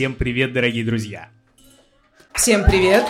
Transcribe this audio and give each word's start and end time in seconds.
Всем 0.00 0.14
привет, 0.14 0.54
дорогие 0.54 0.82
друзья! 0.82 1.28
Всем 2.32 2.64
привет! 2.64 3.04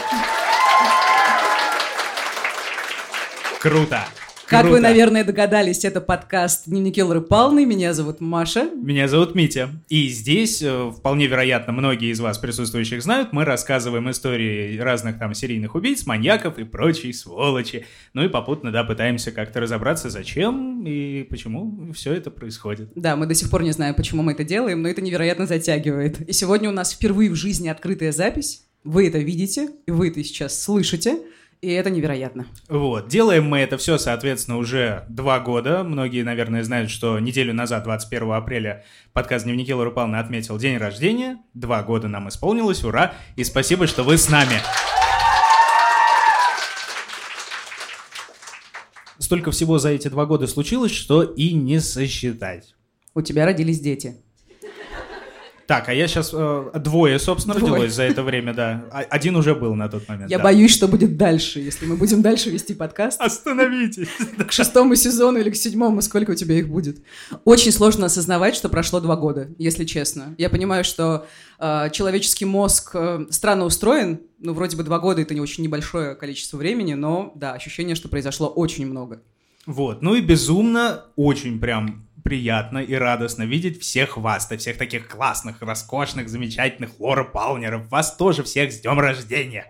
Круто! 3.60 4.04
Как 4.50 4.62
Круто. 4.62 4.74
вы, 4.74 4.80
наверное, 4.80 5.22
догадались, 5.22 5.84
это 5.84 6.00
подкаст 6.00 6.64
«Дневники 6.66 7.00
Лоры 7.00 7.20
Павловны». 7.20 7.64
Меня 7.64 7.94
зовут 7.94 8.20
Маша. 8.20 8.68
Меня 8.74 9.06
зовут 9.06 9.36
Митя. 9.36 9.70
И 9.88 10.08
здесь, 10.08 10.60
э, 10.60 10.90
вполне 10.90 11.28
вероятно, 11.28 11.72
многие 11.72 12.10
из 12.10 12.18
вас, 12.18 12.36
присутствующих, 12.38 13.00
знают, 13.00 13.32
мы 13.32 13.44
рассказываем 13.44 14.10
истории 14.10 14.76
разных 14.76 15.20
там 15.20 15.34
серийных 15.34 15.76
убийц, 15.76 16.04
маньяков 16.04 16.58
и 16.58 16.64
прочей 16.64 17.12
сволочи. 17.12 17.86
Ну 18.12 18.24
и 18.24 18.28
попутно, 18.28 18.72
да, 18.72 18.82
пытаемся 18.82 19.30
как-то 19.30 19.60
разобраться, 19.60 20.10
зачем 20.10 20.84
и 20.84 21.22
почему 21.30 21.92
все 21.92 22.12
это 22.12 22.32
происходит. 22.32 22.90
Да, 22.96 23.14
мы 23.14 23.26
до 23.26 23.36
сих 23.36 23.50
пор 23.50 23.62
не 23.62 23.70
знаем, 23.70 23.94
почему 23.94 24.24
мы 24.24 24.32
это 24.32 24.42
делаем, 24.42 24.82
но 24.82 24.88
это 24.88 25.00
невероятно 25.00 25.46
затягивает. 25.46 26.28
И 26.28 26.32
сегодня 26.32 26.68
у 26.68 26.72
нас 26.72 26.90
впервые 26.92 27.30
в 27.30 27.36
жизни 27.36 27.68
открытая 27.68 28.10
запись. 28.10 28.64
Вы 28.82 29.06
это 29.06 29.18
видите, 29.18 29.68
и 29.86 29.92
вы 29.92 30.08
это 30.08 30.24
сейчас 30.24 30.60
слышите. 30.60 31.20
И 31.60 31.70
это 31.72 31.90
невероятно. 31.90 32.46
Вот. 32.68 33.08
Делаем 33.08 33.46
мы 33.46 33.58
это 33.58 33.76
все, 33.76 33.98
соответственно, 33.98 34.56
уже 34.56 35.04
два 35.10 35.40
года. 35.40 35.84
Многие, 35.84 36.22
наверное, 36.22 36.62
знают, 36.62 36.90
что 36.90 37.18
неделю 37.18 37.52
назад, 37.52 37.84
21 37.84 38.32
апреля, 38.32 38.84
подкаст 39.12 39.44
«Дневники 39.44 39.74
Лоры 39.74 39.90
Павловны» 39.90 40.16
отметил 40.16 40.56
день 40.56 40.78
рождения. 40.78 41.38
Два 41.52 41.82
года 41.82 42.08
нам 42.08 42.30
исполнилось, 42.30 42.82
ура! 42.82 43.12
И 43.36 43.44
спасибо, 43.44 43.86
что 43.86 44.04
вы 44.04 44.16
с 44.16 44.30
нами. 44.30 44.54
Столько 49.18 49.50
всего 49.50 49.78
за 49.78 49.90
эти 49.90 50.08
два 50.08 50.24
года 50.24 50.46
случилось, 50.46 50.92
что 50.92 51.22
и 51.22 51.52
не 51.52 51.78
сосчитать. 51.80 52.74
У 53.14 53.20
тебя 53.20 53.44
родились 53.44 53.80
дети. 53.80 54.16
Так, 55.70 55.88
а 55.88 55.94
я 55.94 56.08
сейчас 56.08 56.30
э, 56.32 56.70
двое, 56.80 57.16
собственно, 57.20 57.54
Двое. 57.54 57.74
родилось 57.74 57.94
за 57.94 58.02
это 58.02 58.24
время, 58.24 58.52
да. 58.52 58.86
А- 58.90 59.06
Один 59.08 59.36
уже 59.36 59.54
был 59.54 59.76
на 59.76 59.88
тот 59.88 60.08
момент. 60.08 60.28
Я 60.28 60.38
да. 60.38 60.42
боюсь, 60.42 60.72
что 60.72 60.88
будет 60.88 61.16
дальше, 61.16 61.60
если 61.60 61.86
мы 61.86 61.94
будем 61.94 62.22
дальше 62.22 62.50
вести 62.50 62.74
подкаст. 62.74 63.20
Остановитесь. 63.20 64.08
К 64.48 64.50
шестому 64.50 64.96
сезону 64.96 65.38
или 65.38 65.48
к 65.48 65.54
седьмому, 65.54 66.02
сколько 66.02 66.32
у 66.32 66.34
тебя 66.34 66.56
их 66.56 66.68
будет. 66.68 67.04
Очень 67.44 67.70
сложно 67.70 68.06
осознавать, 68.06 68.56
что 68.56 68.68
прошло 68.68 68.98
два 68.98 69.14
года, 69.14 69.46
если 69.58 69.84
честно. 69.84 70.34
Я 70.38 70.50
понимаю, 70.50 70.82
что 70.82 71.28
э, 71.60 71.90
человеческий 71.92 72.46
мозг 72.46 72.90
э, 72.94 73.26
странно 73.30 73.64
устроен. 73.64 74.22
Ну, 74.40 74.54
вроде 74.54 74.76
бы 74.76 74.82
два 74.82 74.98
года— 74.98 75.20
это 75.22 75.34
не 75.34 75.40
очень 75.40 75.62
небольшое 75.62 76.16
количество 76.16 76.56
времени, 76.56 76.94
но, 76.94 77.30
да, 77.36 77.52
ощущение, 77.52 77.94
что 77.94 78.08
произошло 78.08 78.48
очень 78.48 78.88
много. 78.88 79.22
Вот, 79.66 80.02
ну 80.02 80.16
и 80.16 80.20
безумно, 80.20 81.04
очень 81.14 81.60
прям 81.60 82.08
приятно 82.22 82.78
и 82.78 82.94
радостно 82.94 83.44
видеть 83.44 83.80
всех 83.80 84.16
вас-то, 84.16 84.56
всех 84.56 84.78
таких 84.78 85.08
классных, 85.08 85.62
роскошных, 85.62 86.28
замечательных 86.28 86.98
Лора 87.00 87.24
Палнеров. 87.24 87.88
Вас 87.88 88.16
тоже 88.16 88.42
всех 88.42 88.72
с 88.72 88.80
днем 88.80 89.00
рождения! 89.00 89.66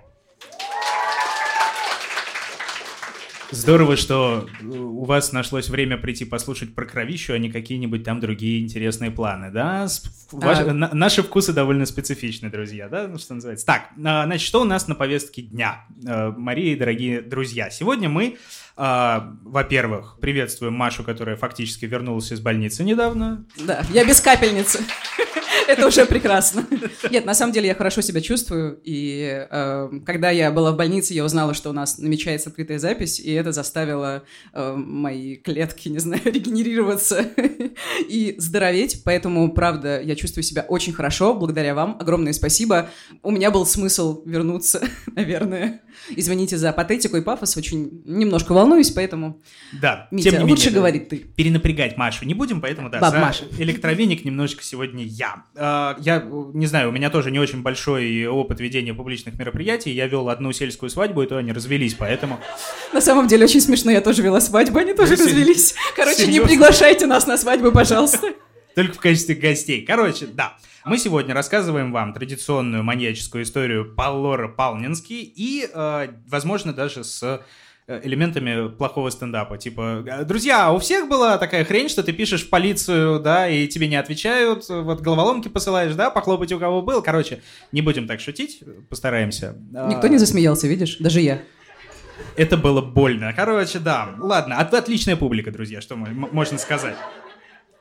Здорово, 3.53 3.97
что 3.97 4.47
э, 4.61 4.65
у 4.65 5.05
вас 5.05 5.33
нашлось 5.33 5.69
время 5.69 5.97
прийти 5.99 6.25
послушать 6.25 6.75
про 6.75 6.85
кровищу, 6.87 7.33
а 7.33 7.39
не 7.39 7.51
какие-нибудь 7.51 8.05
там 8.05 8.21
другие 8.21 8.63
интересные 8.63 9.11
планы, 9.11 9.51
да? 9.51 9.89
С- 9.89 10.05
ваш- 10.31 10.61
А. 10.61 10.73
на- 10.73 10.91
наши 10.95 11.23
вкусы 11.23 11.53
довольно 11.53 11.85
специфичны, 11.87 12.49
друзья, 12.49 12.89
да? 12.89 13.09
Ну, 13.09 13.19
что 13.19 13.35
называется. 13.35 13.67
Так, 13.67 13.89
а, 14.05 14.25
значит, 14.27 14.47
что 14.47 14.61
у 14.61 14.65
нас 14.65 14.87
на 14.87 14.95
повестке 14.95 15.43
дня? 15.43 15.85
Э, 16.07 16.31
Мария 16.37 16.75
и 16.75 16.77
дорогие 16.77 17.23
друзья, 17.23 17.71
сегодня 17.71 18.09
мы, 18.09 18.37
а, 18.77 19.33
во-первых, 19.43 20.19
приветствуем 20.21 20.75
Машу, 20.75 21.03
которая 21.03 21.37
фактически 21.37 21.87
вернулась 21.87 22.31
из 22.33 22.41
больницы 22.41 22.85
недавно. 22.85 23.45
Да, 23.59 23.83
я 23.93 24.05
без 24.05 24.21
капельницы. 24.21 24.81
Это 25.67 25.87
уже 25.87 26.07
прекрасно. 26.07 26.67
Нет, 27.11 27.25
на 27.25 27.35
самом 27.35 27.53
деле 27.53 27.69
я 27.69 27.75
хорошо 27.75 28.01
себя 28.01 28.21
чувствую. 28.21 28.81
И 28.85 29.47
э, 29.51 29.91
когда 30.07 30.31
я 30.31 30.51
была 30.51 30.73
в 30.73 30.77
больнице, 30.77 31.15
я 31.15 31.25
узнала, 31.25 31.55
что 31.55 31.71
у 31.71 31.73
нас 31.73 31.99
намечается 31.99 32.51
открытая 32.51 32.79
запись, 32.79 33.21
и 33.21 33.33
это 33.33 33.53
заставило 33.53 34.23
э, 34.53 34.75
мои 34.75 35.37
клетки, 35.37 35.89
не 35.89 35.99
знаю, 35.99 36.23
регенерироваться 36.25 37.25
и 38.09 38.35
здороветь. 38.39 39.03
Поэтому, 39.05 39.53
правда, 39.53 40.01
я 40.01 40.17
чувствую 40.17 40.45
себя 40.45 40.65
очень 40.69 40.93
хорошо. 40.93 41.35
Благодаря 41.35 41.75
вам. 41.75 41.97
Огромное 42.01 42.33
спасибо. 42.33 42.91
У 43.23 43.31
меня 43.31 43.51
был 43.51 43.67
смысл 43.67 44.23
вернуться, 44.25 44.83
наверное. 45.15 45.83
Извините 46.17 46.57
за 46.57 46.73
патетику 46.73 47.17
и 47.17 47.23
пафос. 47.23 47.57
Очень 47.57 48.03
немножко 48.05 48.53
волнуюсь, 48.53 48.91
поэтому... 48.91 49.41
Да, 49.73 50.09
Митя, 50.11 50.31
тем 50.31 50.45
не 50.45 50.51
лучше 50.51 50.65
менее, 50.67 50.71
да. 50.71 50.77
говорить 50.77 51.09
ты. 51.09 51.17
перенапрягать 51.19 51.97
Машу 51.97 52.25
не 52.25 52.35
будем, 52.35 52.61
поэтому 52.61 52.91
да, 52.91 53.01
Баб 53.01 53.13
за 53.13 53.19
Маша. 53.21 53.45
электровеник 53.59 54.25
немножечко 54.25 54.63
сегодня 54.63 55.05
я. 55.05 55.45
А, 55.57 55.97
Я 56.01 56.23
не 56.23 56.67
знаю, 56.67 56.89
у 56.91 56.93
меня 56.93 57.11
тоже 57.11 57.31
не 57.31 57.39
очень 57.39 57.63
большой 57.63 58.27
опыт 58.27 58.61
ведения 58.61 58.95
публичных 58.95 59.39
мероприятий. 59.39 59.91
Я 59.91 60.07
вел 60.07 60.29
одну 60.29 60.53
сельскую 60.53 60.91
свадьбу, 60.91 61.23
и 61.23 61.27
то 61.27 61.37
они 61.37 61.53
развелись, 61.53 61.95
поэтому... 61.95 62.41
На 62.93 63.01
самом 63.01 63.27
деле 63.29 63.45
очень 63.45 63.61
смешно, 63.61 63.91
я 63.91 64.01
тоже 64.01 64.23
вела 64.23 64.41
свадьбу, 64.41 64.79
они 64.79 64.95
тоже 64.95 65.17
развелись. 65.17 65.75
Короче, 65.97 66.27
не 66.27 66.41
приглашайте 66.41 67.07
нас 67.07 67.27
на 67.27 67.37
свадьбу, 67.37 67.73
пожалуйста. 67.73 68.29
Только 68.81 68.95
в 68.97 69.01
качестве 69.01 69.35
гостей. 69.35 69.85
Короче, 69.85 70.27
да. 70.27 70.57
Мы 70.87 70.97
сегодня 70.97 71.35
рассказываем 71.35 71.93
вам 71.93 72.15
традиционную 72.15 72.83
маньяческую 72.83 73.45
историю 73.45 73.95
Паллора 73.95 74.49
Палнинский 74.49 75.21
и, 75.23 75.69
э, 75.71 76.09
возможно, 76.27 76.73
даже 76.73 77.05
с 77.05 77.23
э, 77.87 78.01
элементами 78.03 78.71
плохого 78.71 79.11
стендапа. 79.11 79.59
Типа, 79.59 80.03
э, 80.07 80.25
друзья, 80.25 80.73
у 80.73 80.79
всех 80.79 81.11
была 81.11 81.37
такая 81.37 81.67
хрень, 81.67 81.91
что 81.91 82.03
ты 82.03 82.15
пишешь 82.15 82.47
в 82.47 82.49
полицию, 82.49 83.21
да, 83.21 83.47
и 83.51 83.69
тебе 83.69 83.87
не 83.87 83.97
отвечают, 83.97 84.67
вот 84.71 85.03
головоломки 85.03 85.49
посылаешь, 85.49 85.95
да, 85.95 86.09
похлопать 86.09 86.51
у 86.53 86.59
кого 86.59 86.81
был. 86.81 87.03
Короче, 87.03 87.43
не 87.73 87.83
будем 87.83 88.07
так 88.07 88.21
шутить, 88.21 88.63
постараемся. 88.89 89.59
Никто 89.89 90.07
не 90.07 90.17
засмеялся, 90.17 90.67
видишь? 90.67 90.97
Даже 90.99 91.21
я. 91.21 91.43
Это 92.37 92.57
было 92.57 92.81
больно. 92.81 93.33
Короче, 93.35 93.79
да. 93.79 94.15
Ладно, 94.19 94.57
от- 94.57 94.73
отличная 94.73 95.17
публика, 95.17 95.51
друзья, 95.51 95.81
что 95.83 95.97
можно 95.97 96.57
сказать. 96.59 96.97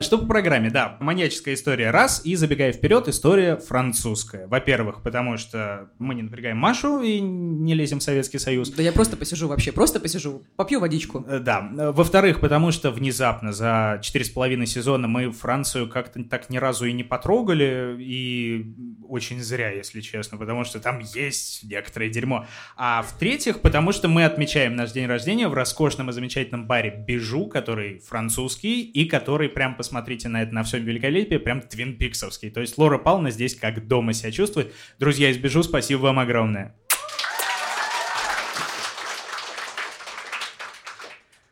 Что 0.02 0.16
по 0.16 0.24
программе? 0.24 0.70
Да, 0.70 0.96
маньяческая 1.00 1.52
история 1.52 1.90
раз, 1.90 2.22
и 2.24 2.34
забегая 2.34 2.72
вперед, 2.72 3.06
история 3.08 3.56
французская. 3.58 4.46
Во-первых, 4.46 5.02
потому 5.02 5.36
что 5.36 5.90
мы 5.98 6.14
не 6.14 6.22
напрягаем 6.22 6.56
Машу 6.56 7.02
и 7.02 7.20
не 7.20 7.74
лезем 7.74 7.98
в 7.98 8.02
Советский 8.02 8.38
Союз. 8.38 8.70
Да 8.70 8.82
я 8.82 8.92
просто 8.92 9.18
посижу 9.18 9.46
вообще, 9.46 9.72
просто 9.72 10.00
посижу, 10.00 10.42
попью 10.56 10.80
водичку. 10.80 11.22
Э, 11.28 11.38
Да. 11.38 11.70
Э, 11.76 11.90
Во-вторых, 11.90 12.40
потому 12.40 12.70
что 12.70 12.90
внезапно 12.90 13.52
за 13.52 13.98
четыре 14.02 14.24
с 14.24 14.30
половиной 14.30 14.66
сезона 14.66 15.06
мы 15.06 15.32
Францию 15.32 15.86
как-то 15.86 16.24
так 16.24 16.48
ни 16.48 16.56
разу 16.56 16.86
и 16.86 16.94
не 16.94 17.04
потрогали, 17.04 17.96
и 18.00 18.74
очень 19.10 19.42
зря, 19.42 19.70
если 19.70 20.00
честно, 20.00 20.38
потому 20.38 20.64
что 20.64 20.80
там 20.80 21.00
есть 21.00 21.64
некоторое 21.64 22.08
дерьмо. 22.08 22.46
А 22.76 23.02
в-третьих, 23.02 23.60
потому 23.60 23.92
что 23.92 24.08
мы 24.08 24.24
отмечаем 24.24 24.76
наш 24.76 24.92
день 24.92 25.06
рождения 25.06 25.48
в 25.48 25.54
роскошном 25.54 26.10
и 26.10 26.12
замечательном 26.12 26.66
баре 26.66 26.90
Бижу, 27.06 27.46
который 27.46 27.98
французский, 27.98 28.82
и 28.82 29.06
который, 29.06 29.48
прям 29.48 29.74
посмотрите 29.74 30.28
на 30.28 30.42
это, 30.42 30.54
на 30.54 30.62
всем 30.62 30.84
великолепии, 30.84 31.36
прям 31.36 31.60
Твин 31.60 31.96
Пиксовский. 31.96 32.50
То 32.50 32.60
есть 32.60 32.78
Лора 32.78 32.98
Павловна 32.98 33.30
здесь 33.30 33.54
как 33.54 33.86
дома 33.86 34.12
себя 34.12 34.30
чувствует. 34.30 34.72
Друзья 34.98 35.30
из 35.30 35.38
Бижу, 35.38 35.62
спасибо 35.62 36.00
вам 36.00 36.18
огромное. 36.18 36.74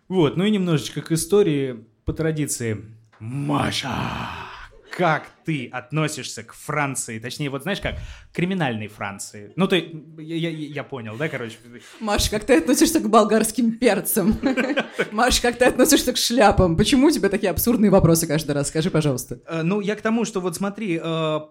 Вот, 0.09 0.39
ну 0.39 0.45
и 0.45 0.51
немножечко 0.51 1.03
к 1.03 1.13
истории 1.13 1.85
по 2.07 2.15
традиции. 2.15 2.79
Маша, 3.21 3.91
как 4.99 5.31
ты 5.45 5.69
относишься 5.73 6.43
к 6.43 6.53
Франции? 6.53 7.21
Точнее, 7.21 7.51
вот 7.51 7.63
знаешь 7.63 7.81
как, 7.81 7.95
к 8.33 8.35
криминальной 8.35 8.89
Франции. 8.89 9.53
Ну, 9.55 9.69
ты, 9.69 9.77
я, 10.19 10.37
я- 10.37 10.51
я 10.51 10.83
понял, 10.85 11.17
да, 11.17 11.29
короче? 11.29 11.57
Маш, 12.01 12.29
как 12.29 12.45
ты 12.45 12.59
относишься 12.59 12.99
к 13.01 13.09
болгарским 13.09 13.79
перцам? 13.79 14.37
Маш, 15.13 15.41
как 15.41 15.57
ты 15.57 15.67
относишься 15.67 16.13
к 16.13 16.17
шляпам? 16.17 16.77
Почему 16.77 17.07
у 17.07 17.11
тебя 17.13 17.29
такие 17.29 17.51
абсурдные 17.51 17.91
вопросы 17.93 18.27
каждый 18.27 18.53
раз? 18.53 18.69
Скажи, 18.69 18.91
пожалуйста. 18.91 19.39
Э, 19.47 19.63
Ну, 19.63 19.81
я 19.81 19.95
к 19.95 20.03
тому, 20.03 20.25
что 20.25 20.41
вот 20.41 20.57
смотри, 20.57 20.97
э, 20.97 21.01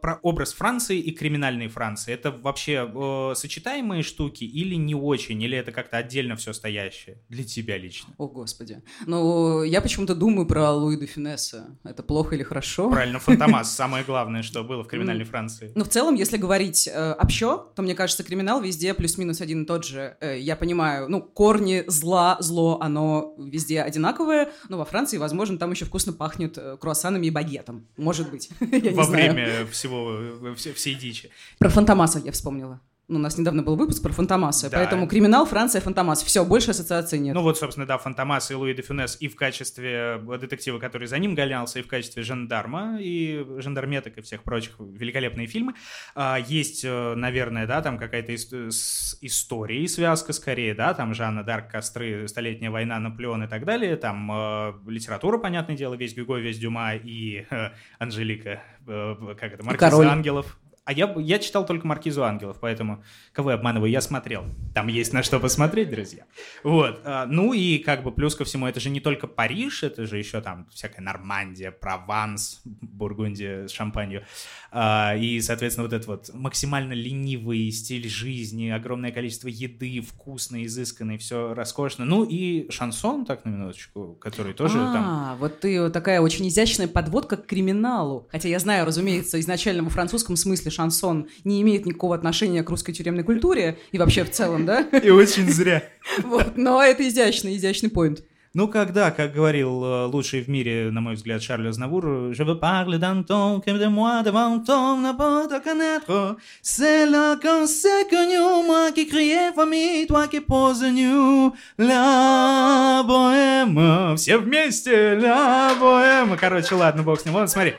про 0.01 0.19
образ 0.21 0.53
Франции 0.53 0.99
и 0.99 1.11
криминальной 1.11 1.69
Франции. 1.69 2.13
Это 2.13 2.31
вообще 2.31 2.85
э, 2.93 3.33
сочетаемые 3.35 4.03
штуки 4.03 4.43
или 4.43 4.75
не 4.75 4.93
очень? 4.95 5.41
Или 5.41 5.57
это 5.57 5.71
как-то 5.71 5.97
отдельно 5.97 6.35
все 6.35 6.51
стоящее? 6.51 7.17
Для 7.29 7.45
тебя 7.45 7.77
лично. 7.77 8.13
О, 8.17 8.27
господи. 8.27 8.81
Ну, 9.05 9.63
я 9.63 9.79
почему-то 9.81 10.15
думаю 10.15 10.45
про 10.45 10.71
Луи 10.73 10.97
де 10.99 11.05
Финесса. 11.05 11.77
Это 11.85 12.03
плохо 12.03 12.35
или 12.35 12.43
хорошо? 12.43 12.89
Правильно, 12.89 13.19
Фантомас, 13.39 13.75
самое 13.75 14.03
главное, 14.03 14.43
что 14.43 14.63
было 14.63 14.83
в 14.83 14.87
криминальной 14.87 15.25
Франции. 15.25 15.71
Ну, 15.75 15.83
в 15.83 15.87
целом, 15.89 16.15
если 16.15 16.37
говорить 16.37 16.87
э, 16.91 17.13
общо, 17.13 17.57
то, 17.75 17.81
мне 17.81 17.95
кажется, 17.95 18.23
криминал 18.23 18.61
везде 18.61 18.93
плюс-минус 18.93 19.41
один 19.41 19.63
и 19.63 19.65
тот 19.65 19.85
же. 19.85 20.17
Э, 20.21 20.37
я 20.39 20.55
понимаю, 20.55 21.09
ну, 21.09 21.21
корни 21.21 21.83
зла, 21.87 22.37
зло, 22.39 22.79
оно 22.81 23.35
везде 23.37 23.81
одинаковое, 23.81 24.49
но 24.69 24.77
во 24.77 24.85
Франции, 24.85 25.17
возможно, 25.17 25.57
там 25.57 25.71
еще 25.71 25.85
вкусно 25.85 26.13
пахнет 26.13 26.57
э, 26.57 26.77
круассанами 26.79 27.27
и 27.27 27.29
багетом. 27.31 27.87
Может 27.97 28.29
быть. 28.31 28.49
Во 28.59 29.03
время 29.03 29.65
всего, 29.71 30.17
э, 30.19 30.55
все- 30.55 30.73
всей 30.73 30.95
дичи. 30.95 31.29
Про 31.59 31.69
Фантомаса 31.69 32.19
я 32.19 32.31
вспомнила. 32.31 32.79
Ну, 33.09 33.19
у 33.19 33.21
нас 33.21 33.37
недавно 33.37 33.63
был 33.63 33.77
выпуск 33.77 34.03
про 34.03 34.11
Фантомаса, 34.11 34.69
Да. 34.69 34.77
поэтому 34.79 35.07
криминал, 35.07 35.45
Франция, 35.45 35.79
Фантомас. 35.79 36.23
Все, 36.23 36.43
больше 36.43 36.71
ассоциаций 36.71 37.19
нет. 37.19 37.33
Ну 37.35 37.41
вот, 37.41 37.57
собственно, 37.57 37.85
да, 37.85 37.97
Фантомас 37.97 38.51
и 38.51 38.53
Луи 38.55 38.73
де 38.73 38.81
Фюнес 38.81 39.15
и 39.21 39.29
в 39.29 39.35
качестве 39.37 40.19
детектива, 40.41 40.77
который 40.77 41.07
за 41.07 41.17
ним 41.17 41.33
гонялся, 41.33 41.79
и 41.79 41.83
в 41.83 41.87
качестве 41.87 42.23
жандарма, 42.23 42.97
и 42.99 43.45
жандарметок, 43.59 44.17
и 44.17 44.21
всех 44.21 44.43
прочих 44.43 44.75
великолепные 44.79 45.47
фильмы. 45.47 45.73
А, 46.15 46.37
есть, 46.37 46.83
э, 46.83 47.13
наверное, 47.15 47.65
да, 47.65 47.81
там 47.81 47.97
какая-то 47.97 48.33
ис- 48.33 48.71
с 48.71 49.17
историей 49.21 49.87
связка 49.87 50.33
скорее, 50.33 50.73
да, 50.75 50.93
там 50.93 51.13
Жанна 51.13 51.43
Дарк, 51.43 51.71
Костры, 51.71 52.27
Столетняя 52.27 52.71
война, 52.71 52.99
Наполеон 52.99 53.43
и 53.43 53.47
так 53.47 53.63
далее. 53.63 53.95
Там 53.95 54.29
э, 54.31 54.73
литература, 54.87 55.37
понятное 55.37 55.77
дело, 55.77 55.93
весь 55.93 56.13
Гюго, 56.13 56.37
весь 56.39 56.59
Дюма 56.59 56.95
и 56.95 57.45
э, 57.49 57.69
Анжелика, 57.99 58.61
э, 58.85 59.15
как 59.39 59.53
это, 59.53 59.77
Король. 59.77 60.07
ангелов. 60.07 60.57
А 60.87 60.93
я, 60.93 61.13
я 61.17 61.37
читал 61.37 61.65
только 61.65 61.85
«Маркизу 61.85 62.23
ангелов», 62.23 62.59
поэтому 62.61 63.03
кого 63.33 63.51
я 63.51 63.57
обманываю, 63.57 63.91
я 63.91 63.99
смотрел. 63.99 64.45
Там 64.73 64.87
есть 64.87 65.11
на 65.11 65.21
что 65.21 65.37
посмотреть, 65.37 65.89
друзья. 65.89 66.23
Вот. 66.63 67.01
а, 67.03 67.25
Ну 67.25 67.51
и 67.51 67.79
как 67.79 68.03
бы 68.03 68.13
плюс 68.13 68.35
ко 68.35 68.45
всему, 68.45 68.67
это 68.67 68.79
же 68.79 68.89
не 68.89 69.01
только 69.01 69.27
Париж, 69.27 69.83
это 69.83 70.05
же 70.05 70.17
еще 70.17 70.39
там 70.39 70.65
всякая 70.71 71.01
Нормандия, 71.01 71.71
Прованс, 71.71 72.61
Бургундия 72.63 73.67
с 73.67 73.71
шампанью. 73.71 74.23
А, 74.71 75.13
И, 75.17 75.41
соответственно, 75.41 75.87
вот 75.87 75.93
этот 75.93 76.07
вот 76.07 76.29
максимально 76.33 76.93
ленивый 76.93 77.69
стиль 77.71 78.07
жизни, 78.07 78.69
огромное 78.69 79.11
количество 79.11 79.49
еды, 79.49 79.99
вкусной, 79.99 80.67
изысканной, 80.67 81.17
все 81.17 81.53
роскошно. 81.53 82.05
Ну 82.05 82.23
и 82.23 82.71
шансон, 82.71 83.25
так 83.25 83.43
на 83.43 83.49
минуточку, 83.49 84.17
который 84.21 84.53
тоже 84.53 84.77
а, 84.79 84.93
там... 84.93 85.37
вот 85.37 85.59
ты 85.59 85.89
такая 85.89 86.21
очень 86.21 86.47
изящная 86.47 86.87
подводка 86.87 87.35
к 87.35 87.45
криминалу. 87.45 88.29
Хотя 88.31 88.47
я 88.47 88.59
знаю, 88.59 88.85
разумеется, 88.85 89.37
изначально 89.41 89.83
во 89.83 89.89
французском 89.89 90.37
смысле 90.37 90.71
шансон 90.77 91.27
не 91.43 91.61
имеет 91.61 91.85
никакого 91.85 92.15
отношения 92.15 92.63
к 92.63 92.69
русской 92.69 92.93
тюремной 92.93 93.23
культуре 93.23 93.77
и 93.91 93.97
вообще 93.97 94.23
в 94.23 94.31
целом, 94.31 94.65
да? 94.65 94.81
И 95.03 95.09
очень 95.09 95.49
зря. 95.49 95.83
Вот, 96.23 96.57
но 96.57 96.81
это 96.81 97.07
изящный, 97.07 97.57
изящный 97.57 97.89
поинт. 97.89 98.23
Ну, 98.53 98.67
когда, 98.67 99.11
как 99.11 99.33
говорил 99.33 99.83
э, 99.83 100.05
лучший 100.05 100.41
в 100.41 100.47
мире, 100.47 100.89
на 100.91 101.01
мой 101.01 101.13
взгляд, 101.15 101.43
Шарль 101.43 101.67
Азнавур, 101.67 102.33
«Je 102.33 102.43
veux 102.43 102.59
parler 102.59 102.97
d'un 102.97 103.21
temps 103.21 103.59
que 103.59 103.69
de 103.69 103.87
moi 103.87 104.23
devant 104.23 104.59
ton 104.65 104.97
n'importe 104.97 105.61
connaître. 105.63 106.37
C'est 106.61 107.05
là 107.05 107.35
qu'on 107.35 107.67
s'est 107.67 108.07
connu, 108.09 108.39
moi 108.65 108.91
qui 108.93 109.05
criais 109.05 109.51
famille, 109.53 110.07
toi 110.07 110.27
qui 110.27 110.39
poses 110.39 110.83
nu. 110.83 111.51
La 111.77 113.03
bohème». 113.05 114.15
Все 114.15 114.37
вместе, 114.37 115.15
la 115.15 115.75
bohème. 115.79 116.35
Короче, 116.39 116.73
ладно, 116.73 117.03
бог 117.03 117.19
с 117.19 117.25
ним. 117.25 117.33
Вот, 117.35 117.49
смотри. 117.49 117.73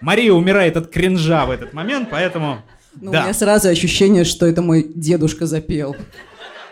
Мария 0.00 0.32
умирает 0.32 0.76
от 0.76 0.90
кринжа 0.90 1.46
в 1.46 1.50
этот 1.50 1.72
момент, 1.72 2.08
поэтому... 2.10 2.62
Ну, 2.98 3.12
да. 3.12 3.20
У 3.20 3.22
меня 3.24 3.34
сразу 3.34 3.68
ощущение, 3.68 4.24
что 4.24 4.46
это 4.46 4.62
мой 4.62 4.90
дедушка 4.94 5.46
запел. 5.46 5.96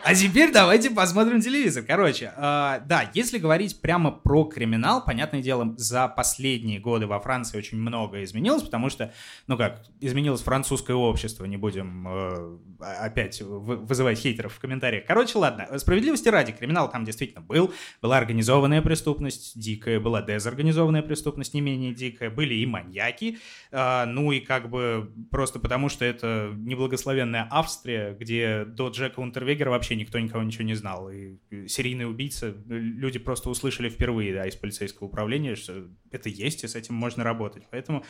А 0.04 0.14
теперь 0.14 0.52
давайте 0.52 0.90
посмотрим 0.90 1.40
телевизор. 1.40 1.82
Короче, 1.82 2.26
э, 2.36 2.80
да, 2.84 3.10
если 3.14 3.38
говорить 3.38 3.80
прямо 3.80 4.10
про 4.10 4.44
криминал, 4.44 5.02
понятное 5.02 5.40
дело, 5.40 5.74
за 5.78 6.08
последние 6.08 6.78
годы 6.78 7.06
во 7.06 7.18
Франции 7.20 7.56
очень 7.56 7.78
много 7.78 8.22
изменилось, 8.22 8.62
потому 8.62 8.90
что, 8.90 9.14
ну 9.46 9.56
как, 9.56 9.82
изменилось 10.00 10.42
французское 10.42 10.94
общество, 10.94 11.46
не 11.46 11.56
будем 11.56 12.06
э, 12.06 12.58
опять 12.80 13.40
вы- 13.42 13.76
вызывать 13.76 14.18
хейтеров 14.18 14.54
в 14.54 14.60
комментариях. 14.60 15.04
Короче, 15.06 15.38
ладно, 15.38 15.78
справедливости 15.78 16.28
ради, 16.28 16.52
криминал 16.52 16.90
там 16.90 17.04
действительно 17.04 17.40
был, 17.40 17.72
была 18.02 18.18
организованная 18.18 18.82
преступность, 18.82 19.58
дикая, 19.58 20.00
была 20.00 20.22
дезорганизованная 20.22 21.02
преступность, 21.02 21.54
не 21.54 21.60
менее 21.60 21.94
дикая, 21.94 22.30
были 22.30 22.54
и 22.54 22.66
маньяки, 22.66 23.38
э, 23.70 24.04
ну 24.06 24.32
и 24.32 24.40
как 24.40 24.70
бы 24.70 25.12
просто 25.30 25.58
потому, 25.58 25.88
что 25.88 26.04
это 26.04 26.52
неблагословенная 26.54 27.48
Австрия, 27.50 28.14
где 28.18 28.64
до 28.64 28.88
Джека 28.88 29.20
Унтервегера 29.20 29.70
вообще 29.70 29.96
никто 29.96 30.18
никого 30.18 30.42
ничего 30.42 30.64
не 30.64 30.74
знал. 30.74 31.10
И 31.10 31.36
серийный 31.68 32.08
убийца, 32.08 32.48
э, 32.48 32.52
люди 32.68 33.18
просто 33.18 33.50
услышали 33.50 33.88
впервые, 33.88 34.34
да, 34.34 34.46
из 34.46 34.56
полицейского 34.56 35.06
управления, 35.06 35.54
что 35.54 35.88
это 36.10 36.28
есть, 36.28 36.64
и 36.64 36.68
с 36.68 36.74
этим 36.74 36.94
можно 36.94 37.24
работать. 37.24 37.64
Поэтому 37.70 38.04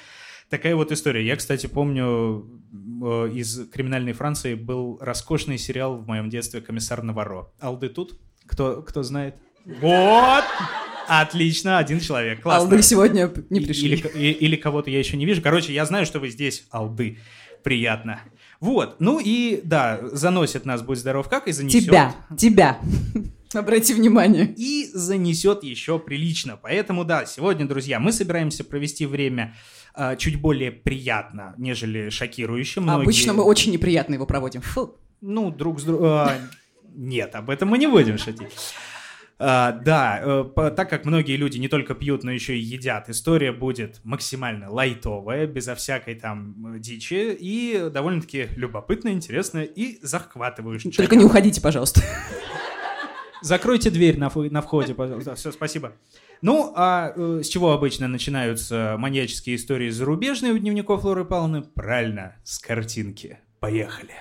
такая 0.48 0.74
вот 0.76 0.92
история. 0.92 1.26
Я, 1.26 1.36
кстати, 1.36 1.66
помню, 1.66 2.46
э, 3.04 3.30
из 3.34 3.68
«Криминальной 3.70 4.12
Франции» 4.12 4.54
был 4.54 4.98
роскошный 5.00 5.58
сериал 5.58 5.96
в 5.96 6.06
моем 6.06 6.30
детстве 6.30 6.60
«Комиссар 6.60 7.02
Наваро». 7.02 7.52
Алды 7.60 7.88
тут? 7.88 8.18
Кто, 8.46 8.82
кто 8.82 9.02
знает? 9.02 9.36
Вот! 9.64 10.44
Отлично, 11.06 11.78
один 11.78 12.00
человек. 12.00 12.42
Классно. 12.42 12.64
Алды 12.64 12.82
сегодня 12.82 13.30
не 13.50 13.60
пришли. 13.60 13.96
Или, 14.14 14.32
или 14.32 14.56
кого-то 14.56 14.90
я 14.90 14.98
еще 14.98 15.16
не 15.16 15.26
вижу. 15.26 15.42
Короче, 15.42 15.72
я 15.72 15.84
знаю, 15.84 16.06
что 16.06 16.18
вы 16.18 16.30
здесь, 16.30 16.66
алды. 16.70 17.18
Приятно. 17.62 18.20
Вот. 18.60 18.96
Ну 19.00 19.20
и, 19.22 19.60
да, 19.64 20.00
заносит 20.12 20.64
нас, 20.64 20.82
будь 20.82 20.98
здоров, 20.98 21.28
как, 21.28 21.48
и 21.48 21.52
занесет. 21.52 21.84
Тебя, 21.84 22.14
тебя. 22.36 22.78
Обрати 23.54 23.94
внимание. 23.94 24.52
И 24.56 24.90
занесет 24.92 25.62
еще 25.62 25.98
прилично. 25.98 26.58
Поэтому, 26.60 27.04
да, 27.04 27.24
сегодня, 27.24 27.66
друзья, 27.66 28.00
мы 28.00 28.10
собираемся 28.12 28.64
провести 28.64 29.06
время 29.06 29.54
а, 29.94 30.16
чуть 30.16 30.40
более 30.40 30.72
приятно, 30.72 31.54
нежели 31.56 32.08
шокирующе. 32.10 32.80
Многие- 32.80 33.02
Обычно 33.02 33.32
мы 33.34 33.44
очень 33.44 33.72
неприятно 33.72 34.14
его 34.14 34.26
проводим. 34.26 34.60
Фу. 34.62 34.96
Ну, 35.20 35.50
друг 35.50 35.80
с 35.80 35.84
другом... 35.84 36.28
Нет, 36.96 37.34
об 37.34 37.50
этом 37.50 37.68
мы 37.68 37.78
не 37.78 37.86
будем 37.86 38.18
шутить. 38.18 38.52
А, 39.38 39.72
да, 39.72 40.20
э, 40.22 40.44
по- 40.44 40.70
так 40.70 40.88
как 40.88 41.04
многие 41.04 41.36
люди 41.36 41.58
не 41.58 41.68
только 41.68 41.94
пьют, 41.94 42.22
но 42.22 42.30
еще 42.30 42.56
и 42.56 42.60
едят, 42.60 43.08
история 43.08 43.52
будет 43.52 44.00
максимально 44.04 44.70
лайтовая, 44.70 45.46
безо 45.46 45.74
всякой 45.74 46.14
там 46.14 46.76
э, 46.76 46.78
дичи, 46.78 47.36
и 47.38 47.90
довольно-таки 47.92 48.48
любопытная, 48.56 49.12
интересная 49.12 49.64
и 49.64 49.98
захватывающая. 50.02 50.92
Только 50.92 51.16
не 51.16 51.24
уходите, 51.24 51.60
пожалуйста. 51.60 52.00
Закройте 53.42 53.90
дверь 53.90 54.18
на, 54.18 54.30
на 54.34 54.62
входе, 54.62 54.94
пожалуйста. 54.94 55.34
Все, 55.34 55.52
спасибо. 55.52 55.92
Ну, 56.40 56.72
а 56.76 57.12
э, 57.14 57.40
с 57.42 57.48
чего 57.48 57.72
обычно 57.72 58.08
начинаются 58.08 58.94
маньяческие 58.98 59.56
истории 59.56 59.90
зарубежные 59.90 60.52
у 60.52 60.58
дневников 60.58 61.04
Лоры 61.04 61.24
Павловны? 61.24 61.62
Правильно, 61.62 62.36
с 62.44 62.58
картинки. 62.58 63.38
Поехали. 63.60 64.14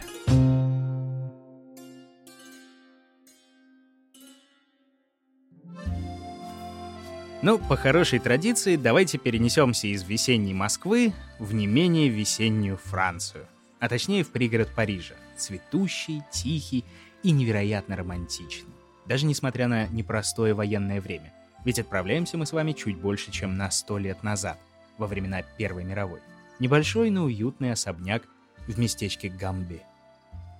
Ну, 7.44 7.60
по 7.60 7.76
хорошей 7.76 8.20
традиции, 8.20 8.78
давайте 8.78 9.18
перенесемся 9.18 9.88
из 9.88 10.04
весенней 10.04 10.54
Москвы 10.54 11.12
в 11.40 11.54
не 11.54 11.68
менее 11.68 12.08
весеннюю 12.08 12.78
Францию. 12.78 13.46
А 13.82 13.90
точнее, 13.90 14.24
в 14.24 14.30
пригород 14.30 14.70
Парижа. 14.74 15.16
Цветущий, 15.36 16.24
тихий 16.32 16.86
и 17.22 17.32
невероятно 17.32 17.98
романтичный. 17.98 18.74
Даже 19.08 19.26
несмотря 19.26 19.68
на 19.68 19.88
непростое 19.88 20.54
военное 20.54 21.02
время. 21.02 21.34
Ведь 21.66 21.80
отправляемся 21.80 22.38
мы 22.38 22.46
с 22.46 22.54
вами 22.54 22.72
чуть 22.72 22.96
больше, 22.96 23.30
чем 23.30 23.58
на 23.58 23.70
сто 23.72 23.98
лет 23.98 24.24
назад, 24.24 24.58
во 24.98 25.06
времена 25.06 25.42
Первой 25.42 25.84
мировой. 25.84 26.22
Небольшой, 26.60 27.10
но 27.10 27.26
уютный 27.26 27.74
особняк 27.74 28.24
в 28.68 28.80
местечке 28.80 29.28
Гамбе. 29.28 29.82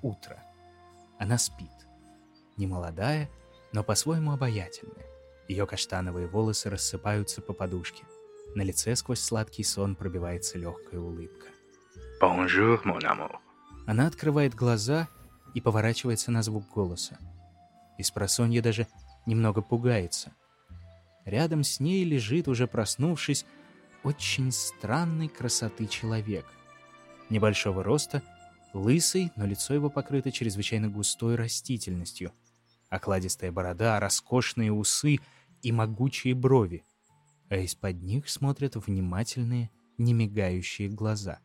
Утро. 0.02 0.44
Она 1.18 1.38
спит. 1.38 1.72
Немолодая, 2.58 3.30
но 3.72 3.84
по-своему 3.84 4.34
обаятельная. 4.34 5.13
Ее 5.48 5.68
каштановые 5.68 6.28
волосы 6.28 6.70
рассыпаются 6.70 7.42
по 7.42 7.54
подушке. 7.54 8.04
На 8.56 8.62
лице 8.62 8.96
сквозь 8.96 9.20
сладкий 9.20 9.64
сон 9.64 9.96
пробивается 9.96 10.58
легкая 10.58 11.00
улыбка. 11.00 11.48
Bonjour, 12.22 12.82
mon 12.84 13.02
amour. 13.02 13.36
Она 13.86 14.08
открывает 14.08 14.56
глаза 14.56 15.10
и 15.54 15.62
поворачивается 15.62 16.32
на 16.32 16.42
звук 16.42 16.70
голоса. 16.74 17.18
Из 17.98 18.12
просонья 18.12 18.62
даже 18.62 18.88
немного 19.26 19.62
пугается. 19.62 20.34
Рядом 21.26 21.64
с 21.64 21.80
ней 21.80 22.04
лежит, 22.04 22.48
уже 22.48 22.68
проснувшись, 22.68 23.46
очень 24.04 24.52
странной 24.52 25.30
красоты 25.30 25.88
человек. 25.88 26.46
Небольшого 27.30 27.84
роста, 27.84 28.22
лысый, 28.74 29.32
но 29.36 29.46
лицо 29.46 29.74
его 29.74 29.90
покрыто 29.90 30.32
чрезвычайно 30.32 30.90
густой 30.90 31.36
растительностью. 31.36 32.32
Окладистая 32.94 33.52
борода, 33.52 34.00
роскошные 34.00 34.72
усы 34.72 35.18
и 35.64 35.72
могучие 35.72 36.36
брови. 36.36 36.86
А 37.50 37.56
из-под 37.56 38.04
них 38.04 38.30
смотрят 38.30 38.76
внимательные, 38.76 39.72
немигающие 39.98 40.90
глаза, 40.90 41.40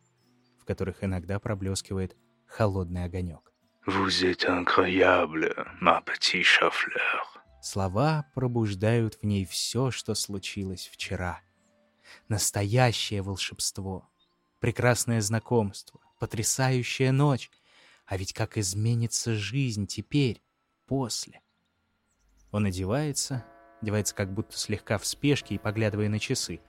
в 0.61 0.65
которых 0.65 1.03
иногда 1.03 1.39
проблескивает 1.39 2.15
холодный 2.45 3.03
огонек. 3.03 3.51
Vous 3.87 4.21
êtes 4.21 4.45
incroyable, 4.45 5.51
ma 5.81 6.03
petite 6.03 6.43
chauffleur. 6.43 7.23
Слова 7.63 8.27
пробуждают 8.35 9.15
в 9.15 9.23
ней 9.23 9.43
все, 9.45 9.89
что 9.89 10.13
случилось 10.13 10.87
вчера. 10.93 11.41
Настоящее 12.27 13.23
волшебство, 13.23 14.07
прекрасное 14.59 15.19
знакомство, 15.19 15.99
потрясающая 16.19 17.11
ночь. 17.11 17.49
А 18.05 18.17
ведь 18.17 18.33
как 18.33 18.59
изменится 18.59 19.33
жизнь 19.33 19.87
теперь, 19.87 20.43
после. 20.89 21.39
Он 22.51 22.65
одевается, 22.65 23.45
одевается 23.79 24.15
как 24.15 24.33
будто 24.33 24.57
слегка 24.57 24.97
в 24.97 25.05
спешке 25.05 25.53
и 25.55 25.59
поглядывая 25.59 26.09
на 26.09 26.19
часы, 26.19 26.61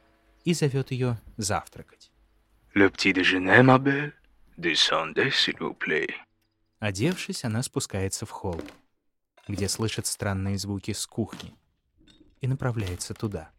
и 0.45 0.53
зовет 0.53 0.91
ее 0.91 1.19
завтракать. 1.39 2.13
Le 2.75 2.91
petit 2.91 3.15
déjeuner, 3.15 3.63
ma 3.63 3.79
belle? 3.79 4.13
Descendez, 4.59 5.31
s'il 5.31 5.57
vous 5.59 5.75
plaît. 5.75 6.15
Одевшись, 6.81 7.45
она 7.45 7.63
спускается 7.63 8.27
в 8.27 8.31
холл, 8.31 8.61
где 9.49 9.69
слышит 9.69 10.07
странные 10.07 10.59
звуки 10.59 10.93
с 10.93 11.07
кухни, 11.07 11.55
и 12.43 12.47
направляется 12.47 13.15
туда. 13.15 13.51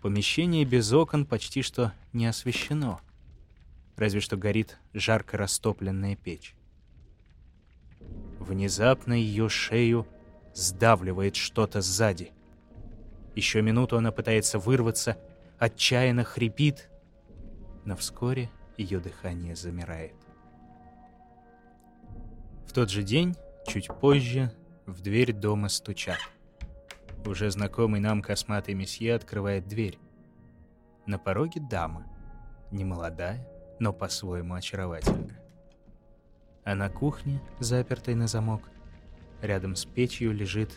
Помещение 0.00 0.64
без 0.64 0.90
окон 0.92 1.26
почти 1.26 1.60
что 1.60 1.92
не 2.14 2.26
освещено, 2.26 3.00
разве 3.96 4.20
что 4.20 4.38
горит 4.38 4.78
жарко 4.94 5.36
растопленная 5.36 6.16
печь. 6.16 6.57
Внезапно 8.38 9.12
ее 9.12 9.48
шею 9.48 10.06
сдавливает 10.54 11.36
что-то 11.36 11.80
сзади. 11.80 12.32
Еще 13.34 13.62
минуту 13.62 13.96
она 13.96 14.10
пытается 14.10 14.58
вырваться, 14.58 15.18
отчаянно 15.58 16.24
хрипит, 16.24 16.88
но 17.84 17.96
вскоре 17.96 18.50
ее 18.76 19.00
дыхание 19.00 19.54
замирает. 19.54 20.14
В 22.66 22.72
тот 22.72 22.90
же 22.90 23.02
день, 23.02 23.34
чуть 23.66 23.88
позже, 23.88 24.52
в 24.86 25.00
дверь 25.00 25.32
дома 25.32 25.68
стучат. 25.68 26.18
Уже 27.26 27.50
знакомый 27.50 28.00
нам 28.00 28.22
косматый 28.22 28.74
месье 28.74 29.14
открывает 29.14 29.66
дверь. 29.66 29.98
На 31.06 31.18
пороге 31.18 31.60
дама. 31.60 32.06
Немолодая, 32.70 33.46
но 33.78 33.92
по-своему 33.92 34.54
очаровательная. 34.54 35.40
А 36.68 36.74
на 36.74 36.90
кухне, 36.90 37.40
запертой 37.60 38.14
на 38.14 38.26
замок, 38.26 38.60
рядом 39.40 39.74
с 39.74 39.86
печью 39.86 40.34
лежит 40.34 40.70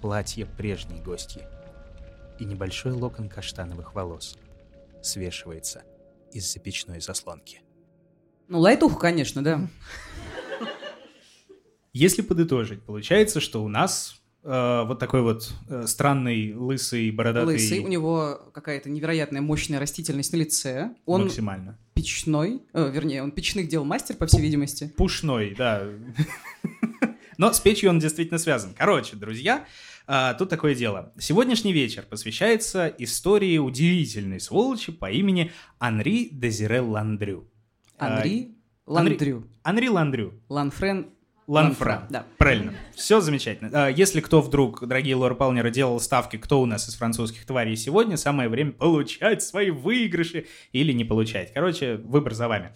платье 0.00 0.46
прежней 0.46 1.02
гостьи 1.02 1.42
и 2.38 2.46
небольшой 2.46 2.92
локон 2.92 3.28
каштановых 3.28 3.94
волос 3.94 4.38
свешивается 5.02 5.82
из-за 6.32 6.60
печной 6.60 7.02
заслонки. 7.02 7.60
Ну, 8.48 8.58
лайтуха, 8.58 8.98
конечно, 8.98 9.44
да. 9.44 9.60
Если 11.92 12.22
подытожить, 12.22 12.82
получается, 12.82 13.38
что 13.38 13.62
у 13.62 13.68
нас 13.68 14.22
э, 14.44 14.84
вот 14.86 14.98
такой 14.98 15.20
вот 15.20 15.52
э, 15.68 15.86
странный, 15.86 16.54
лысый, 16.54 17.10
бородатый... 17.10 17.52
Лысый, 17.52 17.80
у 17.80 17.88
него 17.88 18.50
какая-то 18.54 18.88
невероятная 18.88 19.42
мощная 19.42 19.78
растительность 19.78 20.32
на 20.32 20.38
лице. 20.38 20.96
Он 21.04 21.24
Максимально. 21.24 21.78
Печной, 22.04 22.62
э, 22.74 22.90
вернее, 22.92 23.22
он 23.22 23.30
печных 23.30 23.66
дел 23.68 23.84
мастер, 23.84 24.16
по 24.16 24.26
всей 24.26 24.42
видимости. 24.42 24.92
Пушной, 24.96 25.54
да. 25.56 25.88
Но 27.38 27.52
с 27.52 27.60
печью 27.60 27.90
он 27.90 27.98
действительно 27.98 28.38
связан. 28.38 28.74
Короче, 28.76 29.16
друзья, 29.16 29.64
э, 30.06 30.34
тут 30.38 30.50
такое 30.50 30.74
дело. 30.74 31.12
Сегодняшний 31.18 31.72
вечер 31.72 32.04
посвящается 32.08 32.86
истории 32.98 33.58
удивительной 33.58 34.38
сволочи 34.38 34.92
по 34.92 35.10
имени 35.10 35.50
Анри 35.78 36.28
Дезире 36.30 36.80
Ландрю. 36.80 37.48
Анри 37.98 38.20
Анри- 38.20 38.54
Ландрю. 38.86 39.48
Анри 39.62 39.88
Ландрю. 39.88 40.32
Ланфрен. 40.48 41.06
Ланфра. 41.46 42.06
да. 42.10 42.24
Правильно. 42.38 42.72
Все 42.94 43.20
замечательно. 43.20 43.70
А, 43.72 43.88
Если 43.88 44.20
кто 44.20 44.40
вдруг, 44.40 44.86
дорогие 44.86 45.14
Лора 45.16 45.34
Палнеры, 45.34 45.70
делал 45.70 46.00
ставки, 46.00 46.36
кто 46.36 46.60
у 46.60 46.66
нас 46.66 46.88
из 46.88 46.94
французских 46.94 47.44
тварей 47.46 47.76
сегодня, 47.76 48.16
самое 48.16 48.48
время 48.48 48.72
получать 48.72 49.42
свои 49.42 49.70
выигрыши 49.70 50.46
или 50.72 50.92
не 50.92 51.04
получать. 51.04 51.52
Короче, 51.52 51.96
выбор 51.96 52.34
за 52.34 52.48
вами. 52.48 52.74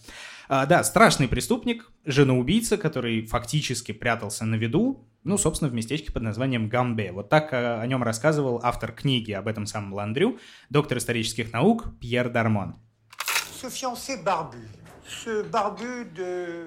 А, 0.49 0.67
да, 0.67 0.83
страшный 0.83 1.29
преступник, 1.29 1.91
женоубийца, 2.05 2.79
который 2.79 3.27
фактически 3.27 3.93
прятался 3.93 4.45
на 4.47 4.55
виду, 4.55 5.07
ну, 5.25 5.37
собственно, 5.37 5.71
в 5.71 5.75
местечке 5.75 6.11
под 6.11 6.23
названием 6.23 6.69
Гамбе. 6.69 7.13
Вот 7.13 7.29
так 7.29 7.53
а, 7.53 7.81
о 7.83 7.87
нем 7.87 8.03
рассказывал 8.03 8.61
автор 8.63 8.93
книги 8.93 9.33
об 9.33 9.47
этом 9.47 9.67
самом 9.67 9.93
Ландрю, 9.93 10.39
доктор 10.71 10.99
исторических 10.99 11.53
наук 11.53 11.99
Пьер 12.01 12.31
Дармон. 12.31 12.77
Ce 13.61 13.69
fiancé 13.69 14.23
barbu. 14.23 14.57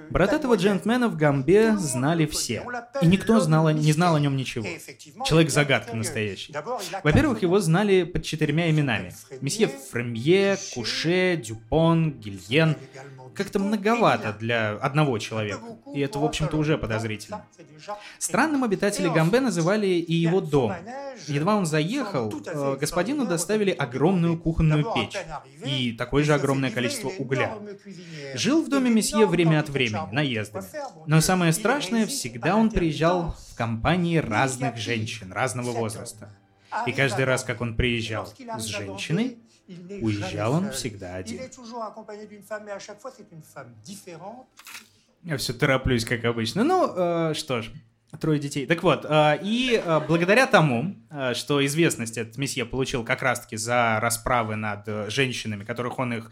Бородатого 0.10 0.56
джентльмена 0.56 1.08
в 1.08 1.16
Гамбе 1.16 1.78
знали 1.78 2.26
все, 2.26 2.64
и 3.02 3.08
никто 3.08 3.40
знал, 3.40 3.70
не 3.70 3.94
знал 3.94 4.16
о 4.16 4.20
нем 4.20 4.36
ничего. 4.36 4.66
Человек-загадка 5.26 5.96
настоящий. 5.96 6.54
Во-первых, 7.04 7.42
его 7.42 7.60
знали 7.60 8.04
под 8.04 8.24
четырьмя 8.24 8.70
именами. 8.70 9.14
Месье 9.42 9.68
Фремье, 9.68 10.58
Куше, 10.74 11.42
Дюпон, 11.44 12.12
Гильен. 12.12 12.76
Как-то 13.34 13.60
многовато 13.60 14.34
для 14.34 14.72
одного 14.72 15.18
человека. 15.18 15.62
И 15.94 16.02
это, 16.02 16.20
в 16.20 16.26
общем-то, 16.26 16.58
уже 16.58 16.78
подозрительно. 16.78 17.46
Странным 18.20 18.64
обитатели 18.64 19.08
Гамбе 19.08 19.40
называли 19.40 19.88
и 19.88 20.14
его 20.14 20.42
дом. 20.42 20.74
Едва 21.28 21.56
он 21.56 21.66
заехал, 21.66 22.32
э, 22.46 22.78
господину 22.80 23.26
доставили 23.26 23.72
огромную 23.72 24.38
кухонную 24.38 24.86
печь 24.94 25.18
и 25.66 25.94
такое 25.94 26.24
же 26.24 26.34
огромное 26.34 26.72
количество 26.72 27.10
угля. 27.10 27.58
Жил 28.36 28.64
в 28.64 28.70
доме 28.70 28.90
месье 28.90 29.26
время 29.26 29.60
от 29.60 29.70
времени, 29.70 30.12
наездами. 30.12 30.66
Но 31.08 31.22
самое 31.22 31.54
страшное, 31.54 32.06
всегда 32.08 32.56
он 32.56 32.70
приезжал 32.70 33.36
в 33.52 33.56
компании 33.56 34.18
разных 34.18 34.78
женщин, 34.78 35.32
разного 35.32 35.72
возраста. 35.72 36.30
И 36.88 36.92
каждый 36.92 37.26
раз, 37.26 37.44
как 37.44 37.62
он 37.62 37.76
приезжал 37.76 38.32
с 38.58 38.64
женщиной, 38.64 39.38
уезжал 40.02 40.54
он 40.54 40.72
всегда 40.72 41.16
один. 41.16 41.42
Я 45.24 45.38
все 45.38 45.54
тороплюсь, 45.54 46.04
как 46.04 46.26
обычно. 46.26 46.64
Ну, 46.64 46.94
э, 46.96 47.34
что 47.36 47.62
ж, 47.62 47.72
трое 48.20 48.40
детей. 48.40 48.66
Так 48.66 48.84
вот, 48.84 49.06
э, 49.08 49.40
и 49.42 49.82
э, 49.84 50.02
благодаря 50.08 50.48
тому, 50.48 50.96
э, 51.10 51.34
что 51.34 51.66
известность 51.66 52.18
этот 52.18 52.38
месье 52.38 52.66
получил 52.66 53.04
как 53.04 53.22
раз-таки 53.22 53.58
за 53.58 54.00
расправы 54.02 54.56
над 54.56 55.12
женщинами, 55.12 55.64
которых 55.64 56.00
он 56.00 56.14
их 56.14 56.32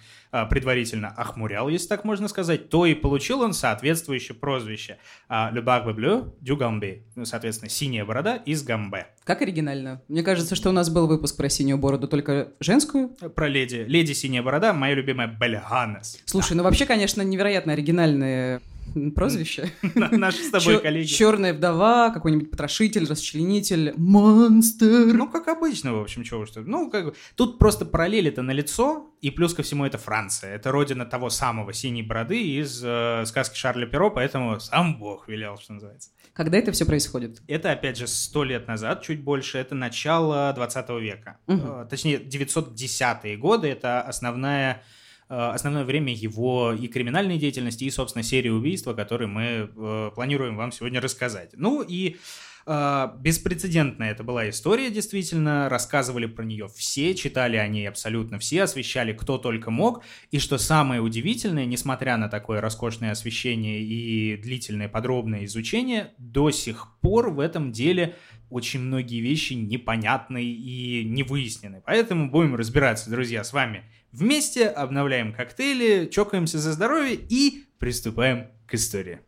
предварительно 0.49 1.07
охмурял, 1.07 1.69
если 1.69 1.87
так 1.87 2.05
можно 2.05 2.27
сказать, 2.27 2.69
то 2.69 2.85
и 2.85 2.93
получил 2.93 3.41
он 3.41 3.53
соответствующее 3.53 4.35
прозвище 4.35 4.97
э, 5.27 5.33
«Le 5.33 5.63
Barbe 5.63 5.95
Bleue 5.95 6.33
du 6.41 6.57
Gambé», 6.57 7.03
ну, 7.15 7.25
соответственно, 7.25 7.69
«Синяя 7.69 8.05
борода 8.05 8.35
из 8.35 8.63
Гамбе». 8.63 9.07
Как 9.23 9.41
оригинально. 9.41 10.01
Мне 10.07 10.23
кажется, 10.23 10.55
что 10.55 10.69
у 10.69 10.73
нас 10.73 10.89
был 10.89 11.07
выпуск 11.07 11.37
про 11.37 11.49
синюю 11.49 11.77
бороду, 11.77 12.07
только 12.07 12.49
женскую. 12.59 13.09
Про 13.09 13.47
леди. 13.47 13.85
Леди 13.87 14.13
Синяя 14.13 14.43
борода, 14.43 14.73
моя 14.73 14.95
любимая 14.95 15.27
Бельганес. 15.27 16.19
Слушай, 16.25 16.53
ну 16.57 16.63
вообще, 16.63 16.85
конечно, 16.85 17.21
невероятно 17.21 17.73
оригинальные 17.73 18.61
м, 19.05 19.11
прозвища. 19.11 19.69
Наши 19.95 20.43
с 20.43 20.49
тобой 20.49 20.79
коллеги. 20.81 21.07
Черная 21.07 21.53
вдова, 21.53 22.09
какой-нибудь 22.11 22.51
потрошитель, 22.51 23.07
расчленитель, 23.07 23.93
монстр. 23.97 24.85
Ну, 25.13 25.29
как 25.29 25.47
обычно, 25.47 25.93
в 25.93 26.01
общем, 26.01 26.23
чего 26.23 26.45
что. 26.45 26.61
Ну, 26.61 26.89
как 26.89 27.15
тут 27.35 27.59
просто 27.59 27.85
параллели-то 27.85 28.41
на 28.41 28.51
лицо, 28.51 29.09
и 29.21 29.31
плюс 29.31 29.53
ко 29.53 29.63
всему 29.63 29.85
это 29.85 29.97
Франция. 29.97 30.55
Это 30.55 30.71
родина 30.71 31.05
того 31.05 31.29
самого 31.29 31.73
синей 31.73 32.03
бороды 32.03 32.41
из 32.59 32.81
э, 32.83 33.23
сказки 33.25 33.57
Шарля 33.57 33.85
Перо, 33.85 34.11
поэтому 34.11 34.59
сам 34.59 34.97
Бог 34.99 35.27
велел, 35.27 35.57
что 35.57 35.73
называется. 35.73 36.09
Когда 36.33 36.57
это 36.57 36.71
все 36.71 36.85
происходит? 36.85 37.41
Это, 37.47 37.71
опять 37.71 37.97
же, 37.97 38.07
сто 38.07 38.43
лет 38.45 38.67
назад, 38.67 39.01
чуть 39.01 39.21
больше, 39.21 39.57
это 39.57 39.75
начало 39.75 40.53
20 40.55 40.89
века. 41.01 41.37
Э, 41.47 41.85
Точнее, 41.89 42.17
910-е 42.19 43.35
годы, 43.37 43.67
это 43.67 44.01
основная 44.01 44.83
основное 45.29 45.85
время 45.85 46.11
его 46.11 46.73
и 46.73 46.87
криминальной 46.87 47.37
деятельности, 47.37 47.83
и, 47.83 47.91
собственно, 47.91 48.23
серии 48.23 48.49
убийства, 48.49 48.93
которые 48.93 49.27
мы 49.27 49.43
э, 49.43 50.11
планируем 50.15 50.57
вам 50.57 50.71
сегодня 50.71 50.99
рассказать. 50.99 51.51
Ну 51.53 51.83
и 51.87 52.17
э, 52.65 53.07
беспрецедентная 53.19 54.11
это 54.11 54.23
была 54.23 54.49
история, 54.49 54.89
действительно. 54.89 55.69
Рассказывали 55.69 56.25
про 56.25 56.43
нее 56.43 56.67
все, 56.75 57.13
читали 57.13 57.57
о 57.57 57.67
ней 57.67 57.87
абсолютно 57.87 58.39
все, 58.39 58.63
освещали 58.63 59.13
кто 59.13 59.37
только 59.37 59.69
мог. 59.69 60.03
И 60.31 60.39
что 60.39 60.57
самое 60.57 60.99
удивительное, 60.99 61.65
несмотря 61.65 62.17
на 62.17 62.27
такое 62.27 62.59
роскошное 62.59 63.11
освещение 63.11 63.81
и 63.81 64.35
длительное 64.35 64.89
подробное 64.89 65.45
изучение, 65.45 66.11
до 66.17 66.49
сих 66.49 66.87
пор 67.01 67.29
в 67.29 67.39
этом 67.39 67.71
деле 67.71 68.15
очень 68.49 68.79
многие 68.79 69.21
вещи 69.21 69.53
непонятны 69.53 70.43
и 70.43 71.03
не 71.05 71.21
выяснены. 71.21 71.83
Поэтому 71.85 72.31
будем 72.31 72.55
разбираться, 72.55 73.11
друзья, 73.11 73.43
с 73.43 73.53
вами 73.53 73.83
вместе, 74.11 74.67
обновляем 74.67 75.33
коктейли, 75.33 76.07
чокаемся 76.11 76.59
за 76.59 76.73
здоровье 76.73 77.15
и 77.15 77.65
приступаем 77.79 78.47
к 78.67 78.73
истории. 78.75 79.19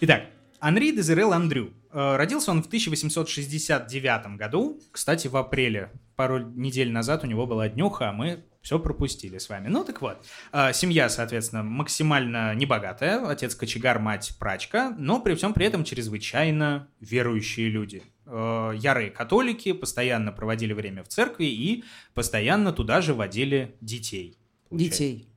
Итак, 0.00 0.24
Анри 0.58 0.90
Дезире 0.90 1.24
Ландрю. 1.24 1.72
Э, 1.92 2.16
Родился 2.16 2.50
он 2.50 2.62
в 2.62 2.66
1869 2.66 4.36
году. 4.36 4.80
Кстати, 4.90 5.28
в 5.28 5.36
апреле, 5.36 5.92
пару 6.16 6.38
недель 6.38 6.90
назад 6.90 7.22
у 7.22 7.26
него 7.26 7.46
была 7.46 7.68
днюха, 7.68 8.10
а 8.10 8.12
мы 8.12 8.44
все 8.62 8.78
пропустили 8.78 9.38
с 9.38 9.48
вами. 9.48 9.68
Ну 9.68 9.84
так 9.84 10.00
вот, 10.00 10.24
э, 10.52 10.72
семья, 10.72 11.08
соответственно, 11.08 11.62
максимально 11.62 12.54
небогатая. 12.54 13.24
Отец 13.28 13.54
кочегар, 13.54 13.98
мать 13.98 14.34
прачка, 14.38 14.94
но 14.98 15.20
при 15.20 15.34
всем 15.34 15.52
при 15.52 15.66
этом 15.66 15.84
чрезвычайно 15.84 16.88
верующие 17.00 17.68
люди. 17.68 18.02
Э, 18.32 18.72
Ярые 18.74 19.10
католики 19.10 19.72
постоянно 19.72 20.32
проводили 20.32 20.72
время 20.72 21.04
в 21.04 21.08
церкви 21.08 21.44
и 21.44 21.84
постоянно 22.14 22.72
туда 22.72 23.02
же 23.02 23.12
водили 23.12 23.76
детей. 23.82 24.38
получается. 24.70 25.02
Детей. 25.02 25.31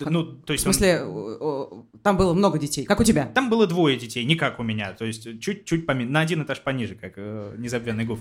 Ну, 0.00 0.24
то 0.24 0.46
В 0.48 0.50
есть 0.52 0.66
он- 0.66 0.72
смысле, 0.72 1.02
о, 1.02 1.38
о, 1.40 1.86
там 2.02 2.16
было 2.16 2.32
много 2.34 2.58
детей. 2.58 2.84
Как 2.84 3.00
у 3.00 3.04
тебя? 3.04 3.26
там 3.34 3.50
было 3.50 3.66
двое 3.66 3.96
детей, 3.96 4.24
не 4.24 4.36
как 4.36 4.58
у 4.60 4.62
меня, 4.62 4.92
то 4.92 5.04
есть 5.04 5.40
чуть-чуть 5.40 5.86
поменьше, 5.86 6.12
на 6.12 6.20
один 6.20 6.42
этаж 6.42 6.60
пониже, 6.62 6.94
как 6.94 7.14
э, 7.16 7.54
незабвенный 7.58 8.04
Гуф 8.04 8.20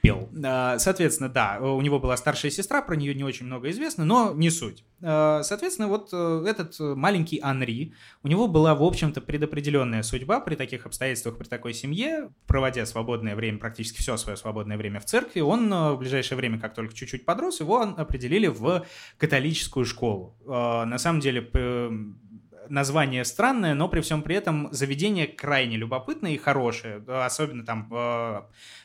пел. 0.00 0.28
А, 0.44 0.78
соответственно, 0.78 1.28
да, 1.28 1.58
у 1.60 1.80
него 1.80 1.98
была 2.00 2.16
старшая 2.16 2.50
сестра, 2.50 2.82
про 2.82 2.96
нее 2.96 3.14
не 3.14 3.24
очень 3.24 3.46
много 3.46 3.70
известно, 3.70 4.04
но 4.04 4.32
не 4.34 4.50
суть. 4.50 4.84
Э, 5.00 5.40
Соответственно, 5.44 5.88
вот 5.88 6.10
э, 6.12 6.44
этот 6.48 6.78
э, 6.80 6.94
маленький 6.94 7.40
Анри, 7.42 7.92
у 8.22 8.28
него 8.28 8.48
была, 8.48 8.74
в 8.74 8.82
общем-то, 8.82 9.20
предопределенная 9.20 10.02
судьба 10.02 10.40
при 10.40 10.54
таких 10.56 10.86
обстоятельствах, 10.86 11.36
при 11.38 11.46
такой 11.46 11.74
семье, 11.74 12.30
проводя 12.46 12.86
свободное 12.86 13.34
время, 13.36 13.58
практически 13.58 14.00
все 14.00 14.16
свое 14.16 14.36
свободное 14.36 14.76
время 14.76 15.00
в 15.00 15.04
церкви, 15.04 15.40
он 15.40 15.72
э, 15.72 15.92
в 15.92 15.98
ближайшее 15.98 16.36
время, 16.36 16.58
как 16.58 16.74
только 16.74 16.94
чуть-чуть 16.94 17.24
подрос, 17.24 17.60
его 17.60 17.80
определили 17.82 18.46
в 18.48 18.84
католическую 19.18 19.84
школу. 19.86 20.34
Э, 20.46 20.84
На 20.84 20.98
самом 20.98 21.11
деле, 21.20 21.42
п- 21.42 21.90
название 22.68 23.24
странное, 23.24 23.74
но 23.74 23.88
при 23.88 24.00
всем 24.00 24.22
при 24.22 24.36
этом 24.36 24.68
заведение 24.72 25.26
крайне 25.26 25.76
любопытное 25.76 26.32
и 26.32 26.36
хорошее, 26.38 27.02
особенно 27.06 27.64
там 27.64 27.88
э, 27.92 28.42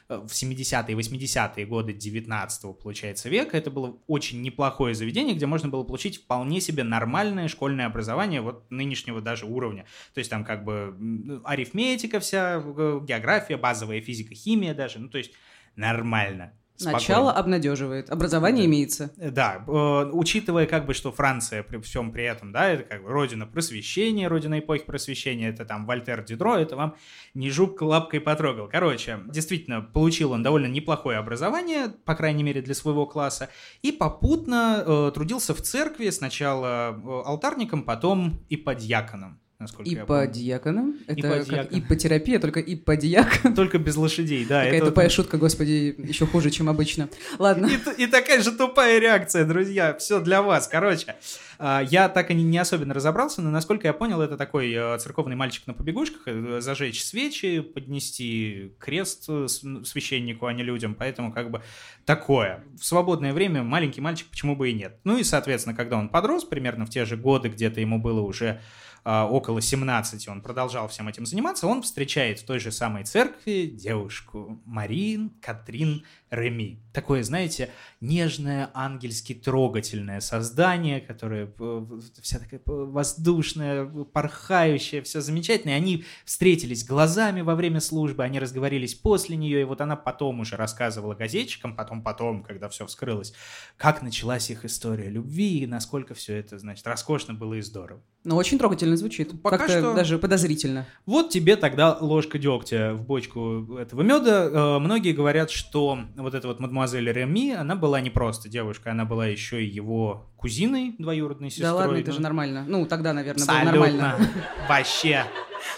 в 0.10 0.28
70-е, 0.28 0.96
80-е 0.96 1.66
годы 1.66 1.94
19-го, 1.94 2.74
получается, 2.74 3.30
века. 3.30 3.58
Это 3.58 3.72
было 3.72 3.98
очень 4.08 4.42
неплохое 4.42 4.94
заведение, 4.94 5.36
где 5.36 5.46
можно 5.46 5.70
было 5.70 5.84
получить 5.84 6.18
вполне 6.18 6.60
себе 6.62 6.84
нормальное 6.84 7.48
школьное 7.48 7.86
образование 7.86 8.42
вот 8.42 8.70
нынешнего 8.70 9.22
даже 9.22 9.46
уровня. 9.46 9.86
То 10.14 10.20
есть 10.20 10.30
там 10.30 10.44
как 10.44 10.64
бы 10.64 11.42
арифметика 11.46 12.20
вся, 12.20 12.62
э, 12.64 13.00
география, 13.04 13.58
базовая 13.58 14.02
физика, 14.02 14.34
химия 14.34 14.74
даже, 14.74 15.00
ну 15.00 15.10
то 15.10 15.18
есть 15.18 15.32
нормально. 15.76 16.54
Начало 16.80 17.00
спокойно. 17.00 17.32
обнадеживает. 17.34 18.10
Образование 18.10 18.64
Да. 18.64 18.70
имеется. 18.70 19.12
Да, 19.18 19.64
э, 19.68 19.72
учитывая 20.14 20.66
как 20.68 20.86
бы, 20.86 20.94
что 20.94 21.12
Франция 21.12 21.64
при 21.64 21.78
всем 21.80 22.12
при 22.12 22.24
этом, 22.24 22.52
да, 22.52 22.70
это 22.70 22.84
как 22.84 23.04
бы 23.04 23.10
родина 23.10 23.46
просвещения, 23.46 24.28
родина 24.28 24.60
эпохи 24.60 24.84
просвещения, 24.86 25.50
это 25.50 25.66
там 25.66 25.86
Вольтер 25.86 26.24
Дидро, 26.24 26.56
это 26.56 26.76
вам 26.76 26.96
не 27.34 27.50
жук 27.50 27.82
лапкой 27.82 28.20
потрогал. 28.22 28.68
Короче, 28.68 29.20
действительно, 29.28 29.82
получил 29.82 30.32
он 30.34 30.44
довольно 30.44 30.68
неплохое 30.68 31.18
образование, 31.18 31.90
по 32.06 32.16
крайней 32.16 32.44
мере 32.44 32.62
для 32.62 32.74
своего 32.76 33.06
класса, 33.06 33.50
и 33.82 33.92
попутно 33.92 34.84
э, 34.86 35.12
трудился 35.14 35.54
в 35.54 35.62
церкви, 35.62 36.10
сначала 36.10 36.92
э, 36.92 37.22
алтарником, 37.26 37.84
потом 37.84 38.40
и 38.50 38.58
подьяконом. 38.58 39.40
Насколько 39.60 39.90
я 39.90 40.06
помню. 40.06 40.26
Иподиаконом. 40.26 40.98
Это 41.08 41.44
как 41.44 41.74
ипотерапия, 41.74 42.40
только 42.40 42.60
иподиакон. 42.60 43.56
Только 43.56 43.80
без 43.80 43.96
лошадей, 43.96 44.46
да. 44.46 44.64
Такая 44.64 44.78
это 44.78 44.86
тупая 44.88 45.10
шутка, 45.10 45.38
господи, 45.38 45.96
еще 45.98 46.28
хуже, 46.28 46.52
чем 46.52 46.70
обычно. 46.70 47.10
Ладно. 47.40 47.68
И, 47.98 48.04
и 48.04 48.08
такая 48.08 48.44
же 48.44 48.52
тупая 48.52 49.00
реакция, 49.00 49.46
друзья. 49.46 49.96
Все 49.96 50.20
для 50.20 50.44
вас. 50.44 50.68
Короче, 50.68 51.16
а, 51.58 51.82
я 51.82 52.08
так 52.08 52.30
и 52.30 52.36
не, 52.36 52.58
особенно 52.60 52.94
разобрался, 52.94 53.42
но 53.42 53.50
насколько 53.50 53.88
я 53.88 53.94
понял, 53.94 54.22
это 54.22 54.38
такой 54.38 54.72
э, 54.72 55.00
церковный 55.00 55.36
мальчик 55.36 55.66
на 55.66 55.74
побегушках. 55.74 56.22
э, 56.28 56.62
Зажечь 56.62 57.04
свечи, 57.04 57.62
поднести 57.62 58.76
крест 58.78 59.26
э, 59.28 59.48
священнику, 59.48 60.46
а 60.46 60.54
не 60.54 60.62
людям. 60.62 60.94
Поэтому 60.94 61.34
как 61.34 61.50
бы 61.50 61.64
такое. 62.06 62.64
В 62.80 62.86
свободное 62.86 63.34
время 63.34 63.64
маленький 63.64 64.02
мальчик 64.02 64.28
почему 64.28 64.56
бы 64.56 64.70
и 64.70 64.74
нет. 64.74 65.00
Ну 65.04 65.18
и, 65.18 65.24
соответственно, 65.24 65.76
когда 65.76 65.98
он 65.98 66.10
подрос, 66.10 66.44
примерно 66.44 66.86
в 66.86 66.92
те 66.92 67.06
же 67.06 67.18
годы, 67.18 67.50
где-то 67.50 67.82
ему 67.82 68.00
было 68.00 68.22
уже 68.22 68.62
около 69.08 69.62
17, 69.62 70.28
он 70.28 70.42
продолжал 70.42 70.90
всем 70.90 71.08
этим 71.08 71.26
заниматься, 71.26 71.66
он 71.68 71.82
встречает 71.82 72.40
в 72.40 72.46
той 72.46 72.60
же 72.60 72.72
самой 72.72 73.06
церкви 73.06 73.66
девушку 73.66 74.62
Марин 74.66 75.30
Катрин 75.42 76.04
Реми. 76.30 76.82
Такое, 76.92 77.24
знаете, 77.24 77.70
нежное, 78.02 78.70
ангельски 78.74 79.34
трогательное 79.34 80.20
создание, 80.20 81.00
которое 81.00 81.50
э, 81.58 81.86
вся 82.22 82.40
такая 82.40 82.60
э, 82.60 82.62
воздушная, 82.66 83.86
порхающая, 83.86 85.02
все 85.02 85.22
замечательное. 85.22 85.76
И 85.76 85.78
Они 85.78 86.06
встретились 86.26 86.84
глазами 86.86 87.40
во 87.42 87.56
время 87.56 87.80
службы, 87.80 88.26
они 88.26 88.40
разговорились 88.40 88.94
после 88.94 89.38
нее, 89.38 89.62
и 89.62 89.64
вот 89.64 89.80
она 89.80 89.96
потом 89.96 90.42
уже 90.42 90.58
рассказывала 90.58 91.14
газетчикам, 91.14 91.78
потом-потом, 91.78 92.44
когда 92.44 92.68
все 92.68 92.86
вскрылось, 92.86 93.34
как 93.78 94.02
началась 94.02 94.50
их 94.50 94.66
история 94.66 95.10
любви, 95.10 95.60
и 95.60 95.68
насколько 95.68 96.14
все 96.14 96.36
это, 96.36 96.60
значит, 96.60 96.86
роскошно 96.88 97.34
было 97.34 97.54
и 97.54 97.62
здорово. 97.62 98.02
Но 98.26 98.36
очень 98.36 98.60
трогательно 98.60 98.97
звучит. 98.98 99.42
Пока 99.42 99.58
Как-то 99.60 99.80
что- 99.80 99.94
даже 99.96 100.18
подозрительно. 100.18 100.86
Вот 101.06 101.30
тебе 101.30 101.56
тогда 101.56 101.98
ложка 102.00 102.38
дегтя 102.38 102.94
в 102.94 103.04
бочку 103.06 103.78
этого 103.78 104.02
меда. 104.02 104.50
Э, 104.52 104.80
Многие 104.80 105.14
говорят, 105.14 105.50
что 105.52 106.00
вот 106.16 106.34
эта 106.34 106.48
вот 106.48 106.60
мадемуазель 106.60 107.12
Реми, 107.12 107.54
она 107.54 107.76
была 107.76 108.02
не 108.02 108.10
просто 108.10 108.50
девушка, 108.50 108.92
она 108.92 109.06
была 109.06 109.28
еще 109.28 109.64
и 109.64 109.68
его 109.70 110.28
кузиной 110.38 110.96
двоюродной 110.98 111.50
сестрой. 111.50 111.70
Да 111.70 111.76
ладно, 111.76 111.96
это 111.98 112.12
же 112.12 112.22
нормально. 112.22 112.66
Ну, 112.68 112.86
тогда, 112.86 113.14
наверное, 113.14 113.46
было 113.46 113.58
Абсолютно. 113.58 113.80
нормально. 113.88 114.30
Вообще. 114.70 115.24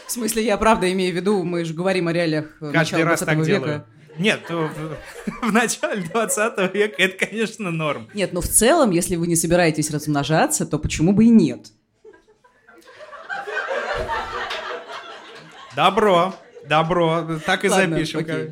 В 0.08 0.12
смысле, 0.12 0.43
я 0.45 0.58
правда 0.58 0.91
имею 0.91 1.13
в 1.13 1.15
виду, 1.15 1.43
мы 1.43 1.63
же 1.65 1.73
говорим 1.73 2.08
о 2.08 2.13
реалиях 2.13 2.58
э, 2.62 2.71
Каждый 2.73 3.03
раз 3.03 3.19
20 3.21 3.25
так 3.25 3.38
века. 3.38 3.45
делаю. 3.65 3.86
Нет, 4.17 4.41
в, 4.49 5.47
в 5.47 5.51
начале 5.53 6.01
20 6.01 6.73
века 6.73 6.95
это, 6.97 7.25
конечно, 7.25 7.71
норм. 7.71 8.10
Нет, 8.13 8.34
но 8.34 8.41
в 8.41 8.47
целом, 8.47 8.91
если 8.91 9.15
вы 9.15 9.27
не 9.27 9.38
собираетесь 9.38 9.91
размножаться, 9.91 10.65
то 10.65 10.77
почему 10.77 11.13
бы 11.13 11.23
и 11.25 11.29
нет? 11.29 11.71
Добро, 15.80 16.36
добро, 16.68 17.39
так 17.46 17.63
и 17.63 17.70
Ладно, 17.70 17.96
запишем. 17.96 18.26
как- 18.26 18.50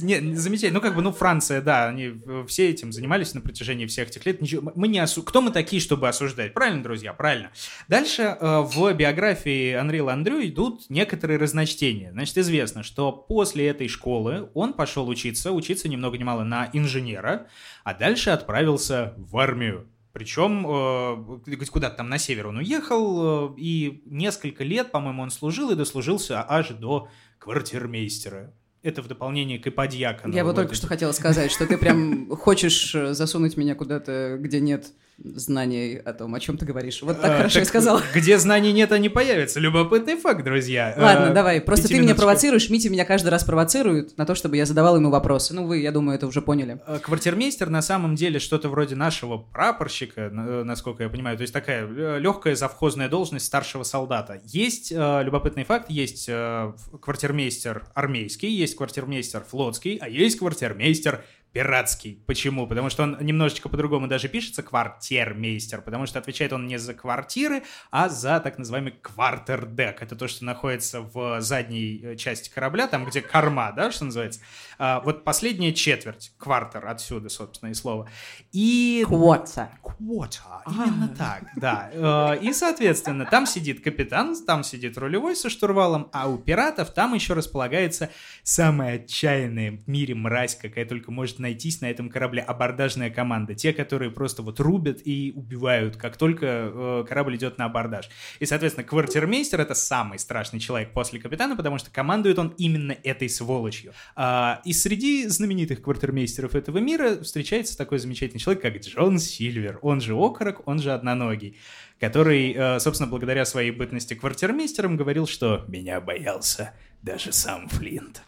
Не, 0.00 0.34
замечательно. 0.34 0.78
Ну, 0.78 0.80
как 0.80 0.94
бы, 0.94 1.02
ну, 1.02 1.12
Франция, 1.12 1.60
да, 1.60 1.88
они 1.88 2.14
все 2.46 2.70
этим 2.70 2.90
занимались 2.90 3.34
на 3.34 3.42
протяжении 3.42 3.84
всех 3.84 4.08
этих 4.08 4.24
лет. 4.24 4.40
Ничего, 4.40 4.72
мы 4.74 4.88
не 4.88 4.98
осу... 4.98 5.22
Кто 5.22 5.42
мы 5.42 5.50
такие, 5.50 5.82
чтобы 5.82 6.08
осуждать? 6.08 6.54
Правильно, 6.54 6.82
друзья, 6.82 7.12
правильно. 7.12 7.50
Дальше 7.88 8.22
э, 8.22 8.60
в 8.62 8.94
биографии 8.94 9.74
Анри 9.74 9.98
Ландрю 9.98 10.40
идут 10.46 10.88
некоторые 10.88 11.38
разночтения. 11.38 12.12
Значит, 12.12 12.38
известно, 12.38 12.82
что 12.82 13.12
после 13.12 13.68
этой 13.68 13.88
школы 13.88 14.48
он 14.54 14.72
пошел 14.72 15.06
учиться, 15.06 15.52
учиться 15.52 15.86
ни 15.86 15.96
много 15.96 16.16
ни 16.16 16.24
мало 16.24 16.44
на 16.44 16.70
инженера, 16.72 17.48
а 17.84 17.92
дальше 17.92 18.30
отправился 18.30 19.12
в 19.18 19.36
армию. 19.36 19.86
Причем 20.12 20.66
э, 20.66 21.66
куда-то 21.66 21.96
там 21.96 22.08
на 22.08 22.18
север 22.18 22.48
он 22.48 22.58
уехал, 22.58 23.52
э, 23.52 23.54
и 23.58 24.02
несколько 24.06 24.64
лет, 24.64 24.90
по-моему, 24.90 25.22
он 25.22 25.30
служил 25.30 25.70
и 25.70 25.76
дослужился 25.76 26.44
аж 26.46 26.70
до 26.70 27.08
квартирмейстера. 27.38 28.52
Это 28.82 29.02
в 29.02 29.08
дополнение 29.08 29.58
к 29.58 29.66
иподьякону. 29.66 30.34
Я 30.34 30.44
вот 30.44 30.56
только 30.56 30.74
что 30.74 30.86
хотела 30.86 31.12
сказать, 31.12 31.52
что 31.52 31.66
ты 31.66 31.76
прям 31.78 32.28
хочешь 32.30 32.94
э, 32.94 33.14
засунуть 33.14 33.56
меня 33.56 33.74
куда-то, 33.74 34.36
где 34.40 34.60
нет 34.60 34.92
знаний 35.22 35.96
о 35.96 36.12
том, 36.12 36.34
о 36.34 36.40
чем 36.40 36.56
ты 36.56 36.64
говоришь. 36.64 37.02
Вот 37.02 37.20
так 37.20 37.30
А, 37.32 37.36
хорошо 37.38 37.60
и 37.60 37.64
сказала. 37.64 38.02
Где 38.14 38.38
знаний 38.38 38.72
нет, 38.72 38.92
они 38.92 39.08
появятся. 39.08 39.60
Любопытный 39.60 40.16
факт, 40.16 40.42
друзья. 40.44 40.94
Ладно, 40.96 41.30
А, 41.30 41.32
давай. 41.32 41.60
Просто 41.60 41.88
ты 41.88 41.98
меня 42.00 42.14
провоцируешь, 42.14 42.70
Митя 42.70 42.90
меня 42.90 43.04
каждый 43.04 43.28
раз 43.28 43.44
провоцирует 43.44 44.16
на 44.16 44.26
то, 44.26 44.34
чтобы 44.34 44.56
я 44.56 44.66
задавал 44.66 44.96
ему 44.96 45.10
вопросы. 45.10 45.54
Ну, 45.54 45.66
вы, 45.66 45.78
я 45.78 45.92
думаю, 45.92 46.16
это 46.16 46.26
уже 46.26 46.40
поняли. 46.42 46.80
А, 46.86 46.98
Квартирмейстер 46.98 47.68
на 47.68 47.82
самом 47.82 48.14
деле 48.14 48.38
что-то 48.38 48.68
вроде 48.68 48.96
нашего 48.96 49.36
прапорщика, 49.38 50.30
э, 50.32 50.62
насколько 50.64 51.02
я 51.02 51.08
понимаю. 51.08 51.36
То 51.36 51.42
есть 51.42 51.52
такая 51.52 51.86
э, 51.86 52.18
легкая 52.18 52.54
завхозная 52.54 53.08
должность 53.08 53.46
старшего 53.46 53.82
солдата. 53.82 54.40
Есть 54.46 54.92
э, 54.92 55.22
любопытный 55.22 55.64
факт, 55.64 55.90
есть 55.90 56.26
э, 56.28 56.72
квартирмейстер 57.00 57.84
армейский, 57.94 58.48
есть 58.50 58.76
квартирмейстер 58.76 59.44
флотский, 59.48 59.96
а 60.00 60.08
есть 60.08 60.38
квартирмейстер 60.38 61.22
пиратский. 61.52 62.22
Почему? 62.26 62.66
Потому 62.66 62.90
что 62.90 63.02
он 63.02 63.16
немножечко 63.20 63.68
по-другому 63.68 64.06
даже 64.06 64.28
пишется, 64.28 64.62
квартирмейстер, 64.62 65.82
потому 65.82 66.06
что 66.06 66.18
отвечает 66.18 66.52
он 66.52 66.66
не 66.66 66.78
за 66.78 66.94
квартиры, 66.94 67.62
а 67.90 68.08
за 68.08 68.40
так 68.40 68.58
называемый 68.58 68.92
квартердек. 68.92 70.02
Это 70.02 70.16
то, 70.16 70.28
что 70.28 70.44
находится 70.44 71.00
в 71.00 71.40
задней 71.40 72.00
э, 72.02 72.16
части 72.16 72.50
корабля, 72.50 72.86
там, 72.86 73.04
где 73.04 73.20
корма, 73.20 73.72
да, 73.72 73.90
что 73.90 74.04
называется. 74.04 74.40
А, 74.82 75.00
вот 75.00 75.24
последняя 75.24 75.74
четверть, 75.74 76.32
квартер, 76.38 76.86
отсюда, 76.86 77.28
собственно, 77.28 77.68
и 77.68 77.74
слово. 77.74 78.08
И... 78.50 79.04
Квотса. 79.06 79.68
Quarter, 79.84 80.62
именно 80.66 81.08
так, 81.08 81.44
да. 81.56 81.90
Э, 81.92 82.38
И, 82.40 82.54
соответственно, 82.54 83.26
там 83.26 83.44
сидит 83.44 83.84
капитан, 83.84 84.34
там 84.46 84.64
сидит 84.64 84.96
рулевой 84.96 85.36
со 85.36 85.50
штурвалом, 85.50 86.08
а 86.14 86.30
у 86.30 86.38
пиратов 86.38 86.94
там 86.94 87.12
еще 87.12 87.34
располагается 87.34 88.08
самая 88.42 88.96
отчаянная 88.96 89.72
в 89.72 89.86
мире 89.86 90.14
мразь, 90.14 90.56
какая 90.56 90.86
только 90.86 91.10
может 91.10 91.40
найтись 91.40 91.82
на 91.82 91.90
этом 91.90 92.08
корабле, 92.08 92.40
абордажная 92.40 93.10
команда. 93.10 93.54
Те, 93.54 93.74
которые 93.74 94.10
просто 94.10 94.42
вот 94.42 94.60
рубят 94.60 95.00
и 95.04 95.34
убивают, 95.36 95.98
как 95.98 96.16
только 96.16 96.46
э, 96.46 97.04
корабль 97.06 97.36
идет 97.36 97.58
на 97.58 97.66
абордаж. 97.66 98.08
И, 98.38 98.46
соответственно, 98.46 98.86
квартирмейстер— 98.86 99.60
это 99.62 99.74
самый 99.74 100.18
страшный 100.18 100.58
человек 100.58 100.94
после 100.94 101.20
капитана, 101.20 101.54
потому 101.54 101.76
что 101.76 101.90
командует 101.90 102.38
он 102.38 102.54
именно 102.56 102.96
этой 103.04 103.28
сволочью. 103.28 103.92
А, 104.16 104.62
и 104.70 104.72
среди 104.72 105.26
знаменитых 105.26 105.82
квартирмейстеров 105.82 106.54
этого 106.54 106.78
мира 106.78 107.20
встречается 107.24 107.76
такой 107.76 107.98
замечательный 107.98 108.38
человек, 108.38 108.62
как 108.62 108.76
Джон 108.76 109.18
Сильвер. 109.18 109.80
Он 109.82 110.00
же 110.00 110.14
окорок, 110.14 110.66
он 110.68 110.78
же 110.78 110.92
одноногий 110.92 111.56
который, 111.98 112.54
э, 112.54 112.80
собственно, 112.80 113.10
благодаря 113.10 113.44
своей 113.44 113.72
бытности 113.72 114.14
квартирмейстером 114.14 114.96
говорил, 114.96 115.26
что 115.26 115.64
«меня 115.68 116.00
боялся 116.00 116.72
даже 117.02 117.30
сам 117.30 117.68
Флинт». 117.68 118.22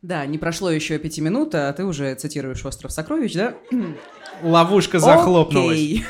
Да, 0.00 0.24
не 0.24 0.38
прошло 0.38 0.70
еще 0.70 0.98
пяти 0.98 1.20
минут, 1.20 1.54
а 1.54 1.70
ты 1.74 1.84
уже 1.84 2.14
цитируешь 2.14 2.64
«Остров 2.64 2.92
сокровищ», 2.92 3.34
да? 3.34 3.56
Ловушка 4.42 5.00
захлопнулась. 5.00 5.76
Окей. 5.76 6.04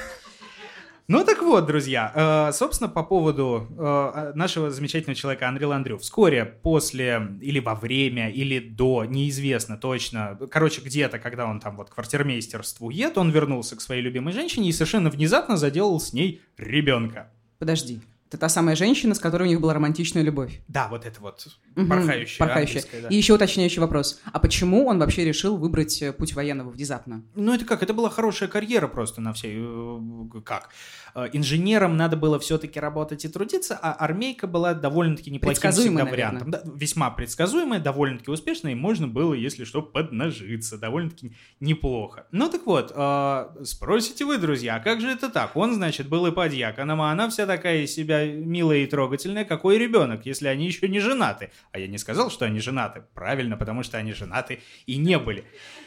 Ну 1.13 1.25
так 1.25 1.43
вот, 1.43 1.67
друзья, 1.67 2.13
э, 2.15 2.53
собственно, 2.53 2.89
по 2.89 3.03
поводу 3.03 3.67
э, 3.77 4.31
нашего 4.37 4.71
замечательного 4.71 5.17
человека 5.17 5.49
Андрея 5.49 5.67
Ландрю. 5.71 5.99
Вскоре 5.99 6.45
после, 6.45 7.37
или 7.41 7.59
во 7.59 7.75
время, 7.75 8.31
или 8.31 8.61
до, 8.61 9.05
неизвестно 9.05 9.77
точно, 9.77 10.39
короче, 10.49 10.83
где-то, 10.83 11.19
когда 11.19 11.47
он 11.47 11.59
там 11.59 11.77
вот 11.77 11.91
квартирмейстерствует, 11.91 13.19
он 13.19 13.31
вернулся 13.31 13.75
к 13.75 13.81
своей 13.81 14.03
любимой 14.03 14.33
женщине 14.33 14.69
и 14.69 14.73
совершенно 14.73 15.11
внезапно 15.11 15.57
заделал 15.57 15.99
с 15.99 16.13
ней 16.13 16.43
ребенка. 16.57 17.29
Подожди. 17.59 18.01
Это 18.31 18.39
та 18.39 18.49
самая 18.49 18.77
женщина, 18.77 19.13
с 19.17 19.19
которой 19.19 19.43
у 19.43 19.47
них 19.47 19.61
была 19.61 19.75
романтичная 19.75 20.23
любовь. 20.23 20.61
Да, 20.69 20.87
вот 20.89 21.05
это 21.05 21.21
вот 21.21 21.49
Мгм, 21.75 21.89
порхающая. 21.89 22.39
порхающая. 22.39 22.85
да. 23.03 23.09
И 23.09 23.17
еще 23.17 23.35
уточняющий 23.35 23.81
вопрос. 23.81 24.21
А 24.33 24.39
почему 24.39 24.87
он 24.87 25.01
вообще 25.01 25.25
решил 25.25 25.57
выбрать 25.57 26.01
э, 26.01 26.13
путь 26.13 26.35
военного 26.35 26.71
внезапно? 26.71 27.25
Ну, 27.35 27.53
это 27.53 27.65
как? 27.65 27.83
Это 27.83 27.93
была 27.93 28.09
хорошая 28.09 28.49
карьера 28.49 28.87
просто 28.87 29.21
на 29.21 29.33
всей... 29.33 29.57
э, 29.59 30.41
Как? 30.45 30.69
Э, 31.17 31.27
Инженером 31.33 31.97
надо 31.97 32.17
было 32.17 32.39
все-таки 32.39 32.79
работать 32.79 33.25
и 33.25 33.29
трудиться, 33.29 33.77
а 33.83 33.95
армейка 33.95 34.47
была 34.47 34.75
довольно-таки 34.75 35.33
неплохим 35.33 35.73
всегда 35.73 36.05
вариантом. 36.05 36.53
Да, 36.53 36.63
весьма 36.73 37.11
предсказуемая, 37.11 37.81
довольно-таки 37.81 38.31
успешная, 38.31 38.73
и 38.73 38.75
можно 38.77 39.09
было, 39.09 39.35
если 39.35 39.65
что, 39.65 39.83
поднажиться. 39.83 40.79
Довольно-таки 40.79 41.33
неплохо. 41.59 42.27
Ну, 42.31 42.49
так 42.49 42.65
вот, 42.65 42.93
э, 42.95 43.47
спросите 43.65 44.25
вы, 44.25 44.39
друзья, 44.39 44.77
а 44.77 44.81
как 44.81 45.01
же 45.01 45.09
это 45.09 45.31
так? 45.31 45.57
Он, 45.57 45.75
значит, 45.75 46.09
был 46.09 46.27
и 46.27 46.31
подьяконом, 46.31 47.03
а 47.03 47.11
она 47.11 47.29
вся 47.29 47.45
такая 47.47 47.83
из 47.83 47.93
себя 47.93 48.20
милая 48.27 48.79
и 48.79 48.87
трогательная. 48.87 49.45
Какой 49.45 49.79
ребенок, 49.79 50.27
если 50.27 50.49
они 50.49 50.67
еще 50.67 50.89
не 50.89 51.01
женаты? 51.01 51.51
А 51.73 51.79
я 51.79 51.87
не 51.87 51.99
сказал, 51.99 52.31
что 52.31 52.45
они 52.45 52.61
женаты. 52.61 53.03
Правильно, 53.15 53.57
потому 53.57 53.83
что 53.83 53.99
они 53.99 54.13
женаты 54.13 54.61
и 54.87 54.97
не 54.97 55.19
были. 55.19 55.45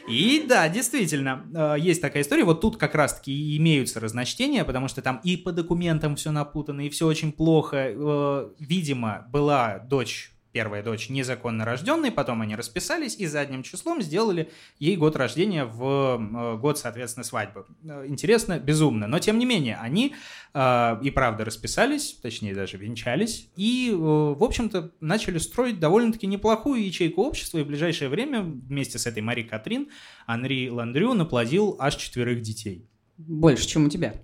И 0.08 0.44
да, 0.48 0.68
действительно, 0.68 1.44
э, 1.54 1.80
есть 1.80 2.00
такая 2.02 2.22
история. 2.22 2.44
Вот 2.44 2.60
тут 2.60 2.76
как 2.76 2.94
раз-таки 2.94 3.56
имеются 3.56 4.00
разночтения, 4.00 4.64
потому 4.64 4.88
что 4.88 5.02
там 5.02 5.20
и 5.24 5.36
по 5.36 5.52
документам 5.52 6.16
все 6.16 6.30
напутано, 6.30 6.86
и 6.86 6.90
все 6.90 7.06
очень 7.06 7.32
плохо. 7.32 7.92
Э, 7.94 8.50
Видимо, 8.58 9.26
была 9.30 9.78
дочь 9.78 10.33
первая 10.54 10.84
дочь 10.84 11.10
незаконно 11.10 11.64
рожденной, 11.64 12.12
потом 12.12 12.40
они 12.40 12.54
расписались 12.54 13.16
и 13.18 13.26
задним 13.26 13.64
числом 13.64 14.00
сделали 14.00 14.50
ей 14.78 14.96
год 14.96 15.16
рождения 15.16 15.64
в 15.64 15.82
э, 15.82 16.56
год, 16.58 16.78
соответственно, 16.78 17.24
свадьбы. 17.24 17.66
Э, 17.84 18.06
Интересно, 18.06 18.60
безумно, 18.60 19.08
но 19.08 19.18
тем 19.18 19.38
не 19.38 19.46
менее 19.46 19.76
они 19.76 20.14
э, 20.54 20.96
и 21.02 21.10
правда 21.10 21.44
расписались, 21.44 22.12
точнее 22.22 22.54
даже 22.54 22.76
венчались, 22.76 23.50
и, 23.56 23.90
э, 23.90 23.94
в 23.96 24.42
общем-то, 24.42 24.92
начали 25.00 25.38
строить 25.38 25.80
довольно-таки 25.80 26.28
неплохую 26.28 26.86
ячейку 26.86 27.22
общества, 27.24 27.58
и 27.58 27.64
в 27.64 27.66
ближайшее 27.66 28.08
время 28.08 28.42
вместе 28.42 28.98
с 29.00 29.06
этой 29.06 29.22
Мари 29.22 29.42
Катрин 29.42 29.88
Анри 30.26 30.68
Ландрю 30.70 31.14
наплодил 31.14 31.76
аж 31.80 31.96
четверых 31.96 32.42
детей. 32.42 32.88
Больше, 33.18 33.66
чем 33.66 33.86
у 33.86 33.88
тебя. 33.88 34.14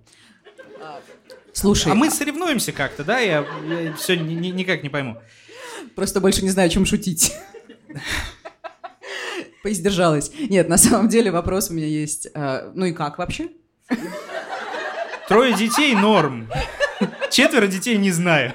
Слушай, 1.52 1.92
а 1.92 1.94
мы 1.96 2.08
соревнуемся 2.10 2.70
как-то, 2.72 3.02
да? 3.02 3.18
Я, 3.18 3.44
все 3.96 4.16
никак 4.16 4.84
не 4.84 4.88
пойму. 4.88 5.20
Просто 5.94 6.20
больше 6.20 6.42
не 6.42 6.50
знаю, 6.50 6.66
о 6.66 6.70
чем 6.70 6.86
шутить. 6.86 7.32
Поиздержалась. 9.62 10.30
Нет, 10.48 10.68
на 10.68 10.78
самом 10.78 11.08
деле 11.08 11.30
вопрос 11.30 11.70
у 11.70 11.74
меня 11.74 11.86
есть. 11.86 12.28
А, 12.34 12.70
Ну 12.74 12.86
и 12.86 12.92
как 12.92 13.18
вообще? 13.18 13.48
Трое 15.28 15.54
детей 15.54 15.94
норм. 15.94 16.48
Четверо 17.30 17.66
детей 17.66 17.96
не 17.98 18.10
знаю. 18.10 18.54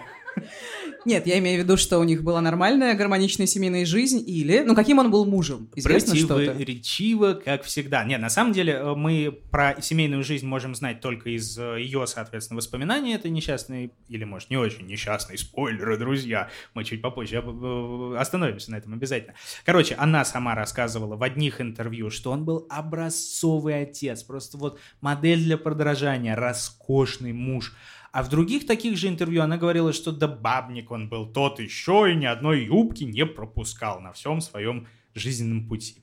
Нет, 1.06 1.28
я 1.28 1.38
имею 1.38 1.62
в 1.62 1.64
виду, 1.64 1.78
что 1.78 2.00
у 2.00 2.04
них 2.04 2.24
была 2.24 2.42
нормальная 2.42 2.96
гармоничная 2.96 3.46
семейная 3.46 3.86
жизнь 3.86 4.24
или... 4.26 4.64
Ну, 4.66 4.74
каким 4.74 4.98
он 4.98 5.12
был 5.12 5.26
мужем? 5.26 5.70
Известно 5.76 6.16
что-то? 6.16 6.36
Противоречиво, 6.36 7.34
как 7.34 7.64
всегда. 7.64 8.04
Нет, 8.04 8.20
на 8.20 8.32
самом 8.32 8.54
деле 8.54 8.74
э, 8.74 8.96
мы 8.96 9.38
про 9.52 9.80
семейную 9.82 10.24
жизнь 10.24 10.48
можем 10.48 10.74
знать 10.74 11.02
только 11.02 11.30
из 11.30 11.58
э, 11.60 11.80
ее, 11.80 12.08
соответственно, 12.08 12.58
воспоминаний 12.58 13.14
этой 13.14 13.30
несчастной, 13.30 13.92
или, 14.10 14.24
может, 14.24 14.50
не 14.50 14.58
очень 14.58 14.88
несчастной, 14.88 15.38
спойлеры, 15.38 15.98
друзья. 15.98 16.50
Мы 16.74 16.84
чуть 16.84 17.04
попозже 17.04 17.44
э, 17.46 18.16
остановимся 18.18 18.72
на 18.72 18.78
этом 18.78 18.94
обязательно. 18.94 19.36
Короче, 19.64 19.94
она 19.96 20.26
сама 20.26 20.56
рассказывала 20.56 21.16
в 21.16 21.22
одних 21.22 21.62
интервью, 21.62 22.10
что 22.10 22.32
он 22.32 22.46
был 22.46 22.66
образцовый 22.68 23.84
отец, 23.84 24.24
просто 24.24 24.58
вот 24.58 24.80
модель 25.02 25.44
для 25.44 25.58
подражания, 25.60 26.36
роскошный 26.36 27.32
муж. 27.32 27.74
А 28.16 28.24
в 28.24 28.30
других 28.30 28.66
таких 28.66 28.96
же 28.96 29.10
интервью 29.10 29.42
она 29.42 29.58
говорила, 29.58 29.92
что 29.92 30.14
да 30.14 30.30
бабник 30.30 30.90
он 30.90 31.10
был 31.10 31.26
тот 31.26 31.60
еще 31.60 32.10
и 32.10 32.16
ни 32.16 32.26
одной 32.26 32.64
юбки 32.64 33.04
не 33.04 33.26
пропускал 33.26 34.00
на 34.00 34.14
всем 34.14 34.40
своем 34.40 34.88
жизненном 35.14 35.68
пути. 35.68 35.98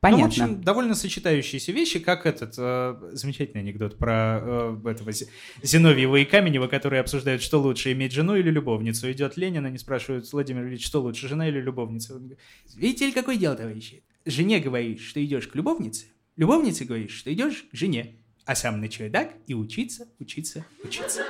Понятно. 0.00 0.22
Ну, 0.22 0.24
в 0.24 0.28
общем, 0.28 0.62
довольно 0.62 0.94
сочетающиеся 0.94 1.72
вещи, 1.72 1.98
как 1.98 2.24
этот 2.24 2.54
э, 2.56 3.10
замечательный 3.12 3.60
анекдот 3.60 3.98
про 3.98 4.40
э, 4.40 4.80
этого 4.86 5.12
Зи- 5.12 5.26
Зиновьева 5.62 6.16
и 6.16 6.24
Каменева, 6.24 6.68
которые 6.68 7.00
обсуждают, 7.00 7.42
что 7.42 7.60
лучше, 7.60 7.92
иметь 7.92 8.12
жену 8.12 8.34
или 8.34 8.50
любовницу. 8.50 9.12
Идет 9.12 9.36
Ленин, 9.36 9.66
они 9.66 9.76
спрашивают, 9.76 10.32
Владимир 10.32 10.66
Ильич, 10.66 10.86
что 10.86 11.02
лучше, 11.02 11.28
жена 11.28 11.48
или 11.48 11.60
любовница? 11.60 12.14
Он 12.14 12.20
говорит, 12.20 12.38
Видите 12.76 13.04
ли, 13.08 13.12
какое 13.12 13.36
дело, 13.36 13.56
товарищи? 13.56 14.04
Жене 14.24 14.60
говоришь, 14.60 15.06
что 15.06 15.22
идешь 15.22 15.46
к 15.46 15.54
любовнице, 15.54 16.06
любовнице 16.36 16.86
говоришь, 16.86 17.12
что 17.12 17.30
идешь 17.30 17.66
к 17.70 17.76
жене, 17.76 18.14
а 18.46 18.54
сам 18.54 18.80
на 18.80 18.88
чердак 18.88 19.34
и 19.46 19.52
учиться, 19.52 20.08
учиться, 20.18 20.64
учиться. 20.82 21.24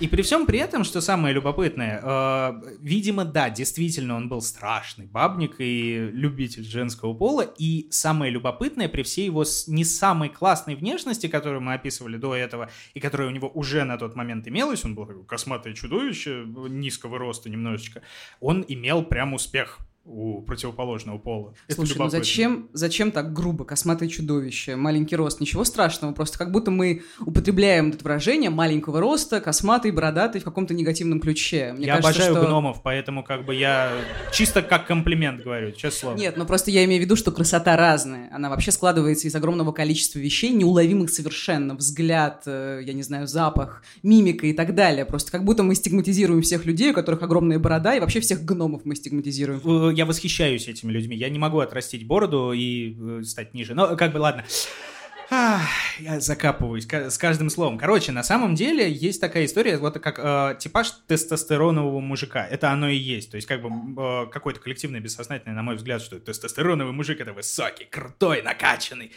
И 0.00 0.08
при 0.08 0.22
всем 0.22 0.46
при 0.46 0.58
этом, 0.58 0.82
что 0.82 1.00
самое 1.00 1.32
любопытное, 1.32 2.00
э, 2.02 2.52
видимо, 2.80 3.24
да, 3.24 3.48
действительно, 3.48 4.16
он 4.16 4.28
был 4.28 4.40
страшный 4.40 5.06
бабник 5.06 5.56
и 5.58 6.10
любитель 6.12 6.64
женского 6.64 7.14
пола. 7.14 7.42
И 7.42 7.86
самое 7.90 8.32
любопытное, 8.32 8.88
при 8.88 9.02
всей 9.04 9.26
его 9.26 9.44
не 9.68 9.84
самой 9.84 10.30
классной 10.30 10.74
внешности, 10.74 11.28
которую 11.28 11.60
мы 11.60 11.74
описывали 11.74 12.16
до 12.16 12.34
этого, 12.34 12.70
и 12.94 13.00
которая 13.00 13.28
у 13.28 13.30
него 13.30 13.48
уже 13.48 13.84
на 13.84 13.96
тот 13.96 14.16
момент 14.16 14.48
имелась, 14.48 14.84
он 14.84 14.96
был 14.96 15.06
косматое 15.24 15.74
чудовище, 15.74 16.44
низкого 16.44 17.18
роста 17.18 17.48
немножечко, 17.48 18.02
он 18.40 18.64
имел 18.66 19.04
прям 19.04 19.32
успех 19.32 19.78
у 20.04 20.42
противоположного 20.42 21.18
пола. 21.18 21.54
Это 21.66 21.76
Слушай, 21.76 21.96
ну 21.98 22.10
зачем, 22.10 22.68
зачем 22.72 23.10
так 23.10 23.32
грубо? 23.32 23.64
Косматое 23.64 24.08
чудовище, 24.08 24.76
маленький 24.76 25.16
рост. 25.16 25.40
Ничего 25.40 25.64
страшного, 25.64 26.12
просто 26.12 26.38
как 26.38 26.52
будто 26.52 26.70
мы 26.70 27.02
употребляем 27.20 27.88
это 27.88 28.04
выражение 28.04 28.50
маленького 28.50 29.00
роста, 29.00 29.40
косматый, 29.40 29.92
бородатый 29.92 30.40
в 30.40 30.44
каком-то 30.44 30.74
негативном 30.74 31.20
ключе. 31.20 31.72
Мне 31.72 31.86
я 31.86 31.96
кажется, 31.96 32.22
обожаю 32.22 32.36
что... 32.36 32.46
гномов, 32.46 32.82
поэтому 32.82 33.24
как 33.24 33.46
бы 33.46 33.54
я 33.54 33.92
чисто 34.32 34.62
как 34.62 34.86
комплимент 34.86 35.42
говорю, 35.42 35.72
честное 35.72 35.90
слово. 35.90 36.16
Нет, 36.16 36.36
ну 36.36 36.44
просто 36.44 36.70
я 36.70 36.84
имею 36.84 37.00
в 37.00 37.04
виду, 37.04 37.16
что 37.16 37.32
красота 37.32 37.76
разная. 37.76 38.28
Она 38.32 38.50
вообще 38.50 38.72
складывается 38.72 39.26
из 39.26 39.34
огромного 39.34 39.72
количества 39.72 40.18
вещей, 40.18 40.50
неуловимых 40.50 41.08
совершенно. 41.08 41.74
Взгляд, 41.74 42.42
э, 42.46 42.80
я 42.84 42.92
не 42.92 43.02
знаю, 43.02 43.26
запах, 43.26 43.82
мимика 44.02 44.46
и 44.46 44.52
так 44.52 44.74
далее. 44.74 45.06
Просто 45.06 45.32
как 45.32 45.44
будто 45.44 45.62
мы 45.62 45.74
стигматизируем 45.74 46.42
всех 46.42 46.66
людей, 46.66 46.90
у 46.90 46.94
которых 46.94 47.22
огромная 47.22 47.58
борода, 47.58 47.94
и 47.94 48.00
вообще 48.00 48.20
всех 48.20 48.44
гномов 48.44 48.82
мы 48.84 48.96
стигматизируем. 48.96 49.60
Я 49.94 50.06
восхищаюсь 50.06 50.68
этими 50.68 50.92
людьми. 50.92 51.16
Я 51.16 51.28
не 51.28 51.38
могу 51.38 51.60
отрастить 51.60 52.06
бороду 52.06 52.52
и 52.52 52.96
э, 52.98 53.22
стать 53.24 53.54
ниже. 53.54 53.74
Но 53.74 53.96
как 53.96 54.12
бы 54.12 54.18
ладно. 54.18 54.44
Я 55.30 56.20
закапываюсь 56.20 56.86
ка- 56.86 57.10
с 57.10 57.18
каждым 57.18 57.50
словом. 57.50 57.78
Короче, 57.78 58.12
на 58.12 58.22
самом 58.22 58.54
деле 58.54 58.90
есть 58.90 59.20
такая 59.20 59.46
история, 59.46 59.78
вот 59.78 59.98
как 59.98 60.18
э, 60.18 60.56
типаж 60.58 60.90
тестостеронового 61.06 62.00
мужика. 62.00 62.46
Это 62.46 62.70
оно 62.70 62.88
и 62.88 62.96
есть. 62.96 63.30
То 63.30 63.36
есть 63.36 63.48
как 63.48 63.62
бы 63.62 63.70
э, 63.70 64.26
какой-то 64.30 64.60
коллективный 64.60 65.00
бессознательный, 65.00 65.54
на 65.54 65.62
мой 65.62 65.76
взгляд, 65.76 66.02
что 66.02 66.18
тестостероновый 66.20 66.92
мужик 66.92 67.20
это 67.20 67.32
высокий, 67.32 67.84
крутой, 67.84 68.42
накачанный, 68.42 69.12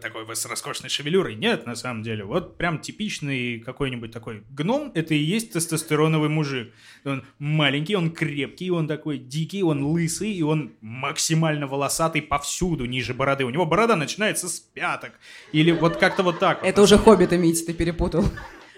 такой 0.00 0.24
с 0.34 0.44
роскошной 0.44 0.90
шевелюрой. 0.90 1.36
Нет, 1.36 1.66
на 1.66 1.76
самом 1.76 2.02
деле. 2.02 2.24
Вот 2.24 2.56
прям 2.58 2.80
типичный 2.80 3.60
какой-нибудь 3.60 4.10
такой 4.10 4.42
гном, 4.50 4.90
это 4.94 5.14
и 5.14 5.18
есть 5.18 5.52
тестостероновый 5.52 6.28
мужик. 6.28 6.72
Он 7.04 7.24
маленький, 7.38 7.96
он 7.96 8.10
крепкий, 8.10 8.70
он 8.70 8.88
такой 8.88 9.18
дикий, 9.18 9.62
он 9.62 9.84
лысый, 9.84 10.32
и 10.32 10.42
он 10.42 10.72
максимально 10.80 11.66
волосатый 11.66 12.22
повсюду, 12.22 12.86
ниже 12.86 13.14
бороды. 13.14 13.44
У 13.44 13.50
него 13.50 13.66
борода 13.66 13.96
начинается 13.96 14.48
с 14.48 14.58
пяток. 14.60 15.12
Или 15.52 15.70
вот 15.70 15.96
как-то 15.96 16.22
вот 16.22 16.38
так. 16.38 16.62
вот. 16.62 16.68
Это 16.68 16.82
уже 16.82 16.96
«Хоббита», 16.98 17.36
Митя, 17.36 17.66
ты 17.66 17.74
перепутал. 17.74 18.24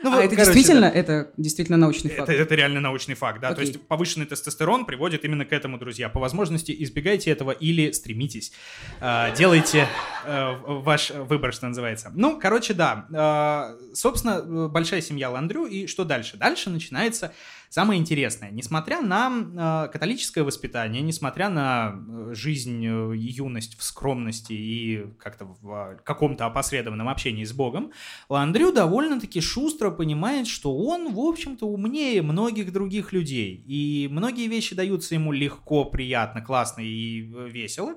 Ну, 0.02 0.12
а 0.12 0.16
вот, 0.16 0.24
это 0.24 0.36
короче, 0.36 0.52
действительно, 0.52 0.90
да. 0.90 0.98
это 0.98 1.32
действительно 1.36 1.78
научный 1.78 2.10
факт. 2.10 2.28
Это, 2.28 2.42
это 2.42 2.54
реально 2.54 2.80
научный 2.80 3.14
факт, 3.14 3.40
да. 3.40 3.48
То 3.48 3.62
Окей. 3.62 3.66
есть 3.68 3.88
повышенный 3.88 4.26
тестостерон 4.26 4.84
приводит 4.84 5.24
именно 5.24 5.44
к 5.44 5.52
этому, 5.52 5.78
друзья. 5.78 6.08
По 6.08 6.20
возможности 6.20 6.74
избегайте 6.78 7.30
этого 7.30 7.50
или 7.50 7.90
стремитесь. 7.92 8.52
А, 9.00 9.30
делайте 9.30 9.88
э, 10.24 10.54
ваш 10.66 11.10
выбор, 11.10 11.52
что 11.52 11.66
называется. 11.68 12.12
Ну, 12.14 12.38
короче, 12.38 12.74
да. 12.74 13.06
А, 13.12 13.74
собственно, 13.94 14.42
э, 14.44 14.68
большая 14.68 15.00
семья 15.00 15.30
Ландрю. 15.30 15.66
И 15.66 15.86
что 15.86 16.04
дальше? 16.04 16.36
Дальше 16.36 16.68
начинается 16.68 17.32
самое 17.68 18.00
интересное. 18.00 18.50
Несмотря 18.50 19.00
на 19.00 19.86
э, 19.86 19.92
католическое 19.92 20.44
воспитание, 20.44 21.02
несмотря 21.02 21.48
на 21.48 21.94
э, 21.94 22.34
жизнь 22.34 22.84
э, 22.84 23.16
и 23.16 23.20
юность 23.20 23.78
в 23.78 23.82
скромности 23.82 24.52
и 24.52 25.06
как-то 25.18 25.44
в 25.60 25.70
э, 25.70 25.98
каком-то 26.04 26.46
опосредованном 26.46 27.08
общении 27.08 27.44
с 27.44 27.52
Богом, 27.52 27.92
Ландрю 28.28 28.72
довольно-таки 28.72 29.40
шустро 29.40 29.90
понимает, 29.90 30.46
что 30.46 30.76
он, 30.76 31.12
в 31.12 31.20
общем-то, 31.20 31.66
умнее 31.66 32.22
многих 32.22 32.72
других 32.72 33.12
людей. 33.12 33.62
И 33.66 34.08
многие 34.10 34.46
вещи 34.48 34.74
даются 34.74 35.14
ему 35.14 35.32
легко, 35.32 35.84
приятно, 35.84 36.42
классно 36.42 36.80
и 36.82 37.32
э, 37.32 37.48
весело. 37.48 37.94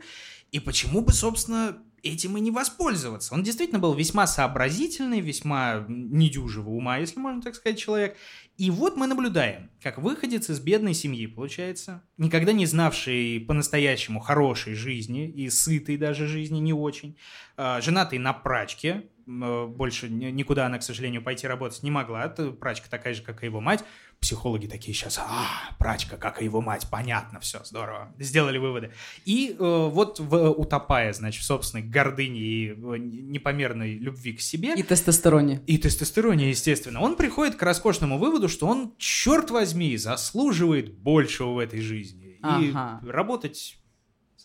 И 0.52 0.60
почему 0.60 1.02
бы, 1.02 1.14
собственно, 1.14 1.78
этим 2.04 2.38
и 2.38 2.42
не 2.42 2.52
воспользоваться. 2.52 3.34
Он 3.34 3.44
действительно 3.44 3.80
был 3.80 3.94
весьма 3.94 4.28
сообразительный, 4.28 5.20
весьма 5.20 5.86
недюжего 5.88 6.70
ума, 6.70 6.98
если 6.98 7.20
можно 7.20 7.42
так 7.42 7.56
сказать, 7.56 7.80
человек. 7.80 8.18
И 8.60 8.72
вот 8.72 8.98
мы 8.98 9.08
наблюдаем, 9.08 9.70
как 9.82 10.00
выходец 10.00 10.50
из 10.50 10.60
бедной 10.60 10.94
семьи, 10.94 11.28
получается, 11.28 12.04
никогда 12.18 12.52
не 12.52 12.66
знавший 12.66 13.40
по-настоящему 13.48 14.20
хорошей 14.20 14.74
жизни 14.74 15.30
и 15.30 15.50
сытой 15.50 15.96
даже 15.96 16.28
жизни 16.28 16.60
не 16.60 16.74
очень, 16.74 17.16
а, 17.56 17.80
женатый 17.80 18.20
на 18.20 18.34
прачке, 18.34 19.06
больше 19.30 20.10
никуда 20.10 20.66
она, 20.66 20.80
к 20.80 20.84
сожалению, 20.84 21.22
пойти 21.22 21.48
работать 21.48 21.84
не 21.84 21.92
могла. 21.92 22.26
Это 22.26 22.52
прачка 22.52 22.88
такая 22.90 23.14
же, 23.14 23.22
как 23.22 23.44
и 23.44 23.46
его 23.46 23.62
мать. 23.62 23.84
Психологи 24.20 24.68
такие 24.68 24.94
сейчас, 24.94 25.18
а, 25.18 25.48
прачка, 25.78 26.18
как 26.18 26.42
и 26.42 26.46
его 26.46 26.62
мать, 26.62 26.88
понятно, 26.92 27.40
все, 27.40 27.64
здорово. 27.64 28.14
Сделали 28.18 28.58
выводы. 28.58 28.92
И 29.24 29.56
э, 29.58 29.90
вот 29.92 30.20
в, 30.20 30.50
утопая, 30.52 31.14
значит, 31.14 31.42
в 31.42 31.46
собственной 31.46 31.84
гордыне 31.84 32.40
и 32.40 32.76
непомерной 32.76 33.98
любви 33.98 34.34
к 34.34 34.42
себе. 34.42 34.74
И 34.74 34.84
тестостероне. 34.84 35.62
И 35.68 35.78
тестостероне, 35.78 36.50
естественно. 36.50 37.00
Он 37.00 37.16
приходит 37.16 37.56
к 37.56 37.64
роскошному 37.64 38.18
выводу, 38.18 38.50
что 38.50 38.68
он, 38.68 38.94
черт 38.98 39.52
возьми, 39.52 39.96
заслуживает 39.96 40.98
большего 40.98 41.54
в 41.54 41.60
этой 41.60 41.80
жизни. 41.80 42.40
Ага. 42.42 43.00
И 43.06 43.08
работать 43.08 43.78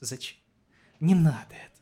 зачем? 0.01 0.39
Не 1.01 1.15
надо 1.15 1.49
это. 1.51 1.74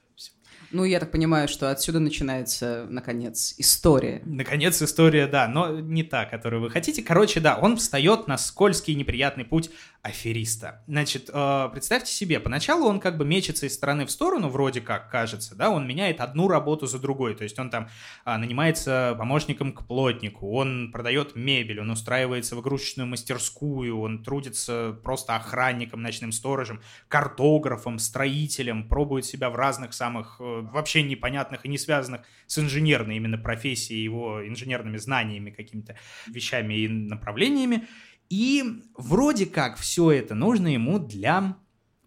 Ну, 0.73 0.85
я 0.85 1.01
так 1.01 1.11
понимаю, 1.11 1.49
что 1.49 1.71
отсюда 1.71 2.01
начинается, 2.01 2.87
наконец, 2.89 3.55
история. 3.59 4.23
Наконец, 4.25 4.81
история, 4.81 5.27
да, 5.27 5.47
но 5.47 5.81
не 5.81 6.03
та, 6.03 6.25
которую 6.25 6.63
вы 6.63 6.71
хотите. 6.71 7.03
Короче, 7.03 7.41
да, 7.41 7.59
он 7.59 7.77
встает 7.77 8.27
на 8.27 8.39
скользкий 8.39 8.95
неприятный 8.95 9.45
путь 9.45 9.71
афериста. 10.03 10.83
Значит, 10.89 11.31
э, 11.33 11.69
представьте 11.73 12.13
себе, 12.13 12.41
поначалу 12.41 12.89
он 12.89 12.99
как 12.99 13.17
бы 13.17 13.25
мечется 13.25 13.67
из 13.67 13.75
стороны 13.75 14.05
в 14.05 14.11
сторону, 14.11 14.49
вроде 14.49 14.81
как 14.81 15.09
кажется, 15.11 15.55
да, 15.55 15.71
он 15.71 15.87
меняет 15.87 16.21
одну 16.21 16.49
работу 16.49 16.87
за 16.87 16.99
другой, 16.99 17.37
то 17.37 17.45
есть 17.45 17.57
он 17.61 17.71
там 17.71 17.89
э, 18.25 18.37
нанимается 18.37 19.15
помощником 19.17 19.73
к 19.73 19.87
плотнику, 19.87 20.57
он 20.57 20.91
продает 20.91 21.37
мебель, 21.37 21.81
он 21.81 21.91
устраивается 21.91 22.57
в 22.57 22.61
игрушечную 22.61 23.07
мастерскую, 23.07 24.01
он 24.01 24.25
трудится 24.25 24.99
просто 25.05 25.37
охранником, 25.37 26.03
ночным 26.03 26.33
сторожем, 26.33 26.83
картографом, 27.07 28.01
строителем, 28.01 28.89
пробует 28.89 29.25
себя 29.25 29.51
в 29.51 29.55
разных 29.55 29.95
самых 29.95 30.39
э, 30.41 30.43
вообще 30.73 31.05
непонятных 31.05 31.65
и 31.65 31.69
не 31.69 31.79
связанных 31.79 32.23
с 32.49 32.59
инженерной 32.59 33.19
именно 33.19 33.39
профессией, 33.39 34.03
его 34.03 34.45
инженерными 34.45 34.97
знаниями, 34.97 35.51
какими-то 35.51 35.97
вещами 36.27 36.75
и 36.75 36.89
направлениями, 36.89 37.87
и 38.33 38.83
вроде 38.97 39.45
как 39.45 39.77
все 39.77 40.11
это 40.11 40.35
нужно 40.35 40.69
ему 40.69 40.99
для 40.99 41.59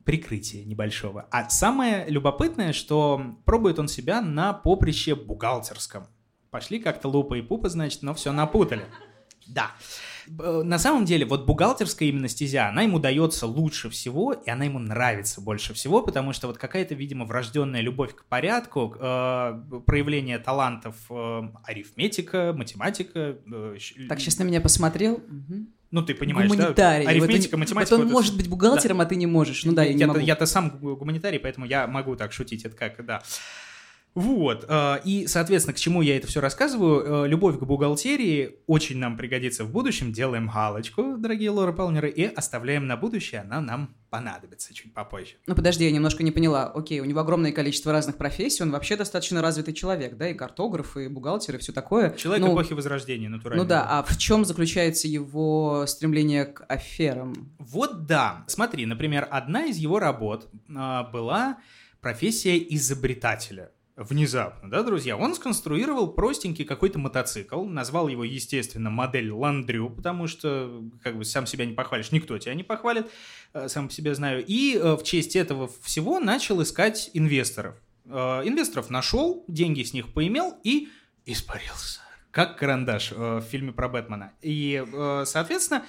прикрытия 0.05 0.65
небольшого. 0.65 1.27
А 1.29 1.47
самое 1.49 2.09
любопытное, 2.09 2.73
что 2.73 3.37
пробует 3.45 3.77
он 3.77 3.87
себя 3.87 4.21
на 4.21 4.51
поприще 4.51 5.13
бухгалтерском. 5.13 6.07
Пошли 6.49 6.79
как-то 6.79 7.09
лупа 7.09 7.35
и 7.35 7.43
пупа, 7.43 7.69
значит, 7.69 8.01
но 8.01 8.15
все 8.15 8.31
напутали. 8.31 8.85
Да. 9.45 9.73
На 10.27 10.79
самом 10.79 11.05
деле, 11.05 11.27
вот 11.27 11.45
бухгалтерская 11.45 12.09
именно 12.09 12.27
стезя, 12.27 12.69
она 12.69 12.81
ему 12.81 12.97
дается 12.97 13.45
лучше 13.45 13.91
всего, 13.91 14.33
и 14.33 14.49
она 14.49 14.65
ему 14.65 14.79
нравится 14.79 15.41
больше 15.41 15.75
всего, 15.75 16.01
потому 16.01 16.33
что 16.33 16.47
вот 16.47 16.57
какая-то, 16.57 16.95
видимо, 16.95 17.25
врожденная 17.25 17.81
любовь 17.81 18.15
к 18.15 18.25
порядку, 18.25 18.95
э, 18.99 19.61
проявление 19.85 20.39
талантов 20.39 20.95
э, 21.11 21.41
арифметика, 21.63 22.51
математика. 22.57 23.37
Э, 23.45 23.77
так, 24.09 24.19
сейчас 24.19 24.39
на 24.39 24.43
меня 24.43 24.59
посмотрел. 24.59 25.17
Угу. 25.17 25.67
Ну, 25.95 26.01
ты 26.01 26.13
понимаешь, 26.13 26.49
гуманитарий. 26.49 27.05
да? 27.05 27.11
Арифметика, 27.11 27.55
вот 27.55 27.59
математика. 27.61 27.95
Вот 27.95 28.01
он 28.01 28.07
вот 28.07 28.13
может 28.13 28.35
быть 28.35 28.49
бухгалтером, 28.49 28.97
да. 28.97 29.03
а 29.03 29.05
ты 29.05 29.15
не 29.15 29.27
можешь. 29.27 29.63
Ну 29.63 29.71
да, 29.71 29.83
я, 29.83 29.91
я 29.91 29.95
не 29.95 30.05
могу. 30.05 30.19
Я-то 30.19 30.45
сам 30.45 30.77
гуманитарий, 30.77 31.39
поэтому 31.39 31.65
я 31.65 31.87
могу 31.87 32.17
так 32.17 32.33
шутить. 32.33 32.65
Это 32.65 32.75
как, 32.75 33.05
да. 33.05 33.23
Вот, 34.15 34.63
э, 34.67 34.99
и, 35.03 35.27
соответственно, 35.27 35.73
к 35.73 35.77
чему 35.77 36.01
я 36.01 36.15
это 36.15 36.25
все 36.25 36.39
рассказываю, 36.39 37.25
э, 37.25 37.27
любовь 37.27 37.59
к 37.59 37.63
бухгалтерии 37.63 38.55
очень 38.65 38.97
нам 38.97 39.17
пригодится 39.17 39.65
в 39.65 39.71
будущем, 39.71 40.13
делаем 40.13 40.49
галочку, 40.49 41.17
дорогие 41.17 41.49
Лора 41.49 41.73
Палмеры, 41.73 42.09
и 42.09 42.23
оставляем 42.23 42.87
на 42.87 42.95
будущее, 42.95 43.41
она 43.41 43.59
нам 43.59 43.93
понадобится 44.09 44.73
чуть 44.73 44.93
попозже. 44.93 45.33
Ну, 45.47 45.53
подожди, 45.53 45.83
я 45.83 45.91
немножко 45.91 46.23
не 46.23 46.31
поняла. 46.31 46.71
Окей, 46.73 47.01
у 47.01 47.05
него 47.05 47.19
огромное 47.19 47.51
количество 47.51 47.91
разных 47.91 48.15
профессий, 48.15 48.63
он 48.63 48.71
вообще 48.71 48.95
достаточно 48.95 49.41
развитый 49.41 49.73
человек, 49.73 50.15
да, 50.15 50.29
и 50.29 50.33
картограф, 50.33 50.95
и 50.95 51.09
бухгалтер, 51.09 51.55
и 51.55 51.57
все 51.57 51.73
такое. 51.73 52.11
Человек 52.11 52.45
ну, 52.45 52.53
эпохи 52.53 52.71
Возрождения, 52.71 53.27
натурально. 53.27 53.63
Ну 53.63 53.67
да, 53.67 53.85
а 53.85 54.03
в 54.03 54.17
чем 54.17 54.45
заключается 54.45 55.09
его 55.09 55.83
стремление 55.87 56.45
к 56.45 56.63
аферам? 56.69 57.53
Вот 57.59 58.05
да. 58.05 58.45
Смотри, 58.47 58.85
например, 58.85 59.27
одна 59.29 59.65
из 59.65 59.75
его 59.75 59.99
работ 59.99 60.47
а, 60.73 61.03
была 61.03 61.57
профессия 61.99 62.57
изобретателя 62.57 63.71
внезапно, 63.95 64.69
да, 64.69 64.83
друзья, 64.83 65.17
он 65.17 65.35
сконструировал 65.35 66.11
простенький 66.11 66.65
какой-то 66.65 66.99
мотоцикл, 66.99 67.63
назвал 67.63 68.07
его, 68.07 68.23
естественно, 68.23 68.89
модель 68.89 69.31
Ландрю, 69.31 69.89
потому 69.89 70.27
что, 70.27 70.83
как 71.01 71.17
бы, 71.17 71.23
сам 71.23 71.45
себя 71.45 71.65
не 71.65 71.73
похвалишь, 71.73 72.11
никто 72.11 72.37
тебя 72.37 72.53
не 72.55 72.63
похвалит, 72.63 73.09
э, 73.53 73.69
сам 73.69 73.87
по 73.87 73.93
себе 73.93 74.13
знаю, 74.13 74.43
и 74.45 74.75
э, 74.75 74.95
в 74.95 75.03
честь 75.03 75.35
этого 75.35 75.69
всего 75.81 76.19
начал 76.19 76.61
искать 76.61 77.09
инвесторов. 77.13 77.75
Э, 78.05 78.41
инвесторов 78.43 78.89
нашел, 78.89 79.45
деньги 79.47 79.83
с 79.83 79.93
них 79.93 80.13
поимел 80.13 80.57
и 80.63 80.89
испарился. 81.25 82.01
Как 82.31 82.57
карандаш 82.57 83.11
в 83.11 83.41
фильме 83.49 83.71
про 83.71 83.87
Бэтмена. 83.87 84.33
И, 84.41 84.83
соответственно, 85.23 85.85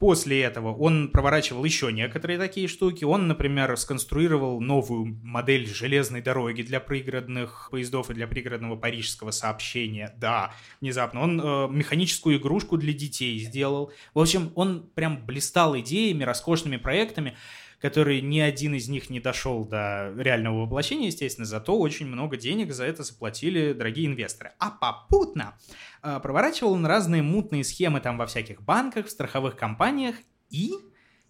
После 0.00 0.40
этого 0.40 0.74
он 0.74 1.10
проворачивал 1.10 1.62
еще 1.62 1.92
некоторые 1.92 2.38
такие 2.38 2.68
штуки. 2.68 3.04
Он, 3.04 3.28
например, 3.28 3.76
сконструировал 3.76 4.58
новую 4.58 5.18
модель 5.22 5.68
железной 5.68 6.22
дороги 6.22 6.62
для 6.62 6.80
пригородных 6.80 7.68
поездов 7.70 8.08
и 8.08 8.14
для 8.14 8.26
пригородного 8.26 8.76
парижского 8.76 9.30
сообщения. 9.30 10.14
Да, 10.16 10.54
внезапно. 10.80 11.20
Он 11.20 11.38
э, 11.38 11.68
механическую 11.68 12.38
игрушку 12.38 12.78
для 12.78 12.94
детей 12.94 13.38
сделал. 13.40 13.92
В 14.14 14.20
общем, 14.20 14.52
он 14.54 14.88
прям 14.94 15.26
блистал 15.26 15.78
идеями, 15.78 16.24
роскошными 16.24 16.78
проектами 16.78 17.36
которые 17.80 18.20
ни 18.20 18.38
один 18.38 18.74
из 18.74 18.88
них 18.88 19.10
не 19.10 19.20
дошел 19.20 19.64
до 19.64 20.12
реального 20.16 20.62
воплощения, 20.62 21.06
естественно, 21.06 21.46
зато 21.46 21.78
очень 21.78 22.06
много 22.06 22.36
денег 22.36 22.72
за 22.72 22.84
это 22.84 23.02
заплатили 23.02 23.72
дорогие 23.72 24.06
инвесторы. 24.06 24.52
А 24.58 24.70
попутно 24.70 25.58
э, 26.02 26.20
проворачивал 26.22 26.72
он 26.72 26.84
разные 26.84 27.22
мутные 27.22 27.64
схемы 27.64 28.00
там 28.00 28.18
во 28.18 28.26
всяких 28.26 28.62
банках, 28.62 29.06
в 29.06 29.10
страховых 29.10 29.56
компаниях 29.56 30.16
и 30.50 30.72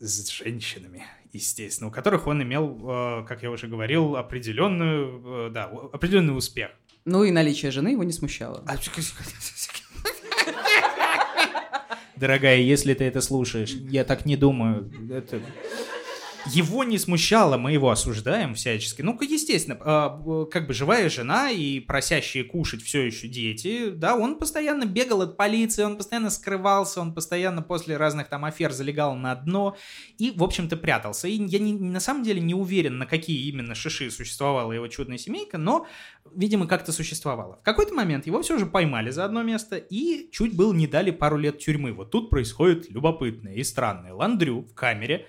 с 0.01 0.29
женщинами, 0.31 1.05
естественно, 1.33 1.89
у 1.89 1.93
которых 1.93 2.27
он 2.27 2.43
имел, 2.43 2.81
э, 2.83 3.25
как 3.29 3.43
я 3.43 3.51
уже 3.51 3.69
говорил, 3.69 4.17
определенную, 4.17 5.49
э, 5.49 5.51
да, 5.51 5.65
определенный 5.93 6.37
успех. 6.37 6.71
Ну 7.05 7.23
и 7.23 7.31
наличие 7.31 7.71
жены 7.71 7.91
его 7.91 8.03
не 8.03 8.13
смущало. 8.13 8.65
А 8.67 8.77
Дорогая, 12.17 12.59
если 12.59 12.93
ты 12.93 13.05
это 13.05 13.23
слушаешь, 13.23 13.71
я 13.71 14.05
так 14.05 14.27
не 14.27 14.37
думаю. 14.37 14.93
Это 15.11 15.41
его 16.47 16.85
не 16.85 16.99
смущало, 16.99 17.57
мы 17.57 17.73
его 17.73 17.91
осуждаем 17.91 18.55
всячески. 18.55 19.03
Ну, 19.03 19.19
естественно, 19.21 19.79
а, 19.81 20.47
как 20.51 20.67
бы 20.67 20.75
живая 20.75 21.09
жена 21.09 21.51
и 21.51 21.81
просящие 21.81 22.45
кушать 22.45 22.83
все 22.83 23.03
еще 23.07 23.29
дети, 23.29 23.91
да, 23.91 24.17
он 24.17 24.39
постоянно 24.39 24.85
бегал 24.85 25.23
от 25.23 25.37
полиции, 25.37 25.83
он 25.83 25.97
постоянно 25.97 26.31
скрывался, 26.31 27.01
он 27.01 27.15
постоянно 27.15 27.63
после 27.63 27.97
разных 27.97 28.29
там 28.29 28.45
афер 28.45 28.73
залегал 28.73 29.15
на 29.15 29.35
дно 29.35 29.77
и, 30.19 30.33
в 30.35 30.43
общем-то, 30.43 30.77
прятался. 30.77 31.29
И 31.29 31.33
я 31.33 31.59
не, 31.59 31.75
на 31.75 32.01
самом 32.01 32.23
деле 32.23 32.41
не 32.41 32.55
уверен, 32.55 32.99
на 32.99 33.07
какие 33.07 33.49
именно 33.49 33.75
шиши 33.75 34.11
существовала 34.11 34.73
его 34.73 34.89
чудная 34.89 35.19
семейка, 35.19 35.59
но, 35.59 35.87
видимо, 36.35 36.67
как-то 36.67 36.93
существовала. 36.93 37.57
В 37.57 37.63
какой-то 37.63 37.95
момент 37.95 38.27
его 38.27 38.43
все 38.43 38.59
же 38.59 38.67
поймали 38.67 39.11
за 39.11 39.25
одно 39.25 39.43
место 39.43 39.77
и 39.77 40.29
чуть 40.33 40.55
было 40.55 40.73
не 40.73 40.87
дали 40.87 41.11
пару 41.11 41.37
лет 41.37 41.59
тюрьмы. 41.59 41.93
Вот 41.93 42.11
тут 42.11 42.31
происходит 42.31 42.91
любопытное 42.91 43.55
и 43.55 43.65
странное. 43.65 44.13
Ландрю 44.13 44.63
в 44.63 44.75
камере 44.75 45.27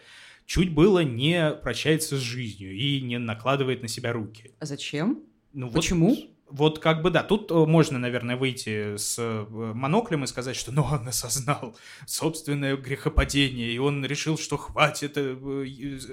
чуть 0.51 0.73
было 0.73 0.99
не 0.99 1.51
прощается 1.63 2.17
с 2.17 2.19
жизнью 2.19 2.75
и 2.75 2.99
не 2.99 3.17
накладывает 3.17 3.81
на 3.81 3.87
себя 3.87 4.11
руки. 4.11 4.51
А 4.59 4.65
зачем? 4.65 5.23
Ну, 5.53 5.71
Почему? 5.71 6.09
Вот, 6.09 6.19
вот 6.49 6.79
как 6.79 7.01
бы 7.01 7.09
да, 7.09 7.23
тут 7.23 7.49
э, 7.51 7.53
можно, 7.53 7.97
наверное, 7.97 8.35
выйти 8.35 8.97
с 8.97 9.15
э, 9.17 9.45
моноклем 9.49 10.25
и 10.25 10.27
сказать, 10.27 10.57
что 10.57 10.73
ну 10.73 10.83
он 10.91 11.07
осознал 11.07 11.77
собственное 12.05 12.75
грехопадение, 12.75 13.71
и 13.71 13.77
он 13.77 14.03
решил, 14.03 14.37
что 14.37 14.57
хватит 14.57 15.13
э, 15.15 15.37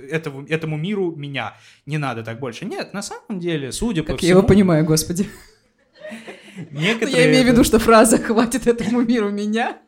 этому, 0.09 0.46
этому 0.46 0.77
миру 0.77 1.16
меня, 1.16 1.57
не 1.85 1.98
надо 1.98 2.22
так 2.22 2.38
больше. 2.38 2.64
Нет, 2.64 2.94
на 2.94 3.03
самом 3.03 3.40
деле, 3.40 3.72
судя 3.72 4.05
как 4.05 4.12
по 4.12 4.18
всему... 4.18 4.29
я 4.29 4.37
его 4.38 4.46
понимаю, 4.46 4.85
господи. 4.85 5.29
Некоторые... 6.70 7.16
Я 7.16 7.31
имею 7.31 7.44
в 7.44 7.48
виду, 7.48 7.64
что 7.64 7.81
фраза 7.81 8.18
«хватит 8.18 8.68
этому 8.68 9.01
миру 9.03 9.31
меня» 9.31 9.79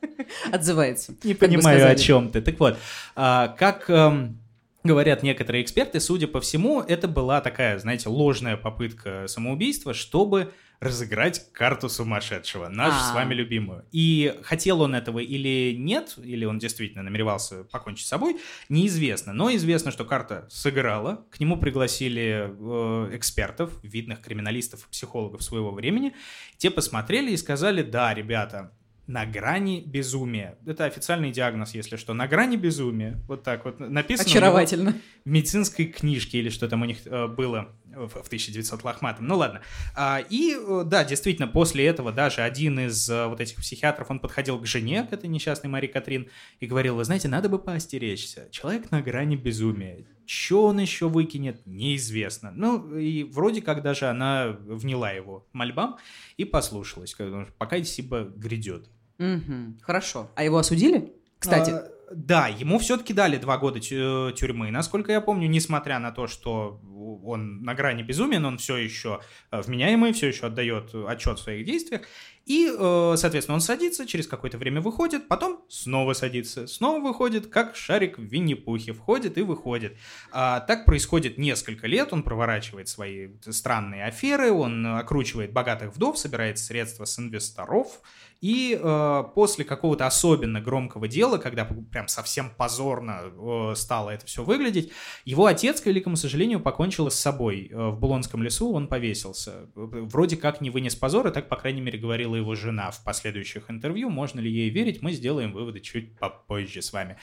отзывается. 0.51 1.15
Не 1.23 1.35
понимаю, 1.35 1.89
о 1.89 1.95
чем 1.95 2.31
ты. 2.31 2.41
Так 2.41 2.59
вот, 2.59 2.79
а, 3.15 3.49
как 3.49 3.89
эм, 3.89 4.40
говорят 4.85 5.23
некоторые 5.23 5.63
эксперты, 5.63 6.01
судя 6.01 6.27
по 6.27 6.41
всему, 6.41 6.81
это 6.81 7.09
была 7.09 7.41
такая, 7.41 7.79
знаете, 7.79 8.09
ложная 8.09 8.57
попытка 8.57 9.27
самоубийства, 9.27 9.95
чтобы 9.95 10.53
разыграть 10.81 11.53
карту 11.53 11.91
сумасшедшего, 11.91 12.69
нашу 12.69 12.97
А. 12.97 13.11
с 13.11 13.15
вами 13.15 13.35
любимую. 13.35 13.85
И 13.93 14.35
хотел 14.43 14.81
он 14.81 14.95
этого 14.95 15.19
или 15.19 15.75
нет, 15.77 16.15
или 16.17 16.47
он 16.47 16.59
действительно 16.59 17.03
намеревался 17.03 17.65
покончить 17.65 18.07
с 18.07 18.09
собой, 18.09 18.39
неизвестно. 18.71 19.35
Но 19.35 19.55
известно, 19.55 19.91
что 19.91 20.07
карта 20.07 20.49
сыграла. 20.51 21.27
К 21.31 21.39
нему 21.39 21.59
пригласили 21.59 22.49
э, 22.49 23.17
экспертов, 23.17 23.73
видных 23.83 24.23
криминалистов 24.23 24.87
и 24.87 24.91
психологов 24.91 25.43
своего 25.43 25.71
времени. 25.71 26.15
Те 26.57 26.71
посмотрели 26.71 27.31
и 27.31 27.37
сказали, 27.37 27.83
да, 27.83 28.15
ребята, 28.15 28.73
на 29.11 29.27
грани 29.27 29.83
безумия. 29.85 30.57
Это 30.65 30.85
официальный 30.85 31.33
диагноз, 31.33 31.75
если 31.75 31.97
что. 31.97 32.15
На 32.15 32.29
грани 32.29 32.57
безумия. 32.57 33.21
Вот 33.27 33.43
так 33.43 33.65
вот 33.65 33.81
написано. 33.81 34.31
Очаровательно. 34.31 34.95
в 35.25 35.29
медицинской 35.29 35.87
книжке 35.87 36.39
или 36.39 36.49
что 36.49 36.69
там 36.69 36.83
у 36.83 36.85
них 36.85 36.99
э, 37.05 37.27
было 37.27 37.75
в, 37.87 38.09
в 38.09 38.27
1900 38.27 38.85
лохматом. 38.85 39.27
Ну 39.27 39.37
ладно. 39.37 39.63
А, 39.97 40.21
и 40.31 40.55
э, 40.57 40.85
да, 40.87 41.05
действительно, 41.05 41.49
после 41.49 41.87
этого 41.87 42.13
даже 42.13 42.43
один 42.43 42.79
из 42.79 43.11
э, 43.11 43.27
вот 43.27 43.41
этих 43.41 43.57
психиатров, 43.57 44.11
он 44.13 44.21
подходил 44.21 44.61
к 44.61 44.67
жене, 44.67 45.03
к 45.03 45.13
этой 45.13 45.29
несчастной 45.29 45.71
Мари 45.71 45.89
Катрин, 45.89 46.29
и 46.61 46.67
говорил, 46.67 46.95
вы 46.95 47.03
знаете, 47.03 47.27
надо 47.27 47.49
бы 47.49 47.59
поостеречься. 47.59 48.49
Человек 48.53 48.93
на 48.93 49.03
грани 49.03 49.35
безумия. 49.35 50.07
Что 50.25 50.67
он 50.67 50.79
еще 50.79 51.09
выкинет, 51.09 51.67
неизвестно. 51.67 52.53
Ну, 52.55 52.97
и 52.97 53.25
вроде 53.25 53.61
как 53.61 53.83
даже 53.83 54.07
она 54.07 54.57
вняла 54.65 55.11
его 55.11 55.49
мольбам 55.53 55.99
и 56.37 56.45
послушалась, 56.45 57.11
что 57.11 57.49
пока 57.59 57.77
ибо 57.77 58.23
грядет. 58.23 58.89
Мгм. 59.21 59.79
Хорошо. 59.83 60.31
А 60.35 60.43
его 60.45 60.57
осудили? 60.59 61.13
Кстати. 61.39 61.71
А, 61.71 61.89
да, 62.11 62.49
ему 62.49 62.79
все-таки 62.79 63.13
дали 63.13 63.37
два 63.37 63.57
года 63.59 63.79
тю- 63.79 64.33
тюрьмы, 64.33 64.71
насколько 64.71 65.13
я 65.13 65.21
помню, 65.21 65.49
несмотря 65.49 65.99
на 66.01 66.11
то, 66.11 66.27
что 66.27 66.81
он 67.25 67.63
на 67.63 67.75
грани 67.75 68.03
безумия, 68.03 68.41
но 68.41 68.49
он 68.49 68.59
все 68.59 68.77
еще 68.77 69.21
э, 69.53 69.61
вменяемый, 69.61 70.13
все 70.13 70.29
еще 70.29 70.47
отдает 70.47 70.93
отчет 70.95 71.39
в 71.39 71.43
своих 71.43 71.67
действиях. 71.67 72.03
И, 72.47 72.69
э, 72.77 73.15
соответственно, 73.17 73.55
он 73.55 73.61
садится, 73.61 74.07
через 74.07 74.27
какое-то 74.27 74.59
время 74.59 74.81
выходит, 74.81 75.29
потом 75.29 75.65
снова 75.69 76.15
садится, 76.15 76.67
снова 76.67 76.99
выходит, 77.01 77.47
как 77.47 77.77
шарик 77.77 78.19
в 78.19 78.23
Винни-Пухе, 78.23 78.93
входит 78.93 79.39
и 79.39 79.43
выходит. 79.43 79.97
А, 80.33 80.61
так 80.61 80.85
происходит 80.85 81.39
несколько 81.39 81.87
лет, 81.87 82.13
он 82.13 82.23
проворачивает 82.25 82.89
свои 82.89 83.29
странные 83.49 84.05
аферы, 84.05 84.51
он 84.51 84.85
окручивает 84.85 85.53
богатых 85.53 85.95
вдов, 85.95 86.19
собирает 86.19 86.59
средства 86.59 87.05
с 87.05 87.19
инвесторов, 87.21 88.01
и 88.41 88.79
э, 88.81 89.25
после 89.35 89.65
какого-то 89.65 90.07
особенно 90.07 90.61
громкого 90.61 91.09
дела, 91.09 91.39
когда 91.39 91.65
прям 91.65 92.09
совсем 92.09 92.51
позорно 92.57 93.23
э, 93.25 93.75
стало 93.77 94.11
это 94.11 94.25
все 94.27 94.43
выглядеть, 94.43 94.93
его 95.25 95.47
отец, 95.47 95.81
к 95.81 95.87
великому 95.87 96.17
сожалению, 96.17 96.61
покончил 96.61 97.11
с 97.11 97.15
собой. 97.15 97.69
Э, 97.71 97.91
в 97.91 97.99
Булонском 97.99 98.43
лесу 98.43 98.73
он 98.73 98.89
повесился. 98.89 99.69
Э, 99.77 99.89
Вроде 100.11 100.37
как 100.37 100.61
не 100.61 100.71
вынес 100.71 100.95
позора, 100.95 101.31
так, 101.31 101.49
по 101.49 101.57
крайней 101.57 101.81
мере, 101.81 101.99
говорила 101.99 102.35
его 102.35 102.55
жена 102.55 102.91
в 102.91 103.05
последующих 103.05 103.71
интервью. 103.71 104.09
Можно 104.09 104.41
ли 104.41 104.51
ей 104.51 104.71
верить, 104.71 105.03
мы 105.03 105.13
сделаем 105.13 105.53
выводы 105.53 105.81
чуть 105.81 106.19
попозже 106.19 106.81
с 106.83 106.93
вами. 106.93 107.17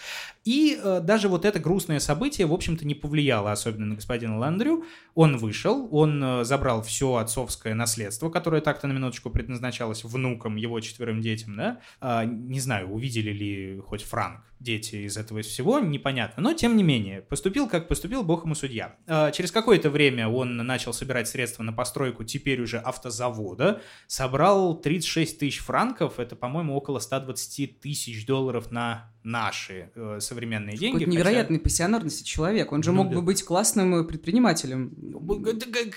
И 0.44 0.80
э, 0.82 1.02
даже 1.02 1.30
вот 1.30 1.46
это 1.46 1.60
грустное 1.60 2.00
событие, 2.00 2.46
в 2.46 2.54
общем-то, 2.54 2.86
не 2.86 2.96
повлияло 2.96 3.52
особенно 3.52 3.88
на 3.88 3.96
господина 3.96 4.38
Ландрю. 4.38 4.86
Он 5.16 5.38
вышел, 5.38 5.88
он 5.92 6.24
э, 6.24 6.44
забрал 6.44 6.84
все 6.84 7.16
отцовское 7.16 7.74
наследство, 7.74 8.30
которое 8.30 8.62
так-то 8.62 8.88
на 8.88 8.94
минуточку 8.94 9.32
предназначалось 9.32 10.04
внукам 10.04 10.56
его 10.58 10.80
четверым 11.08 11.22
детям, 11.22 11.56
да. 11.56 11.80
А, 12.02 12.26
не 12.26 12.60
знаю, 12.60 12.90
увидели 12.90 13.32
ли 13.32 13.80
хоть 13.86 14.04
Франк 14.04 14.42
дети 14.60 14.96
из 14.96 15.18
этого 15.18 15.42
всего, 15.42 15.80
непонятно. 15.80 16.42
Но, 16.42 16.54
тем 16.54 16.76
не 16.78 16.84
менее, 16.84 17.22
поступил 17.22 17.68
как 17.70 17.88
поступил, 17.88 18.24
бог 18.24 18.44
ему 18.46 18.56
судья. 18.56 18.96
А, 19.08 19.32
через 19.32 19.52
какое-то 19.52 19.90
время 19.90 20.28
он 20.28 20.58
начал 20.58 20.94
собирать 20.94 21.28
средства 21.28 21.64
на 21.64 21.74
постройку 21.74 22.24
теперь 22.24 22.62
уже 22.62 22.80
автозавода, 22.80 23.82
собрал 24.08 24.80
36 24.80 25.40
тысяч 25.40 25.60
франков, 25.60 26.20
это, 26.20 26.36
по-моему, 26.36 26.76
около 26.76 27.00
120 27.00 27.80
тысяч 27.80 28.26
долларов 28.26 28.72
на 28.72 29.12
наши 29.24 29.92
э, 29.94 30.20
современные 30.22 30.78
деньги. 30.78 31.04
Какой-то 31.04 31.24
хотя- 31.24 31.60
пассионарности 31.60 32.24
человек. 32.24 32.72
Он 32.72 32.82
же 32.82 32.92
Ну 32.94 33.04
мог 33.04 33.10
да. 33.10 33.16
бы 33.18 33.22
быть 33.22 33.44
классным 33.44 33.96
э, 33.96 34.04
предпринимателем. 34.06 34.96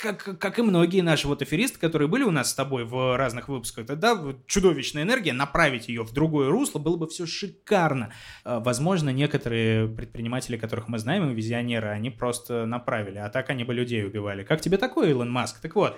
Как, 0.02 0.18
как- 0.24 0.38
как 0.38 0.58
и 0.58 0.62
многие 0.62 1.00
наши 1.02 1.28
вот 1.28 1.40
аферисты, 1.40 1.78
которые 1.78 2.08
были 2.08 2.24
у 2.24 2.32
нас 2.32 2.50
с 2.50 2.54
тобой 2.54 2.84
в 2.84 3.16
разных 3.16 3.48
выпусках, 3.48 3.86
тогда 3.86 4.20
чудовищная 4.46 5.04
энергия, 5.04 5.32
направить 5.32 5.88
ее 5.88 6.02
в 6.02 6.12
другое 6.12 6.50
русло, 6.50 6.80
было 6.80 6.96
бы 6.96 7.06
все 7.06 7.24
шикарно. 7.24 8.12
А, 8.50 8.60
Возможно, 8.60 9.10
некоторые 9.10 9.86
предприниматели, 9.88 10.56
которых 10.56 10.88
мы 10.88 10.98
знаем, 10.98 11.30
и 11.30 11.34
визионеры, 11.34 11.88
они 11.88 12.10
просто 12.10 12.66
направили, 12.66 13.18
а 13.18 13.28
так 13.28 13.50
они 13.50 13.64
бы 13.64 13.72
людей 13.74 14.04
убивали. 14.04 14.42
Как 14.42 14.60
тебе 14.60 14.76
такое, 14.76 15.10
Илон 15.10 15.30
Маск? 15.30 15.60
Так 15.60 15.76
вот, 15.76 15.96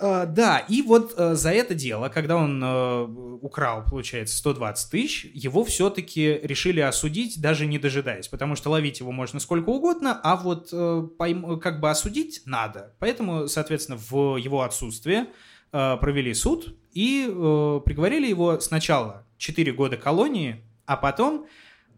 Э, 0.00 0.26
Да, 0.26 0.58
и 0.58 0.82
вот 0.82 1.14
э, 1.16 1.34
за 1.34 1.50
это 1.50 1.74
дело, 1.74 2.08
когда 2.08 2.36
он 2.36 2.62
э, 2.62 3.02
украл, 3.42 3.84
получается, 3.84 4.36
120 4.36 4.90
тысяч, 4.90 5.24
его 5.34 5.64
все-таки 5.64 6.40
решили 6.42 6.80
осудить, 6.80 7.40
даже 7.40 7.66
не 7.66 7.78
дожидаясь, 7.78 8.28
потому 8.28 8.56
что 8.56 8.70
ловить 8.70 9.00
его 9.00 9.12
можно 9.12 9.40
сколько 9.40 9.70
угодно, 9.70 10.18
а 10.22 10.36
вот 10.36 10.70
э, 10.72 11.08
как 11.62 11.80
бы 11.80 11.90
осудить 11.90 12.42
надо. 12.44 12.94
Поэтому, 12.98 13.48
соответственно, 13.48 13.98
в 13.98 14.36
его 14.36 14.62
отсутствие 14.62 15.28
провели 15.70 16.32
суд 16.32 16.74
и 16.94 17.26
приговорили 17.84 18.26
его 18.26 18.58
сначала 18.58 19.26
4 19.36 19.70
года 19.72 19.98
колонии, 19.98 20.62
а 20.88 20.96
потом 20.96 21.46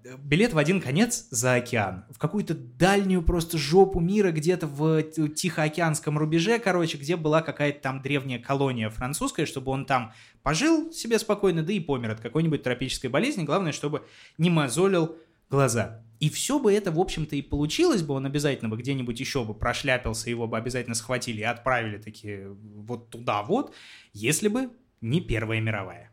э, 0.05 0.17
билет 0.19 0.53
в 0.53 0.59
один 0.59 0.81
конец 0.81 1.29
за 1.31 1.55
океан. 1.55 2.05
В 2.11 2.19
какую-то 2.19 2.55
дальнюю 2.55 3.23
просто 3.23 3.57
жопу 3.57 4.01
мира, 4.01 4.33
где-то 4.33 4.67
в 4.67 5.03
т- 5.05 5.29
Тихоокеанском 5.29 6.19
рубеже, 6.19 6.59
короче, 6.59 6.99
где 6.99 7.15
была 7.15 7.41
какая-то 7.41 7.81
там 7.81 8.03
древняя 8.03 8.41
колония 8.41 8.91
французская, 8.91 9.47
чтобы 9.47 9.71
он 9.71 9.87
там 9.87 10.13
пожил 10.43 10.93
себе 10.93 11.21
спокойно, 11.21 11.63
да 11.63 11.73
и 11.73 11.79
помер 11.79 12.11
от 12.11 12.21
какой-нибудь 12.21 12.65
тропической 12.65 13.09
болезни. 13.09 13.45
Главное, 13.45 13.71
чтобы 13.71 14.03
не 14.39 14.51
мозолил 14.51 15.17
глаза. 15.49 16.03
И 16.19 16.29
все 16.29 16.59
бы 16.59 16.73
это, 16.73 16.91
в 16.91 16.99
общем-то, 16.99 17.37
и 17.37 17.43
получилось 17.43 18.03
бы, 18.03 18.15
он 18.15 18.27
обязательно 18.27 18.69
бы 18.69 18.77
где-нибудь 18.77 19.19
еще 19.21 19.45
бы 19.45 19.55
прошляпился, 19.55 20.31
его 20.31 20.49
бы 20.49 20.59
обязательно 20.59 20.97
схватили 20.97 21.41
и 21.41 21.45
отправили 21.45 21.97
такие 21.97 22.49
вот 22.51 23.11
туда 23.11 23.43
вот, 23.45 23.73
если 24.13 24.49
бы 24.49 24.71
не 25.01 25.21
Первая 25.21 25.61
мировая. 25.61 26.10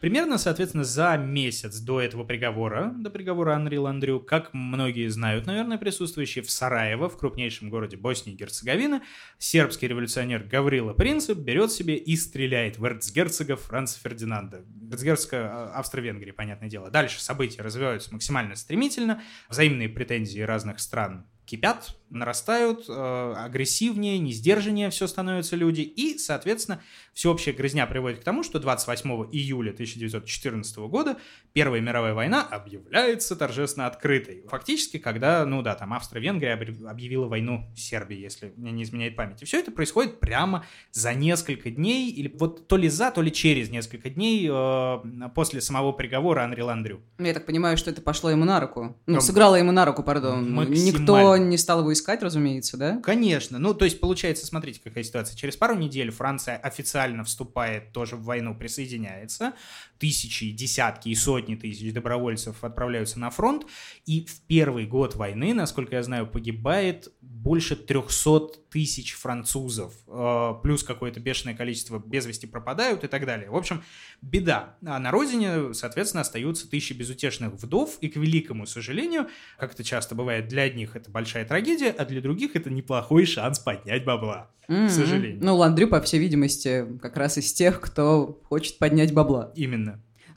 Примерно, 0.00 0.38
соответственно, 0.38 0.82
за 0.84 1.14
месяц 1.18 1.78
до 1.78 2.00
этого 2.00 2.24
приговора, 2.24 2.94
до 2.96 3.10
приговора 3.10 3.54
Анри 3.54 3.76
Ландрю, 3.76 4.20
как 4.20 4.54
многие 4.54 5.08
знают, 5.08 5.44
наверное, 5.46 5.76
присутствующие 5.76 6.42
в 6.42 6.50
Сараево, 6.50 7.10
в 7.10 7.18
крупнейшем 7.18 7.68
городе 7.68 7.98
Боснии 7.98 8.32
и 8.32 8.36
Герцеговины, 8.36 9.02
сербский 9.38 9.88
революционер 9.88 10.44
Гаврила 10.44 10.94
Принцип 10.94 11.38
берет 11.38 11.70
себе 11.70 11.96
и 11.96 12.16
стреляет 12.16 12.78
в 12.78 12.86
эрцгерцога 12.86 13.56
Франца 13.56 14.00
Фердинанда. 14.00 14.64
Эрцгерцога 14.90 15.36
а, 15.36 15.72
Австро-Венгрии, 15.78 16.30
понятное 16.30 16.70
дело. 16.70 16.90
Дальше 16.90 17.20
события 17.20 17.60
развиваются 17.60 18.12
максимально 18.14 18.56
стремительно, 18.56 19.22
взаимные 19.50 19.90
претензии 19.90 20.40
разных 20.40 20.80
стран 20.80 21.26
кипят, 21.44 21.99
нарастают, 22.10 22.84
э, 22.88 23.34
агрессивнее, 23.36 24.18
несдержаннее 24.18 24.90
все 24.90 25.06
становятся 25.06 25.56
люди, 25.56 25.80
и, 25.80 26.18
соответственно, 26.18 26.82
всеобщая 27.14 27.52
грызня 27.52 27.86
приводит 27.86 28.20
к 28.20 28.24
тому, 28.24 28.42
что 28.42 28.58
28 28.58 29.28
июля 29.32 29.70
1914 29.72 30.88
года 30.88 31.16
Первая 31.52 31.80
мировая 31.80 32.14
война 32.14 32.42
объявляется 32.42 33.34
торжественно 33.34 33.86
открытой. 33.86 34.44
Фактически, 34.48 34.98
когда, 34.98 35.44
ну 35.44 35.62
да, 35.62 35.74
там 35.74 35.92
Австро-Венгрия 35.92 36.54
объ- 36.56 36.86
объявила 36.86 37.26
войну 37.26 37.68
Сербии, 37.76 38.16
если 38.16 38.52
мне 38.56 38.70
не 38.70 38.84
изменяет 38.84 39.16
память. 39.16 39.42
И 39.42 39.44
все 39.44 39.58
это 39.58 39.72
происходит 39.72 40.20
прямо 40.20 40.64
за 40.92 41.12
несколько 41.12 41.70
дней, 41.70 42.08
или 42.10 42.32
вот 42.38 42.68
то 42.68 42.76
ли 42.76 42.88
за, 42.88 43.10
то 43.10 43.20
ли 43.20 43.32
через 43.32 43.68
несколько 43.68 44.10
дней 44.10 44.48
э, 44.48 44.98
после 45.34 45.60
самого 45.60 45.90
приговора 45.90 46.42
Анри 46.44 46.60
Ландрю. 46.60 47.00
Я 47.18 47.34
так 47.34 47.46
понимаю, 47.46 47.76
что 47.76 47.90
это 47.90 48.00
пошло 48.00 48.30
ему 48.30 48.44
на 48.44 48.60
руку. 48.60 48.96
Ну, 49.06 49.20
сыграло 49.20 49.56
ему 49.56 49.72
на 49.72 49.84
руку, 49.84 50.04
пардон. 50.04 50.54
Никто 50.70 51.36
не 51.36 51.58
стал 51.58 51.80
его 51.80 51.92
искать, 51.92 51.99
разумеется, 52.22 52.76
да? 52.76 52.98
Конечно. 53.02 53.58
Ну, 53.58 53.74
то 53.74 53.84
есть, 53.84 54.00
получается, 54.00 54.46
смотрите, 54.46 54.80
какая 54.82 55.04
ситуация. 55.04 55.36
Через 55.36 55.56
пару 55.56 55.76
недель 55.76 56.10
Франция 56.10 56.56
официально 56.56 57.24
вступает 57.24 57.92
тоже 57.92 58.16
в 58.16 58.24
войну, 58.24 58.54
присоединяется. 58.54 59.52
Тысячи, 60.00 60.50
десятки 60.50 61.10
и 61.10 61.14
сотни 61.14 61.56
тысяч 61.56 61.92
добровольцев 61.92 62.64
отправляются 62.64 63.20
на 63.20 63.28
фронт. 63.28 63.66
И 64.06 64.24
в 64.24 64.40
первый 64.46 64.86
год 64.86 65.14
войны, 65.14 65.52
насколько 65.52 65.94
я 65.94 66.02
знаю, 66.02 66.26
погибает 66.26 67.12
больше 67.20 67.76
300 67.76 68.40
тысяч 68.70 69.12
французов. 69.12 69.92
Э, 70.06 70.54
Плюс 70.62 70.82
какое-то 70.82 71.20
бешеное 71.20 71.54
количество 71.54 71.98
без 71.98 72.24
вести 72.24 72.46
пропадают 72.46 73.04
и 73.04 73.08
так 73.08 73.26
далее. 73.26 73.50
В 73.50 73.56
общем, 73.56 73.82
беда. 74.22 74.78
А 74.86 74.98
на 74.98 75.10
родине, 75.10 75.74
соответственно, 75.74 76.22
остаются 76.22 76.68
тысячи 76.68 76.94
безутешных 76.94 77.52
вдов. 77.52 77.98
И, 78.00 78.08
к 78.08 78.16
великому 78.16 78.64
сожалению, 78.64 79.28
как 79.58 79.74
это 79.74 79.84
часто 79.84 80.14
бывает, 80.14 80.48
для 80.48 80.62
одних 80.62 80.96
это 80.96 81.10
большая 81.10 81.44
трагедия, 81.44 81.90
а 81.90 82.06
для 82.06 82.22
других 82.22 82.56
это 82.56 82.70
неплохой 82.70 83.26
шанс 83.26 83.58
поднять 83.58 84.04
бабла. 84.06 84.50
М-м. 84.70 84.88
сожалению. 84.88 85.40
Ну, 85.42 85.56
Ландрю, 85.56 85.88
по 85.88 86.00
всей 86.00 86.20
видимости, 86.20 86.86
как 87.02 87.16
раз 87.16 87.36
из 87.38 87.52
тех, 87.52 87.80
кто 87.80 88.40
хочет 88.44 88.78
поднять 88.78 89.12
бабла. 89.12 89.52
Именно. 89.56 89.89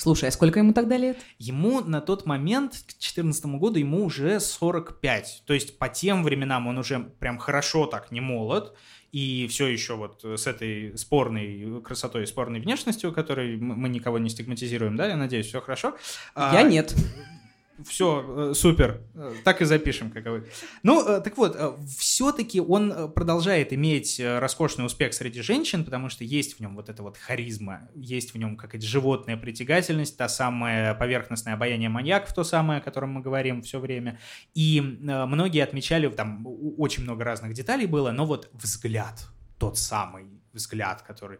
Слушай, 0.04 0.28
а 0.28 0.32
сколько 0.34 0.60
ему 0.60 0.74
тогда 0.74 0.98
лет? 0.98 1.18
Ему 1.40 1.80
на 1.80 2.02
тот 2.02 2.26
момент, 2.26 2.72
к 2.74 2.92
2014 2.92 3.46
году, 3.46 3.80
ему 3.80 4.04
уже 4.04 4.42
45. 4.42 5.44
То 5.46 5.54
есть 5.54 5.80
по 5.80 5.88
тем 5.88 6.26
временам 6.26 6.68
он 6.68 6.78
уже 6.78 7.00
прям 7.00 7.38
хорошо 7.38 7.86
так 7.86 8.12
не 8.12 8.20
молод. 8.20 8.76
И 9.14 9.48
все 9.50 9.68
еще 9.68 9.96
вот 9.96 10.22
с 10.26 10.46
этой 10.46 10.98
спорной 10.98 11.82
красотой, 11.82 12.28
спорной 12.28 12.60
внешностью, 12.60 13.14
которой 13.14 13.56
мы 13.56 13.88
никого 13.88 14.20
не 14.20 14.30
стигматизируем, 14.30 14.98
да, 14.98 15.08
я 15.08 15.16
надеюсь, 15.16 15.46
все 15.46 15.62
хорошо. 15.62 15.96
Я 16.36 16.52
а, 16.60 16.64
нет. 16.64 16.94
Все, 17.84 18.52
э, 18.52 18.54
супер. 18.54 19.02
Э, 19.16 19.34
так 19.44 19.62
и 19.62 19.66
запишем, 19.66 20.12
как 20.12 20.26
вы. 20.26 20.48
Ну, 20.84 21.08
э, 21.08 21.22
так 21.22 21.36
вот, 21.38 21.58
все-таки 21.98 22.62
он 22.62 23.12
продолжает 23.14 23.74
иметь 23.74 24.22
роскошный 24.24 24.86
успех 24.86 25.14
среди 25.14 25.42
женщин, 25.42 25.84
потому 25.84 26.10
что 26.10 26.24
есть 26.24 26.58
в 26.58 26.60
нем 26.60 26.76
вот 26.76 26.90
эта 26.90 27.02
вот 27.02 27.18
харизма, 27.18 27.90
есть 27.96 28.34
в 28.34 28.38
нем 28.38 28.58
какая-то 28.58 28.86
животная 28.86 29.38
притягательность, 29.38 30.18
та 30.18 30.30
самая 30.30 30.94
поверхностное 30.94 31.56
обаяние 31.56 31.90
маньяков, 31.90 32.34
то 32.34 32.44
самое, 32.44 32.80
о 32.80 32.84
котором 32.84 33.12
мы 33.12 33.22
говорим 33.22 33.64
все 33.64 33.80
время. 33.80 34.20
И 34.54 34.80
многие 34.80 35.64
отмечали, 35.64 36.08
там 36.10 36.46
очень 36.78 37.04
много 37.04 37.24
разных 37.24 37.54
деталей 37.54 37.88
было, 37.88 38.12
но 38.12 38.26
вот 38.26 38.50
взгляд, 38.54 39.26
тот 39.58 39.78
самый 39.78 40.26
взгляд, 40.54 41.02
который 41.02 41.40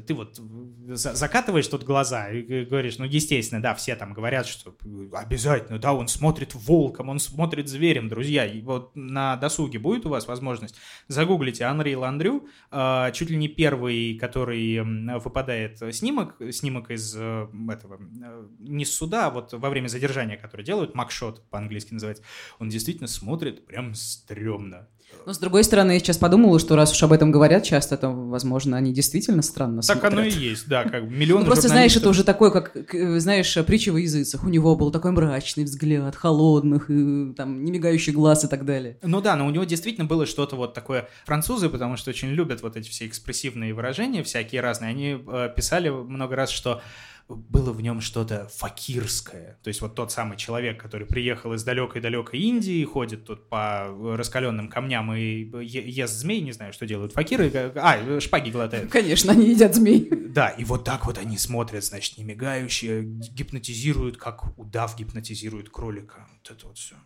ты, 0.00 0.14
вот 0.14 0.40
закатываешь 0.88 1.66
тут 1.68 1.84
глаза 1.84 2.30
и 2.30 2.64
говоришь, 2.64 2.98
ну, 2.98 3.04
естественно, 3.04 3.62
да, 3.62 3.74
все 3.74 3.96
там 3.96 4.12
говорят, 4.12 4.46
что 4.46 4.74
обязательно, 5.12 5.78
да, 5.78 5.92
он 5.92 6.08
смотрит 6.08 6.54
волком, 6.54 7.08
он 7.08 7.18
смотрит 7.18 7.68
зверем, 7.68 8.08
друзья. 8.08 8.46
И 8.46 8.60
вот 8.60 8.92
на 8.94 9.36
досуге 9.36 9.78
будет 9.78 10.06
у 10.06 10.10
вас 10.10 10.26
возможность, 10.26 10.76
загуглите 11.08 11.64
Анри 11.64 11.94
Ландрю, 11.94 12.48
а, 12.70 13.10
чуть 13.12 13.30
ли 13.30 13.36
не 13.36 13.48
первый, 13.48 14.16
который 14.18 14.80
выпадает 15.18 15.82
снимок, 15.94 16.36
снимок 16.50 16.90
из 16.90 17.14
э, 17.16 17.46
этого, 17.70 17.98
э, 18.00 18.46
не 18.58 18.84
суда, 18.84 19.26
а 19.26 19.30
вот 19.30 19.52
во 19.52 19.70
время 19.70 19.88
задержания, 19.88 20.36
который 20.36 20.64
делают, 20.64 20.94
макшот 20.94 21.48
по-английски 21.50 21.94
называется, 21.94 22.24
он 22.58 22.68
действительно 22.68 23.08
смотрит 23.08 23.66
прям 23.66 23.94
стрёмно. 23.94 24.88
Но, 25.26 25.32
с 25.32 25.38
другой 25.38 25.64
стороны, 25.64 25.92
я 25.92 25.98
сейчас 25.98 26.18
подумала, 26.18 26.58
что 26.58 26.76
раз 26.76 26.92
уж 26.92 27.02
об 27.02 27.12
этом 27.12 27.30
говорят 27.30 27.64
часто, 27.64 27.96
то, 27.96 28.10
возможно, 28.10 28.76
они 28.76 28.92
действительно 28.92 29.42
странно 29.42 29.82
так 29.86 30.04
оно 30.04 30.22
и 30.22 30.30
есть, 30.30 30.68
да, 30.68 30.84
как 30.84 31.04
миллион 31.04 31.40
ну, 31.40 31.46
Просто, 31.46 31.68
знаешь, 31.68 31.96
это 31.96 32.08
уже 32.08 32.24
такое, 32.24 32.50
как, 32.50 32.72
знаешь, 33.20 33.56
притча 33.66 33.90
во 33.90 34.00
языцах. 34.00 34.44
У 34.44 34.48
него 34.48 34.76
был 34.76 34.90
такой 34.90 35.12
мрачный 35.12 35.64
взгляд, 35.64 36.16
холодных, 36.16 36.90
и, 36.90 37.32
там, 37.36 37.64
не 37.64 37.72
мигающий 37.72 38.12
глаз 38.12 38.44
и 38.44 38.48
так 38.48 38.64
далее. 38.64 38.98
Ну 39.02 39.20
да, 39.20 39.36
но 39.36 39.46
у 39.46 39.50
него 39.50 39.64
действительно 39.64 40.06
было 40.06 40.26
что-то 40.26 40.56
вот 40.56 40.74
такое. 40.74 41.08
Французы, 41.24 41.68
потому 41.68 41.96
что 41.96 42.10
очень 42.10 42.28
любят 42.28 42.62
вот 42.62 42.76
эти 42.76 42.88
все 42.88 43.06
экспрессивные 43.06 43.74
выражения, 43.74 44.22
всякие 44.22 44.60
разные, 44.60 44.90
они 44.90 45.18
э, 45.26 45.50
писали 45.54 45.88
много 45.88 46.36
раз, 46.36 46.50
что 46.50 46.82
было 47.28 47.72
в 47.72 47.80
нем 47.80 48.00
что-то 48.00 48.48
факирское. 48.48 49.58
То 49.62 49.68
есть 49.68 49.80
вот 49.80 49.94
тот 49.94 50.12
самый 50.12 50.36
человек, 50.36 50.80
который 50.80 51.06
приехал 51.06 51.54
из 51.54 51.64
далекой-далекой 51.64 52.38
Индии, 52.38 52.84
ходит 52.84 53.24
тут 53.24 53.48
по 53.48 53.88
раскаленным 54.16 54.68
камням 54.68 55.14
и 55.14 55.48
ест 55.64 56.14
змей, 56.14 56.40
не 56.42 56.52
знаю, 56.52 56.72
что 56.72 56.86
делают 56.86 57.12
факиры. 57.12 57.50
А, 57.76 58.20
шпаги 58.20 58.50
глотают. 58.50 58.90
Конечно, 58.90 59.32
они 59.32 59.50
едят 59.50 59.74
змей. 59.74 60.10
Да, 60.34 60.48
и 60.48 60.64
вот 60.64 60.82
так 60.82 61.06
вот 61.06 61.16
они 61.16 61.38
смотрят, 61.38 61.84
значит, 61.84 62.18
не 62.18 62.24
мигающие, 62.24 63.04
гипнотизируют, 63.04 64.16
как 64.16 64.58
удав 64.58 64.98
гипнотизирует 64.98 65.68
кролика. 65.70 66.26
Вот 66.32 66.50
это 66.50 66.66
вот 66.66 66.76
все 66.76 66.96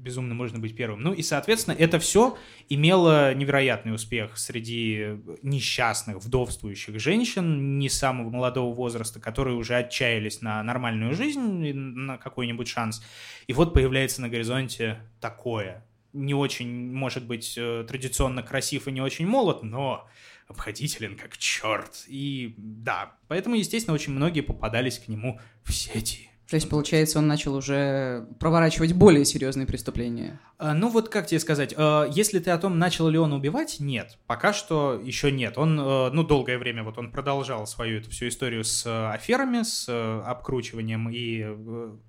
безумно 0.00 0.34
можно 0.34 0.58
быть 0.58 0.74
первым. 0.74 1.02
Ну 1.02 1.12
и, 1.12 1.22
соответственно, 1.22 1.74
это 1.74 1.98
все 1.98 2.36
имело 2.68 3.34
невероятный 3.34 3.94
успех 3.94 4.38
среди 4.38 5.18
несчастных, 5.42 6.18
вдовствующих 6.18 6.98
женщин 6.98 7.78
не 7.78 7.88
самого 7.88 8.30
молодого 8.30 8.74
возраста, 8.74 9.20
которые 9.20 9.56
уже 9.56 9.76
отчаялись 9.76 10.40
на 10.40 10.62
нормальную 10.62 11.14
жизнь, 11.14 11.72
на 11.72 12.18
какой-нибудь 12.18 12.68
шанс. 12.68 13.04
И 13.46 13.52
вот 13.52 13.74
появляется 13.74 14.20
на 14.22 14.28
горизонте 14.28 15.00
такое. 15.20 15.86
Не 16.12 16.34
очень, 16.34 16.92
может 16.92 17.26
быть, 17.26 17.54
э, 17.56 17.84
традиционно 17.86 18.42
красив 18.42 18.88
и 18.88 18.92
не 18.92 19.00
очень 19.00 19.26
молод, 19.26 19.62
но 19.62 20.08
обходителен 20.48 21.16
как 21.16 21.38
черт. 21.38 22.04
И 22.08 22.54
да, 22.56 23.12
поэтому, 23.28 23.54
естественно, 23.54 23.94
очень 23.94 24.12
многие 24.12 24.40
попадались 24.40 24.98
к 24.98 25.06
нему 25.06 25.38
в 25.62 25.72
сети. 25.72 26.29
То 26.50 26.56
есть, 26.56 26.68
получается, 26.68 27.20
он 27.20 27.28
начал 27.28 27.54
уже 27.54 28.26
проворачивать 28.40 28.92
более 28.92 29.24
серьезные 29.24 29.68
преступления. 29.68 30.40
А, 30.58 30.74
ну 30.74 30.88
вот 30.88 31.08
как 31.08 31.28
тебе 31.28 31.38
сказать, 31.38 31.72
а, 31.76 32.06
если 32.10 32.40
ты 32.40 32.50
о 32.50 32.58
том, 32.58 32.76
начал 32.76 33.08
ли 33.08 33.18
он 33.18 33.32
убивать, 33.32 33.76
нет, 33.78 34.18
пока 34.26 34.52
что 34.52 35.00
еще 35.02 35.30
нет. 35.30 35.56
Он, 35.56 35.78
а, 35.80 36.10
ну, 36.10 36.24
долгое 36.24 36.58
время 36.58 36.82
вот 36.82 36.98
он 36.98 37.12
продолжал 37.12 37.68
свою 37.68 38.00
эту 38.00 38.10
всю 38.10 38.26
историю 38.26 38.64
с 38.64 38.84
аферами, 39.12 39.62
с 39.62 39.88
обкручиванием 40.26 41.08
и 41.08 41.46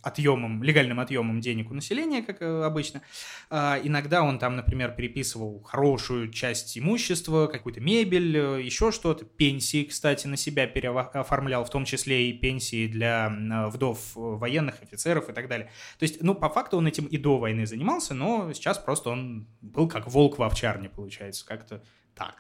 отъемом, 0.02 0.64
легальным 0.64 1.00
отъемом 1.00 1.40
денег 1.40 1.70
у 1.70 1.76
населения, 1.76 2.24
как 2.24 2.42
обычно. 2.42 3.04
Иногда 3.52 4.24
он 4.24 4.40
там, 4.40 4.56
например, 4.56 4.92
переписывал 4.92 5.62
хорошую 5.62 6.32
часть 6.32 6.78
имущества, 6.80 7.46
какую-то 7.46 7.80
мебель, 7.80 8.36
еще 8.66 8.92
что-то. 8.92 9.24
Пенсии, 9.24 9.84
кстати, 9.84 10.26
на 10.26 10.36
себя 10.36 10.66
переоформлял, 10.66 11.64
в 11.64 11.70
том 11.70 11.86
числе 11.86 12.30
и 12.30 12.34
пенсии 12.34 12.88
для 12.88 13.32
вдов 13.72 14.18
военных, 14.38 14.82
офицеров 14.82 15.30
и 15.30 15.34
так 15.34 15.48
далее. 15.48 15.70
То 16.00 16.04
есть, 16.04 16.22
ну, 16.22 16.36
по 16.36 16.50
факту 16.50 16.78
он 16.78 16.88
этим 16.88 17.06
и 17.06 17.18
до 17.18 17.38
войны 17.38 17.66
занимался, 17.66 18.14
но 18.14 18.52
сейчас 18.54 18.78
просто 18.78 19.10
он 19.10 19.48
был 19.62 19.88
как 19.88 20.08
волк 20.08 20.38
в 20.38 20.44
овчарне, 20.44 20.90
получается, 20.90 21.46
как-то 21.46 21.82
так. 22.16 22.36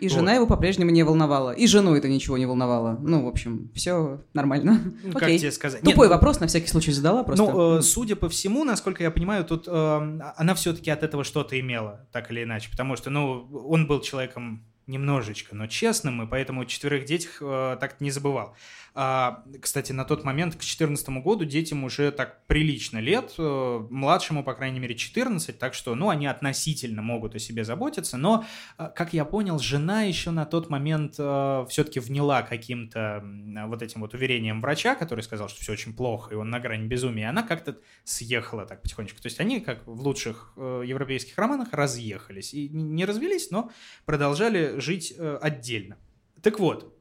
И 0.00 0.08
вот. 0.08 0.14
жена 0.14 0.34
его 0.34 0.46
по-прежнему 0.46 0.90
не 0.90 1.02
волновала. 1.02 1.52
И 1.52 1.66
жену 1.66 1.94
это 1.94 2.08
ничего 2.08 2.36
не 2.36 2.46
волновало. 2.46 2.98
Ну, 3.00 3.24
в 3.24 3.28
общем, 3.28 3.70
все 3.74 4.20
нормально. 4.34 4.80
Ну, 5.04 5.12
как 5.12 5.28
тебе 5.28 5.52
сказать? 5.52 5.80
Тупой 5.80 6.06
Нет, 6.06 6.10
ну, 6.10 6.14
вопрос 6.14 6.40
на 6.40 6.46
всякий 6.46 6.66
случай 6.66 6.90
задала 6.90 7.22
просто. 7.22 7.44
Ну, 7.44 7.78
э, 7.78 7.82
судя 7.82 8.16
по 8.16 8.28
всему, 8.28 8.64
насколько 8.64 9.02
я 9.02 9.10
понимаю, 9.10 9.44
тут 9.44 9.68
э, 9.68 10.20
она 10.36 10.54
все-таки 10.54 10.90
от 10.90 11.02
этого 11.02 11.22
что-то 11.24 11.58
имела, 11.58 12.06
так 12.12 12.30
или 12.30 12.42
иначе. 12.42 12.70
Потому 12.70 12.96
что, 12.96 13.10
ну, 13.10 13.48
он 13.66 13.86
был 13.86 14.00
человеком 14.00 14.64
немножечко, 14.86 15.54
но 15.54 15.66
честным, 15.66 16.22
и 16.22 16.26
поэтому 16.26 16.64
четверых 16.64 17.04
детях 17.04 17.38
э, 17.40 17.76
так 17.80 18.00
не 18.00 18.10
забывал. 18.10 18.54
А, 18.96 19.42
кстати, 19.60 19.90
на 19.90 20.04
тот 20.04 20.22
момент, 20.22 20.54
к 20.54 20.58
2014 20.58 21.08
году, 21.24 21.44
детям 21.44 21.82
уже 21.82 22.12
так 22.12 22.46
прилично 22.46 22.98
лет, 22.98 23.34
э, 23.38 23.86
младшему, 23.90 24.44
по 24.44 24.54
крайней 24.54 24.78
мере, 24.78 24.94
14, 24.94 25.58
так 25.58 25.74
что, 25.74 25.96
ну, 25.96 26.10
они 26.10 26.28
относительно 26.28 27.02
могут 27.02 27.34
о 27.34 27.40
себе 27.40 27.64
заботиться, 27.64 28.16
но, 28.16 28.44
э, 28.78 28.88
как 28.94 29.12
я 29.12 29.24
понял, 29.24 29.58
жена 29.58 30.02
еще 30.02 30.30
на 30.30 30.46
тот 30.46 30.70
момент 30.70 31.16
э, 31.18 31.66
все-таки 31.68 31.98
вняла 31.98 32.42
каким-то 32.42 33.24
вот 33.66 33.82
этим 33.82 34.00
вот 34.00 34.14
уверением 34.14 34.60
врача, 34.60 34.94
который 34.94 35.22
сказал, 35.22 35.48
что 35.48 35.60
все 35.60 35.72
очень 35.72 35.92
плохо, 35.92 36.32
и 36.32 36.36
он 36.36 36.50
на 36.50 36.60
грани 36.60 36.86
безумия, 36.86 37.30
она 37.30 37.42
как-то 37.42 37.76
съехала 38.04 38.64
так 38.64 38.80
потихонечку. 38.80 39.20
То 39.20 39.26
есть 39.26 39.40
они, 39.40 39.58
как 39.58 39.84
в 39.88 40.00
лучших 40.00 40.52
европейских 40.56 41.36
романах, 41.36 41.72
разъехались. 41.72 42.54
И 42.54 42.68
не 42.68 43.04
развелись, 43.04 43.50
но 43.50 43.72
продолжали 44.04 44.78
жить 44.78 45.14
отдельно. 45.40 45.96
Так 46.42 46.60
вот, 46.60 46.93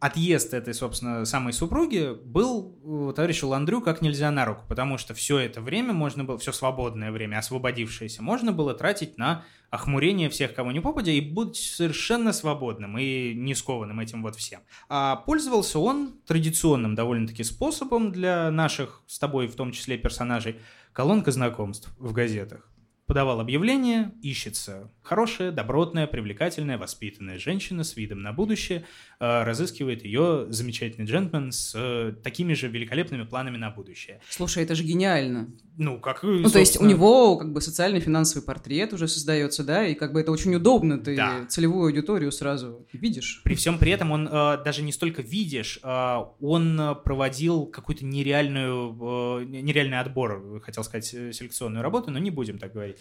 отъезд 0.00 0.54
этой, 0.54 0.72
собственно, 0.72 1.26
самой 1.26 1.52
супруги 1.52 2.16
был 2.24 3.12
товарищу 3.14 3.46
Ландрю 3.48 3.82
как 3.82 4.00
нельзя 4.00 4.30
на 4.30 4.46
руку, 4.46 4.64
потому 4.66 4.96
что 4.96 5.14
все 5.14 5.38
это 5.38 5.60
время 5.60 5.92
можно 5.92 6.24
было, 6.24 6.38
все 6.38 6.52
свободное 6.52 7.12
время, 7.12 7.38
освободившееся, 7.38 8.22
можно 8.22 8.50
было 8.50 8.72
тратить 8.72 9.18
на 9.18 9.44
охмурение 9.68 10.30
всех, 10.30 10.54
кого 10.54 10.72
не 10.72 10.80
попадя, 10.80 11.12
и 11.12 11.20
быть 11.20 11.56
совершенно 11.56 12.32
свободным 12.32 12.98
и 12.98 13.34
не 13.34 13.54
скованным 13.54 14.00
этим 14.00 14.22
вот 14.22 14.36
всем. 14.36 14.60
А 14.88 15.16
пользовался 15.16 15.78
он 15.78 16.14
традиционным 16.26 16.94
довольно-таки 16.94 17.44
способом 17.44 18.10
для 18.10 18.50
наших, 18.50 19.02
с 19.06 19.18
тобой 19.18 19.48
в 19.48 19.54
том 19.54 19.70
числе, 19.70 19.98
персонажей, 19.98 20.56
колонка 20.92 21.30
знакомств 21.30 21.90
в 21.98 22.12
газетах 22.12 22.69
подавал 23.10 23.40
объявление, 23.40 24.12
ищется 24.22 24.88
хорошая, 25.02 25.50
добротная, 25.50 26.06
привлекательная, 26.06 26.78
воспитанная 26.78 27.40
женщина 27.40 27.82
с 27.82 27.96
видом 27.96 28.22
на 28.22 28.32
будущее, 28.32 28.84
э, 29.18 29.42
разыскивает 29.42 30.04
ее 30.04 30.46
замечательный 30.50 31.06
джентльмен 31.06 31.50
с 31.50 31.72
э, 31.74 32.12
такими 32.22 32.52
же 32.52 32.68
великолепными 32.68 33.24
планами 33.24 33.56
на 33.56 33.70
будущее. 33.70 34.20
Слушай, 34.28 34.62
это 34.62 34.76
же 34.76 34.84
гениально. 34.84 35.48
Ну, 35.80 35.98
как 35.98 36.22
Ну, 36.22 36.42
собственно... 36.42 36.52
то 36.52 36.58
есть 36.58 36.80
у 36.80 36.84
него 36.84 37.36
как 37.36 37.52
бы 37.52 37.60
социальный 37.60 38.00
финансовый 38.00 38.44
портрет 38.44 38.92
уже 38.92 39.08
создается, 39.08 39.64
да, 39.64 39.86
и 39.86 39.94
как 39.94 40.12
бы 40.12 40.20
это 40.20 40.30
очень 40.30 40.54
удобно, 40.54 40.98
ты 40.98 41.16
да. 41.16 41.46
целевую 41.48 41.86
аудиторию 41.86 42.30
сразу 42.32 42.86
видишь. 42.92 43.40
При 43.44 43.54
всем 43.54 43.78
при 43.78 43.90
этом 43.90 44.12
он 44.12 44.28
э, 44.30 44.62
даже 44.64 44.82
не 44.82 44.92
столько 44.92 45.22
видишь, 45.22 45.80
э, 45.82 46.16
он 46.40 46.96
проводил 47.02 47.66
какую-то 47.66 48.04
нереальную, 48.04 49.40
э, 49.40 49.44
нереальный 49.44 49.98
отбор, 49.98 50.60
хотел 50.62 50.84
сказать, 50.84 51.06
селекционную 51.06 51.82
работу, 51.82 52.10
но 52.10 52.18
не 52.18 52.30
будем 52.30 52.58
так 52.58 52.72
говорить 52.72 52.98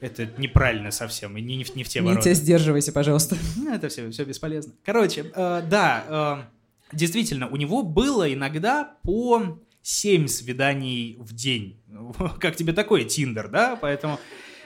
это 0.00 0.28
неправильно 0.38 0.90
совсем, 0.90 1.36
и 1.36 1.42
не, 1.42 1.56
не, 1.56 1.64
в, 1.64 1.74
не 1.76 1.84
в 1.84 1.88
те 1.88 2.00
ворота. 2.00 2.28
Митя, 2.28 2.34
сдерживайся, 2.34 2.92
пожалуйста. 2.92 3.36
Ну, 3.56 3.72
это 3.72 3.88
все, 3.88 4.10
все 4.10 4.24
бесполезно. 4.24 4.72
Короче, 4.84 5.30
э, 5.34 5.62
да, 5.68 6.46
э, 6.92 6.96
действительно, 6.96 7.48
у 7.48 7.56
него 7.56 7.82
было 7.82 8.32
иногда 8.32 8.96
по 9.02 9.58
7 9.82 10.26
свиданий 10.28 11.16
в 11.18 11.32
день. 11.32 11.80
Как 12.40 12.56
тебе 12.56 12.72
такой 12.72 13.04
Тиндер, 13.04 13.48
да? 13.48 13.76
Поэтому 13.80 14.18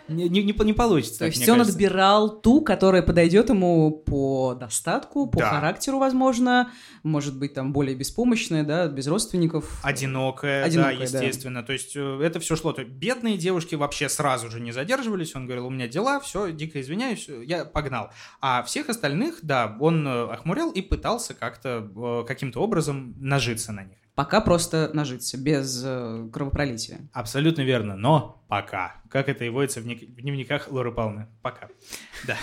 Не, 0.06 0.28
не, 0.28 0.42
не 0.42 0.52
по- 0.52 0.64
не 0.64 0.74
получится. 0.74 1.20
То 1.20 1.24
так, 1.26 1.34
есть 1.34 1.48
он 1.48 1.56
кажется. 1.58 1.72
отбирал 1.76 2.40
ту, 2.42 2.60
которая 2.60 3.00
подойдет 3.00 3.48
ему 3.48 3.90
по 3.90 4.54
достатку, 4.54 5.26
по 5.26 5.38
Да. 5.38 5.48
характеру, 5.48 5.98
возможно, 5.98 6.70
может 7.02 7.38
быть, 7.38 7.54
там 7.54 7.72
более 7.72 7.96
беспомощная, 7.96 8.64
да, 8.64 8.86
без 8.86 9.06
родственников. 9.06 9.80
Одинокая, 9.82 10.62
Одинокая, 10.64 10.98
да, 10.98 10.98
да. 10.98 11.04
естественно. 11.24 11.62
То 11.62 11.72
есть 11.72 11.96
э, 11.96 12.20
это 12.22 12.38
все 12.38 12.54
шло. 12.54 12.74
То 12.74 12.82
есть 12.82 12.92
бедные 12.92 13.38
девушки 13.38 13.76
вообще 13.76 14.10
сразу 14.10 14.50
же 14.50 14.60
не 14.60 14.72
задерживались. 14.72 15.34
Он 15.34 15.46
говорил, 15.46 15.68
у 15.68 15.70
меня 15.70 15.88
дела, 15.88 16.20
все, 16.20 16.50
дико 16.52 16.82
извиняюсь, 16.82 17.26
э, 17.30 17.42
я 17.46 17.64
погнал. 17.64 18.10
А 18.42 18.62
всех 18.64 18.90
остальных, 18.90 19.38
да, 19.42 19.74
он 19.80 20.06
э, 20.06 20.24
охмурял 20.24 20.70
и 20.70 20.82
пытался 20.82 21.32
как-то, 21.32 22.24
каким-то 22.28 22.60
образом 22.60 23.14
нажиться 23.18 23.72
на 23.72 23.84
них. 23.84 23.96
Пока 24.14 24.40
просто 24.40 24.90
нажиться, 24.94 25.36
без 25.36 25.82
э, 25.84 26.28
кровопролития. 26.32 27.08
Абсолютно 27.12 27.62
верно, 27.62 27.96
но 27.96 28.44
пока. 28.48 29.02
Как 29.10 29.28
это 29.28 29.44
и 29.44 29.48
водится 29.48 29.80
в, 29.80 29.84
в 29.84 29.86
дневниках 29.88 30.70
Лоры 30.70 30.92
Павловны. 30.92 31.26
Пока. 31.42 31.68
Да. 32.26 32.36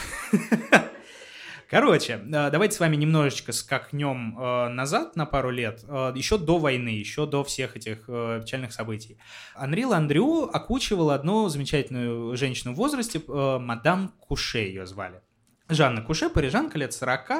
Короче, 1.71 2.15
э, 2.15 2.49
давайте 2.51 2.75
с 2.75 2.81
вами 2.81 2.97
немножечко 2.97 3.53
скакнем 3.53 4.37
э, 4.37 4.67
назад 4.67 5.15
на 5.15 5.25
пару 5.25 5.51
лет, 5.51 5.85
э, 5.87 6.11
еще 6.13 6.37
до 6.37 6.57
войны, 6.57 6.89
еще 6.89 7.25
до 7.25 7.45
всех 7.45 7.77
этих 7.77 8.07
печальных 8.07 8.73
событий. 8.73 9.17
Анри 9.55 9.85
Ландрю 9.85 10.49
окучивал 10.51 11.11
одну 11.11 11.47
замечательную 11.47 12.35
женщину 12.35 12.73
в 12.73 12.75
возрасте, 12.75 13.21
мадам 13.25 14.13
Куше 14.19 14.57
ее 14.57 14.85
звали. 14.85 15.21
Жанна 15.71 16.01
Куше, 16.01 16.29
парижанка, 16.29 16.77
лет 16.77 16.91
40. 16.93 17.31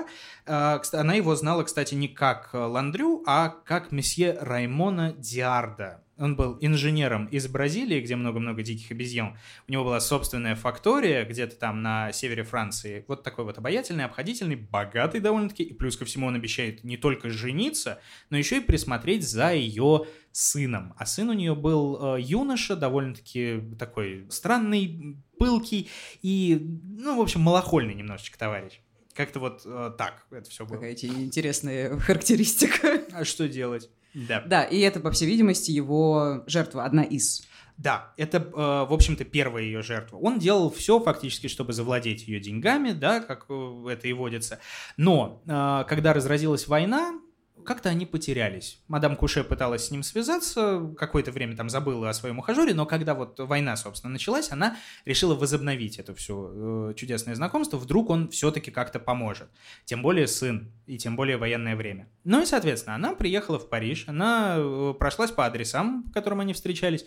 Э, 0.46 0.80
кста- 0.82 1.00
Она 1.00 1.16
его 1.16 1.36
знала, 1.36 1.64
кстати, 1.64 1.96
не 1.96 2.08
как 2.08 2.52
э, 2.54 2.58
Ландрю, 2.58 3.24
а 3.28 3.50
как 3.50 3.92
месье 3.92 4.38
Раймона 4.40 5.12
Диарда. 5.18 6.02
Он 6.18 6.36
был 6.38 6.58
инженером 6.62 7.26
из 7.26 7.48
Бразилии, 7.48 8.00
где 8.00 8.16
много-много 8.16 8.64
диких 8.64 8.92
обезьян. 8.92 9.38
У 9.68 9.72
него 9.72 9.84
была 9.84 10.00
собственная 10.00 10.56
фактория 10.56 11.26
где-то 11.26 11.56
там 11.58 11.82
на 11.82 12.14
севере 12.14 12.44
Франции. 12.44 13.04
Вот 13.08 13.24
такой 13.24 13.44
вот 13.44 13.58
обаятельный, 13.58 14.06
обходительный, 14.06 14.56
богатый 14.56 15.20
довольно-таки. 15.20 15.64
И 15.64 15.74
плюс 15.74 15.98
ко 15.98 16.06
всему 16.06 16.28
он 16.28 16.36
обещает 16.36 16.84
не 16.86 16.96
только 16.96 17.30
жениться, 17.30 18.00
но 18.30 18.38
еще 18.38 18.58
и 18.58 18.62
присмотреть 18.62 19.28
за 19.28 19.52
ее 19.54 20.06
сыном. 20.32 20.94
А 20.98 21.06
сын 21.06 21.30
у 21.30 21.34
нее 21.34 21.56
был 21.56 22.16
э, 22.16 22.22
юноша, 22.22 22.76
довольно-таки 22.76 23.62
такой 23.78 24.28
странный, 24.30 25.18
пылкий 25.38 25.90
и, 26.22 26.80
ну, 26.98 27.18
в 27.18 27.22
общем, 27.22 27.42
малохольный 27.42 27.94
немножечко 27.94 28.38
товарищ. 28.38 28.80
Как-то 29.14 29.40
вот 29.40 29.62
э, 29.66 29.92
так 29.98 30.26
это 30.32 30.50
все 30.50 30.66
было. 30.66 30.76
Какая 30.76 30.94
интересная 30.94 31.98
характеристика. 32.00 33.02
А 33.12 33.26
что 33.26 33.48
делать? 33.48 33.90
Да. 34.14 34.42
Да, 34.46 34.64
и 34.64 34.80
это, 34.80 35.00
по 35.00 35.12
всей 35.12 35.28
видимости, 35.28 35.72
его 35.72 36.44
жертва, 36.48 36.86
одна 36.86 37.04
из. 37.04 37.48
Да, 37.78 38.14
это, 38.18 38.38
э, 38.38 38.52
в 38.52 38.94
общем-то, 38.94 39.26
первая 39.26 39.64
ее 39.64 39.82
жертва. 39.82 40.18
Он 40.18 40.38
делал 40.40 40.70
все 40.70 41.00
фактически, 41.00 41.48
чтобы 41.48 41.74
завладеть 41.74 42.28
ее 42.28 42.40
деньгами, 42.40 42.92
да, 42.92 43.22
как 43.22 43.46
э, 43.50 43.86
это 43.90 44.08
и 44.08 44.14
водится. 44.14 44.60
Но 44.98 45.42
э, 45.48 45.86
когда 45.88 46.14
разразилась 46.14 46.68
война, 46.68 47.20
как-то 47.62 47.90
они 47.90 48.06
потерялись. 48.06 48.82
Мадам 48.88 49.16
Куше 49.16 49.44
пыталась 49.44 49.86
с 49.86 49.92
ним 49.92 50.04
связаться, 50.04 50.94
какое-то 50.98 51.32
время 51.32 51.56
там 51.56 51.70
забыла 51.70 52.10
о 52.10 52.14
своем 52.14 52.40
ухажере, 52.40 52.74
но 52.74 52.86
когда 52.86 53.14
вот 53.14 53.40
война, 53.40 53.76
собственно, 53.76 54.14
началась, 54.14 54.52
она 54.52 54.78
решила 55.06 55.36
возобновить 55.36 55.98
это 56.00 56.14
все 56.14 56.90
э, 56.92 56.94
чудесное 56.96 57.36
знакомство. 57.36 57.78
Вдруг 57.78 58.10
он 58.10 58.30
все-таки 58.30 58.72
как-то 58.72 59.00
поможет. 59.00 59.50
Тем 59.86 60.02
более 60.02 60.28
сын, 60.28 60.72
и 60.86 60.98
тем 60.98 61.16
более 61.16 61.38
военное 61.38 61.76
время. 61.76 62.10
Ну 62.24 62.42
и, 62.42 62.46
соответственно, 62.46 62.96
она 62.96 63.14
приехала 63.14 63.60
в 63.60 63.70
Париж, 63.70 64.06
она 64.08 64.56
э, 64.58 64.94
прошлась 65.00 65.32
по 65.32 65.46
адресам, 65.46 66.04
по 66.04 66.12
которым 66.12 66.42
они 66.42 66.54
встречались, 66.54 67.06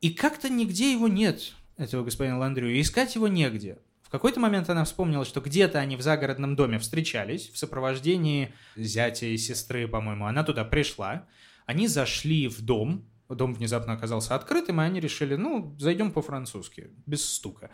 и 0.00 0.10
как-то 0.10 0.48
нигде 0.48 0.92
его 0.92 1.06
нет, 1.08 1.52
этого 1.76 2.04
господина 2.04 2.38
Ландрю, 2.38 2.68
искать 2.80 3.14
его 3.14 3.28
негде. 3.28 3.78
Какой-то 4.12 4.40
момент 4.40 4.68
она 4.68 4.84
вспомнила, 4.84 5.24
что 5.24 5.40
где-то 5.40 5.78
они 5.78 5.96
в 5.96 6.02
загородном 6.02 6.54
доме 6.54 6.78
встречались 6.78 7.48
в 7.48 7.56
сопровождении 7.56 8.52
зятя 8.76 9.24
и 9.24 9.38
сестры, 9.38 9.88
по-моему. 9.88 10.26
Она 10.26 10.44
туда 10.44 10.64
пришла. 10.64 11.26
Они 11.64 11.88
зашли 11.88 12.46
в 12.46 12.60
дом. 12.60 13.06
Дом 13.30 13.54
внезапно 13.54 13.94
оказался 13.94 14.34
открытым, 14.34 14.82
и 14.82 14.84
они 14.84 15.00
решили, 15.00 15.36
ну, 15.36 15.74
зайдем 15.78 16.12
по-французски, 16.12 16.90
без 17.06 17.24
стука. 17.24 17.70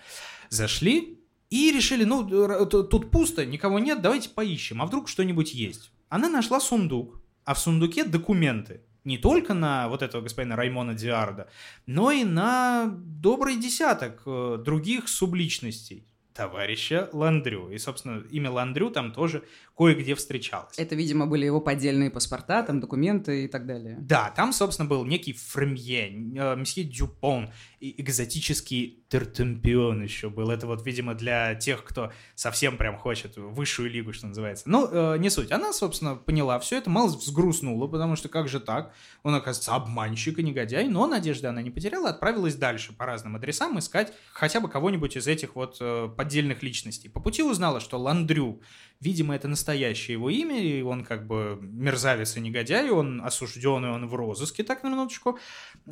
Зашли 0.48 1.18
и 1.50 1.72
решили, 1.72 2.04
ну, 2.04 2.24
тут 2.66 3.10
пусто, 3.10 3.44
никого 3.44 3.80
нет, 3.80 4.00
давайте 4.00 4.28
поищем, 4.28 4.80
а 4.80 4.86
вдруг 4.86 5.08
что-нибудь 5.08 5.52
есть. 5.54 5.90
Она 6.08 6.28
нашла 6.28 6.60
сундук, 6.60 7.20
а 7.44 7.54
в 7.54 7.58
сундуке 7.58 8.04
документы. 8.04 8.82
Не 9.02 9.18
только 9.18 9.54
на 9.54 9.88
вот 9.88 10.02
этого 10.02 10.22
господина 10.22 10.54
Раймона 10.54 10.94
Диарда, 10.94 11.48
но 11.86 12.12
и 12.12 12.22
на 12.22 12.86
добрый 12.94 13.56
десяток 13.56 14.22
э, 14.24 14.58
других 14.64 15.08
субличностей 15.08 16.06
товарища 16.38 17.10
Ландрю. 17.12 17.68
И, 17.68 17.78
собственно, 17.78 18.22
имя 18.30 18.52
Ландрю 18.52 18.90
там 18.90 19.10
тоже 19.10 19.42
кое-где 19.78 20.16
встречалось. 20.16 20.76
Это, 20.76 20.96
видимо, 20.96 21.28
были 21.28 21.46
его 21.46 21.60
поддельные 21.60 22.10
паспорта, 22.10 22.64
там 22.64 22.80
документы 22.80 23.44
и 23.44 23.48
так 23.48 23.64
далее. 23.64 23.96
Да, 24.00 24.32
там, 24.34 24.52
собственно, 24.52 24.88
был 24.88 25.04
некий 25.04 25.32
Фремье, 25.32 26.08
э, 26.08 26.56
месье 26.56 26.82
Дюпон, 26.82 27.50
и 27.78 27.94
экзотический 28.02 29.04
Тертемпион 29.08 30.02
еще 30.02 30.30
был. 30.30 30.50
Это 30.50 30.66
вот, 30.66 30.84
видимо, 30.84 31.14
для 31.14 31.54
тех, 31.54 31.84
кто 31.84 32.12
совсем 32.34 32.76
прям 32.76 32.96
хочет 32.96 33.36
высшую 33.36 33.88
лигу, 33.88 34.12
что 34.12 34.26
называется. 34.26 34.64
Ну, 34.66 34.88
э, 34.90 35.18
не 35.18 35.30
суть. 35.30 35.52
Она, 35.52 35.72
собственно, 35.72 36.16
поняла 36.16 36.58
все 36.58 36.78
это, 36.78 36.90
мало 36.90 37.06
взгрустнула, 37.06 37.86
потому 37.86 38.16
что 38.16 38.28
как 38.28 38.48
же 38.48 38.58
так? 38.58 38.92
Он, 39.22 39.34
оказывается, 39.36 39.76
обманщик 39.76 40.40
и 40.40 40.42
негодяй, 40.42 40.88
но 40.88 41.06
надежды 41.06 41.46
она 41.46 41.62
не 41.62 41.70
потеряла, 41.70 42.10
отправилась 42.10 42.56
дальше 42.56 42.92
по 42.92 43.06
разным 43.06 43.36
адресам 43.36 43.78
искать 43.78 44.12
хотя 44.32 44.58
бы 44.58 44.68
кого-нибудь 44.68 45.16
из 45.16 45.28
этих 45.28 45.54
вот 45.54 45.76
э, 45.80 46.08
поддельных 46.16 46.64
личностей. 46.64 47.08
По 47.08 47.20
пути 47.20 47.44
узнала, 47.44 47.78
что 47.78 47.96
Ландрю 47.96 48.60
Видимо, 49.00 49.36
это 49.36 49.46
настоящее 49.46 50.14
его 50.14 50.28
имя, 50.28 50.60
и 50.60 50.82
он 50.82 51.04
как 51.04 51.26
бы 51.26 51.58
мерзавец 51.62 52.36
и 52.36 52.40
негодяй, 52.40 52.90
он 52.90 53.20
осужденный, 53.20 53.90
он 53.90 54.08
в 54.08 54.14
розыске, 54.14 54.64
так 54.64 54.82
на 54.82 54.88
минуточку. 54.88 55.38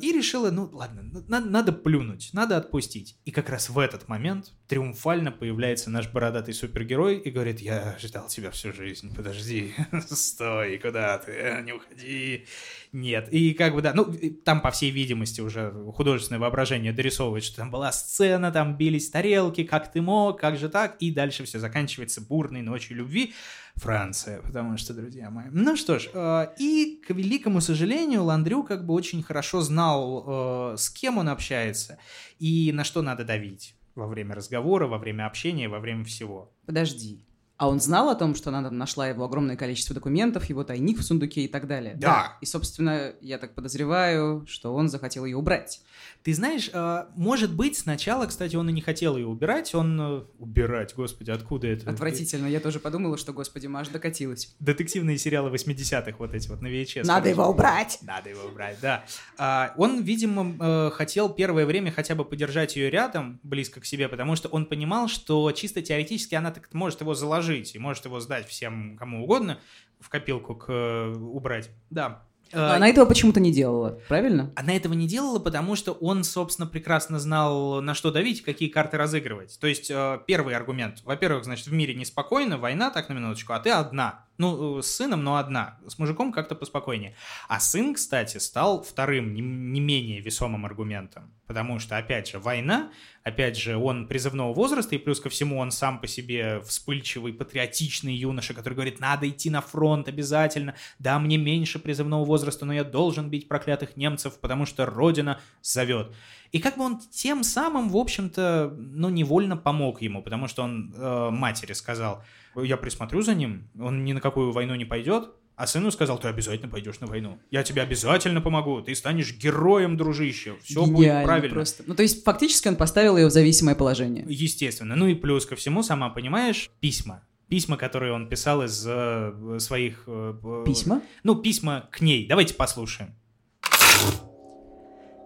И 0.01 0.11
решила, 0.11 0.51
ну 0.51 0.69
ладно, 0.73 1.03
на- 1.27 1.39
надо 1.39 1.71
плюнуть, 1.71 2.31
надо 2.33 2.57
отпустить. 2.57 3.17
И 3.23 3.31
как 3.31 3.49
раз 3.49 3.69
в 3.69 3.79
этот 3.79 4.09
момент 4.09 4.51
триумфально 4.67 5.31
появляется 5.31 5.89
наш 5.89 6.09
бородатый 6.09 6.53
супергерой 6.53 7.17
и 7.17 7.31
говорит, 7.31 7.61
я 7.61 7.97
ждал 7.99 8.27
тебя 8.27 8.51
всю 8.51 8.73
жизнь, 8.73 9.15
подожди, 9.15 9.73
стой, 10.09 10.77
куда 10.77 11.17
ты, 11.17 11.61
не 11.65 11.71
уходи. 11.71 12.45
Нет, 12.91 13.29
и 13.31 13.53
как 13.53 13.73
бы 13.73 13.81
да, 13.81 13.93
ну 13.93 14.13
там 14.43 14.61
по 14.61 14.71
всей 14.71 14.91
видимости 14.91 15.39
уже 15.39 15.73
художественное 15.95 16.39
воображение 16.39 16.91
дорисовывает, 16.91 17.43
что 17.43 17.57
там 17.57 17.71
была 17.71 17.91
сцена, 17.91 18.51
там 18.51 18.77
бились 18.77 19.09
тарелки, 19.09 19.63
как 19.63 19.91
ты 19.91 20.01
мог, 20.01 20.39
как 20.39 20.57
же 20.57 20.69
так, 20.69 20.97
и 20.99 21.11
дальше 21.11 21.45
все 21.45 21.59
заканчивается 21.59 22.21
бурной 22.21 22.61
ночью 22.61 22.97
любви. 22.97 23.33
Франция, 23.75 24.41
потому 24.41 24.75
что, 24.77 24.95
друзья 24.95 25.29
мои. 25.29 25.49
Ну 25.51 25.75
что 25.75 25.99
ж, 25.99 26.09
э, 26.11 26.47
и 26.57 26.99
к 27.07 27.11
великому 27.11 27.61
сожалению, 27.61 28.23
Ландрю 28.23 28.63
как 28.63 28.87
бы 28.87 28.95
очень 28.95 29.21
хорошо 29.21 29.61
знал, 29.61 30.73
э, 30.73 30.77
с 30.77 30.89
кем 30.89 31.19
он 31.19 31.29
общается 31.29 31.99
и 32.39 32.71
на 32.73 32.83
что 32.83 33.03
надо 33.03 33.23
давить 33.23 33.76
во 33.97 34.07
время 34.07 34.35
разговора, 34.35 34.87
во 34.87 34.97
время 34.97 35.25
общения, 35.25 35.67
во 35.67 35.79
время 35.79 36.05
всего. 36.05 36.53
Подожди. 36.65 37.25
А 37.57 37.67
он 37.69 37.79
знал 37.79 38.09
о 38.09 38.15
том, 38.15 38.35
что 38.35 38.49
она 38.49 38.61
там 38.63 38.77
нашла 38.77 39.07
его 39.07 39.23
огромное 39.25 39.55
количество 39.55 39.95
документов, 39.95 40.45
его 40.45 40.63
тайник 40.63 40.99
в 40.99 41.03
сундуке 41.03 41.41
и 41.41 41.47
так 41.47 41.67
далее? 41.67 41.95
Да. 41.95 42.37
И, 42.39 42.45
собственно, 42.45 43.13
я 43.19 43.39
так 43.39 43.55
подозреваю, 43.55 44.45
что 44.47 44.75
он 44.75 44.89
захотел 44.89 45.25
ее 45.25 45.37
убрать. 45.37 45.81
Ты 46.21 46.35
знаешь, 46.35 46.69
э, 46.71 47.05
может 47.15 47.51
быть, 47.55 47.75
сначала, 47.77 48.27
кстати, 48.27 48.55
он 48.55 48.69
и 48.69 48.73
не 48.73 48.81
хотел 48.81 49.17
ее 49.17 49.25
убирать, 49.25 49.73
он... 49.73 49.99
э, 49.99 50.21
Убирать, 50.37 50.93
господи, 50.95 51.31
откуда 51.31 51.67
это? 51.67 51.89
Отвратительно. 51.89 52.45
Я 52.47 52.59
тоже 52.59 52.79
подумала, 52.79 53.17
что, 53.17 53.33
господи, 53.33 53.65
Маш 53.65 53.87
докатилась. 53.87 54.55
Детективные 54.59 55.17
сериалы 55.17 55.49
80-х 55.49 56.15
вот 56.19 56.33
эти 56.35 56.47
вот 56.49 56.61
на 56.61 56.67
VHS. 56.67 57.05
Надо 57.05 57.21
короче. 57.21 57.29
его 57.31 57.47
убрать! 57.49 57.99
Надо 58.03 58.29
его 58.29 58.43
убрать, 58.47 58.77
да. 58.81 59.03
А, 59.39 59.73
он, 59.77 60.01
видимо, 60.03 60.55
э, 60.59 60.91
хотел 60.93 61.29
первое 61.29 61.65
время 61.65 61.91
хотя 61.91 62.13
бы 62.13 62.23
подержать 62.23 62.75
ее 62.75 62.91
рядом, 62.91 63.39
близко 63.41 63.79
к 63.81 63.85
себе, 63.85 64.07
потому 64.09 64.35
что 64.35 64.47
он 64.49 64.65
понимал, 64.67 65.07
что 65.07 65.51
чисто 65.53 65.81
теоретически 65.81 66.35
она 66.35 66.51
так 66.51 66.71
может 66.73 67.01
его 67.01 67.15
заложить 67.15 67.46
и 67.55 67.79
может 67.79 68.05
его 68.05 68.19
сдать 68.19 68.47
всем 68.47 68.97
кому 68.97 69.23
угодно 69.23 69.59
в 69.99 70.09
копилку 70.09 70.55
к 70.55 70.65
э, 70.69 71.13
убрать. 71.15 71.69
Да. 71.89 72.23
Но 72.53 72.59
Э, 72.59 72.75
она 72.75 72.87
этого 72.87 73.05
почему-то 73.05 73.39
не 73.39 73.51
делала, 73.51 73.99
правильно? 74.07 74.51
она 74.55 74.75
этого 74.75 74.93
не 74.93 75.07
делала, 75.07 75.39
потому 75.39 75.75
что 75.75 75.93
он, 75.93 76.23
собственно, 76.23 76.67
прекрасно 76.67 77.19
знал, 77.19 77.81
на 77.81 77.93
что 77.93 78.11
давить, 78.11 78.41
какие 78.41 78.69
карты 78.69 78.97
разыгрывать. 78.97 79.57
То 79.59 79.67
есть, 79.67 79.89
э, 79.91 80.19
первый 80.25 80.55
аргумент. 80.55 81.01
Во-первых, 81.03 81.43
значит, 81.43 81.67
в 81.67 81.73
мире 81.73 81.93
неспокойно, 81.93 82.57
война, 82.57 82.89
так 82.89 83.09
на 83.09 83.13
минуточку, 83.13 83.53
а 83.53 83.59
ты 83.59 83.71
одна. 83.71 84.25
Ну, 84.37 84.79
э, 84.79 84.81
с 84.83 84.87
сыном, 84.87 85.23
но 85.23 85.37
одна. 85.37 85.79
С 85.87 85.97
мужиком 85.97 86.31
как-то 86.31 86.53
поспокойнее. 86.55 87.15
А 87.47 87.59
сын, 87.59 87.93
кстати, 87.93 88.37
стал 88.37 88.83
вторым, 88.83 89.33
не, 89.33 89.41
не 89.41 89.79
менее 89.79 90.19
весомым 90.19 90.65
аргументом. 90.65 91.33
Потому 91.47 91.79
что, 91.79 91.97
опять 91.97 92.27
же, 92.27 92.39
война, 92.39 92.91
опять 93.23 93.57
же, 93.57 93.77
он 93.77 94.07
призывного 94.07 94.53
возраста, 94.53 94.95
и 94.95 94.99
плюс 94.99 95.19
ко 95.19 95.29
всему 95.29 95.57
он 95.57 95.71
сам 95.71 95.99
по 95.99 96.07
себе 96.07 96.61
вспыльчивый, 96.61 97.33
патриотичный 97.33 98.13
юноша, 98.13 98.53
который 98.53 98.75
говорит, 98.75 98.99
надо 98.99 99.27
идти 99.27 99.49
на 99.49 99.61
фронт 99.61 100.07
обязательно. 100.07 100.75
Да, 100.99 101.17
мне 101.19 101.37
меньше 101.37 101.79
призывного 101.79 102.25
возраста, 102.25 102.65
но 102.65 102.73
я 102.73 102.83
должен 102.83 103.29
бить 103.29 103.47
проклятых 103.47 103.97
немцев, 103.97 104.39
потому 104.39 104.65
что 104.65 104.85
Родина 104.85 105.39
зовет. 105.61 106.13
И 106.51 106.59
как 106.59 106.77
бы 106.77 106.83
он 106.83 106.99
тем 107.11 107.43
самым, 107.43 107.89
в 107.89 107.97
общем-то, 107.97 108.73
ну, 108.77 109.09
невольно 109.09 109.57
помог 109.57 110.01
ему, 110.01 110.21
потому 110.21 110.47
что 110.47 110.63
он 110.63 110.93
э, 110.95 111.29
матери 111.31 111.73
сказал, 111.73 112.23
я 112.55 112.77
присмотрю 112.77 113.21
за 113.21 113.35
ним, 113.35 113.69
он 113.79 114.03
ни 114.03 114.13
на 114.13 114.21
какую 114.21 114.51
войну 114.51 114.75
не 114.75 114.85
пойдет, 114.85 115.29
а 115.57 115.65
сыну 115.65 115.89
сказал, 115.89 116.19
ты 116.19 116.27
обязательно 116.27 116.69
пойдешь 116.69 116.99
на 116.99 117.07
войну. 117.07 117.39
Я 117.49 117.63
тебе 117.63 117.81
обязательно 117.81 118.41
помогу. 118.41 118.79
Ты 118.81 118.93
станешь 118.93 119.35
героем, 119.35 119.97
дружище. 119.97 120.55
Все 120.61 120.85
будет 120.85 121.05
Гениально 121.05 121.25
правильно. 121.25 121.55
Просто. 121.55 121.83
Ну, 121.87 121.95
то 121.95 122.03
есть, 122.03 122.23
фактически 122.23 122.67
он 122.67 122.75
поставил 122.75 123.17
ее 123.17 123.25
в 123.25 123.31
зависимое 123.31 123.73
положение. 123.73 124.23
Естественно. 124.29 124.95
Ну 124.95 125.07
и 125.07 125.15
плюс 125.15 125.47
ко 125.47 125.55
всему, 125.55 125.81
сама 125.81 126.09
понимаешь, 126.09 126.69
письма. 126.79 127.23
Письма, 127.47 127.75
которые 127.75 128.13
он 128.13 128.29
писал 128.29 128.61
из 128.61 128.85
э, 128.87 129.57
своих... 129.59 130.03
э, 130.05 130.35
э, 130.43 130.63
Письма? 130.63 131.01
Ну, 131.23 131.33
письма 131.33 131.89
к 131.91 132.01
ней. 132.01 132.27
Давайте 132.27 132.53
послушаем. 132.53 133.15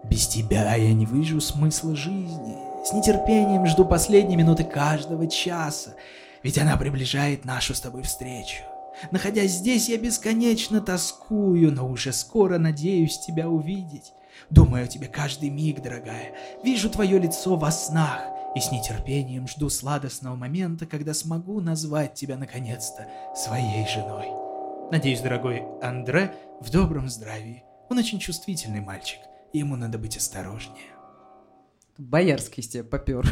Без 0.03 0.27
тебя 0.27 0.75
я 0.75 0.93
не 0.93 1.05
вижу 1.05 1.39
смысла 1.39 1.95
жизни. 1.95 2.57
С 2.83 2.93
нетерпением 2.93 3.65
жду 3.67 3.85
последней 3.85 4.35
минуты 4.35 4.63
каждого 4.63 5.27
часа. 5.27 5.93
Ведь 6.43 6.57
она 6.57 6.75
приближает 6.77 7.45
нашу 7.45 7.75
с 7.75 7.81
тобой 7.81 8.03
встречу. 8.03 8.63
Находясь 9.11 9.51
здесь, 9.51 9.89
я 9.89 9.97
бесконечно 9.97 10.81
тоскую, 10.81 11.71
но 11.71 11.87
уже 11.87 12.11
скоро 12.13 12.57
надеюсь 12.57 13.19
тебя 13.19 13.47
увидеть. 13.47 14.13
Думаю 14.49 14.85
о 14.85 14.87
тебе 14.87 15.07
каждый 15.07 15.49
миг, 15.49 15.81
дорогая. 15.81 16.33
Вижу 16.63 16.89
твое 16.89 17.19
лицо 17.19 17.55
во 17.55 17.71
снах. 17.71 18.21
И 18.55 18.59
с 18.59 18.71
нетерпением 18.71 19.47
жду 19.47 19.69
сладостного 19.69 20.35
момента, 20.35 20.85
когда 20.85 21.13
смогу 21.13 21.61
назвать 21.61 22.15
тебя 22.15 22.35
наконец-то 22.35 23.07
своей 23.35 23.87
женой. 23.87 24.27
Надеюсь, 24.91 25.21
дорогой 25.21 25.63
Андре 25.81 26.35
в 26.59 26.69
добром 26.69 27.07
здравии. 27.07 27.63
Он 27.89 27.97
очень 27.97 28.19
чувствительный 28.19 28.81
мальчик. 28.81 29.19
Ему 29.53 29.75
надо 29.75 29.97
быть 29.97 30.15
осторожнее. 30.15 30.95
Боярский 31.97 32.61
из 32.61 32.69
тебя 32.69 32.83
попер. 32.83 33.25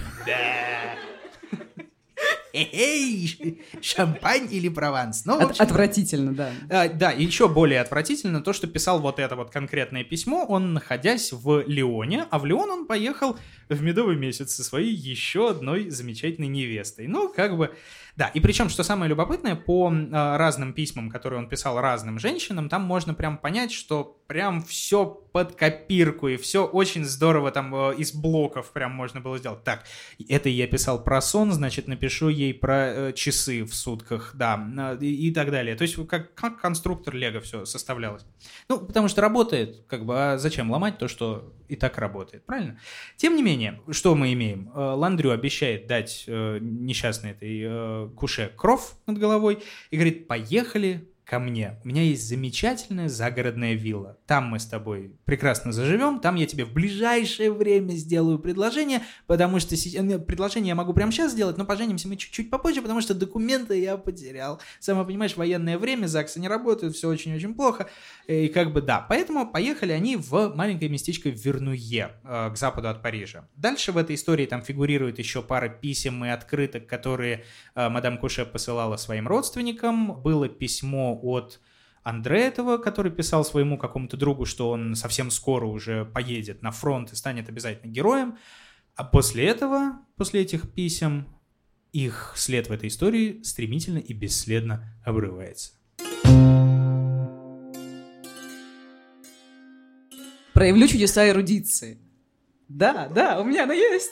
Эй, 2.54 3.62
шампань 3.82 4.48
или 4.52 4.70
прованс? 4.70 5.26
Ну, 5.26 5.38
От- 5.38 5.52
общем, 5.52 5.64
отвратительно, 5.64 6.34
да. 6.34 6.52
а, 6.70 6.88
да, 6.90 7.12
и 7.12 7.24
еще 7.24 7.48
более 7.48 7.82
отвратительно 7.82 8.42
то, 8.42 8.54
что 8.54 8.68
писал 8.68 9.00
вот 9.00 9.20
это 9.20 9.36
вот 9.36 9.52
конкретное 9.52 10.04
письмо, 10.04 10.46
он 10.48 10.74
находясь 10.74 11.32
в 11.32 11.64
Лионе, 11.68 12.26
а 12.30 12.40
в 12.40 12.46
Лион 12.46 12.70
он 12.70 12.88
поехал 12.88 13.38
в 13.70 13.82
медовый 13.82 14.16
месяц 14.16 14.54
со 14.54 14.64
своей 14.64 14.94
еще 14.94 15.50
одной 15.50 15.90
замечательной 15.90 16.48
невестой. 16.48 17.08
Ну, 17.08 17.30
как 17.30 17.56
бы, 17.56 17.76
да, 18.16 18.28
и 18.28 18.40
причем, 18.40 18.70
что 18.70 18.84
самое 18.84 19.10
любопытное, 19.10 19.56
по 19.56 19.92
а, 19.92 20.38
разным 20.38 20.74
письмам, 20.74 21.10
которые 21.10 21.40
он 21.40 21.50
писал 21.50 21.80
разным 21.80 22.20
женщинам, 22.20 22.68
там 22.70 22.82
можно 22.82 23.14
прям 23.14 23.38
понять, 23.38 23.72
что 23.72 24.20
прям 24.28 24.62
все 24.64 25.06
под 25.06 25.56
копирку, 25.56 26.28
и 26.28 26.38
все 26.38 26.66
очень 26.66 27.04
здорово 27.04 27.52
там 27.52 27.74
э, 27.74 27.96
из 27.96 28.14
блоков 28.14 28.72
прям 28.72 28.92
можно 28.92 29.22
было 29.22 29.38
сделать. 29.38 29.64
Так, 29.64 29.84
это 30.28 30.50
я 30.50 30.68
писал 30.68 31.04
про 31.04 31.22
сон, 31.22 31.52
значит, 31.52 31.88
напишу 31.88 32.30
ей 32.30 32.49
про 32.54 32.88
э, 32.88 33.14
часы 33.14 33.64
в 33.64 33.74
сутках, 33.74 34.32
да, 34.34 34.60
э, 34.78 34.98
и, 35.02 35.28
и 35.28 35.34
так 35.34 35.52
далее. 35.52 35.76
То 35.76 35.84
есть 35.84 35.96
как, 36.08 36.34
как 36.34 36.60
конструктор 36.60 37.16
Лего 37.16 37.40
все 37.40 37.66
составлялось. 37.66 38.26
Ну, 38.68 38.80
потому 38.80 39.08
что 39.08 39.22
работает, 39.22 39.84
как 39.88 40.06
бы, 40.06 40.16
а 40.18 40.38
зачем 40.38 40.72
ломать 40.72 40.98
то, 40.98 41.08
что 41.08 41.54
и 41.68 41.76
так 41.76 41.98
работает, 41.98 42.46
правильно? 42.46 42.80
Тем 43.16 43.36
не 43.36 43.44
менее, 43.44 43.82
что 43.92 44.16
мы 44.16 44.34
имеем? 44.34 44.72
Э, 44.76 44.94
Ландрю 44.96 45.32
обещает 45.32 45.88
дать 45.88 46.26
э, 46.28 46.58
несчастной 46.62 47.32
этой 47.32 47.62
э, 47.64 48.10
куше 48.16 48.52
кров 48.56 48.96
над 49.06 49.18
головой 49.18 49.60
и 49.92 49.96
говорит, 49.96 50.28
поехали 50.28 51.08
ко 51.30 51.38
мне. 51.38 51.80
У 51.84 51.88
меня 51.88 52.02
есть 52.02 52.28
замечательная 52.28 53.08
загородная 53.08 53.76
вилла. 53.76 54.18
Там 54.26 54.46
мы 54.46 54.60
с 54.60 54.66
тобой 54.66 55.16
прекрасно 55.26 55.72
заживем. 55.72 56.20
Там 56.20 56.36
я 56.36 56.48
тебе 56.48 56.66
в 56.66 56.74
ближайшее 56.74 57.52
время 57.52 57.92
сделаю 57.92 58.40
предложение, 58.40 59.04
потому 59.28 59.60
что 59.60 59.76
э, 59.76 60.20
предложение 60.20 60.70
я 60.70 60.76
могу 60.76 60.92
прямо 60.94 61.12
сейчас 61.12 61.34
сделать, 61.34 61.58
но 61.58 61.66
поженимся 61.66 62.08
мы 62.08 62.16
чуть-чуть 62.16 62.50
попозже, 62.50 62.82
потому 62.82 63.02
что 63.02 63.14
документы 63.14 63.80
я 63.80 63.98
потерял. 63.98 64.60
Сама 64.80 65.04
понимаешь, 65.04 65.38
военное 65.38 65.78
время, 65.78 66.08
ЗАГСы 66.08 66.40
не 66.40 66.48
работают, 66.48 66.96
все 66.96 67.08
очень-очень 67.08 67.54
плохо. 67.54 67.90
И 68.26 68.48
как 68.48 68.74
бы 68.74 68.82
да. 68.82 69.06
Поэтому 69.08 69.48
поехали 69.52 69.92
они 69.92 70.16
в 70.16 70.54
маленькое 70.56 70.90
местечко 70.90 71.30
Вернуе, 71.30 72.10
э, 72.24 72.50
к 72.52 72.58
западу 72.58 72.90
от 72.90 73.04
Парижа. 73.04 73.48
Дальше 73.56 73.92
в 73.92 73.98
этой 73.98 74.16
истории 74.16 74.48
там 74.48 74.64
фигурирует 74.64 75.20
еще 75.20 75.44
пара 75.44 75.70
писем 75.70 76.26
и 76.26 76.30
открыток, 76.30 76.88
которые 76.88 77.44
э, 77.76 77.88
мадам 77.88 78.18
Куше 78.18 78.46
посылала 78.46 78.98
своим 78.98 79.28
родственникам. 79.28 80.20
Было 80.24 80.50
письмо 80.50 81.19
от 81.22 81.60
Андре 82.04 82.46
этого, 82.46 82.78
который 82.78 83.12
писал 83.12 83.44
своему 83.44 83.78
какому-то 83.78 84.18
другу, 84.18 84.46
что 84.46 84.70
он 84.70 84.96
совсем 84.96 85.32
скоро 85.32 85.66
уже 85.66 86.06
поедет 86.06 86.62
на 86.62 86.72
фронт 86.72 87.12
и 87.12 87.16
станет 87.16 87.50
обязательно 87.50 87.92
героем. 87.92 88.38
А 88.96 89.04
после 89.04 89.46
этого, 89.48 90.00
после 90.16 90.42
этих 90.42 90.74
писем, 90.74 91.28
их 91.92 92.34
след 92.36 92.68
в 92.68 92.72
этой 92.72 92.90
истории 92.90 93.42
стремительно 93.44 93.98
и 93.98 94.14
бесследно 94.14 95.00
обрывается. 95.06 95.74
Проявлю 100.54 100.88
чудеса 100.88 101.28
эрудиции. 101.30 102.00
Да, 102.68 103.08
да, 103.08 103.40
у 103.40 103.44
меня 103.44 103.64
она 103.64 103.74
есть. 103.74 104.12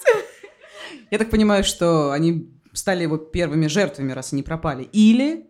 Я 1.11 1.17
так 1.17 1.29
понимаю, 1.29 1.63
что 1.63 2.11
они 2.11 2.49
стали 2.73 3.03
его 3.03 3.17
первыми 3.17 3.67
жертвами, 3.67 4.13
раз 4.13 4.33
они 4.33 4.43
пропали. 4.43 4.83
Или 4.83 5.47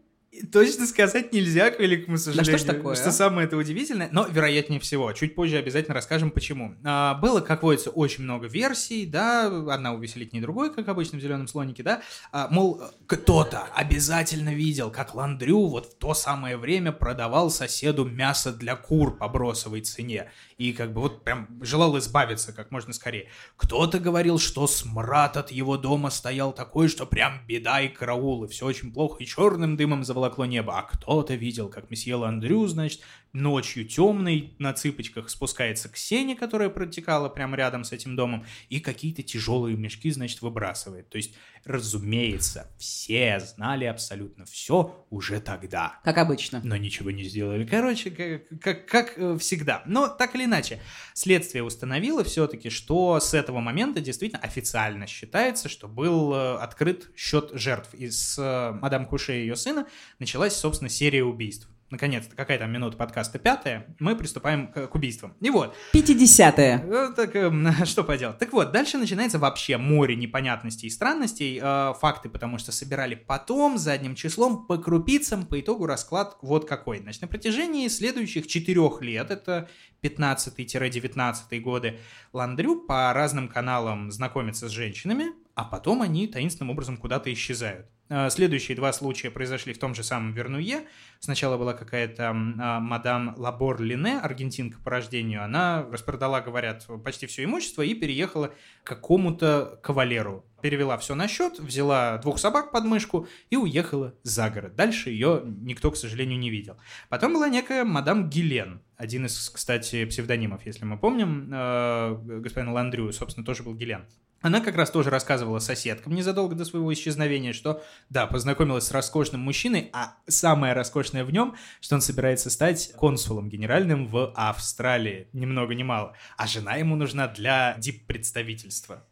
Точно 0.52 0.86
сказать 0.86 1.34
нельзя, 1.34 1.72
к 1.72 1.80
великому 1.80 2.18
сожалению. 2.18 2.58
что 2.58 2.74
ж 2.74 2.76
такое, 2.76 2.96
Что 2.96 3.10
а? 3.10 3.12
самое 3.12 3.48
это 3.48 3.58
удивительное, 3.58 4.10
но 4.12 4.28
вероятнее 4.28 4.80
всего. 4.80 5.12
Чуть 5.14 5.36
позже 5.36 5.58
обязательно 5.58 5.96
расскажем, 5.96 6.32
почему. 6.32 6.76
А, 6.84 7.16
было, 7.16 7.40
как 7.42 7.64
водится, 7.64 7.90
очень 7.90 8.24
много 8.24 8.48
версий, 8.48 9.06
да, 9.06 9.48
одна 9.48 9.94
увеселительнее 9.94 10.42
другой, 10.42 10.74
как 10.74 10.88
обычно 10.90 11.18
в 11.18 11.22
«Зеленом 11.22 11.48
слонике», 11.48 11.82
да. 11.82 12.02
А, 12.32 12.48
мол, 12.50 12.82
кто-то 13.08 13.64
обязательно 13.74 14.54
видел, 14.54 14.92
как 14.92 15.16
Ландрю 15.16 15.68
вот 15.68 15.94
в 15.94 15.98
то 15.98 16.14
самое 16.14 16.58
время 16.58 16.92
продавал 16.92 17.50
соседу 17.50 18.06
мясо 18.06 18.52
для 18.52 18.76
кур 18.76 19.18
по 19.18 19.28
бросовой 19.28 19.82
цене. 19.82 20.30
И 20.58 20.74
как 20.74 20.94
бы 20.94 21.02
вот 21.02 21.24
прям 21.24 21.48
желал 21.62 21.98
избавиться 22.00 22.52
как 22.54 22.70
можно 22.72 22.94
скорее. 22.94 23.30
Кто-то 23.56 24.00
говорил, 24.00 24.40
что 24.40 24.68
смрад 24.68 25.38
от 25.38 25.52
его 25.52 25.78
дома 25.78 26.10
стоял 26.10 26.52
такой, 26.54 26.90
что 26.90 27.06
прям 27.06 27.42
беда 27.48 27.82
и 27.82 27.88
караул, 27.88 28.44
и 28.44 28.48
все 28.48 28.66
очень 28.66 28.92
плохо, 28.92 29.24
и 29.24 29.26
черным 29.26 29.78
дымом 29.78 30.04
заволокло 30.18 30.46
небо. 30.46 30.78
А 30.78 30.84
кто-то 30.84 31.36
видел, 31.36 31.70
как 31.70 31.92
месье 31.92 32.16
Ландрю, 32.16 32.66
значит, 32.68 33.02
ночью 33.34 33.86
темный 33.86 34.56
на 34.58 34.74
цыпочках 34.74 35.30
спускается 35.30 35.90
к 35.90 35.98
сене, 35.98 36.36
которая 36.36 36.70
протекала 36.70 37.30
прямо 37.30 37.56
рядом 37.56 37.84
с 37.84 37.92
этим 37.92 38.16
домом, 38.16 38.46
и 38.70 38.80
какие-то 38.80 39.22
тяжелые 39.22 39.78
мешки, 39.78 40.10
значит, 40.12 40.42
выбрасывает. 40.42 41.10
То 41.10 41.18
есть, 41.18 41.36
разумеется, 41.68 42.68
все 42.78 43.40
знали 43.40 43.86
абсолютно 43.86 44.46
все 44.46 45.06
уже 45.10 45.40
тогда 45.40 46.00
как 46.04 46.18
обычно. 46.18 46.62
но 46.64 46.78
ничего 46.78 47.12
не 47.12 47.24
сделали. 47.24 47.66
Короче, 47.66 48.10
как, 48.10 48.60
как, 48.62 48.86
как, 48.88 49.14
э, 49.18 49.38
всегда. 49.38 49.84
Но 49.86 50.08
так 50.08 50.36
или 50.36 50.46
иначе, 50.46 50.80
следствие 51.14 51.64
установило 51.64 52.24
все-таки, 52.24 52.70
что 52.70 53.20
с 53.20 53.34
этого 53.34 53.60
момента 53.60 54.00
действительно 54.00 54.42
официально 54.42 55.08
считается, 55.08 55.70
что 55.70 55.88
был 55.88 56.34
э, 56.34 56.58
открыт 56.58 57.12
счет 57.16 57.52
жертв. 57.54 57.94
И 57.94 58.10
с 58.10 58.38
э, 58.38 58.72
мадам 58.80 59.06
Куше 59.06 59.38
и 59.38 59.42
ее 59.42 59.56
сына 59.56 59.88
началась, 60.20 60.56
собственно, 60.56 60.90
серия 60.90 61.24
убийств. 61.24 61.68
Наконец-то, 61.90 62.36
какая 62.36 62.60
там 62.60 62.70
минута 62.70 62.98
подкаста 62.98 63.40
пятая, 63.40 63.96
мы 64.00 64.18
приступаем 64.18 64.68
к, 64.68 64.88
к 64.88 64.96
убийствам. 64.96 65.34
И 65.40 65.50
вот, 65.50 65.74
50-е. 65.94 66.84
Э, 66.86 67.14
Так, 67.16 67.34
эм, 67.36 67.72
что 67.86 68.04
поделать. 68.04 68.38
Так 68.40 68.52
вот, 68.52 68.72
дальше 68.72 68.98
начинается 68.98 69.40
вообще 69.40 69.78
море 69.78 70.18
непонятностей 70.18 70.88
и 70.88 70.90
странностей. 70.90 71.60
Э, 71.62 71.94
факты, 71.98 72.28
потому 72.28 72.58
что 72.58 72.74
собирали 72.74 73.16
потом, 73.16 73.78
задним 73.78 74.16
числом, 74.16 74.68
по 74.68 74.78
крупицам. 74.78 75.46
По 75.46 75.62
итогу 75.62 75.86
расклад 75.86 76.38
вот 76.42 76.68
какой. 76.68 77.00
Значит, 77.00 77.22
на 77.22 77.28
протяжении 77.30 77.88
следующих 77.88 78.48
четырех 78.48 79.02
лет, 79.02 79.32
это 79.32 79.70
15-19 80.02 81.60
годы, 81.62 82.00
Ландрю 82.34 82.82
по 82.82 83.14
разным 83.14 83.48
каналам 83.48 84.12
знакомится 84.12 84.68
с 84.68 84.72
женщинами, 84.72 85.28
а 85.56 85.64
потом 85.64 86.02
они 86.02 86.28
таинственным 86.28 86.72
образом 86.72 86.98
куда-то 86.98 87.32
исчезают. 87.32 87.88
Э, 88.10 88.30
Следующие 88.30 88.76
два 88.78 88.94
случая 88.94 89.30
произошли 89.32 89.74
в 89.74 89.80
том 89.80 89.94
же 89.94 90.04
самом 90.04 90.34
Вернуе. 90.34 90.88
Сначала 91.20 91.58
была 91.58 91.74
какая-то 91.74 92.30
а, 92.30 92.80
мадам 92.80 93.34
Лабор 93.38 93.82
Лине, 93.82 94.20
аргентинка 94.20 94.80
по 94.84 94.92
рождению. 94.92 95.44
Она 95.44 95.86
распродала, 95.92 96.42
говорят, 96.42 96.88
почти 97.04 97.26
все 97.26 97.44
имущество 97.44 97.82
и 97.82 97.96
переехала 97.96 98.54
к 98.84 98.88
какому-то 98.88 99.80
кавалеру. 99.82 100.46
Перевела 100.62 100.98
все 100.98 101.16
на 101.16 101.28
счет, 101.28 101.60
взяла 101.60 102.18
двух 102.20 102.40
собак 102.40 102.72
под 102.72 102.86
мышку 102.86 103.28
и 103.50 103.58
уехала 103.58 104.14
за 104.24 104.50
город. 104.50 104.76
Дальше 104.76 105.10
ее 105.10 105.42
никто, 105.46 105.92
к 105.92 105.98
сожалению, 105.98 106.40
не 106.40 106.50
видел. 106.50 106.78
Потом 107.10 107.34
была 107.34 107.50
некая 107.50 107.84
мадам 107.84 108.30
Гилен, 108.30 108.82
один 108.98 109.28
из, 109.28 109.50
кстати, 109.50 110.06
псевдонимов, 110.06 110.66
если 110.66 110.84
мы 110.84 110.98
помним, 110.98 111.50
э, 111.54 112.20
господин 112.42 112.70
Ландрю, 112.70 113.12
собственно, 113.12 113.46
тоже 113.46 113.64
был 113.64 113.76
Гилен. 113.76 114.06
Она 114.42 114.62
как 114.62 114.76
раз 114.76 114.92
тоже 114.92 115.10
рассказывала 115.10 115.60
соседкам 115.60 116.14
незадолго 116.14 116.56
до 116.56 116.64
своего 116.64 116.94
исчезновения, 116.94 117.54
что, 117.54 117.84
да, 118.10 118.28
познакомилась 118.28 118.86
с 118.86 118.92
роскошным 118.92 119.42
мужчиной, 119.42 119.90
а 119.94 120.16
самое 120.28 120.74
роскошное 120.74 121.24
в 121.24 121.32
нем, 121.32 121.56
что 121.82 121.96
он 121.96 122.02
собирается 122.02 122.50
стать 122.50 122.92
консулом 122.96 123.50
генеральным 123.50 124.08
в 124.08 124.32
Австралии, 124.36 125.28
ни 125.34 125.46
много 125.46 125.74
ни 125.74 125.84
мало. 125.84 126.16
А 126.38 126.46
жена 126.46 126.76
ему 126.76 126.96
нужна 126.96 127.28
для 127.28 127.76
дип-представительства. 127.80 129.04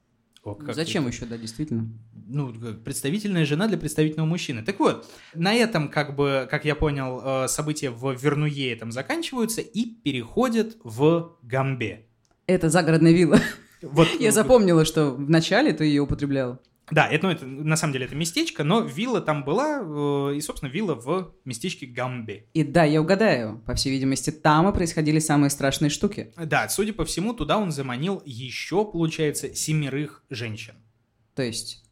О, 0.45 0.55
Зачем 0.73 1.07
это- 1.07 1.15
еще, 1.15 1.25
да, 1.25 1.37
действительно? 1.37 1.89
ну, 2.27 2.53
как 2.53 2.83
представительная 2.83 3.45
жена 3.45 3.67
для 3.67 3.77
представительного 3.77 4.27
мужчины. 4.27 4.63
Так 4.63 4.79
вот, 4.79 5.05
на 5.33 5.53
этом, 5.53 5.89
как 5.89 6.15
бы, 6.15 6.47
как 6.49 6.65
я 6.65 6.75
понял, 6.75 7.21
э, 7.23 7.47
события 7.47 7.89
в 7.89 8.13
Вернуе 8.13 8.75
там 8.75 8.91
заканчиваются 8.91 9.61
и 9.61 9.85
переходят 9.85 10.77
в 10.83 11.35
Гамбе. 11.41 12.05
Это 12.47 12.69
загородная 12.69 13.11
вилла. 13.11 13.39
Вот, 13.81 14.07
Я 14.19 14.31
запомнила, 14.31 14.85
что 14.85 15.11
в 15.11 15.29
начале 15.29 15.73
ты 15.73 15.85
ее 15.85 16.01
употреблял. 16.03 16.59
Да, 16.91 17.07
это, 17.07 17.25
ну, 17.27 17.31
это, 17.33 17.45
на 17.45 17.75
самом 17.75 17.93
деле 17.93 18.05
это 18.05 18.15
местечко, 18.15 18.63
но 18.63 18.81
вилла 18.81 19.19
там 19.21 19.43
была, 19.43 19.79
э, 19.81 20.35
и, 20.35 20.41
собственно, 20.41 20.69
вилла 20.69 20.93
в 20.95 21.33
местечке 21.43 21.87
Гамбе. 21.87 22.45
И 22.53 22.63
да, 22.63 22.83
я 22.83 23.01
угадаю. 23.01 23.59
По 23.65 23.73
всей 23.73 23.89
видимости, 23.91 24.29
там 24.29 24.69
и 24.69 24.73
происходили 24.73 25.19
самые 25.19 25.49
страшные 25.49 25.89
штуки. 25.89 26.31
Да, 26.37 26.69
судя 26.69 26.93
по 26.93 27.03
всему, 27.03 27.33
туда 27.33 27.57
он 27.57 27.71
заманил 27.71 28.21
еще, 28.25 28.85
получается, 28.85 29.53
семерых 29.55 30.23
женщин. 30.29 30.75
То 31.33 31.41
есть, 31.41 31.83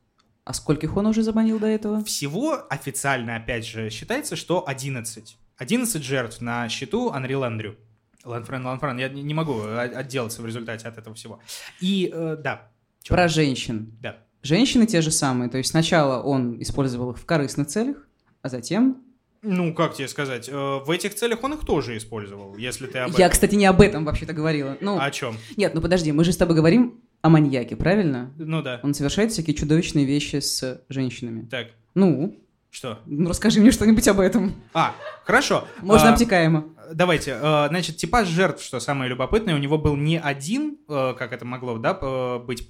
а 0.46 0.54
скольких 0.54 0.96
он 0.96 1.08
уже 1.08 1.24
заманил 1.24 1.58
до 1.58 1.68
этого? 1.68 2.04
Всего 2.04 2.66
официально, 2.70 3.36
опять 3.36 3.66
же, 3.66 3.89
считается, 3.89 4.36
что 4.36 4.68
11. 4.68 5.38
11 5.58 6.04
жертв 6.04 6.41
на 6.41 6.70
счету 6.70 7.12
Анри 7.12 7.34
Ландрю. 7.34 7.78
Ланфрен, 8.26 8.66
Ланфрен, 8.66 8.98
я 9.00 9.10
не 9.10 9.34
могу 9.34 9.60
о- 9.60 9.82
отделаться 9.82 10.41
в 10.41 10.46
результате 10.46 10.88
от 10.88 10.98
этого 10.98 11.16
всего. 11.16 11.39
И, 11.82 12.10
э, 12.14 12.38
да. 12.39 12.70
Чё? 13.02 13.16
Про 13.16 13.28
женщин. 13.28 13.98
Да. 14.02 14.23
Женщины 14.44 14.86
те 14.86 15.02
же 15.02 15.10
самые. 15.10 15.50
То 15.50 15.58
есть 15.58 15.72
сначала 15.72 16.22
он 16.22 16.62
использовал 16.62 17.12
их 17.12 17.18
в 17.18 17.26
корыстных 17.26 17.68
целях, 17.68 17.98
а 18.41 18.50
затем... 18.50 18.98
Ну, 19.41 19.74
как 19.74 19.94
тебе 19.96 20.08
сказать, 20.08 20.48
э, 20.48 20.54
в 20.54 20.89
этих 20.89 21.16
целях 21.16 21.44
он 21.44 21.54
их 21.54 21.66
тоже 21.66 21.98
использовал, 21.98 22.56
если 22.56 22.88
ты 22.88 23.00
об 23.00 23.12
Я, 23.12 23.26
этом. 23.26 23.32
кстати, 23.32 23.56
не 23.56 23.66
об 23.66 23.82
этом 23.82 24.06
вообще-то 24.06 24.32
говорила. 24.34 24.78
Ну, 24.80 24.98
О 25.00 25.12
чем? 25.12 25.36
нет, 25.58 25.74
ну 25.74 25.82
подожди, 25.82 26.12
мы 26.14 26.24
же 26.24 26.32
с 26.32 26.38
тобой 26.38 26.56
говорим 26.56 27.02
о 27.22 27.30
маньяке, 27.30 27.76
правильно? 27.76 28.32
Ну 28.38 28.62
да. 28.62 28.80
Он 28.84 28.94
совершает 28.94 29.32
всякие 29.32 29.54
чудовищные 29.56 30.06
вещи 30.06 30.38
с 30.39 30.82
женщинами. 30.88 31.46
Так, 31.50 31.68
Ну, 31.94 32.38
что? 32.70 33.00
ну 33.06 33.30
расскажи 33.30 33.60
мне 33.60 33.72
что-нибудь 33.72 34.08
об 34.08 34.20
этом. 34.22 34.54
А, 34.74 34.94
хорошо. 35.26 35.68
Можно 35.82 36.10
А, 36.10 36.14
обтекаемо. 36.14 36.66
Давайте, 36.94 37.32
э, 37.41 37.68
значит, 37.70 37.98
типаж 37.98 38.28
жертв, 38.30 38.64
что 38.64 38.80
самое 38.80 39.10
любопытное, 39.10 39.56
у 39.56 39.58
него 39.58 39.78
был 39.78 39.96
не 39.98 40.20
один, 40.20 40.78
э, 40.88 41.14
как 41.18 41.34
это 41.34 41.44
могло, 41.46 41.78
да, 41.78 42.39
быть 42.39 42.66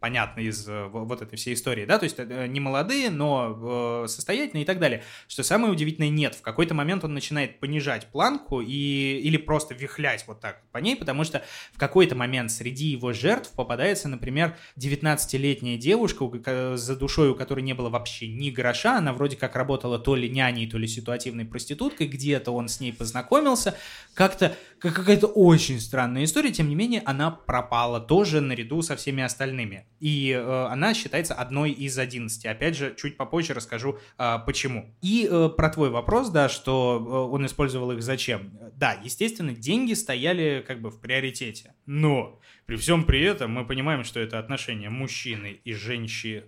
понятно 0.00 0.40
из 0.40 0.66
э, 0.66 0.86
во- 0.86 1.04
вот 1.04 1.22
этой 1.22 1.36
всей 1.36 1.54
истории, 1.54 1.84
да, 1.84 1.98
то 1.98 2.04
есть 2.04 2.16
э, 2.18 2.46
не 2.48 2.58
молодые, 2.58 3.10
но 3.10 4.02
э, 4.04 4.08
состоятельные 4.08 4.62
и 4.62 4.66
так 4.66 4.78
далее. 4.80 5.04
Что 5.28 5.42
самое 5.42 5.72
удивительное, 5.72 6.08
нет, 6.08 6.34
в 6.34 6.42
какой-то 6.42 6.74
момент 6.74 7.04
он 7.04 7.14
начинает 7.14 7.60
понижать 7.60 8.06
планку 8.06 8.60
и, 8.60 9.20
или 9.22 9.36
просто 9.36 9.74
вихлять 9.74 10.24
вот 10.26 10.40
так 10.40 10.62
по 10.72 10.78
ней, 10.78 10.96
потому 10.96 11.24
что 11.24 11.42
в 11.72 11.78
какой-то 11.78 12.16
момент 12.16 12.50
среди 12.50 12.86
его 12.86 13.12
жертв 13.12 13.52
попадается, 13.52 14.08
например, 14.08 14.56
19-летняя 14.78 15.76
девушка, 15.76 16.76
за 16.76 16.96
душой 16.96 17.28
у 17.30 17.34
которой 17.34 17.60
не 17.60 17.74
было 17.74 17.90
вообще 17.90 18.26
ни 18.28 18.50
гроша, 18.50 18.98
она 18.98 19.12
вроде 19.12 19.36
как 19.36 19.54
работала 19.54 19.98
то 19.98 20.16
ли 20.16 20.28
няней, 20.30 20.68
то 20.68 20.78
ли 20.78 20.86
ситуативной 20.88 21.44
проституткой, 21.44 22.06
где-то 22.08 22.52
он 22.52 22.68
с 22.68 22.80
ней 22.80 22.92
познакомился, 22.92 23.76
как-то 24.14 24.56
как- 24.78 24.94
какая-то 24.94 25.26
очень 25.26 25.78
странная 25.80 26.24
история, 26.24 26.52
тем 26.52 26.68
не 26.68 26.74
менее, 26.74 27.02
она 27.04 27.30
пропала 27.30 28.00
тоже 28.00 28.40
наряду 28.40 28.82
со 28.82 28.96
всеми 28.96 29.22
остальными. 29.22 29.86
И 30.00 30.32
э, 30.32 30.66
она 30.66 30.94
считается 30.94 31.34
одной 31.34 31.70
из 31.70 31.98
11. 31.98 32.46
Опять 32.46 32.76
же, 32.76 32.94
чуть 32.96 33.16
попозже 33.16 33.52
расскажу, 33.52 33.98
а, 34.16 34.38
почему. 34.38 34.94
И 35.02 35.28
э, 35.30 35.50
про 35.54 35.68
твой 35.68 35.90
вопрос, 35.90 36.30
да, 36.30 36.48
что 36.48 36.98
э, 36.98 37.32
он 37.32 37.44
использовал 37.44 37.92
их 37.92 38.02
зачем. 38.02 38.50
Да, 38.74 38.98
естественно, 39.04 39.52
деньги 39.52 39.92
стояли 39.92 40.64
как 40.66 40.80
бы 40.80 40.90
в 40.90 41.00
приоритете. 41.00 41.74
Но 41.84 42.40
при 42.64 42.76
всем 42.76 43.04
при 43.04 43.20
этом 43.22 43.52
мы 43.52 43.66
понимаем, 43.66 44.02
что 44.04 44.20
это 44.20 44.38
отношения 44.38 44.88
мужчины 44.88 45.60
и 45.64 45.74
женщины, 45.74 46.44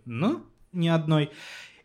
ни 0.73 0.89
одной. 0.89 1.31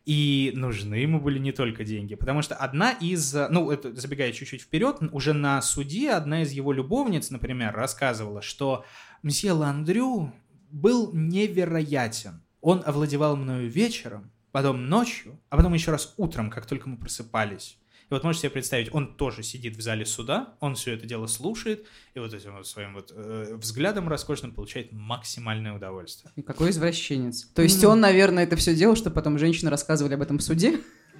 И 0.07 0.53
нужны 0.55 0.95
ему 0.95 1.19
были 1.19 1.37
не 1.37 1.51
только 1.51 1.83
деньги, 1.83 2.15
потому 2.15 2.41
что 2.41 2.55
одна 2.55 2.91
из, 2.91 3.35
э, 3.35 3.49
ну, 3.51 3.69
это 3.69 3.93
забегая 3.93 4.31
чуть-чуть 4.31 4.61
вперед, 4.61 4.99
уже 5.11 5.33
на 5.33 5.61
суде 5.61 6.11
одна 6.11 6.43
из 6.43 6.53
его 6.53 6.71
любовниц, 6.71 7.29
например, 7.29 7.73
рассказывала, 7.75 8.41
что 8.41 8.85
мсье 9.21 9.51
Ландрю 9.51 10.31
был 10.71 11.11
невероятен. 11.13 12.41
Он 12.61 12.83
овладевал 12.85 13.35
мною 13.35 13.69
вечером, 13.69 14.31
потом 14.51 14.87
ночью, 14.87 15.39
а 15.49 15.57
потом 15.57 15.73
еще 15.73 15.91
раз 15.91 16.13
утром, 16.17 16.49
как 16.49 16.65
только 16.65 16.89
мы 16.89 16.97
просыпались. 16.97 17.77
И 18.09 18.13
вот 18.13 18.23
можете 18.23 18.43
себе 18.43 18.51
представить, 18.51 18.93
он 18.93 19.15
тоже 19.17 19.43
сидит 19.43 19.75
в 19.75 19.81
зале 19.81 20.05
суда, 20.05 20.55
он 20.61 20.75
все 20.75 20.93
это 20.93 21.05
дело 21.05 21.27
слушает, 21.27 21.85
и 22.13 22.19
вот 22.19 22.33
этим 22.33 22.55
вот 22.55 22.65
своим 22.65 22.93
вот 22.93 23.11
э, 23.13 23.55
взглядом 23.57 24.07
роскошным 24.07 24.53
получает 24.53 24.93
максимальное 24.93 25.73
удовольствие. 25.73 26.31
И 26.37 26.41
какой 26.41 26.69
извращенец. 26.69 27.43
То 27.53 27.61
есть 27.61 27.83
Ну. 27.83 27.89
он, 27.89 27.99
наверное, 27.99 28.43
это 28.45 28.55
все 28.55 28.73
делал, 28.73 28.95
чтобы 28.95 29.13
потом 29.13 29.37
женщины 29.37 29.69
рассказывали 29.69 30.13
об 30.13 30.21
этом 30.21 30.37
в 30.37 30.41
суде? 30.41 30.79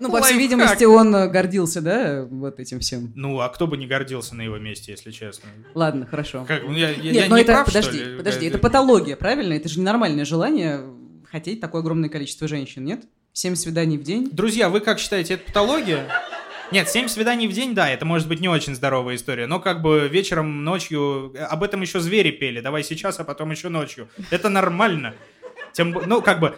Ну, 0.00 0.10
по 0.10 0.22
всей 0.22 0.38
видимости, 0.38 0.84
он 0.84 1.14
э, 1.14 1.28
гордился, 1.28 1.80
да, 1.80 2.26
вот 2.28 2.58
этим 2.60 2.80
всем. 2.80 3.12
Ну, 3.14 3.40
а 3.40 3.48
кто 3.48 3.66
бы 3.66 3.76
не 3.76 3.86
гордился 3.86 4.34
на 4.34 4.42
его 4.42 4.58
месте, 4.58 4.92
если 4.92 5.10
честно? 5.10 5.48
Ладно, 5.74 6.06
хорошо. 6.06 6.44
Как, 6.46 6.62
ну, 6.64 6.72
я, 6.72 6.94
Нет, 6.94 7.14
я 7.14 7.28
но 7.28 7.36
не 7.36 7.42
это, 7.42 7.52
прав, 7.52 7.68
что 7.68 7.78
подожди, 7.78 8.04
ли? 8.04 8.16
подожди, 8.16 8.46
Э, 8.46 8.48
это 8.48 8.58
патология, 8.58 9.16
правильно? 9.16 9.52
Это 9.54 9.68
же 9.68 9.80
ненормальное 9.80 10.24
желание 10.24 10.82
хотеть 11.30 11.60
такое 11.60 11.80
огромное 11.82 12.08
количество 12.08 12.48
женщин, 12.48 12.84
нет? 12.84 13.04
Семь 13.32 13.54
свиданий 13.54 13.98
в 13.98 14.02
день? 14.02 14.28
Друзья, 14.32 14.68
вы 14.68 14.80
как 14.80 14.98
считаете, 14.98 15.34
это 15.34 15.44
патология? 15.46 16.08
Нет, 16.70 16.88
семь 16.90 17.08
свиданий 17.08 17.48
в 17.48 17.52
день, 17.52 17.74
да, 17.74 17.88
это 17.88 18.04
может 18.04 18.28
быть 18.28 18.40
не 18.40 18.48
очень 18.48 18.74
здоровая 18.74 19.14
история, 19.14 19.46
но 19.46 19.58
как 19.58 19.80
бы 19.80 20.06
вечером, 20.08 20.64
ночью, 20.64 21.32
э, 21.34 21.38
об 21.44 21.62
этом 21.62 21.80
еще 21.80 22.00
звери 22.00 22.30
пели, 22.30 22.60
давай 22.60 22.82
сейчас, 22.84 23.20
а 23.20 23.24
потом 23.24 23.50
еще 23.50 23.68
ночью. 23.68 24.08
Это 24.30 24.48
нормально. 24.48 25.14
Тем, 25.72 25.92
ну, 26.06 26.20
как 26.20 26.40
бы, 26.40 26.56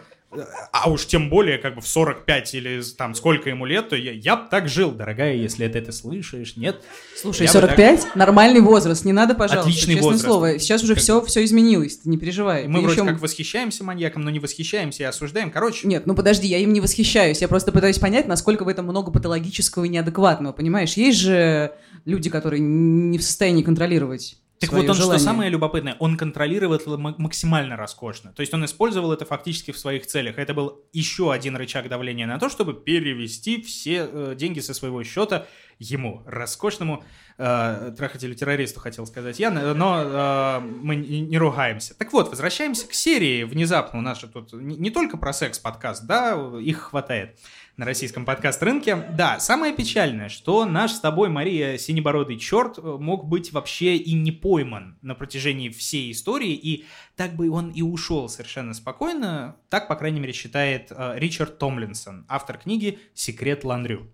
а 0.73 0.89
уж 0.91 1.07
тем 1.07 1.29
более, 1.29 1.59
как 1.59 1.75
бы 1.75 1.81
в 1.81 1.89
45 1.89 2.55
или 2.55 2.81
там 2.97 3.15
сколько 3.15 3.51
ему 3.51 3.67
лет, 3.67 3.89
то 3.89 3.97
я, 3.97 4.13
я 4.13 4.37
б 4.37 4.45
так 4.51 4.69
жил, 4.69 4.93
дорогая, 4.93 5.35
если 5.35 5.67
это 5.67 5.81
ты 5.83 5.91
слышишь, 5.93 6.57
нет? 6.57 6.81
Слушай, 7.17 7.43
Я 7.43 7.49
бы 7.49 7.53
45 7.53 8.15
нормальный 8.15 8.61
возраст, 8.61 9.05
не 9.05 9.13
надо, 9.13 9.35
пожалуйста, 9.35 9.69
Отличный 9.69 9.95
честное 9.95 10.03
возраст. 10.13 10.25
слово. 10.25 10.59
Сейчас 10.61 10.85
уже 10.85 10.95
Как- 10.95 11.03
все, 11.03 11.21
все 11.25 11.45
изменилось, 11.45 11.99
ты 11.99 12.09
не 12.09 12.17
переживай. 12.17 12.69
Мы 12.69 12.79
Ты 12.81 12.87
вроде 12.87 13.01
ещё- 13.01 13.07
как 13.11 13.21
восхищаемся 13.21 13.83
маньяком, 13.83 14.23
но 14.23 14.31
не 14.31 14.39
восхищаемся 14.39 15.03
и 15.03 15.07
осуждаем. 15.07 15.51
Короче, 15.51 15.89
Нет, 15.89 16.07
ну 16.07 16.15
подожди, 16.15 16.47
я 16.47 16.59
им 16.59 16.73
не 16.73 16.81
восхищаюсь. 16.81 17.41
Я 17.41 17.49
просто 17.49 17.73
пытаюсь 17.73 17.99
понять, 17.99 18.29
насколько 18.29 18.63
в 18.65 18.69
этом 18.69 18.85
много 18.87 19.11
патологического 19.11 19.85
и 19.85 19.89
неадекватного, 19.89 20.53
понимаешь? 20.53 20.93
Есть 20.95 21.19
же 21.19 21.73
люди, 22.05 22.31
которые 22.31 22.61
не 22.61 23.19
в 23.19 23.23
состоянии 23.23 23.63
контролировать 23.63 24.37
Так 24.61 24.73
вот 24.73 24.87
он, 24.87 24.95
желание. 24.95 25.19
что 25.19 25.25
самое 25.25 25.51
любопытное, 25.51 25.97
он 26.01 26.19
контролировал 26.19 26.75
это 26.75 26.97
максимально 26.99 27.77
роскошно. 27.77 28.33
То 28.35 28.41
есть 28.41 28.53
он 28.53 28.63
использовал 28.67 29.11
это 29.11 29.25
фактически 29.25 29.71
в 29.71 29.79
своих 29.79 30.07
целях. 30.07 30.37
Это 30.39 30.53
был 30.53 30.85
еще 30.93 31.33
один 31.33 31.57
рычаг 31.57 31.89
давления 31.89 32.27
на 32.27 32.39
то, 32.39 32.51
чтобы 32.51 32.75
перевести 32.75 33.63
все 33.63 34.07
э, 34.13 34.35
деньги 34.37 34.61
со 34.61 34.75
своего 34.75 35.03
счета 35.03 35.47
ему, 35.79 36.23
роскошному 36.27 37.03
э, 37.39 37.95
трахателю-террористу, 37.97 38.81
хотел 38.81 39.07
сказать 39.07 39.39
я, 39.39 39.51
но 39.51 40.03
э, 40.05 40.61
мы 40.61 40.97
не, 40.97 41.39
ругаемся. 41.39 41.95
Так 41.97 42.13
вот, 42.13 42.29
возвращаемся 42.29 42.87
к 42.87 42.93
серии. 42.93 43.45
Внезапно 43.45 43.99
у 43.99 44.03
нас 44.03 44.21
же 44.21 44.29
тут 44.29 44.53
не, 44.53 44.77
не 44.77 44.91
только 44.91 45.17
про 45.17 45.33
секс-подкаст, 45.33 46.05
да, 46.05 46.39
их 46.61 46.81
хватает 46.81 47.39
на 47.81 47.87
российском 47.87 48.27
подкаст-рынке. 48.27 48.95
Да, 48.95 49.41
самое 49.41 49.75
печальное, 49.75 50.29
что 50.29 50.67
наш 50.67 50.93
с 50.93 51.01
тобой, 51.01 51.31
Мария, 51.31 51.79
синебородый 51.79 52.37
черт 52.37 52.77
э, 52.77 52.83
мог 52.83 53.25
быть 53.25 53.53
вообще 53.53 53.97
и 53.97 54.13
не 54.13 54.33
пойман 54.33 54.99
на 55.01 55.15
протяжении 55.15 55.71
всей 55.71 56.13
истории, 56.13 56.53
и 56.53 56.85
так 57.17 57.33
бы 57.33 57.49
он 57.49 57.71
и 57.71 57.81
ушел 57.81 58.29
совершенно 58.29 58.75
спокойно. 58.75 59.57
Так, 59.71 59.89
по 59.89 59.97
крайней 59.97 60.21
мере, 60.21 60.35
считает 60.35 60.89
э, 60.91 61.15
Ричард 61.17 61.59
Томлинсон, 61.59 62.27
автор 62.29 62.59
книги 62.59 62.99
«Секрет 63.15 63.65
Ландрю». 63.65 64.07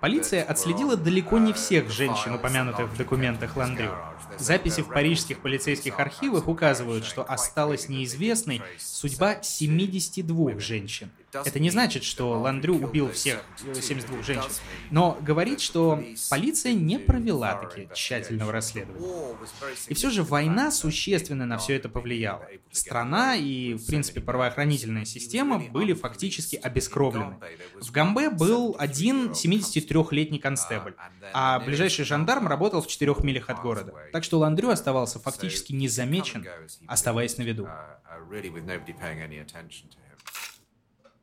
Полиция 0.00 0.44
отследила 0.44 0.96
далеко 0.96 1.38
не 1.38 1.52
всех 1.52 1.90
женщин, 1.90 2.34
упомянутых 2.34 2.88
в 2.88 2.96
документах 2.96 3.56
Ландрю. 3.56 3.90
Записи 4.38 4.82
в 4.82 4.88
парижских 4.88 5.40
полицейских 5.40 5.98
архивах 5.98 6.48
указывают, 6.48 7.04
что 7.04 7.22
осталась 7.22 7.88
неизвестной 7.88 8.62
судьба 8.78 9.42
72 9.42 10.58
женщин. 10.58 11.10
Это 11.32 11.58
не 11.60 11.70
значит, 11.70 12.04
что 12.04 12.40
Ландрю 12.40 12.76
убил 12.76 13.12
всех 13.12 13.44
72 13.74 14.22
женщин, 14.22 14.50
но 14.90 15.18
говорит, 15.20 15.60
что 15.60 16.02
полиция 16.30 16.72
не 16.72 16.98
провела 16.98 17.54
такие 17.54 17.88
тщательного 17.94 18.52
расследования. 18.52 19.36
И 19.88 19.94
все 19.94 20.10
же 20.10 20.22
война 20.22 20.70
существенно 20.70 21.44
на 21.44 21.58
все 21.58 21.76
это 21.76 21.88
повлияла. 21.88 22.46
Страна 22.70 23.36
и, 23.36 23.74
в 23.74 23.86
принципе, 23.86 24.20
правоохранительная 24.20 25.04
система 25.04 25.58
были 25.58 25.92
фактически 25.92 26.56
обескровлены. 26.56 27.36
В 27.80 27.90
Гамбе 27.90 28.30
был 28.30 28.76
один 28.78 29.32
73-летний 29.32 30.38
констебль, 30.38 30.94
а 31.32 31.60
ближайший 31.60 32.04
жандарм 32.04 32.48
работал 32.48 32.80
в 32.80 32.86
четырех 32.86 33.22
милях 33.22 33.50
от 33.50 33.60
города. 33.60 33.92
Так 34.12 34.24
что 34.24 34.38
Ландрю 34.38 34.70
оставался 34.70 35.18
фактически 35.18 35.72
незамечен, 35.72 36.46
оставаясь 36.86 37.36
на 37.36 37.42
виду. 37.42 37.68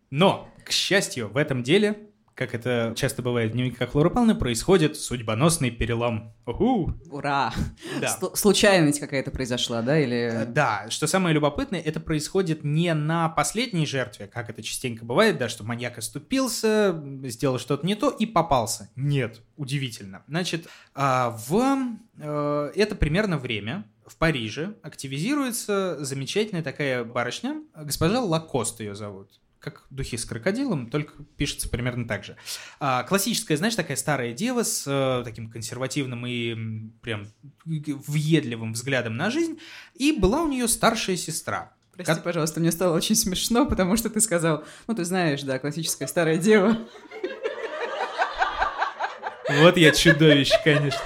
Но, 0.10 0.50
к 0.64 0.72
счастью, 0.72 1.30
в 1.30 1.38
этом 1.38 1.64
деле, 1.64 2.10
как 2.36 2.54
это 2.54 2.94
часто 2.98 3.22
бывает 3.22 3.52
в 3.52 3.54
дневниках 3.54 3.96
Лоры 3.96 4.10
Павловны, 4.10 4.36
происходит 4.36 4.98
судьбоносный 4.98 5.72
перелом. 5.72 6.34
Уху! 6.46 6.94
Ура! 7.10 7.54
Да. 8.02 8.10
Случайность 8.36 9.00
какая-то 9.00 9.32
произошла, 9.32 9.82
да? 9.82 9.98
Или... 9.98 10.44
Э, 10.44 10.46
да, 10.46 10.86
что 10.90 11.08
самое 11.08 11.34
любопытное, 11.34 11.80
это 11.80 12.02
происходит 12.02 12.66
не 12.66 12.94
на 12.94 13.30
последней 13.30 13.86
жертве, 13.86 14.28
как 14.28 14.50
это 14.50 14.62
частенько 14.62 15.06
бывает, 15.06 15.38
да, 15.38 15.48
что 15.48 15.64
маньяк 15.64 15.98
оступился, 15.98 17.02
сделал 17.24 17.58
что-то 17.58 17.86
не 17.88 17.96
то 17.96 18.10
и 18.10 18.26
попался. 18.26 18.90
Нет, 18.98 19.42
удивительно. 19.56 20.24
Значит, 20.28 20.68
а, 20.94 21.38
в 21.48 21.78
э, 22.20 22.72
это 22.76 22.96
примерно 22.96 23.38
время, 23.38 23.86
в 24.06 24.18
Париже 24.18 24.76
активизируется 24.84 26.04
замечательная 26.04 26.64
такая 26.64 27.06
барышня, 27.06 27.62
госпожа 27.76 28.20
Лакост 28.20 28.82
ее 28.82 28.94
зовут 28.94 29.40
как 29.66 29.84
духи 29.90 30.16
с 30.16 30.26
крокодилом, 30.26 30.90
только 30.90 31.14
пишется 31.38 31.68
примерно 31.68 32.08
так 32.08 32.24
же. 32.24 32.38
А, 32.80 33.04
классическая, 33.04 33.58
знаешь, 33.58 33.76
такая 33.76 33.98
старая 33.98 34.32
дева 34.32 34.64
с 34.64 34.86
а, 34.88 35.24
таким 35.24 35.50
консервативным 35.50 36.26
и 36.26 36.56
прям 37.02 37.28
въедливым 37.66 38.74
взглядом 38.74 39.18
на 39.18 39.32
жизнь, 39.32 39.60
и 39.96 40.14
была 40.14 40.44
у 40.44 40.48
нее 40.48 40.68
старшая 40.68 41.18
сестра. 41.18 41.74
Прости, 41.94 42.14
как... 42.14 42.24
пожалуйста, 42.24 42.60
мне 42.60 42.72
стало 42.72 42.96
очень 42.96 43.16
смешно, 43.16 43.66
потому 43.66 43.98
что 43.98 44.10
ты 44.10 44.22
сказал, 44.22 44.64
ну 44.88 44.94
ты 44.94 45.04
знаешь, 45.04 45.42
да, 45.42 45.60
классическая 45.60 46.08
старая 46.08 46.38
дева. 46.38 46.78
Вот 49.62 49.78
я 49.78 49.92
чудовище, 49.92 50.56
конечно. 50.64 51.00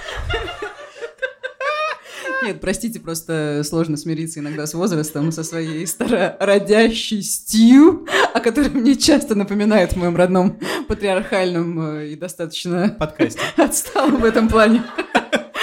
Нет, 2.42 2.60
простите, 2.60 3.00
просто 3.00 3.62
сложно 3.64 3.98
смириться 3.98 4.40
иногда 4.40 4.66
с 4.66 4.74
возрастом, 4.74 5.30
со 5.30 5.44
своей 5.44 5.86
старородящестью, 5.86 8.06
о 8.32 8.40
которой 8.40 8.70
мне 8.70 8.96
часто 8.96 9.34
напоминает 9.34 9.92
в 9.92 9.96
моем 9.96 10.16
родном 10.16 10.58
патриархальном 10.88 11.98
э, 11.98 12.08
и 12.08 12.16
достаточно... 12.16 12.96
Подкасте. 12.98 13.42
Отсталом 13.56 14.22
в 14.22 14.24
этом 14.24 14.48
плане. 14.48 14.82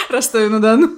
Ростове-на-Дону. 0.10 0.92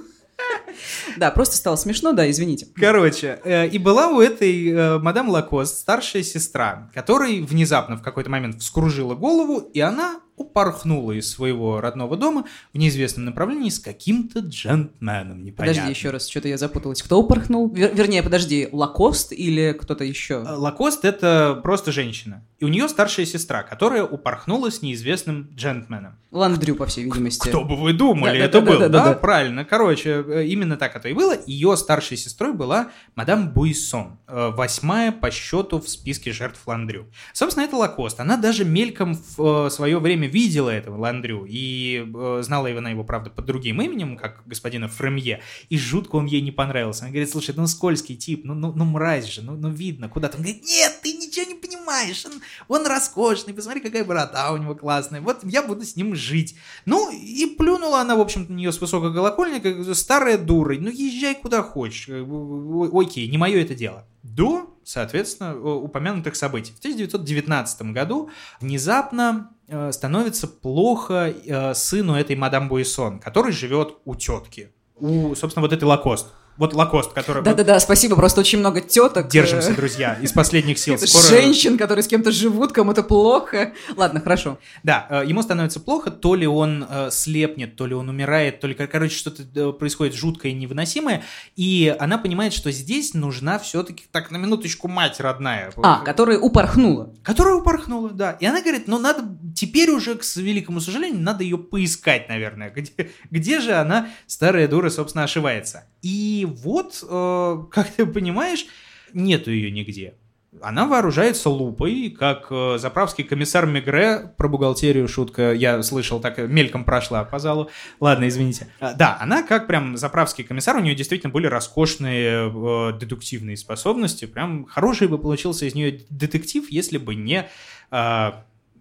Да, 1.16 1.30
просто 1.30 1.56
стало 1.56 1.76
смешно, 1.76 2.12
да, 2.12 2.30
извините. 2.30 2.66
Короче, 2.76 3.40
э, 3.44 3.68
и 3.68 3.78
была 3.78 4.08
у 4.08 4.20
этой 4.20 4.70
э, 4.70 4.98
мадам 4.98 5.30
Лакост 5.30 5.78
старшая 5.78 6.22
сестра, 6.22 6.90
которой 6.94 7.40
внезапно 7.40 7.96
в 7.96 8.02
какой-то 8.02 8.28
момент 8.30 8.60
вскружила 8.60 9.14
голову, 9.14 9.58
и 9.58 9.80
она 9.80 10.20
упорхнула 10.40 11.12
из 11.12 11.30
своего 11.30 11.80
родного 11.80 12.16
дома 12.16 12.46
в 12.72 12.78
неизвестном 12.78 13.26
направлении 13.26 13.68
с 13.68 13.78
каким-то 13.78 14.40
джентльменом 14.40 15.44
непонятным. 15.44 15.54
Подожди 15.56 15.90
еще 15.90 16.10
раз, 16.10 16.28
что-то 16.28 16.48
я 16.48 16.56
запуталась. 16.56 17.02
Кто 17.02 17.20
упорхнул? 17.20 17.68
Вер- 17.68 17.94
вернее, 17.94 18.22
подожди, 18.22 18.68
Лакост 18.72 19.32
или 19.32 19.76
кто-то 19.78 20.02
еще? 20.04 20.44
Э, 20.46 20.54
Лакост— 20.54 21.04
это 21.06 21.60
просто 21.62 21.92
женщина. 21.92 22.42
И 22.58 22.64
у 22.64 22.68
нее 22.68 22.88
старшая 22.88 23.26
сестра, 23.26 23.62
которая 23.62 24.04
упорхнула 24.04 24.70
с 24.70 24.82
неизвестным 24.82 25.50
джентльменом. 25.54 26.16
Ландрю, 26.30 26.76
по 26.76 26.86
всей 26.86 27.04
видимости. 27.04 27.48
Кто 27.48 27.64
бы 27.64 27.76
вы 27.76 27.92
думали, 27.92 28.38
да, 28.38 28.44
это 28.44 28.60
да, 28.60 28.70
был, 28.70 28.78
да, 28.78 28.88
да, 28.88 29.04
да, 29.04 29.12
правильно. 29.14 29.64
Короче, 29.64 30.24
э, 30.26 30.46
именно 30.46 30.76
так 30.76 30.96
это 30.96 31.08
и 31.08 31.12
было. 31.12 31.36
Ее 31.46 31.76
старшей 31.76 32.16
сестрой 32.16 32.52
была 32.52 32.90
мадам 33.14 33.50
Буйсон, 33.50 34.18
э, 34.26 34.50
восьмая 34.54 35.12
по 35.12 35.30
счету 35.30 35.80
в 35.80 35.88
списке 35.88 36.32
жертв 36.32 36.60
Ландрю. 36.66 37.06
Собственно, 37.32 37.64
это 37.64 37.76
Лакост. 37.76 38.20
Она 38.20 38.36
даже 38.36 38.64
мельком 38.64 39.18
в 39.36 39.68
свое 39.70 39.98
время 39.98 40.28
видела 40.30 40.70
этого 40.70 40.96
Ландрю 40.96 41.44
и 41.46 42.06
э, 42.14 42.40
знала 42.42 42.68
его 42.68 42.80
на 42.80 42.88
его, 42.88 43.04
правда, 43.04 43.28
под 43.30 43.44
другим 43.44 43.82
именем, 43.82 44.16
как 44.16 44.42
господина 44.46 44.88
Фремье, 44.88 45.42
и 45.68 45.76
жутко 45.76 46.16
он 46.16 46.26
ей 46.26 46.40
не 46.40 46.52
понравился. 46.52 47.02
Она 47.02 47.10
говорит, 47.10 47.30
слушай, 47.30 47.54
ну 47.54 47.66
скользкий 47.66 48.16
тип, 48.16 48.42
ну, 48.44 48.54
ну, 48.54 48.72
ну 48.74 48.84
мразь 48.84 49.26
же, 49.26 49.42
ну, 49.42 49.56
ну 49.56 49.68
видно, 49.68 50.08
куда-то. 50.08 50.38
Он 50.38 50.42
говорит, 50.42 50.62
нет, 50.64 51.00
ты 51.02 51.12
ничего 51.12 51.46
не 51.46 51.56
понимаешь, 51.56 52.24
он, 52.24 52.32
он 52.68 52.86
роскошный, 52.86 53.52
посмотри, 53.52 53.80
какая 53.80 54.04
борода 54.04 54.52
у 54.52 54.56
него 54.56 54.74
классная, 54.74 55.20
вот 55.20 55.40
я 55.42 55.62
буду 55.62 55.84
с 55.84 55.96
ним 55.96 56.14
жить. 56.14 56.56
Ну, 56.86 57.10
и 57.10 57.46
плюнула 57.46 58.00
она, 58.00 58.16
в 58.16 58.20
общем-то, 58.20 58.52
на 58.52 58.56
нее 58.56 58.72
с 58.72 58.80
высокой 58.80 59.12
колокольни, 59.12 59.58
как 59.58 59.94
старая 59.94 60.38
дура, 60.38 60.74
ну 60.78 60.90
езжай 60.90 61.34
куда 61.34 61.62
хочешь, 61.62 62.08
окей, 62.08 63.28
не 63.28 63.38
мое 63.38 63.60
это 63.62 63.74
дело. 63.74 64.06
До, 64.22 64.69
соответственно, 64.90 65.58
упомянутых 65.58 66.36
событий. 66.36 66.72
В 66.72 66.78
1919 66.78 67.82
году 67.92 68.30
внезапно 68.60 69.50
Э, 69.72 69.92
становится 69.92 70.48
плохо 70.48 71.32
э, 71.32 71.74
сыну 71.74 72.16
этой 72.16 72.34
мадам 72.34 72.68
Буйсон, 72.68 73.20
который 73.20 73.52
живет 73.52 73.98
у 74.04 74.16
тетки. 74.16 74.72
У, 74.96 75.36
собственно, 75.36 75.62
вот 75.62 75.72
этой 75.72 75.84
Лакост. 75.84 76.26
Вот 76.56 76.74
Лакост, 76.74 77.12
который... 77.12 77.42
Да-да-да, 77.42 77.80
спасибо, 77.80 78.16
просто 78.16 78.40
очень 78.40 78.58
много 78.58 78.80
теток. 78.80 79.28
Держимся, 79.28 79.74
друзья, 79.74 80.18
из 80.20 80.32
последних 80.32 80.78
сил. 80.78 80.98
Скоро... 80.98 81.22
Женщин, 81.22 81.78
которые 81.78 82.02
с 82.02 82.08
кем-то 82.08 82.32
живут, 82.32 82.72
кому-то 82.72 83.02
плохо. 83.02 83.72
Ладно, 83.96 84.20
хорошо. 84.20 84.58
Да, 84.82 85.06
э, 85.08 85.22
ему 85.26 85.42
становится 85.42 85.80
плохо, 85.80 86.10
то 86.10 86.34
ли 86.34 86.46
он 86.46 86.86
э, 86.88 87.10
слепнет, 87.10 87.76
то 87.76 87.86
ли 87.86 87.94
он 87.94 88.08
умирает, 88.08 88.60
то 88.60 88.66
ли, 88.66 88.74
короче, 88.74 89.16
что-то 89.16 89.42
э, 89.54 89.72
происходит 89.72 90.14
жуткое 90.14 90.52
и 90.52 90.54
невыносимое, 90.54 91.22
и 91.56 91.94
она 91.98 92.18
понимает, 92.18 92.52
что 92.52 92.70
здесь 92.70 93.14
нужна 93.14 93.58
все-таки, 93.58 94.04
так, 94.10 94.30
на 94.30 94.36
минуточку, 94.36 94.86
мать 94.86 95.18
родная. 95.20 95.72
А, 95.82 96.00
которая 96.00 96.38
упорхнула. 96.38 97.14
Которая 97.22 97.54
упорхнула, 97.54 98.10
да. 98.10 98.32
И 98.32 98.44
она 98.44 98.60
говорит, 98.60 98.86
ну, 98.86 98.98
надо, 98.98 99.24
теперь 99.56 99.90
уже, 99.90 100.14
к 100.14 100.24
великому 100.36 100.80
сожалению, 100.80 101.22
надо 101.22 101.42
ее 101.42 101.58
поискать, 101.58 102.28
наверное, 102.28 102.70
где, 102.70 103.10
где 103.30 103.60
же 103.60 103.72
она, 103.72 104.08
старая 104.26 104.68
дура, 104.68 104.90
собственно, 104.90 105.24
ошивается. 105.24 105.84
И 106.02 106.39
вот, 106.44 107.04
э, 107.08 107.56
как 107.70 107.90
ты 107.90 108.06
понимаешь, 108.06 108.66
нету 109.12 109.50
ее 109.50 109.70
нигде. 109.70 110.14
Она 110.62 110.86
вооружается 110.86 111.48
лупой, 111.48 112.10
как 112.10 112.48
э, 112.50 112.76
заправский 112.78 113.22
комиссар 113.22 113.66
Мегре, 113.66 114.34
про 114.36 114.48
бухгалтерию 114.48 115.06
шутка, 115.06 115.52
я 115.52 115.80
слышал, 115.84 116.20
так 116.20 116.38
мельком 116.38 116.84
прошла 116.84 117.22
по 117.22 117.38
залу. 117.38 117.70
Ладно, 118.00 118.26
извините. 118.26 118.66
А, 118.80 118.92
да, 118.94 119.16
она 119.20 119.44
как 119.44 119.68
прям 119.68 119.96
заправский 119.96 120.42
комиссар, 120.42 120.76
у 120.76 120.80
нее 120.80 120.96
действительно 120.96 121.32
были 121.32 121.46
роскошные 121.46 122.50
э, 122.52 122.98
дедуктивные 122.98 123.56
способности, 123.56 124.24
прям 124.24 124.64
хороший 124.64 125.06
бы 125.06 125.18
получился 125.18 125.66
из 125.66 125.76
нее 125.76 126.00
детектив, 126.10 126.68
если 126.68 126.98
бы 126.98 127.14
не 127.14 127.48
э, 127.92 128.32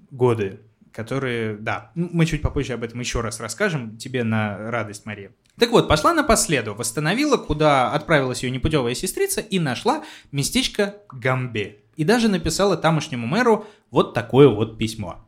годы 0.09 0.61
которые, 0.99 1.55
да, 1.55 1.91
мы 1.95 2.25
чуть 2.25 2.41
попозже 2.41 2.73
об 2.73 2.83
этом 2.83 2.99
еще 2.99 3.21
раз 3.21 3.39
расскажем, 3.39 3.95
тебе 3.95 4.25
на 4.25 4.69
радость, 4.69 5.05
Мария. 5.05 5.31
Так 5.57 5.69
вот, 5.69 5.87
пошла 5.87 6.13
на 6.13 6.25
последу, 6.25 6.75
восстановила, 6.75 7.37
куда 7.37 7.93
отправилась 7.93 8.43
ее 8.43 8.51
непутевая 8.51 8.93
сестрица 8.95 9.39
и 9.39 9.59
нашла 9.59 10.03
местечко 10.33 10.95
Гамбе. 11.13 11.77
И 11.95 12.03
даже 12.03 12.27
написала 12.27 12.75
тамошнему 12.75 13.27
мэру 13.27 13.65
вот 13.91 14.13
такое 14.13 14.49
вот 14.49 14.77
письмо. 14.77 15.25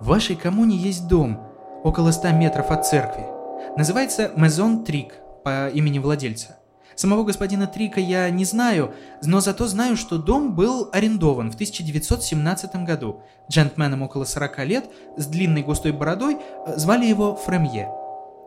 В 0.00 0.08
вашей 0.08 0.36
коммуне 0.36 0.76
есть 0.76 1.08
дом, 1.08 1.50
около 1.82 2.10
100 2.10 2.32
метров 2.32 2.70
от 2.70 2.86
церкви. 2.86 3.24
Называется 3.74 4.32
Мезон 4.36 4.84
Трик 4.84 5.14
по 5.44 5.70
имени 5.70 5.98
владельца. 5.98 6.57
Самого 6.98 7.22
господина 7.22 7.68
Трика 7.68 8.00
я 8.00 8.28
не 8.28 8.44
знаю, 8.44 8.92
но 9.22 9.40
зато 9.40 9.68
знаю, 9.68 9.96
что 9.96 10.18
дом 10.18 10.56
был 10.56 10.90
арендован 10.92 11.52
в 11.52 11.54
1917 11.54 12.74
году. 12.84 13.22
Джентльменом 13.48 14.02
около 14.02 14.24
40 14.24 14.66
лет, 14.66 14.90
с 15.16 15.26
длинной 15.26 15.62
густой 15.62 15.92
бородой, 15.92 16.38
э, 16.66 16.76
звали 16.76 17.06
его 17.06 17.36
Фремье. 17.36 17.88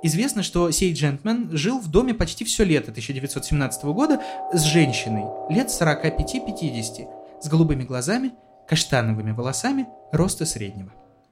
Известно, 0.03 0.43
что 0.43 0.69
сей 0.71 0.91
джентльмен 0.91 1.51
жил 1.53 1.79
в 1.79 1.89
доме 1.89 2.13
почти 2.13 2.43
все 2.43 2.65
лето 2.65 2.91
1917 2.91 3.93
года 3.93 4.21
с 4.51 4.63
женщиной 4.63 5.23
лет 5.49 5.69
45-50, 5.69 7.07
с 7.39 7.47
голубыми 7.47 7.83
глазами, 7.83 8.33
каштановыми 8.67 9.31
волосами, 9.31 9.87
роста 10.11 10.45
среднего. 10.45 10.91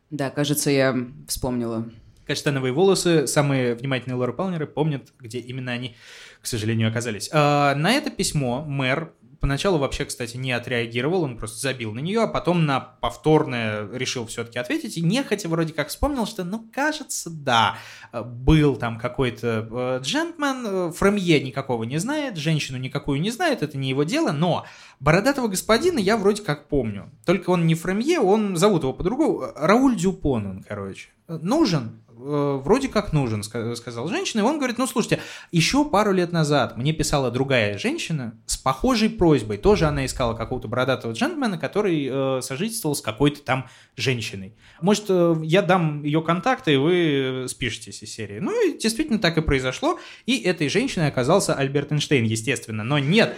Да, 0.09 0.29
кажется, 0.29 0.71
я 0.71 0.95
вспомнила. 1.27 1.83
Каштановые 2.29 2.71
волосы, 2.71 3.25
самые 3.25 3.73
внимательные 3.73 4.15
Лора 4.15 4.33
Палнеры 4.33 4.67
помнят, 4.67 5.11
где 5.19 5.39
именно 5.39 5.71
они 5.71 5.95
к 6.41 6.47
сожалению, 6.47 6.89
оказались. 6.89 7.29
А, 7.33 7.75
на 7.75 7.91
это 7.91 8.09
письмо 8.09 8.63
мэр 8.65 9.13
поначалу 9.41 9.77
вообще, 9.77 10.03
кстати, 10.03 10.35
не 10.35 10.51
отреагировал, 10.51 11.23
он 11.23 11.37
просто 11.37 11.59
забил 11.59 11.93
на 11.93 11.99
нее, 11.99 12.23
а 12.23 12.27
потом 12.27 12.65
на 12.65 12.81
повторное 12.81 13.89
решил 13.93 14.25
все-таки 14.27 14.59
ответить, 14.59 14.97
и 14.97 15.01
нехотя 15.01 15.47
вроде 15.47 15.73
как 15.73 15.87
вспомнил, 15.87 16.25
что, 16.25 16.43
ну, 16.43 16.67
кажется, 16.73 17.29
да, 17.29 17.77
был 18.11 18.75
там 18.75 18.99
какой-то 18.99 19.67
э, 19.71 19.99
джентльмен, 20.03 20.65
э, 20.65 20.91
Фремье 20.91 21.41
никакого 21.41 21.85
не 21.85 21.99
знает, 21.99 22.35
женщину 22.35 22.77
никакую 22.77 23.21
не 23.21 23.31
знает, 23.31 23.63
это 23.63 23.77
не 23.77 23.89
его 23.89 24.03
дело, 24.03 24.33
но 24.33 24.65
бородатого 24.99 25.47
господина 25.47 25.99
я 25.99 26.17
вроде 26.17 26.43
как 26.43 26.67
помню. 26.67 27.09
Только 27.25 27.51
он 27.51 27.65
не 27.65 27.75
Фремье, 27.75 28.19
он, 28.19 28.57
зовут 28.57 28.83
его 28.83 28.91
по-другому, 28.91 29.53
Рауль 29.55 29.95
Дюпон 29.95 30.47
он, 30.47 30.63
короче. 30.67 31.11
Нужен? 31.29 32.01
Э, 32.21 32.59
вроде 32.61 32.89
как 32.89 33.13
нужен, 33.13 33.43
сказал 33.43 34.07
женщина. 34.09 34.41
И 34.41 34.43
он 34.43 34.57
говорит, 34.57 34.77
ну, 34.77 34.87
слушайте, 34.87 35.21
еще 35.51 35.85
пару 35.85 36.11
лет 36.11 36.31
назад 36.33 36.75
мне 36.75 36.91
писала 36.91 37.31
другая 37.31 37.77
женщина 37.77 38.37
с 38.45 38.57
похожей 38.57 39.09
просьбой. 39.09 39.57
Тоже 39.57 39.85
она 39.85 40.05
искала 40.05 40.33
какого-то 40.33 40.67
бородатого 40.67 41.13
джентльмена, 41.13 41.57
который 41.57 42.09
э, 42.11 42.41
сожительствовал 42.41 42.95
с 42.95 43.01
какой-то 43.01 43.41
там 43.41 43.69
женщиной. 43.95 44.53
Может, 44.81 45.05
э, 45.07 45.35
я 45.43 45.61
дам 45.61 46.03
ее 46.03 46.21
контакты, 46.21 46.73
и 46.73 46.77
вы 46.77 47.45
спишетесь 47.47 48.03
из 48.03 48.13
серии. 48.13 48.39
Ну, 48.39 48.51
и 48.67 48.77
действительно 48.77 49.19
так 49.19 49.37
и 49.37 49.41
произошло. 49.41 49.97
И 50.25 50.39
этой 50.39 50.67
женщиной 50.67 51.07
оказался 51.07 51.53
Альберт 51.53 51.93
Эйнштейн, 51.93 52.25
естественно. 52.25 52.83
Но 52.83 52.99
нет, 52.99 53.33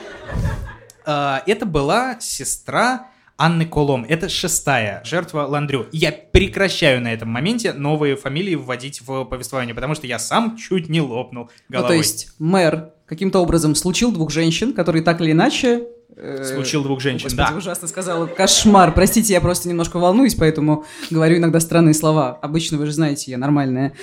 э, 1.05 1.37
это 1.45 1.67
была 1.67 2.19
сестра 2.19 3.11
Анны 3.37 3.65
Колом. 3.65 4.05
Это 4.07 4.29
шестая 4.29 5.01
жертва 5.03 5.45
Ландрю. 5.47 5.87
Я 5.91 6.11
прекращаю 6.11 7.01
на 7.01 7.11
этом 7.11 7.29
моменте 7.29 7.73
новые 7.73 8.15
фамилии 8.15 8.55
вводить 8.55 9.01
в 9.01 9.25
повествование, 9.25 9.73
потому 9.73 9.95
что 9.95 10.07
я 10.07 10.19
сам 10.19 10.57
чуть 10.57 10.89
не 10.89 11.01
лопнул 11.01 11.49
головой. 11.69 11.83
Ну, 11.83 11.87
то 11.87 11.93
есть 11.97 12.33
мэр 12.39 12.91
каким-то 13.05 13.39
образом 13.39 13.75
случил 13.75 14.11
двух 14.11 14.31
женщин, 14.31 14.73
которые 14.73 15.03
так 15.03 15.21
или 15.21 15.31
иначе 15.31 15.83
э, 16.15 16.43
Случил 16.43 16.83
двух 16.83 17.01
женщин, 17.01 17.25
Господи, 17.25 17.49
да. 17.49 17.57
ужасно 17.57 17.87
сказала. 17.87 18.27
Кошмар. 18.27 18.93
Простите, 18.93 19.33
я 19.33 19.41
просто 19.41 19.67
немножко 19.69 19.97
волнуюсь, 19.97 20.35
поэтому 20.35 20.85
говорю 21.09 21.37
иногда 21.37 21.59
странные 21.59 21.93
слова. 21.93 22.37
Обычно, 22.41 22.77
вы 22.77 22.85
же 22.85 22.93
знаете, 22.93 23.31
я 23.31 23.37
нормальная. 23.37 23.93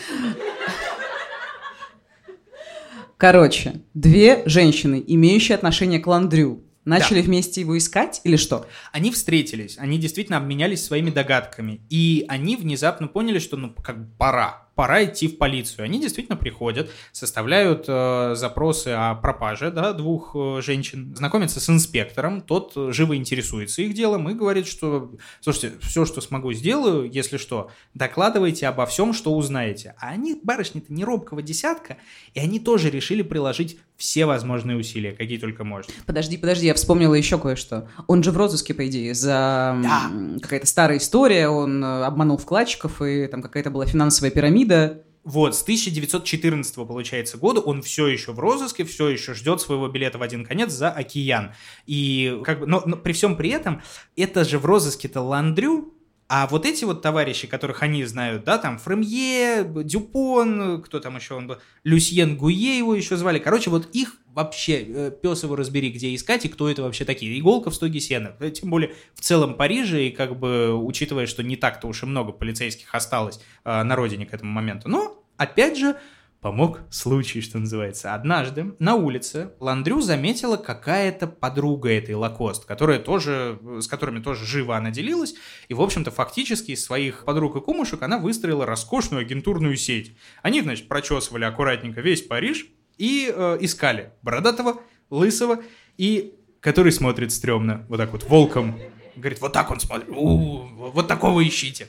Короче, 3.16 3.82
две 3.94 4.42
женщины, 4.46 5.02
имеющие 5.04 5.56
отношение 5.56 5.98
к 5.98 6.06
Ландрю, 6.06 6.62
Начали 6.88 7.20
да. 7.20 7.26
вместе 7.26 7.60
его 7.60 7.76
искать 7.76 8.22
или 8.24 8.36
что? 8.36 8.66
Они 8.92 9.10
встретились, 9.10 9.76
они 9.78 9.98
действительно 9.98 10.38
обменялись 10.38 10.82
своими 10.82 11.10
догадками, 11.10 11.82
и 11.90 12.24
они 12.28 12.56
внезапно 12.56 13.08
поняли, 13.08 13.38
что 13.38 13.58
ну 13.58 13.74
как 13.82 13.98
бы 13.98 14.10
пора, 14.16 14.67
пора 14.78 15.04
идти 15.04 15.26
в 15.26 15.38
полицию. 15.38 15.86
Они 15.86 16.00
действительно 16.00 16.36
приходят, 16.36 16.88
составляют 17.10 17.86
э, 17.88 18.34
запросы 18.36 18.94
о 18.96 19.16
пропаже 19.16 19.72
да, 19.72 19.92
двух 19.92 20.36
э, 20.36 20.60
женщин, 20.62 21.16
знакомятся 21.16 21.58
с 21.58 21.68
инспектором, 21.68 22.40
тот 22.40 22.74
э, 22.76 22.92
живо 22.92 23.16
интересуется 23.16 23.82
их 23.82 23.92
делом 23.92 24.30
и 24.30 24.34
говорит, 24.34 24.68
что, 24.68 25.16
слушайте, 25.40 25.72
все, 25.80 26.04
что 26.04 26.20
смогу, 26.20 26.52
сделаю, 26.52 27.10
если 27.10 27.38
что, 27.38 27.72
докладывайте 27.94 28.68
обо 28.68 28.86
всем, 28.86 29.14
что 29.14 29.34
узнаете. 29.34 29.96
А 29.98 30.10
они, 30.10 30.38
барышни-то 30.40 30.92
не 30.92 31.02
робкого 31.02 31.42
десятка, 31.42 31.96
и 32.34 32.38
они 32.38 32.60
тоже 32.60 32.88
решили 32.88 33.22
приложить 33.22 33.78
все 33.98 34.26
возможные 34.26 34.78
усилия, 34.78 35.10
какие 35.10 35.38
только 35.38 35.64
можно. 35.64 35.92
Подожди, 36.06 36.36
подожди, 36.36 36.66
я 36.66 36.74
вспомнила 36.74 37.14
еще 37.14 37.36
кое-что. 37.36 37.88
Он 38.06 38.22
же 38.22 38.30
в 38.30 38.36
розыске, 38.36 38.72
по 38.72 38.86
идее, 38.86 39.12
за 39.12 39.76
да. 39.82 40.10
какая-то 40.40 40.66
старая 40.68 40.98
история, 40.98 41.48
он 41.48 41.82
э, 41.82 42.04
обманул 42.04 42.38
вкладчиков, 42.38 43.02
и 43.02 43.26
там 43.26 43.42
какая-то 43.42 43.70
была 43.70 43.86
финансовая 43.86 44.30
пирамида, 44.30 44.67
вида. 44.68 45.04
Вот, 45.24 45.54
с 45.54 45.62
1914 45.62 46.74
получается 46.74 47.36
года 47.36 47.60
он 47.60 47.82
все 47.82 48.06
еще 48.06 48.32
в 48.32 48.38
розыске, 48.38 48.84
все 48.84 49.08
еще 49.08 49.34
ждет 49.34 49.60
своего 49.60 49.86
билета 49.88 50.16
в 50.16 50.22
один 50.22 50.44
конец 50.44 50.72
за 50.72 50.90
океан. 50.90 51.52
И 51.84 52.40
как 52.44 52.60
бы, 52.60 52.66
но, 52.66 52.82
но 52.86 52.96
при 52.96 53.12
всем 53.12 53.36
при 53.36 53.50
этом, 53.50 53.82
это 54.16 54.44
же 54.44 54.58
в 54.58 54.64
розыске-то 54.64 55.20
Ландрю, 55.20 55.92
а 56.28 56.46
вот 56.46 56.66
эти 56.66 56.84
вот 56.84 57.00
товарищи, 57.00 57.46
которых 57.46 57.82
они 57.82 58.04
знают, 58.04 58.44
да, 58.44 58.58
там 58.58 58.78
Фремье, 58.78 59.64
Дюпон, 59.64 60.82
кто 60.82 61.00
там 61.00 61.16
еще 61.16 61.34
он 61.34 61.46
был, 61.46 61.56
Люсьен 61.84 62.36
Гуе 62.36 62.76
его 62.76 62.94
еще 62.94 63.16
звали. 63.16 63.38
Короче, 63.38 63.70
вот 63.70 63.88
их 63.94 64.16
вообще 64.34 64.84
э, 64.86 65.10
пес 65.10 65.42
его 65.42 65.56
разбери, 65.56 65.90
где 65.90 66.14
искать 66.14 66.44
и 66.44 66.48
кто 66.50 66.68
это 66.68 66.82
вообще 66.82 67.06
такие. 67.06 67.38
Иголка 67.38 67.70
в 67.70 67.74
стоге 67.74 67.98
сена. 67.98 68.36
Э, 68.40 68.50
тем 68.50 68.68
более 68.68 68.94
в 69.14 69.22
целом 69.22 69.54
Париже, 69.54 70.08
и 70.08 70.10
как 70.10 70.38
бы 70.38 70.74
учитывая, 70.74 71.26
что 71.26 71.42
не 71.42 71.56
так-то 71.56 71.88
уж 71.88 72.02
и 72.02 72.06
много 72.06 72.32
полицейских 72.32 72.94
осталось 72.94 73.40
э, 73.64 73.82
на 73.82 73.96
родине 73.96 74.26
к 74.26 74.34
этому 74.34 74.52
моменту. 74.52 74.90
Но, 74.90 75.24
опять 75.38 75.78
же, 75.78 75.96
помог 76.40 76.80
случай, 76.90 77.40
что 77.40 77.58
называется. 77.58 78.14
Однажды 78.14 78.74
на 78.78 78.94
улице 78.94 79.50
Ландрю 79.58 80.00
заметила 80.00 80.56
какая-то 80.56 81.26
подруга 81.26 81.90
этой 81.90 82.14
Лакост, 82.14 82.64
которая 82.64 82.98
тоже, 82.98 83.58
с 83.80 83.88
которыми 83.88 84.20
тоже 84.20 84.44
живо 84.44 84.76
она 84.76 84.90
делилась, 84.90 85.34
и, 85.68 85.74
в 85.74 85.82
общем-то, 85.82 86.10
фактически 86.10 86.72
из 86.72 86.84
своих 86.84 87.24
подруг 87.24 87.56
и 87.56 87.60
кумушек 87.60 88.02
она 88.02 88.18
выстроила 88.18 88.66
роскошную 88.66 89.22
агентурную 89.22 89.76
сеть. 89.76 90.16
Они, 90.42 90.62
значит, 90.62 90.88
прочесывали 90.88 91.44
аккуратненько 91.44 92.00
весь 92.00 92.22
Париж 92.22 92.66
и 92.98 93.32
э, 93.34 93.58
искали 93.60 94.12
бородатого, 94.22 94.80
лысого 95.10 95.60
и 95.96 96.34
который 96.60 96.92
смотрит 96.92 97.32
стрёмно, 97.32 97.84
вот 97.88 97.98
так 97.98 98.12
вот, 98.12 98.24
волком. 98.24 98.78
Говорит, 99.16 99.40
вот 99.40 99.52
так 99.52 99.70
он 99.70 99.80
смотрит, 99.80 100.08
у-у-у, 100.10 100.90
вот 100.90 101.08
такого 101.08 101.46
ищите. 101.46 101.88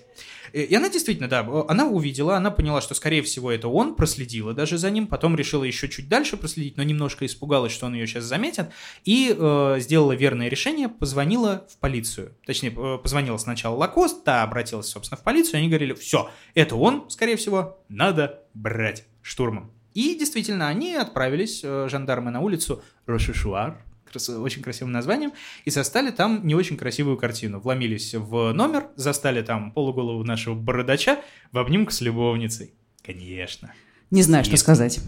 Э, 0.53 0.61
и 0.61 0.75
она 0.75 0.89
действительно, 0.89 1.27
да, 1.27 1.47
она 1.67 1.87
увидела, 1.87 2.37
она 2.37 2.51
поняла, 2.51 2.81
что, 2.81 2.93
скорее 2.93 3.21
всего, 3.21 3.51
это 3.51 3.67
он, 3.67 3.95
проследила 3.95 4.53
даже 4.53 4.77
за 4.77 4.89
ним, 4.89 5.07
потом 5.07 5.35
решила 5.35 5.63
еще 5.63 5.89
чуть 5.89 6.09
дальше 6.09 6.37
проследить, 6.37 6.77
но 6.77 6.83
немножко 6.83 7.25
испугалась, 7.25 7.71
что 7.71 7.85
он 7.85 7.93
ее 7.93 8.07
сейчас 8.07 8.25
заметит, 8.25 8.69
и 9.05 9.35
э, 9.37 9.75
сделала 9.79 10.13
верное 10.13 10.49
решение, 10.49 10.89
позвонила 10.89 11.67
в 11.69 11.77
полицию. 11.77 12.35
Точнее, 12.45 12.73
э, 12.75 12.97
позвонила 12.97 13.37
сначала 13.37 13.75
Лакост, 13.75 14.23
та 14.23 14.43
обратилась, 14.43 14.87
собственно, 14.87 15.17
в 15.19 15.23
полицию, 15.23 15.55
и 15.55 15.57
они 15.59 15.69
говорили, 15.69 15.93
все, 15.93 16.29
это 16.53 16.75
он, 16.75 17.09
скорее 17.09 17.35
всего, 17.35 17.83
надо 17.89 18.43
брать 18.53 19.05
штурмом. 19.21 19.71
И 19.93 20.15
действительно, 20.17 20.67
они 20.67 20.95
отправились, 20.95 21.61
э, 21.63 21.87
жандармы, 21.89 22.31
на 22.31 22.41
улицу 22.41 22.83
Рошишуар, 23.05 23.83
очень 24.15 24.61
красивым 24.61 24.91
названием, 24.91 25.33
и 25.65 25.69
застали 25.69 26.11
там 26.11 26.45
не 26.45 26.55
очень 26.55 26.77
красивую 26.77 27.17
картину. 27.17 27.59
Вломились 27.59 28.13
в 28.15 28.51
номер, 28.53 28.87
застали 28.95 29.41
там 29.41 29.71
полуголову 29.71 30.23
нашего 30.23 30.55
бородача 30.55 31.19
в 31.51 31.57
обнимку 31.57 31.91
с 31.91 32.01
любовницей. 32.01 32.73
Конечно. 33.03 33.73
Не 34.11 34.23
знаю, 34.23 34.43
что 34.43 34.57
сказать. 34.57 34.99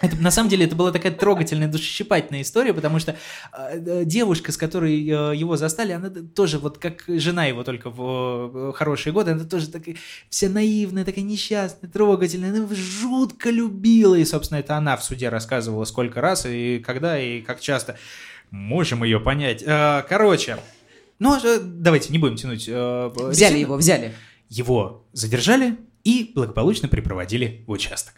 Это, 0.00 0.16
на 0.16 0.32
самом 0.32 0.50
деле 0.50 0.66
это 0.66 0.74
была 0.74 0.90
такая 0.90 1.12
трогательная, 1.12 1.68
душесчипательная 1.68 2.42
история, 2.42 2.74
потому 2.74 2.98
что 2.98 3.16
э, 3.56 4.02
девушка, 4.04 4.50
с 4.50 4.56
которой 4.56 5.00
э, 5.00 5.36
его 5.36 5.56
застали, 5.56 5.92
она 5.92 6.10
тоже 6.10 6.58
вот 6.58 6.78
как 6.78 7.04
жена 7.06 7.44
его 7.44 7.62
только 7.62 7.88
в 7.88 8.50
э, 8.52 8.72
хорошие 8.74 9.12
годы, 9.12 9.30
она 9.30 9.44
тоже 9.44 9.68
такая 9.68 9.94
вся 10.28 10.48
наивная, 10.48 11.04
такая 11.04 11.24
несчастная, 11.24 11.88
трогательная, 11.88 12.48
она 12.48 12.58
его 12.58 12.74
жутко 12.74 13.50
любила, 13.50 14.16
и, 14.16 14.24
собственно, 14.24 14.58
это 14.58 14.76
она 14.76 14.96
в 14.96 15.04
суде 15.04 15.28
рассказывала 15.28 15.84
сколько 15.84 16.20
раз, 16.20 16.46
и 16.46 16.82
когда, 16.84 17.16
и 17.20 17.42
как 17.42 17.60
часто. 17.60 17.96
Можем 18.52 19.02
ее 19.02 19.18
понять. 19.18 19.62
Э, 19.62 20.04
короче, 20.06 20.58
ну, 21.18 21.38
э, 21.42 21.58
давайте 21.58 22.12
не 22.12 22.18
будем 22.18 22.36
тянуть. 22.36 22.66
Э, 22.68 23.10
взяли 23.16 23.56
его, 23.56 23.76
взяли. 23.76 24.12
Его 24.50 25.06
задержали 25.12 25.78
и 26.04 26.32
благополучно 26.34 26.86
припроводили 26.86 27.64
в 27.66 27.70
участок. 27.70 28.14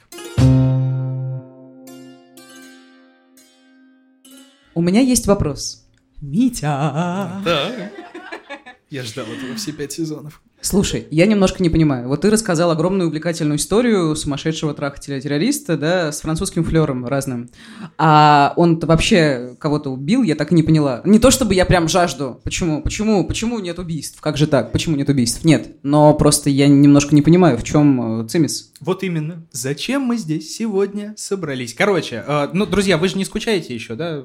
У 4.74 4.82
меня 4.82 5.00
есть 5.00 5.28
вопрос. 5.28 5.86
Митя. 6.20 7.40
Да. 7.44 7.92
Я 8.90 9.04
ждал 9.04 9.26
этого 9.26 9.54
все 9.54 9.70
пять 9.70 9.92
сезонов. 9.92 10.42
Слушай, 10.64 11.06
я 11.10 11.26
немножко 11.26 11.62
не 11.62 11.68
понимаю. 11.68 12.08
Вот 12.08 12.22
ты 12.22 12.30
рассказал 12.30 12.70
огромную 12.70 13.08
увлекательную 13.08 13.58
историю 13.58 14.16
сумасшедшего 14.16 14.72
трахателя-террориста, 14.72 15.76
да, 15.76 16.10
с 16.10 16.22
французским 16.22 16.64
флером 16.64 17.04
разным. 17.04 17.50
А 17.98 18.54
он-то 18.56 18.86
вообще 18.86 19.56
кого-то 19.60 19.90
убил, 19.90 20.22
я 20.22 20.34
так 20.34 20.52
и 20.52 20.54
не 20.54 20.62
поняла. 20.62 21.02
Не 21.04 21.18
то 21.18 21.30
чтобы 21.30 21.52
я 21.54 21.66
прям 21.66 21.86
жажду. 21.86 22.40
Почему? 22.44 22.80
Почему? 22.80 23.26
Почему 23.26 23.58
нет 23.58 23.78
убийств? 23.78 24.22
Как 24.22 24.38
же 24.38 24.46
так? 24.46 24.72
Почему 24.72 24.96
нет 24.96 25.10
убийств? 25.10 25.44
Нет. 25.44 25.76
Но 25.82 26.14
просто 26.14 26.48
я 26.48 26.66
немножко 26.66 27.14
не 27.14 27.20
понимаю, 27.20 27.58
в 27.58 27.62
чем 27.62 28.22
э, 28.22 28.28
цимис. 28.28 28.72
Вот 28.80 29.02
именно. 29.02 29.46
Зачем 29.52 30.00
мы 30.00 30.16
здесь 30.16 30.56
сегодня 30.56 31.12
собрались? 31.18 31.74
Короче, 31.74 32.24
э, 32.26 32.48
ну, 32.54 32.64
друзья, 32.64 32.96
вы 32.96 33.08
же 33.08 33.18
не 33.18 33.26
скучаете 33.26 33.74
еще, 33.74 33.96
да? 33.96 34.24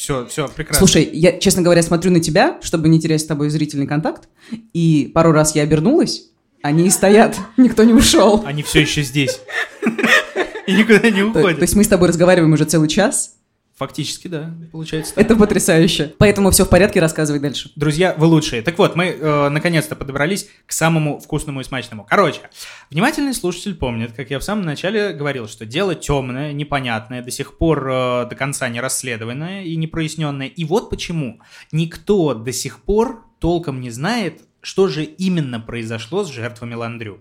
Все, 0.00 0.24
все, 0.28 0.48
прекрасно. 0.48 0.78
Слушай, 0.78 1.10
я, 1.12 1.38
честно 1.38 1.60
говоря, 1.60 1.82
смотрю 1.82 2.10
на 2.10 2.20
тебя, 2.20 2.56
чтобы 2.62 2.88
не 2.88 2.98
терять 2.98 3.20
с 3.20 3.26
тобой 3.26 3.50
зрительный 3.50 3.86
контакт, 3.86 4.30
и 4.72 5.10
пару 5.12 5.30
раз 5.30 5.54
я 5.54 5.62
обернулась, 5.62 6.22
они 6.62 6.86
и 6.86 6.90
стоят, 6.90 7.36
никто 7.58 7.84
не 7.84 7.92
ушел. 7.92 8.42
Они 8.46 8.62
все 8.62 8.80
еще 8.80 9.02
здесь. 9.02 9.40
И 10.66 10.72
никуда 10.72 11.10
не 11.10 11.22
уходят. 11.22 11.58
То 11.58 11.64
есть 11.64 11.74
мы 11.74 11.84
с 11.84 11.88
тобой 11.88 12.08
разговариваем 12.08 12.52
уже 12.52 12.64
целый 12.64 12.88
час, 12.88 13.34
Фактически, 13.80 14.28
да, 14.28 14.50
получается 14.72 15.14
так. 15.14 15.24
Это 15.24 15.36
потрясающе. 15.36 16.14
Поэтому 16.18 16.50
все 16.50 16.66
в 16.66 16.68
порядке, 16.68 17.00
рассказывай 17.00 17.40
дальше. 17.40 17.70
Друзья, 17.76 18.14
вы 18.18 18.26
лучшие. 18.26 18.60
Так 18.60 18.76
вот, 18.76 18.94
мы 18.94 19.06
э, 19.06 19.48
наконец-то 19.48 19.96
подобрались 19.96 20.50
к 20.66 20.72
самому 20.72 21.18
вкусному 21.18 21.62
и 21.62 21.64
смачному. 21.64 22.06
Короче, 22.06 22.42
внимательный 22.90 23.32
слушатель 23.32 23.74
помнит, 23.74 24.12
как 24.12 24.28
я 24.28 24.38
в 24.38 24.44
самом 24.44 24.66
начале 24.66 25.14
говорил, 25.14 25.48
что 25.48 25.64
дело 25.64 25.94
темное, 25.94 26.52
непонятное, 26.52 27.22
до 27.22 27.30
сих 27.30 27.56
пор 27.56 27.88
э, 27.90 28.26
до 28.28 28.36
конца 28.36 28.68
не 28.68 28.82
расследованное 28.82 29.62
и 29.62 29.74
не 29.76 29.86
проясненное. 29.86 30.48
И 30.48 30.66
вот 30.66 30.90
почему 30.90 31.40
никто 31.72 32.34
до 32.34 32.52
сих 32.52 32.80
пор 32.80 33.24
толком 33.38 33.80
не 33.80 33.88
знает, 33.88 34.42
что 34.60 34.88
же 34.88 35.04
именно 35.04 35.58
произошло 35.58 36.22
с 36.22 36.28
жертвами 36.28 36.74
Ландрю. 36.74 37.20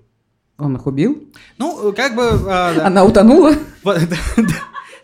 Он 0.58 0.76
их 0.76 0.86
убил? 0.86 1.24
Ну, 1.58 1.94
как 1.94 2.18
бы... 2.18 2.24
Э, 2.24 2.76
да. 2.76 2.88
Она 2.88 3.06
утонула? 3.06 3.54
Вот, 3.82 3.98
да, 4.10 4.18
да. 4.36 4.44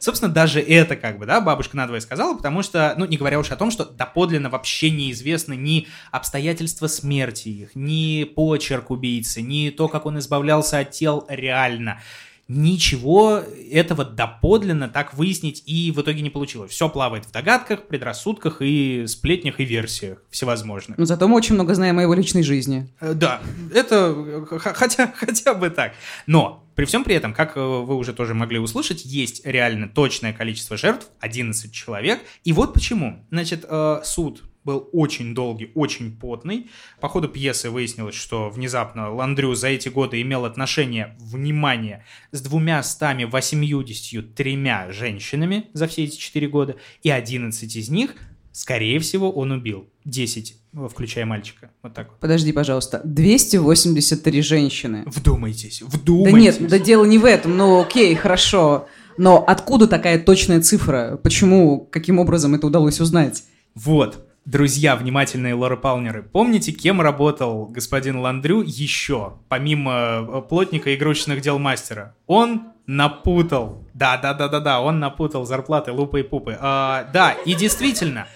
Собственно, 0.06 0.32
даже 0.32 0.60
это 0.60 0.96
как 0.96 1.18
бы, 1.18 1.26
да, 1.26 1.42
бабушка 1.42 1.76
надвое 1.76 2.00
сказала, 2.00 2.38
потому 2.38 2.62
что, 2.62 2.94
ну, 2.96 3.06
не 3.06 3.18
говоря 3.18 3.40
уж 3.40 3.50
о 3.50 3.56
том, 3.56 3.72
что 3.72 3.86
доподлинно 3.86 4.52
вообще 4.52 4.92
неизвестны 4.92 5.56
ни 5.56 5.88
обстоятельства 6.12 6.86
смерти 6.86 7.50
их, 7.50 7.72
ни 7.74 8.24
почерк 8.24 8.92
убийцы, 8.92 9.42
ни 9.42 9.72
то, 9.72 9.88
как 9.88 10.06
он 10.06 10.20
избавлялся 10.20 10.78
от 10.78 10.92
тел 10.92 11.26
реально. 11.28 12.02
Ничего 12.48 13.42
этого 13.72 14.06
доподлинно 14.06 14.88
так 14.88 15.16
выяснить 15.16 15.64
и 15.66 15.92
в 15.92 16.00
итоге 16.02 16.22
не 16.22 16.30
получилось. 16.30 16.70
Все 16.70 16.88
плавает 16.88 17.26
в 17.26 17.32
догадках, 17.32 17.88
предрассудках 17.88 18.58
и 18.62 19.06
сплетнях 19.08 19.60
и 19.60 19.66
версиях 19.66 20.22
всевозможных. 20.30 21.00
Но 21.00 21.06
зато 21.06 21.28
мы 21.28 21.36
очень 21.38 21.56
много 21.56 21.74
знаем 21.74 21.98
о 21.98 22.04
его 22.04 22.14
личной 22.14 22.44
жизни. 22.44 22.88
Э, 23.02 23.14
Да, 23.16 23.42
это 23.74 24.46
х- 24.48 24.74
хотя, 24.76 25.12
хотя 25.18 25.56
бы 25.56 25.72
так. 25.72 25.94
Но 26.28 26.64
при 26.76 26.86
всем 26.86 27.04
при 27.04 27.16
этом, 27.16 27.34
как 27.34 27.56
э, 27.56 27.60
вы 27.60 27.96
уже 27.96 28.14
тоже 28.14 28.34
могли 28.34 28.60
услышать, 28.60 29.06
есть 29.06 29.46
реально 29.46 29.88
точное 29.88 30.34
количество 30.34 30.78
жертв, 30.78 31.08
11 31.22 31.74
человек. 31.74 32.20
И 32.44 32.54
вот 32.54 32.74
почему. 32.74 33.26
Значит, 33.32 33.66
э, 33.68 34.02
суд 34.04 34.44
был 34.66 34.90
очень 34.92 35.34
долгий, 35.34 35.72
очень 35.76 36.18
потный. 36.18 36.70
По 37.00 37.08
ходу 37.08 37.30
пьесы 37.30 37.70
выяснилось, 37.70 38.16
что 38.16 38.50
внезапно 38.50 39.14
Ландрю 39.14 39.54
за 39.54 39.70
эти 39.70 39.90
годы 39.90 40.22
имел 40.22 40.44
отношение, 40.44 41.16
внимание, 41.20 42.04
с 42.32 42.42
двумя 42.42 42.82
стами 42.84 43.24
восемьюдесятью 43.24 44.24
тремя 44.24 44.92
женщинами 44.92 45.70
за 45.74 45.88
все 45.88 46.04
эти 46.04 46.18
четыре 46.18 46.48
года, 46.48 46.76
и 47.04 47.10
11 47.10 47.76
из 47.76 47.90
них, 47.90 48.16
скорее 48.56 49.00
всего, 49.00 49.32
он 49.32 49.52
убил. 49.52 49.88
10, 50.06 50.56
э, 50.74 50.88
включая 50.90 51.26
мальчика. 51.26 51.72
Вот 51.84 51.94
так 51.94 52.10
вот. 52.10 52.20
Подожди, 52.20 52.52
пожалуйста. 52.54 53.02
283 53.04 54.42
женщины. 54.42 55.04
Вдумайтесь, 55.08 55.82
Да 55.82 55.88
вдумайтесь. 55.98 56.60
нет, 56.60 56.70
да 56.70 56.80
дело 56.80 57.06
не 57.06 57.18
в 57.18 57.26
этом. 57.26 57.58
Ну 57.58 57.82
окей, 57.82 58.16
хорошо. 58.16 58.88
Но 59.18 59.44
откуда 59.46 59.88
такая 59.88 60.20
точная 60.20 60.62
цифра? 60.62 61.20
Почему, 61.22 61.80
каким 61.92 62.20
образом 62.20 62.56
это 62.56 62.68
удалось 62.68 63.00
узнать? 63.00 63.44
Вот, 63.74 64.28
друзья, 64.46 64.96
внимательные 64.96 65.54
Лоры 65.54 65.78
Палнеры, 65.78 66.24
помните, 66.24 66.72
кем 66.72 67.02
работал 67.02 67.66
господин 67.66 68.18
Ландрю 68.20 68.62
еще, 68.62 69.34
помимо 69.50 69.92
э, 69.94 70.42
плотника 70.48 70.94
игрушечных 70.96 71.42
дел 71.42 71.60
мастера? 71.60 72.16
Он 72.28 72.64
напутал. 72.88 73.84
Да-да-да-да-да, 73.94 74.82
он 74.82 75.00
напутал 75.00 75.46
зарплаты 75.46 75.92
Лупы 75.92 76.20
и 76.20 76.24
Пупы. 76.24 76.58
А, 76.60 77.10
да, 77.14 77.32
и 77.32 77.56
действительно, 77.56 78.28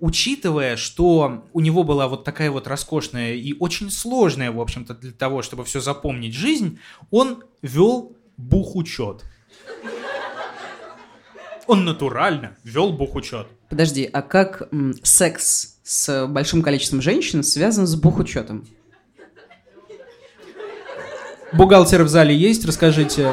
учитывая, 0.00 0.76
что 0.76 1.44
у 1.52 1.60
него 1.60 1.84
была 1.84 2.08
вот 2.08 2.24
такая 2.24 2.50
вот 2.50 2.66
роскошная 2.66 3.34
и 3.34 3.54
очень 3.58 3.90
сложная, 3.90 4.50
в 4.50 4.60
общем-то, 4.60 4.94
для 4.94 5.12
того, 5.12 5.42
чтобы 5.42 5.64
все 5.64 5.80
запомнить 5.80 6.34
жизнь, 6.34 6.78
он 7.10 7.42
вел 7.62 8.16
бухучет. 8.36 9.24
Он 11.66 11.84
натурально 11.84 12.56
вел 12.64 12.92
бухучет. 12.92 13.46
Подожди, 13.68 14.08
а 14.10 14.22
как 14.22 14.68
м, 14.72 14.94
секс 15.02 15.78
с 15.82 16.26
большим 16.26 16.62
количеством 16.62 17.02
женщин 17.02 17.42
связан 17.42 17.86
с 17.86 17.94
бухучетом? 17.94 18.66
Бухгалтер 21.52 22.02
в 22.04 22.08
зале 22.08 22.34
есть, 22.34 22.64
расскажите. 22.64 23.32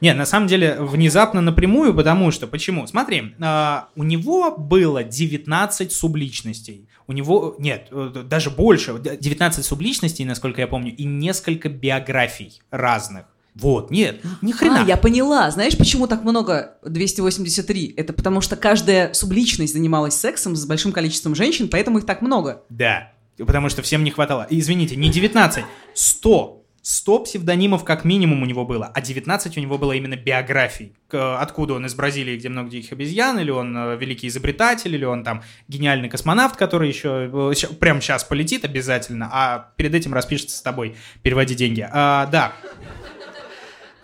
Не, 0.00 0.14
на 0.14 0.26
самом 0.26 0.46
деле, 0.46 0.76
внезапно 0.78 1.40
напрямую, 1.40 1.94
потому 1.94 2.30
что, 2.30 2.46
почему? 2.46 2.86
Смотри, 2.86 3.34
а, 3.40 3.88
у 3.96 4.02
него 4.02 4.56
было 4.56 5.04
19 5.04 5.92
субличностей. 5.92 6.88
У 7.06 7.12
него, 7.12 7.54
нет, 7.58 7.88
э, 7.90 8.24
даже 8.24 8.50
больше, 8.50 8.98
19 8.98 9.64
субличностей, 9.64 10.24
насколько 10.24 10.60
я 10.60 10.66
помню, 10.66 10.94
и 10.94 11.04
несколько 11.04 11.68
биографий 11.68 12.60
разных. 12.70 13.26
Вот, 13.54 13.92
нет, 13.92 14.20
ни 14.42 14.50
хрена. 14.50 14.82
А, 14.82 14.84
я 14.84 14.96
поняла. 14.96 15.48
Знаешь, 15.50 15.76
почему 15.76 16.08
так 16.08 16.24
много 16.24 16.76
283? 16.84 17.94
Это 17.96 18.12
потому 18.12 18.40
что 18.40 18.56
каждая 18.56 19.12
субличность 19.12 19.74
занималась 19.74 20.16
сексом 20.16 20.56
с 20.56 20.66
большим 20.66 20.90
количеством 20.90 21.36
женщин, 21.36 21.68
поэтому 21.68 21.98
их 21.98 22.06
так 22.06 22.20
много. 22.20 22.64
Да, 22.68 23.12
потому 23.38 23.68
что 23.68 23.82
всем 23.82 24.02
не 24.02 24.10
хватало. 24.10 24.46
Извините, 24.50 24.96
не 24.96 25.08
19, 25.08 25.64
100. 25.94 26.63
100 26.84 27.20
псевдонимов 27.20 27.82
как 27.82 28.04
минимум 28.04 28.42
у 28.42 28.46
него 28.46 28.66
было, 28.66 28.92
а 28.94 29.00
19 29.00 29.56
у 29.56 29.60
него 29.60 29.78
было 29.78 29.92
именно 29.92 30.16
биографий. 30.16 30.92
Откуда 31.10 31.74
он 31.74 31.86
из 31.86 31.94
Бразилии, 31.94 32.36
где 32.36 32.50
много 32.50 32.68
диких 32.68 32.92
обезьян, 32.92 33.38
или 33.38 33.50
он 33.50 33.74
э, 33.74 33.96
великий 33.96 34.28
изобретатель, 34.28 34.94
или 34.94 35.04
он 35.06 35.24
там 35.24 35.42
гениальный 35.66 36.10
космонавт, 36.10 36.56
который 36.56 36.88
еще 36.88 37.30
э, 37.32 37.74
прямо 37.80 38.02
сейчас 38.02 38.24
полетит 38.24 38.66
обязательно, 38.66 39.30
а 39.32 39.70
перед 39.76 39.94
этим 39.94 40.12
распишется 40.12 40.58
с 40.58 40.60
тобой, 40.60 40.94
переводи 41.22 41.54
деньги. 41.54 41.88
А, 41.90 42.26
да. 42.26 42.52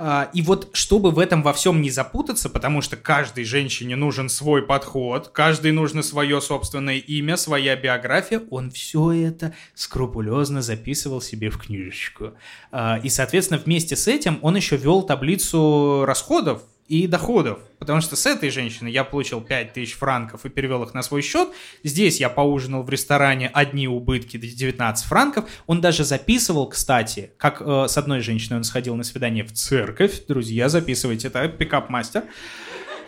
А, 0.03 0.31
И 0.33 0.41
вот 0.41 0.71
чтобы 0.73 1.11
в 1.11 1.19
этом 1.19 1.43
во 1.43 1.53
всем 1.53 1.83
не 1.83 1.91
запутаться, 1.91 2.49
потому 2.49 2.81
что 2.81 2.97
каждой 2.97 3.45
женщине 3.45 3.97
нужен 3.97 4.31
свой 4.31 4.63
подход, 4.63 5.29
каждой 5.29 5.73
нужно 5.73 6.03
свое 6.03 6.41
собственное 6.41 6.97
имя, 6.97 7.37
своя 7.37 7.77
биография, 7.77 8.41
он 8.49 8.71
все 8.71 9.13
это 9.13 9.55
скрупулезно 9.75 10.63
записывал 10.63 11.21
себе 11.21 11.51
в 11.51 11.59
книжечку. 11.59 12.33
А, 12.73 12.99
И, 13.03 13.11
соответственно, 13.11 13.61
вместе 13.63 13.95
с 13.95 14.09
этим 14.09 14.39
он 14.41 14.57
еще 14.57 14.79
вел 14.79 15.03
таблицу 15.03 16.05
расходов 16.07 16.63
и 16.91 17.07
доходов. 17.07 17.61
Потому 17.79 18.01
что 18.01 18.17
с 18.17 18.27
этой 18.27 18.51
женщины 18.51 18.89
я 18.89 19.05
получил 19.05 19.41
5000 19.41 19.95
франков 19.95 20.45
и 20.45 20.49
перевел 20.49 20.83
их 20.83 20.93
на 20.93 21.03
свой 21.03 21.23
счет. 21.23 21.49
Здесь 21.85 22.19
я 22.19 22.29
поужинал 22.29 22.83
в 22.83 22.91
ресторане 22.91 23.49
одни 23.55 23.87
убытки 23.87 24.37
19 24.37 25.07
франков. 25.07 25.49
Он 25.69 25.81
даже 25.81 26.05
записывал, 26.05 26.69
кстати, 26.69 27.31
как 27.37 27.63
э, 27.63 27.87
с 27.89 27.97
одной 27.97 28.21
женщиной 28.21 28.57
он 28.57 28.65
сходил 28.65 28.97
на 28.97 29.05
свидание 29.05 29.45
в 29.45 29.53
церковь. 29.53 30.27
Друзья, 30.27 30.69
записывайте, 30.69 31.29
это 31.29 31.49
пикап-мастер. 31.49 32.25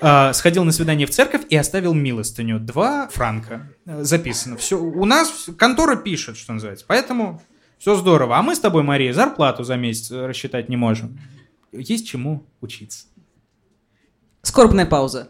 Э, 0.00 0.32
сходил 0.32 0.62
на 0.62 0.70
свидание 0.70 1.08
в 1.08 1.10
церковь 1.10 1.42
и 1.48 1.56
оставил 1.56 1.92
милостыню. 1.92 2.60
Два 2.60 3.08
франка. 3.08 3.68
Э, 3.84 4.04
записано. 4.04 4.56
Все, 4.58 4.80
у 4.80 5.04
нас 5.04 5.48
контора 5.58 5.96
пишет, 5.96 6.36
что 6.36 6.52
называется. 6.52 6.84
Поэтому 6.86 7.42
все 7.78 7.96
здорово. 7.96 8.38
А 8.38 8.42
мы 8.42 8.54
с 8.54 8.60
тобой, 8.60 8.84
Мария, 8.84 9.12
зарплату 9.12 9.64
за 9.64 9.74
месяц 9.74 10.12
э, 10.12 10.26
рассчитать 10.26 10.68
не 10.68 10.76
можем. 10.76 11.18
Есть 11.72 12.06
чему 12.06 12.46
учиться. 12.60 13.06
Скорбная 14.42 14.86
пауза. 14.86 15.28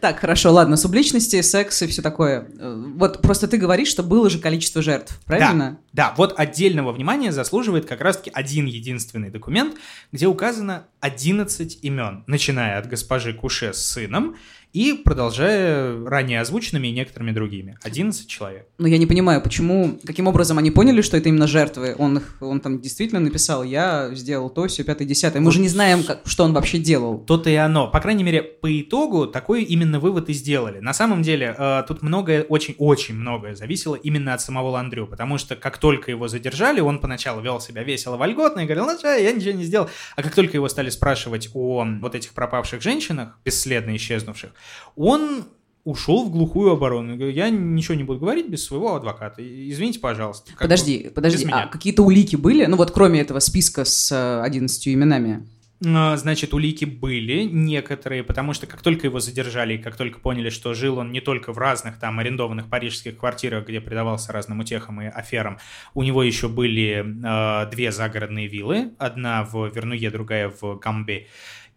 Так, 0.00 0.20
хорошо, 0.20 0.52
ладно, 0.52 0.76
субличности, 0.76 1.40
секс 1.40 1.82
и 1.82 1.88
все 1.88 2.02
такое. 2.02 2.48
Вот 2.60 3.20
просто 3.20 3.48
ты 3.48 3.56
говоришь, 3.56 3.88
что 3.88 4.04
было 4.04 4.30
же 4.30 4.38
количество 4.38 4.80
жертв, 4.80 5.18
правильно? 5.24 5.80
Да, 5.92 6.10
да, 6.10 6.14
вот 6.16 6.38
отдельного 6.38 6.92
внимания 6.92 7.32
заслуживает 7.32 7.84
как 7.86 8.00
раз-таки 8.00 8.30
один 8.32 8.66
единственный 8.66 9.30
документ, 9.30 9.76
где 10.12 10.26
указано 10.26 10.86
11 11.00 11.80
имен, 11.82 12.22
начиная 12.28 12.78
от 12.78 12.88
госпожи 12.88 13.32
Куше 13.32 13.72
с 13.72 13.78
сыном 13.78 14.36
и 14.72 14.92
продолжая 14.92 16.04
ранее 16.06 16.40
озвученными 16.40 16.88
и 16.88 16.92
некоторыми 16.92 17.30
другими. 17.32 17.78
11 17.82 18.28
человек. 18.28 18.66
Но 18.78 18.86
я 18.88 18.98
не 18.98 19.06
понимаю, 19.06 19.40
почему, 19.42 19.98
каким 20.04 20.26
образом 20.26 20.58
они 20.58 20.70
поняли, 20.70 21.02
что 21.02 21.16
это 21.16 21.28
именно 21.28 21.46
жертвы. 21.46 21.94
Он, 21.98 22.18
их- 22.18 22.36
он 22.40 22.60
там 22.60 22.80
действительно 22.80 23.20
написал, 23.20 23.62
я 23.64 24.10
сделал 24.14 24.50
то, 24.50 24.66
все, 24.68 24.84
пятое, 24.84 25.06
десятое. 25.06 25.40
Мы 25.42 25.50
же 25.52 25.60
не 25.60 25.68
знаем, 25.68 26.02
как, 26.04 26.20
что 26.26 26.44
он 26.44 26.52
вообще 26.52 26.78
делал. 26.78 27.18
То-то 27.18 27.50
и 27.50 27.54
оно. 27.54 27.88
По 27.90 28.00
крайней 28.00 28.24
мере, 28.24 28.42
по 28.42 28.80
итогу 28.80 29.26
такой 29.26 29.62
именно 29.62 30.00
вывод 30.00 30.28
и 30.28 30.32
сделали. 30.32 30.78
На 30.80 30.92
самом 30.94 31.22
деле, 31.22 31.54
э, 31.58 31.82
тут 31.86 32.02
многое, 32.02 32.42
очень-очень 32.42 33.14
многое 33.14 33.54
зависело 33.54 33.94
именно 33.94 34.34
от 34.34 34.40
самого 34.40 34.68
Ландрю, 34.70 35.06
потому 35.06 35.38
что 35.38 35.56
как 35.56 35.78
только 35.78 36.10
его 36.10 36.28
задержали, 36.28 36.80
он 36.80 36.98
поначалу 37.00 37.40
вел 37.40 37.60
себя 37.60 37.82
весело, 37.82 38.16
вольготно 38.16 38.60
и 38.60 38.64
говорил, 38.64 38.86
ну 38.86 38.98
что, 38.98 39.14
я 39.16 39.32
ничего 39.32 39.52
не 39.52 39.64
сделал. 39.64 39.88
А 40.16 40.22
как 40.22 40.34
только 40.34 40.56
его 40.56 40.68
стали 40.68 40.90
спрашивать 40.90 41.50
о 41.54 41.84
вот 42.00 42.14
этих 42.14 42.32
пропавших 42.32 42.82
женщинах, 42.82 43.38
бесследно 43.44 43.96
исчезнувших, 43.96 44.50
он 44.96 45.44
ушел 45.84 46.26
в 46.26 46.30
глухую 46.30 46.72
оборону. 46.72 47.16
Я 47.28 47.48
ничего 47.48 47.94
не 47.94 48.04
буду 48.04 48.20
говорить 48.20 48.48
без 48.48 48.64
своего 48.64 48.94
адвоката. 48.94 49.42
Извините, 49.42 50.00
пожалуйста. 50.00 50.52
Подожди, 50.58 51.04
бы 51.04 51.10
подожди, 51.10 51.48
а 51.50 51.66
какие-то 51.66 52.02
улики 52.02 52.36
были? 52.36 52.66
Ну 52.66 52.76
вот 52.76 52.90
кроме 52.90 53.20
этого 53.20 53.38
списка 53.38 53.84
с 53.84 54.12
э, 54.12 54.42
11 54.42 54.88
именами. 54.88 55.46
А, 55.86 56.16
значит, 56.16 56.52
улики 56.54 56.84
были 56.84 57.44
некоторые, 57.44 58.24
потому 58.24 58.52
что 58.52 58.66
как 58.66 58.82
только 58.82 59.06
его 59.06 59.20
задержали, 59.20 59.74
и 59.74 59.78
как 59.78 59.96
только 59.96 60.18
поняли, 60.18 60.50
что 60.50 60.74
жил 60.74 60.98
он 60.98 61.12
не 61.12 61.20
только 61.20 61.52
в 61.52 61.58
разных 61.58 61.98
там 61.98 62.18
арендованных 62.18 62.68
парижских 62.68 63.16
квартирах, 63.16 63.66
где 63.66 63.80
предавался 63.80 64.32
разным 64.32 64.60
утехам 64.60 65.00
и 65.00 65.06
аферам, 65.06 65.58
у 65.94 66.02
него 66.02 66.22
еще 66.22 66.48
были 66.48 67.04
э, 67.04 67.70
две 67.70 67.92
загородные 67.92 68.48
виллы, 68.48 68.92
одна 68.98 69.44
в 69.44 69.68
Вернуе, 69.68 70.10
другая 70.10 70.52
в 70.60 70.76
Камбе, 70.78 71.28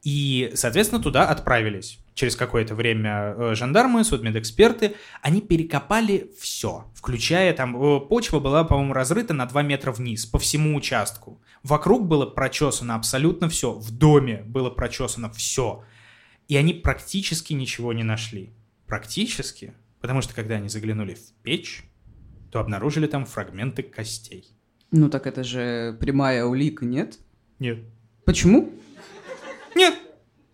и, 0.04 0.52
соответственно, 0.56 1.02
туда 1.02 1.30
отправились. 1.30 2.00
Через 2.14 2.36
какое-то 2.36 2.76
время 2.76 3.36
э, 3.38 3.56
жандармы, 3.56 4.04
судмедэксперты, 4.04 4.96
они 5.22 5.42
перекопали 5.42 6.32
все, 6.40 6.92
включая 6.94 7.54
там, 7.54 7.82
э, 7.82 8.00
почва 8.02 8.40
была, 8.40 8.64
по-моему, 8.64 8.94
разрыта 8.94 9.34
на 9.34 9.46
2 9.46 9.62
метра 9.64 9.92
вниз, 9.92 10.26
по 10.26 10.38
всему 10.38 10.76
участку. 10.76 11.42
Вокруг 11.64 12.08
было 12.08 12.26
прочесано 12.26 12.96
абсолютно 12.96 13.48
все, 13.48 13.72
в 13.72 13.92
доме 13.92 14.44
было 14.46 14.70
прочесано 14.70 15.30
все. 15.32 15.84
И 16.48 16.58
они 16.58 16.74
практически 16.74 17.54
ничего 17.54 17.94
не 17.94 18.04
нашли. 18.04 18.52
Практически, 18.88 19.74
потому 20.02 20.22
что 20.22 20.34
когда 20.34 20.56
они 20.56 20.68
заглянули 20.68 21.14
в 21.14 21.32
печь, 21.44 21.86
то 22.52 22.60
обнаружили 22.60 23.08
там 23.08 23.26
фрагменты 23.26 23.84
костей. 23.84 24.46
Ну 24.92 25.10
так 25.10 25.28
это 25.28 25.46
же 25.46 25.96
прямая 26.02 26.44
улика, 26.44 26.84
нет? 26.86 27.18
Нет. 27.60 27.80
Почему? 28.26 28.70
Нет. 29.76 29.94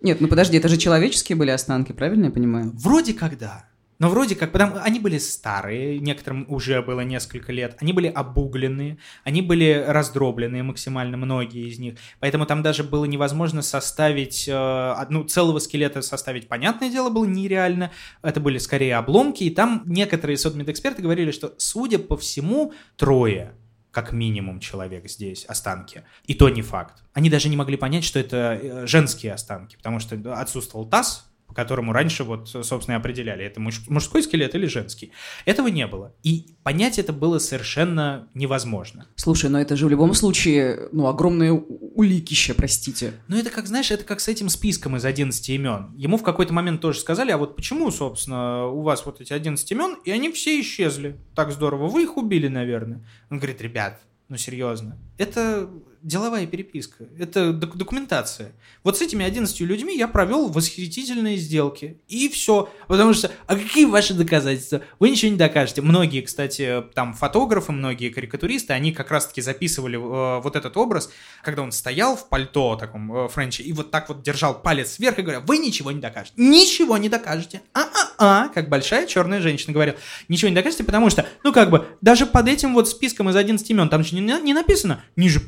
Нет, 0.02 0.22
ну 0.22 0.28
подожди, 0.28 0.58
это 0.58 0.68
же 0.68 0.78
человеческие 0.78 1.36
были 1.36 1.50
останки, 1.50 1.92
правильно 1.92 2.26
я 2.26 2.32
понимаю? 2.32 2.72
Вроде 2.76 3.14
как 3.14 3.38
да. 3.38 3.68
Но 4.00 4.10
вроде 4.10 4.36
как, 4.36 4.52
потому 4.52 4.76
они 4.80 5.00
были 5.00 5.18
старые, 5.18 5.98
некоторым 5.98 6.46
уже 6.50 6.84
было 6.84 7.02
несколько 7.02 7.52
лет, 7.52 7.78
они 7.80 7.94
были 7.94 8.06
обугленные, 8.08 9.00
они 9.24 9.42
были 9.42 9.84
раздробленные 9.88 10.62
максимально, 10.62 11.18
многие 11.18 11.68
из 11.68 11.80
них, 11.80 11.96
поэтому 12.20 12.46
там 12.46 12.62
даже 12.62 12.84
было 12.84 13.06
невозможно 13.06 13.64
составить, 13.64 14.48
одну 14.48 15.24
целого 15.24 15.58
скелета 15.58 16.04
составить, 16.04 16.48
понятное 16.48 16.92
дело, 16.92 17.10
было 17.10 17.26
нереально, 17.26 17.92
это 18.22 18.40
были 18.40 18.60
скорее 18.60 18.98
обломки, 18.98 19.46
и 19.46 19.50
там 19.50 19.82
некоторые 19.88 20.38
судмедэксперты 20.38 21.02
говорили, 21.02 21.32
что, 21.32 21.56
судя 21.58 21.98
по 21.98 22.18
всему, 22.18 22.74
трое 22.98 23.54
как 23.98 24.12
минимум 24.12 24.60
человек 24.60 25.10
здесь, 25.10 25.44
останки. 25.46 26.04
И 26.28 26.36
то 26.36 26.50
не 26.50 26.62
факт. 26.62 27.02
Они 27.14 27.32
даже 27.32 27.50
не 27.50 27.58
могли 27.58 27.78
понять, 27.78 28.04
что 28.04 28.20
это 28.20 28.60
э, 28.62 28.86
женские 28.86 29.34
останки, 29.34 29.76
потому 29.76 30.00
что 30.00 30.40
отсутствовал 30.40 30.88
таз, 30.88 31.27
по 31.48 31.54
которому 31.54 31.94
раньше 31.94 32.24
вот, 32.24 32.50
собственно, 32.50 32.96
и 32.96 32.98
определяли, 32.98 33.46
это 33.46 33.60
муж, 33.60 33.82
мужской 33.88 34.22
скелет 34.22 34.54
или 34.56 34.66
женский. 34.66 35.12
Этого 35.46 35.68
не 35.68 35.88
было. 35.88 36.14
И 36.24 36.56
понять 36.64 37.00
это 37.00 37.14
было 37.14 37.40
совершенно 37.40 38.28
невозможно. 38.34 39.08
Слушай, 39.16 39.50
но 39.50 39.60
это 39.60 39.76
же 39.76 39.86
в 39.86 39.90
любом 39.90 40.14
случае, 40.14 40.90
ну, 40.92 41.08
огромное 41.08 41.54
уликище, 41.54 42.54
простите. 42.54 43.14
Ну, 43.28 43.38
это 43.38 43.50
как, 43.50 43.68
знаешь, 43.68 43.92
это 43.92 44.04
как 44.04 44.20
с 44.20 44.28
этим 44.28 44.50
списком 44.50 44.96
из 44.98 45.06
11 45.06 45.50
имен. 45.50 45.94
Ему 45.96 46.18
в 46.18 46.24
какой-то 46.24 46.54
момент 46.54 46.82
тоже 46.82 47.00
сказали, 47.00 47.32
а 47.32 47.38
вот 47.38 47.56
почему, 47.56 47.90
собственно, 47.92 48.68
у 48.68 48.82
вас 48.82 49.06
вот 49.06 49.22
эти 49.22 49.34
11 49.34 49.72
имен, 49.72 49.98
и 50.04 50.12
они 50.12 50.32
все 50.32 50.60
исчезли. 50.60 51.18
Так 51.36 51.52
здорово. 51.52 51.88
Вы 51.88 52.04
их 52.04 52.18
убили, 52.18 52.48
наверное. 52.48 53.06
Он 53.30 53.38
говорит, 53.38 53.62
ребят, 53.62 54.02
ну, 54.30 54.36
серьезно. 54.36 54.98
Это 55.18 55.70
деловая 56.08 56.48
переписка, 56.48 57.04
это 57.20 57.52
док- 57.52 57.76
документация. 57.76 58.54
Вот 58.84 58.98
с 58.98 59.02
этими 59.02 59.26
11 59.26 59.60
людьми 59.62 59.96
я 59.96 60.08
провел 60.08 60.48
восхитительные 60.48 61.36
сделки. 61.36 61.98
И 62.08 62.30
все. 62.30 62.70
Потому 62.88 63.14
что, 63.14 63.30
а 63.46 63.58
какие 63.58 63.84
ваши 63.84 64.14
доказательства? 64.14 64.82
Вы 65.00 65.10
ничего 65.10 65.32
не 65.32 65.38
докажете. 65.38 65.82
Многие, 65.82 66.22
кстати, 66.22 66.82
там 66.96 67.14
фотографы, 67.14 67.74
многие 67.74 68.10
карикатуристы, 68.10 68.72
они 68.72 68.94
как 68.94 69.12
раз-таки 69.12 69.42
записывали 69.42 69.98
э, 69.98 70.42
вот 70.42 70.56
этот 70.56 70.78
образ, 70.78 71.10
когда 71.44 71.62
он 71.62 71.74
стоял 71.74 72.16
в 72.16 72.30
пальто 72.30 72.78
таком 72.78 73.26
э, 73.26 73.28
Френче 73.28 73.64
и 73.64 73.74
вот 73.74 73.92
так 73.92 74.08
вот 74.08 74.24
держал 74.24 74.62
палец 74.62 75.00
вверх 75.00 75.20
и 75.20 75.22
говоря, 75.24 75.42
вы 75.42 75.58
ничего 75.58 75.92
не 75.92 76.00
докажете. 76.00 76.36
Ничего 76.38 76.98
не 76.98 77.10
докажете. 77.10 77.62
А-а-а, 77.74 78.48
как 78.50 78.70
большая 78.70 79.08
черная 79.08 79.42
женщина 79.42 79.74
говорила. 79.74 79.98
Ничего 80.30 80.48
не 80.48 80.56
докажете, 80.56 80.86
потому 80.86 81.10
что, 81.10 81.26
ну 81.44 81.52
как 81.52 81.70
бы, 81.70 81.86
даже 82.00 82.26
под 82.26 82.48
этим 82.48 82.74
вот 82.74 82.88
списком 82.88 83.30
из 83.30 83.36
11 83.36 83.70
имен, 83.70 83.90
там 83.90 84.06
же 84.06 84.16
не, 84.16 84.22
не 84.22 84.54
написано, 84.54 85.04
ниже 85.18 85.42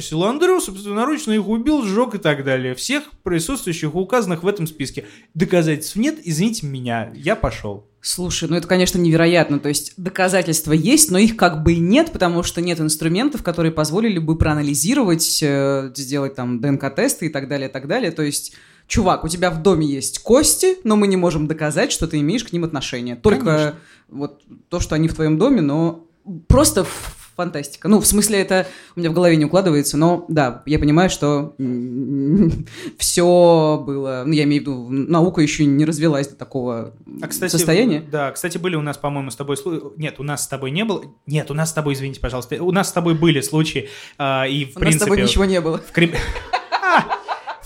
подписавшийся 0.00 0.16
Ландру 0.16 0.60
собственноручно 0.60 1.32
их 1.32 1.46
убил, 1.46 1.82
сжег 1.82 2.14
и 2.14 2.18
так 2.18 2.44
далее. 2.44 2.74
Всех 2.74 3.04
присутствующих 3.22 3.94
указанных 3.94 4.42
в 4.42 4.46
этом 4.46 4.66
списке. 4.66 5.04
Доказательств 5.34 5.96
нет, 5.96 6.18
извините 6.24 6.66
меня, 6.66 7.12
я 7.14 7.36
пошел. 7.36 7.86
Слушай, 8.00 8.48
ну 8.48 8.56
это, 8.56 8.66
конечно, 8.66 8.98
невероятно. 8.98 9.58
То 9.58 9.68
есть 9.68 9.92
доказательства 9.98 10.72
есть, 10.72 11.10
но 11.10 11.18
их 11.18 11.36
как 11.36 11.62
бы 11.62 11.74
и 11.74 11.80
нет, 11.80 12.12
потому 12.12 12.42
что 12.42 12.62
нет 12.62 12.80
инструментов, 12.80 13.42
которые 13.42 13.72
позволили 13.72 14.18
бы 14.18 14.38
проанализировать, 14.38 15.42
э, 15.42 15.92
сделать 15.94 16.34
там 16.34 16.60
ДНК-тесты 16.60 17.26
и 17.26 17.28
так 17.28 17.46
далее, 17.48 17.68
и 17.68 17.72
так 17.72 17.86
далее. 17.86 18.10
То 18.10 18.22
есть 18.22 18.54
чувак, 18.86 19.24
у 19.24 19.28
тебя 19.28 19.50
в 19.50 19.62
доме 19.62 19.86
есть 19.86 20.20
кости, 20.20 20.78
но 20.82 20.96
мы 20.96 21.08
не 21.08 21.16
можем 21.16 21.46
доказать, 21.46 21.92
что 21.92 22.06
ты 22.06 22.20
имеешь 22.20 22.44
к 22.44 22.52
ним 22.52 22.64
отношение. 22.64 23.16
Только 23.16 23.44
Конечно. 23.44 23.74
вот 24.08 24.42
то, 24.70 24.80
что 24.80 24.94
они 24.94 25.08
в 25.08 25.14
твоем 25.14 25.36
доме, 25.36 25.60
но 25.60 26.06
просто 26.48 26.86
фантастика. 27.40 27.88
Ну, 27.88 28.00
в 28.00 28.06
смысле, 28.06 28.40
это 28.40 28.66
у 28.96 29.00
меня 29.00 29.10
в 29.10 29.14
голове 29.14 29.36
не 29.36 29.46
укладывается, 29.46 29.96
но 29.96 30.26
да, 30.28 30.62
я 30.66 30.78
понимаю, 30.78 31.08
что 31.08 31.54
все 32.98 33.82
было, 33.84 34.24
ну, 34.26 34.32
я 34.32 34.44
имею 34.44 34.62
в 34.62 34.66
виду, 34.66 34.88
наука 34.90 35.40
еще 35.40 35.64
не 35.64 35.84
развелась 35.84 36.28
до 36.28 36.36
такого 36.36 36.92
а, 37.22 37.28
кстати, 37.28 37.50
состояния. 37.50 38.04
Да, 38.10 38.30
кстати, 38.32 38.58
были 38.58 38.76
у 38.76 38.82
нас, 38.82 38.98
по-моему, 38.98 39.30
с 39.30 39.36
тобой 39.36 39.56
Нет, 39.96 40.16
у 40.18 40.22
нас 40.22 40.44
с 40.44 40.48
тобой 40.48 40.70
не 40.70 40.84
было. 40.84 41.04
Нет, 41.26 41.50
у 41.50 41.54
нас 41.54 41.70
с 41.70 41.72
тобой, 41.72 41.94
извините, 41.94 42.20
пожалуйста, 42.20 42.62
у 42.62 42.72
нас 42.72 42.90
с 42.90 42.92
тобой 42.92 43.14
были 43.14 43.40
случаи, 43.40 43.88
э, 44.18 44.50
и 44.50 44.66
в 44.66 44.76
у 44.76 44.80
принципе... 44.80 44.84
нас 44.84 44.94
с 44.94 44.98
тобой 44.98 45.22
ничего 45.22 45.44
не 45.46 45.60
было. 45.60 45.78
В 45.78 45.92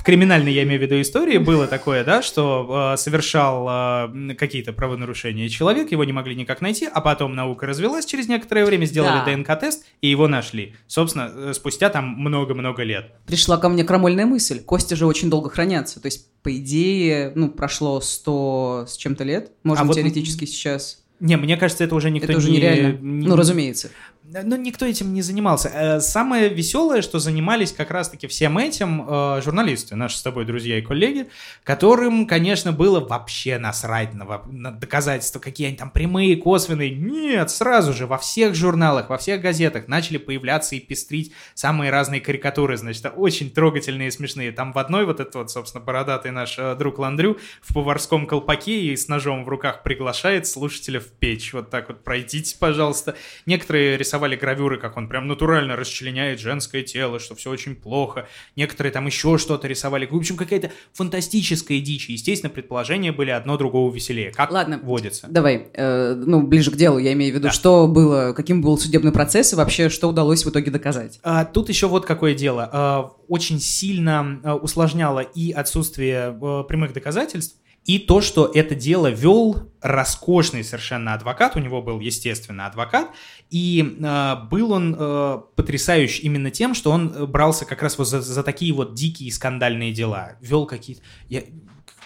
криминальной, 0.04 0.52
я 0.52 0.62
имею 0.62 0.78
в 0.78 0.82
виду, 0.82 1.00
истории 1.00 1.38
было 1.38 1.66
такое, 1.66 2.04
да, 2.04 2.22
что 2.22 2.92
э, 2.94 2.96
совершал 2.96 3.66
э, 3.68 4.34
какие-то 4.34 4.72
правонарушения 4.72 5.48
человек, 5.48 5.90
его 5.90 6.04
не 6.04 6.12
могли 6.12 6.36
никак 6.36 6.60
найти, 6.60 6.86
а 6.86 7.00
потом 7.00 7.34
наука 7.34 7.66
развелась 7.66 8.04
через 8.04 8.28
некоторое 8.28 8.66
время, 8.66 8.84
сделали 8.84 9.22
да. 9.24 9.34
ДНК-тест, 9.34 9.84
и 10.02 10.08
его 10.08 10.28
нашли. 10.28 10.74
Собственно, 10.86 11.32
э, 11.34 11.52
спустя 11.54 11.88
там 11.88 12.04
много-много 12.06 12.82
лет. 12.82 13.12
Пришла 13.26 13.56
ко 13.56 13.68
мне 13.68 13.82
крамольная 13.82 14.26
мысль. 14.26 14.60
Кости 14.60 14.94
же 14.94 15.06
очень 15.06 15.30
долго 15.30 15.48
хранятся. 15.48 16.00
То 16.00 16.06
есть, 16.06 16.28
по 16.42 16.54
идее, 16.54 17.32
ну, 17.34 17.48
прошло 17.48 18.00
100 18.00 18.84
с 18.88 18.96
чем-то 18.96 19.24
лет. 19.24 19.52
Можем 19.62 19.90
а 19.90 19.94
теоретически 19.94 20.44
вот... 20.44 20.50
сейчас... 20.50 21.00
Не, 21.20 21.36
мне 21.36 21.56
кажется, 21.56 21.84
это 21.84 21.94
уже 21.94 22.10
никто 22.10 22.30
это 22.30 22.38
уже 22.38 22.50
не... 22.50 22.58
нереально. 22.58 22.98
Не... 23.00 23.26
Ну, 23.26 23.36
разумеется 23.36 23.90
ну, 24.26 24.56
никто 24.56 24.86
этим 24.86 25.12
не 25.12 25.20
занимался. 25.20 25.68
Э, 25.68 26.00
самое 26.00 26.48
веселое, 26.48 27.02
что 27.02 27.18
занимались 27.18 27.72
как 27.72 27.90
раз-таки 27.90 28.26
всем 28.26 28.56
этим 28.56 29.04
э, 29.06 29.42
журналисты, 29.44 29.96
наши 29.96 30.16
с 30.16 30.22
тобой 30.22 30.46
друзья 30.46 30.78
и 30.78 30.80
коллеги, 30.80 31.28
которым, 31.62 32.26
конечно, 32.26 32.72
было 32.72 33.00
вообще 33.00 33.58
насрать 33.58 34.14
на, 34.14 34.24
на 34.46 34.70
доказательства, 34.72 35.40
какие 35.40 35.66
они 35.66 35.76
там 35.76 35.90
прямые, 35.90 36.36
косвенные. 36.36 36.90
Нет, 36.90 37.50
сразу 37.50 37.92
же 37.92 38.06
во 38.06 38.16
всех 38.16 38.54
журналах, 38.54 39.10
во 39.10 39.18
всех 39.18 39.42
газетах 39.42 39.88
начали 39.88 40.16
появляться 40.16 40.74
и 40.74 40.80
пестрить 40.80 41.32
самые 41.52 41.90
разные 41.90 42.22
карикатуры, 42.22 42.78
значит, 42.78 43.12
очень 43.14 43.50
трогательные 43.50 44.08
и 44.08 44.10
смешные. 44.10 44.52
Там 44.52 44.72
в 44.72 44.78
одной 44.78 45.04
вот 45.04 45.20
этот 45.20 45.34
вот, 45.34 45.50
собственно, 45.50 45.84
бородатый 45.84 46.30
наш 46.30 46.58
э, 46.58 46.74
друг 46.76 46.98
Ландрю 46.98 47.36
в 47.60 47.74
поварском 47.74 48.26
колпаке 48.26 48.80
и 48.80 48.96
с 48.96 49.06
ножом 49.08 49.44
в 49.44 49.50
руках 49.50 49.82
приглашает 49.82 50.46
слушателя 50.46 50.98
в 50.98 51.08
печь. 51.08 51.52
Вот 51.52 51.68
так 51.68 51.88
вот 51.88 52.02
пройдите, 52.02 52.56
пожалуйста. 52.58 53.16
Некоторые 53.44 53.98
рисовали 53.98 54.13
рисовали 54.14 54.36
гравюры, 54.36 54.78
как 54.78 54.96
он 54.96 55.08
прям 55.08 55.26
натурально 55.26 55.74
расчленяет 55.74 56.38
женское 56.38 56.82
тело, 56.82 57.18
что 57.18 57.34
все 57.34 57.50
очень 57.50 57.74
плохо. 57.74 58.28
Некоторые 58.54 58.92
там 58.92 59.06
еще 59.06 59.38
что-то 59.38 59.66
рисовали. 59.66 60.06
В 60.06 60.14
общем, 60.14 60.36
какая-то 60.36 60.70
фантастическая 60.92 61.80
дичь. 61.80 62.08
Естественно, 62.08 62.48
предположения 62.48 63.10
были 63.10 63.30
одно 63.30 63.56
другого 63.56 63.92
веселее. 63.92 64.30
Как 64.30 64.52
Ладно, 64.52 64.78
водится. 64.80 65.26
Давай, 65.28 65.66
э, 65.74 66.14
ну, 66.14 66.46
ближе 66.46 66.70
к 66.70 66.76
делу, 66.76 66.98
я 66.98 67.12
имею 67.14 67.32
в 67.32 67.34
виду, 67.34 67.48
да. 67.48 67.52
что 67.52 67.88
было, 67.88 68.32
каким 68.34 68.62
был 68.62 68.78
судебный 68.78 69.10
процесс 69.10 69.52
и 69.52 69.56
вообще, 69.56 69.88
что 69.88 70.08
удалось 70.08 70.44
в 70.44 70.50
итоге 70.50 70.70
доказать. 70.70 71.18
А, 71.24 71.44
тут 71.44 71.68
еще 71.68 71.88
вот 71.88 72.06
какое 72.06 72.34
дело. 72.34 72.70
А, 72.72 73.10
очень 73.26 73.58
сильно 73.58 74.40
а, 74.44 74.54
усложняло 74.54 75.20
и 75.20 75.50
отсутствие 75.50 76.38
а, 76.40 76.62
прямых 76.62 76.92
доказательств, 76.92 77.56
и 77.84 77.98
то, 77.98 78.20
что 78.20 78.50
это 78.52 78.74
дело 78.74 79.08
вел 79.08 79.70
роскошный 79.82 80.64
совершенно 80.64 81.12
адвокат, 81.12 81.56
у 81.56 81.58
него 81.58 81.82
был, 81.82 82.00
естественно, 82.00 82.66
адвокат, 82.66 83.10
и 83.50 83.98
э, 84.00 84.36
был 84.50 84.72
он 84.72 84.96
э, 84.98 85.38
потрясающий 85.54 86.22
именно 86.22 86.50
тем, 86.50 86.74
что 86.74 86.90
он 86.90 87.26
брался 87.26 87.66
как 87.66 87.82
раз 87.82 87.98
вот 87.98 88.08
за, 88.08 88.22
за 88.22 88.42
такие 88.42 88.72
вот 88.72 88.94
дикие 88.94 89.30
скандальные 89.30 89.92
дела, 89.92 90.36
вел 90.40 90.64
какие-то... 90.64 91.02
Я, 91.28 91.42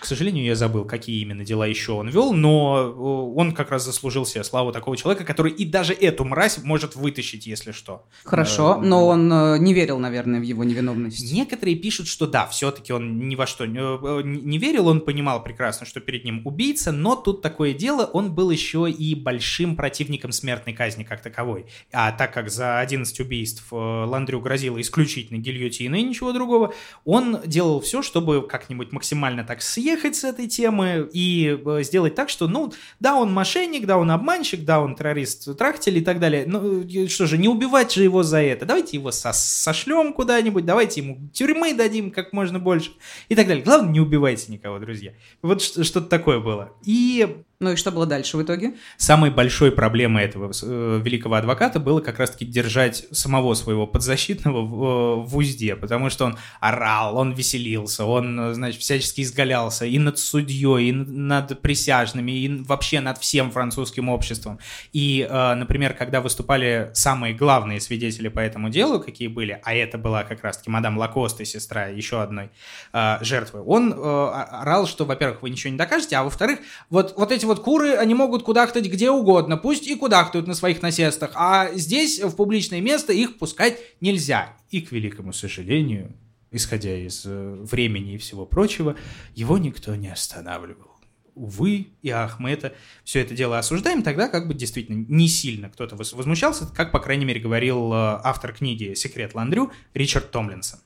К 0.00 0.04
сожалению, 0.04 0.44
я 0.44 0.54
забыл, 0.54 0.84
какие 0.84 1.20
именно 1.20 1.44
дела 1.44 1.66
еще 1.66 1.92
он 1.92 2.08
вел, 2.08 2.32
но 2.32 3.32
он 3.34 3.52
как 3.52 3.70
раз 3.70 3.84
заслужил 3.84 4.24
себе 4.26 4.44
славу 4.44 4.72
такого 4.72 4.96
человека, 4.96 5.24
который 5.24 5.52
и 5.52 5.64
даже 5.64 5.92
эту 5.92 6.24
мразь 6.24 6.58
может 6.62 6.94
вытащить, 6.94 7.46
если 7.46 7.72
что. 7.72 8.06
Хорошо, 8.24 8.78
э, 8.80 8.86
но 8.86 9.06
он 9.06 9.32
э, 9.32 9.58
не 9.58 9.74
верил, 9.74 9.98
наверное, 9.98 10.38
в 10.38 10.42
его 10.42 10.62
невиновность. 10.64 11.32
Некоторые 11.32 11.76
пишут, 11.76 12.06
что 12.06 12.26
да, 12.26 12.46
все-таки 12.46 12.92
он 12.92 13.28
ни 13.28 13.34
во 13.34 13.46
что 13.46 13.64
э, 13.64 14.22
не 14.22 14.58
верил, 14.58 14.88
он 14.88 15.00
понимал 15.00 15.42
прекрасно, 15.42 15.86
что 15.86 16.00
перед 16.00 16.24
ним 16.24 16.42
убийца, 16.44 16.92
но 16.92 17.16
тут 17.16 17.42
такое 17.42 17.72
дело, 17.72 18.04
он 18.04 18.32
был 18.32 18.50
еще 18.50 18.88
и 18.90 19.14
большим 19.14 19.74
противником 19.74 20.32
смертной 20.32 20.74
казни 20.74 21.02
как 21.02 21.22
таковой. 21.22 21.66
А 21.92 22.12
так 22.12 22.32
как 22.32 22.50
за 22.50 22.78
11 22.78 23.20
убийств 23.20 23.64
Ландрю 23.70 24.40
грозило 24.40 24.80
исключительно 24.80 25.38
гильотиной 25.38 26.00
и 26.02 26.04
ничего 26.04 26.32
другого, 26.32 26.72
он 27.04 27.40
делал 27.44 27.80
все, 27.80 28.02
чтобы 28.02 28.46
как-нибудь 28.46 28.92
максимально 28.92 29.44
так 29.44 29.60
съесть 29.62 29.87
съехать 29.88 30.16
с 30.16 30.24
этой 30.24 30.46
темы 30.46 31.08
и 31.12 31.58
э, 31.64 31.82
сделать 31.82 32.14
так, 32.14 32.28
что, 32.28 32.46
ну, 32.46 32.72
да, 33.00 33.14
он 33.14 33.32
мошенник, 33.32 33.86
да, 33.86 33.96
он 33.96 34.10
обманщик, 34.10 34.64
да, 34.64 34.80
он 34.80 34.94
террорист, 34.94 35.56
трахтель 35.56 35.98
и 35.98 36.00
так 36.02 36.20
далее. 36.20 36.44
Ну, 36.46 36.82
э, 36.82 37.06
что 37.08 37.26
же, 37.26 37.38
не 37.38 37.48
убивать 37.48 37.92
же 37.92 38.04
его 38.04 38.22
за 38.22 38.42
это. 38.42 38.66
Давайте 38.66 38.96
его 38.96 39.10
со 39.10 39.32
сошлем 39.32 40.12
куда-нибудь, 40.12 40.66
давайте 40.66 41.00
ему 41.00 41.18
тюрьмы 41.32 41.72
дадим 41.74 42.10
как 42.10 42.32
можно 42.32 42.58
больше 42.58 42.90
и 43.28 43.34
так 43.34 43.46
далее. 43.46 43.64
Главное, 43.64 43.92
не 43.92 44.00
убивайте 44.00 44.52
никого, 44.52 44.78
друзья. 44.78 45.12
Вот 45.40 45.62
что-то 45.62 46.02
такое 46.02 46.40
было. 46.40 46.72
И 46.84 47.42
ну 47.60 47.72
и 47.72 47.76
что 47.76 47.90
было 47.90 48.06
дальше 48.06 48.36
в 48.36 48.42
итоге? 48.42 48.74
Самой 48.98 49.30
большой 49.30 49.72
проблемой 49.72 50.22
этого 50.22 50.52
э, 50.62 51.00
великого 51.02 51.34
адвоката 51.34 51.80
было 51.80 52.00
как 52.00 52.20
раз-таки 52.20 52.44
держать 52.44 53.06
самого 53.10 53.54
своего 53.54 53.84
подзащитного 53.84 54.62
в, 54.62 54.84
э, 54.84 55.26
в 55.26 55.36
узде, 55.36 55.74
потому 55.74 56.08
что 56.08 56.26
он 56.26 56.38
орал, 56.60 57.16
он 57.16 57.32
веселился, 57.32 58.04
он, 58.04 58.54
значит, 58.54 58.80
всячески 58.80 59.22
изгалялся 59.22 59.86
и 59.86 59.98
над 59.98 60.20
судьей, 60.20 60.90
и 60.90 60.92
над 60.92 61.60
присяжными, 61.60 62.30
и 62.30 62.62
вообще 62.62 63.00
над 63.00 63.18
всем 63.18 63.50
французским 63.50 64.08
обществом. 64.08 64.60
И, 64.92 65.26
э, 65.28 65.54
например, 65.54 65.94
когда 65.94 66.20
выступали 66.20 66.92
самые 66.94 67.34
главные 67.34 67.80
свидетели 67.80 68.28
по 68.28 68.38
этому 68.38 68.70
делу, 68.70 69.00
какие 69.00 69.26
были, 69.26 69.60
а 69.64 69.74
это 69.74 69.98
была 69.98 70.22
как 70.22 70.44
раз-таки 70.44 70.70
мадам 70.70 70.96
Лакост 70.96 71.40
и 71.40 71.44
сестра 71.44 71.86
еще 71.86 72.22
одной 72.22 72.50
э, 72.92 73.18
жертвы, 73.22 73.64
он 73.66 73.92
э, 73.92 73.96
орал, 73.96 74.86
что, 74.86 75.04
во-первых, 75.04 75.42
вы 75.42 75.50
ничего 75.50 75.72
не 75.72 75.78
докажете, 75.78 76.14
а 76.14 76.22
во-вторых, 76.22 76.60
вот, 76.88 77.14
вот 77.16 77.32
эти 77.32 77.47
вот 77.48 77.60
куры, 77.60 77.94
они 77.94 78.14
могут 78.14 78.44
кудахтать 78.44 78.86
где 78.86 79.10
угодно, 79.10 79.56
пусть 79.56 79.86
и 79.86 79.94
кудахтают 79.96 80.46
на 80.46 80.54
своих 80.54 80.82
насестах, 80.82 81.32
а 81.34 81.70
здесь, 81.74 82.22
в 82.22 82.36
публичное 82.36 82.80
место, 82.80 83.12
их 83.12 83.38
пускать 83.38 83.78
нельзя. 84.00 84.56
И, 84.70 84.80
к 84.80 84.92
великому 84.92 85.32
сожалению, 85.32 86.14
исходя 86.50 86.96
из 86.96 87.24
э, 87.26 87.56
времени 87.60 88.14
и 88.14 88.18
всего 88.18 88.46
прочего, 88.46 88.96
его 89.34 89.58
никто 89.58 89.94
не 89.96 90.08
останавливал. 90.08 90.88
Увы, 91.34 91.88
и 92.02 92.10
ах, 92.10 92.40
мы 92.40 92.50
это, 92.50 92.74
все 93.04 93.20
это 93.20 93.34
дело 93.34 93.58
осуждаем, 93.58 94.02
тогда 94.02 94.28
как 94.28 94.48
бы 94.48 94.54
действительно 94.54 95.04
не 95.08 95.28
сильно 95.28 95.68
кто-то 95.68 95.96
возмущался, 95.96 96.66
как, 96.66 96.90
по 96.90 96.98
крайней 96.98 97.24
мере, 97.24 97.40
говорил 97.40 97.92
э, 97.92 98.20
автор 98.24 98.52
книги 98.52 98.94
«Секрет 98.94 99.34
Ландрю» 99.34 99.70
Ричард 99.94 100.30
Томлинсон. 100.30 100.80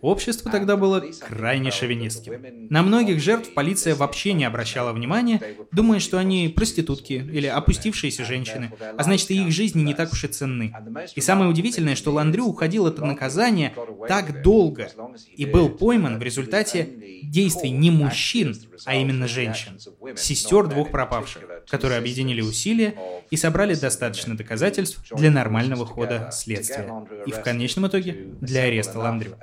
Общество 0.00 0.50
тогда 0.50 0.76
было 0.76 1.04
крайне 1.20 1.70
шовинистским. 1.70 2.68
На 2.70 2.82
многих 2.82 3.20
жертв 3.20 3.52
полиция 3.54 3.94
вообще 3.94 4.32
не 4.32 4.44
обращала 4.44 4.92
внимания, 4.92 5.40
думая, 5.72 6.00
что 6.00 6.18
они 6.18 6.48
проститутки 6.48 7.14
или 7.14 7.46
опустившиеся 7.46 8.24
женщины, 8.24 8.72
а 8.96 9.02
значит 9.02 9.30
и 9.30 9.42
их 9.42 9.52
жизни 9.52 9.82
не 9.82 9.94
так 9.94 10.12
уж 10.12 10.24
и 10.24 10.28
ценны. 10.28 10.74
И 11.14 11.20
самое 11.20 11.50
удивительное, 11.50 11.96
что 11.96 12.12
Ландрю 12.12 12.46
уходил 12.46 12.86
от 12.86 12.98
наказания 12.98 13.74
так 14.08 14.42
долго 14.42 14.90
и 15.36 15.46
был 15.46 15.68
пойман 15.68 16.18
в 16.18 16.22
результате 16.22 16.88
действий 17.22 17.70
не 17.70 17.90
мужчин, 17.90 18.56
а 18.84 18.94
именно 18.94 19.26
женщин, 19.26 19.78
сестер 20.16 20.66
двух 20.66 20.90
пропавших, 20.90 21.42
которые 21.68 21.98
объединили 21.98 22.40
усилия 22.40 22.94
и 23.30 23.36
собрали 23.36 23.74
достаточно 23.74 24.36
доказательств 24.36 25.02
для 25.12 25.30
нормального 25.30 25.86
хода 25.86 26.30
следствия. 26.32 27.06
И 27.26 27.32
в 27.32 27.42
конечном 27.42 27.73
итоге 27.88 28.30
для 28.40 28.62
ареста 28.62 28.98
Ландрю. 28.98 29.36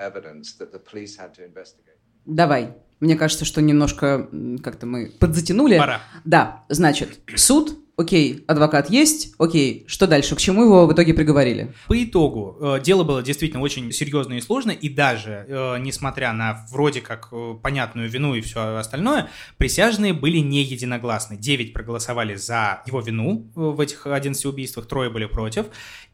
Давай. 2.26 2.76
Мне 3.00 3.16
кажется, 3.16 3.46
что 3.46 3.62
немножко 3.62 4.30
как-то 4.64 4.86
мы 4.86 5.12
подзатянули. 5.20 5.78
Пора. 5.78 6.02
Да, 6.24 6.66
значит, 6.70 7.20
суд 7.36 7.78
окей, 8.02 8.44
адвокат 8.48 8.90
есть, 8.90 9.34
окей, 9.38 9.86
что 9.88 10.08
дальше? 10.08 10.36
К 10.36 10.40
чему 10.40 10.66
его 10.66 10.86
в 10.86 10.94
итоге 10.94 11.14
приговорили? 11.14 11.74
По 11.88 12.04
итогу, 12.04 12.58
э, 12.60 12.80
дело 12.84 13.04
было 13.04 13.24
действительно 13.24 13.62
очень 13.62 13.92
серьезное 13.92 14.38
и 14.38 14.42
сложное, 14.42 14.76
и 14.76 14.90
даже, 14.90 15.46
э, 15.48 15.78
несмотря 15.80 16.34
на 16.34 16.66
вроде 16.70 17.02
как 17.02 17.30
э, 17.32 17.56
понятную 17.62 18.10
вину 18.10 18.36
и 18.36 18.42
все 18.42 18.78
остальное, 18.78 19.30
присяжные 19.58 20.14
были 20.14 20.40
не 20.40 20.64
единогласны. 20.64 21.38
Девять 21.38 21.74
проголосовали 21.74 22.36
за 22.36 22.82
его 22.86 23.00
вину 23.00 23.50
в 23.56 23.80
этих 23.80 24.08
11 24.08 24.46
убийствах, 24.46 24.88
трое 24.88 25.10
были 25.10 25.26
против, 25.26 25.68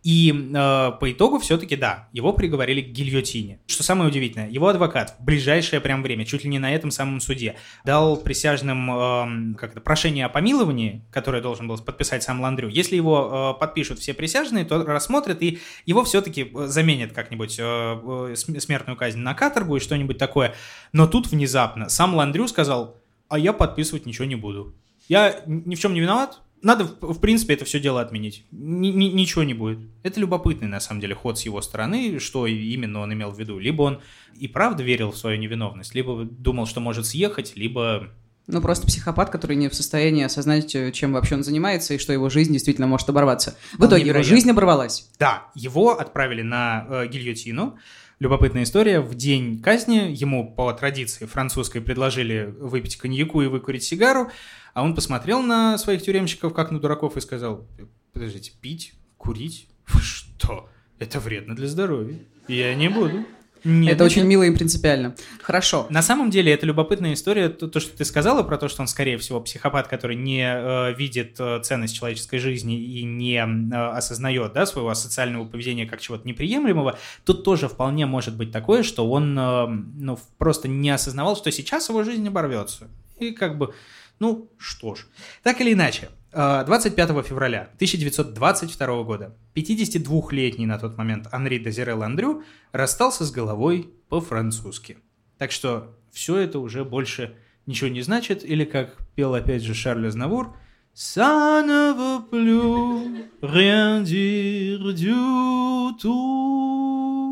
и 0.03 0.31
э, 0.31 0.91
по 0.99 1.11
итогу 1.11 1.39
все-таки, 1.39 1.75
да, 1.75 2.07
его 2.13 2.31
приговорили 2.33 2.81
к 2.81 2.89
гильотине. 2.89 3.59
Что 3.67 3.83
самое 3.83 4.09
удивительное, 4.09 4.49
его 4.49 4.67
адвокат 4.67 5.15
в 5.19 5.25
ближайшее 5.25 5.81
прям 5.81 6.03
время, 6.03 6.25
чуть 6.25 6.43
ли 6.43 6.49
не 6.49 6.59
на 6.59 6.73
этом 6.73 6.91
самом 6.91 7.19
суде, 7.19 7.55
дал 7.83 8.17
присяжным 8.17 8.89
э, 8.91 9.55
как 9.57 9.71
это, 9.71 9.81
прошение 9.81 10.25
о 10.25 10.29
помиловании, 10.29 11.03
которое 11.11 11.41
должен 11.41 11.67
был 11.67 11.76
подписать 11.85 12.23
сам 12.23 12.41
Ландрю. 12.41 12.69
Если 12.69 12.95
его 12.95 13.53
э, 13.55 13.59
подпишут 13.59 13.99
все 13.99 14.13
присяжные, 14.13 14.65
то 14.65 14.83
рассмотрят 14.83 15.41
и 15.41 15.59
его 15.85 16.03
все-таки 16.03 16.51
э, 16.53 16.67
заменят 16.67 17.13
как-нибудь 17.13 17.57
э, 17.59 17.63
э, 17.63 18.35
смертную 18.35 18.97
казнь 18.97 19.19
на 19.19 19.33
каторгу 19.33 19.77
и 19.77 19.79
что-нибудь 19.79 20.17
такое. 20.17 20.55
Но 20.93 21.07
тут 21.07 21.27
внезапно 21.27 21.89
сам 21.89 22.15
Ландрю 22.15 22.47
сказал, 22.47 22.97
а 23.29 23.39
я 23.39 23.53
подписывать 23.53 24.05
ничего 24.05 24.25
не 24.25 24.35
буду. 24.35 24.73
Я 25.07 25.41
ни 25.45 25.75
в 25.75 25.79
чем 25.79 25.93
не 25.93 26.01
виноват, 26.01 26.41
надо, 26.61 26.85
в 26.85 27.19
принципе, 27.19 27.53
это 27.53 27.65
все 27.65 27.79
дело 27.79 28.01
отменить. 28.01 28.43
Н- 28.51 28.79
ничего 28.81 29.43
не 29.43 29.53
будет. 29.53 29.79
Это 30.03 30.19
любопытный, 30.19 30.67
на 30.67 30.79
самом 30.79 31.01
деле, 31.01 31.13
ход 31.13 31.37
с 31.37 31.43
его 31.43 31.61
стороны, 31.61 32.19
что 32.19 32.47
именно 32.47 32.99
он 32.99 33.13
имел 33.13 33.31
в 33.31 33.39
виду. 33.39 33.59
Либо 33.59 33.83
он 33.83 34.01
и 34.35 34.47
правда 34.47 34.83
верил 34.83 35.11
в 35.11 35.17
свою 35.17 35.37
невиновность, 35.37 35.93
либо 35.93 36.23
думал, 36.23 36.65
что 36.65 36.79
может 36.79 37.05
съехать, 37.05 37.55
либо 37.55 38.09
ну, 38.47 38.61
просто 38.61 38.87
психопат, 38.87 39.29
который 39.29 39.57
не 39.57 39.67
в 39.67 39.75
состоянии 39.75 40.23
осознать, 40.23 40.73
э, 40.73 40.91
чем 40.93 41.13
вообще 41.13 41.35
он 41.35 41.43
занимается, 41.43 41.93
и 41.93 41.97
что 41.97 42.13
его 42.13 42.29
жизнь 42.29 42.53
действительно 42.53 42.87
может 42.87 43.09
оборваться. 43.09 43.57
В 43.77 43.85
итоге 43.85 44.07
его 44.07 44.23
жизнь 44.23 44.49
оборвалась. 44.49 45.09
Да, 45.19 45.47
его 45.53 45.99
отправили 45.99 46.41
на 46.41 46.85
э, 46.89 47.07
гильотину. 47.07 47.77
Любопытная 48.19 48.63
история. 48.63 49.01
В 49.01 49.13
день 49.15 49.61
казни 49.61 50.11
ему 50.11 50.55
по 50.55 50.71
традиции 50.73 51.25
французской 51.25 51.81
предложили 51.81 52.55
выпить 52.59 52.95
коньяку 52.95 53.41
и 53.41 53.47
выкурить 53.47 53.83
сигару, 53.83 54.31
а 54.73 54.83
он 54.83 54.95
посмотрел 54.95 55.41
на 55.41 55.77
своих 55.77 56.01
тюремщиков 56.01 56.53
как 56.53 56.71
на 56.71 56.79
дураков 56.79 57.17
и 57.17 57.21
сказал, 57.21 57.67
подождите, 58.13 58.53
пить, 58.59 58.93
курить? 59.17 59.67
Что? 60.01 60.69
Это 60.99 61.19
вредно 61.19 61.55
для 61.55 61.67
здоровья. 61.67 62.17
Я 62.47 62.73
не 62.75 62.89
буду. 62.89 63.25
Нет, 63.67 63.95
это 63.95 64.03
нет. 64.05 64.11
очень 64.11 64.23
мило 64.23 64.43
и 64.43 64.51
принципиально. 64.51 65.15
Хорошо. 65.41 65.87
На 65.89 66.01
самом 66.01 66.29
деле, 66.29 66.53
это 66.53 66.65
любопытная 66.65 67.13
история, 67.13 67.49
то, 67.49 67.67
то, 67.67 67.81
что 67.81 67.97
ты 67.97 68.05
сказала 68.05 68.41
про 68.43 68.57
то, 68.57 68.69
что 68.69 68.81
он, 68.81 68.87
скорее 68.87 69.17
всего, 69.17 69.41
психопат, 69.41 69.89
который 69.89 70.15
не 70.15 70.41
э, 70.41 70.93
видит 70.93 71.35
э, 71.39 71.59
ценность 71.61 71.95
человеческой 71.95 72.37
жизни 72.37 72.81
и 72.81 73.03
не 73.03 73.35
э, 73.35 73.75
осознает 73.89 74.53
да, 74.53 74.65
своего 74.65 74.93
социального 74.93 75.43
поведения 75.43 75.85
как 75.85 75.99
чего-то 75.99 76.25
неприемлемого. 76.25 76.97
Тут 77.25 77.43
тоже 77.43 77.67
вполне 77.67 78.05
может 78.05 78.37
быть 78.37 78.53
такое, 78.53 78.83
что 78.83 79.09
он 79.09 79.37
э, 79.37 79.67
ну, 79.67 80.17
просто 80.37 80.69
не 80.69 80.89
осознавал, 80.89 81.35
что 81.35 81.51
сейчас 81.51 81.89
его 81.89 82.03
жизнь 82.03 82.25
оборвется. 82.25 82.87
И 83.19 83.31
как 83.31 83.57
бы, 83.57 83.73
ну 84.19 84.49
что 84.57 84.95
ж. 84.95 85.05
Так 85.43 85.59
или 85.59 85.73
иначе, 85.73 86.07
25 86.31 87.09
э, 87.09 87.23
февраля 87.23 87.69
1922 87.75 89.03
года 89.03 89.35
52-летний 89.55 90.65
на 90.65 90.77
тот 90.77 90.97
момент 90.97 91.27
Анри 91.31 91.57
Дезире 91.57 91.93
Ландрю 91.93 92.43
расстался 92.71 93.25
с 93.25 93.31
головой 93.31 93.89
по-французски. 94.09 94.97
Так 95.37 95.51
что 95.51 95.95
все 96.11 96.37
это 96.37 96.59
уже 96.59 96.83
больше 96.83 97.35
ничего 97.65 97.89
не 97.89 98.01
значит, 98.01 98.43
или 98.43 98.65
как 98.65 98.97
пел 99.15 99.33
опять 99.35 99.63
же 99.63 99.73
Шарль 99.73 100.07
Азнавур, 100.07 100.55
«Ça 100.95 101.61
ne 101.61 101.93
veut 101.93 102.27
plus 102.27 103.27
rien 103.43 104.01
dire 104.01 104.93
du 104.95 105.95
tout». 106.01 107.26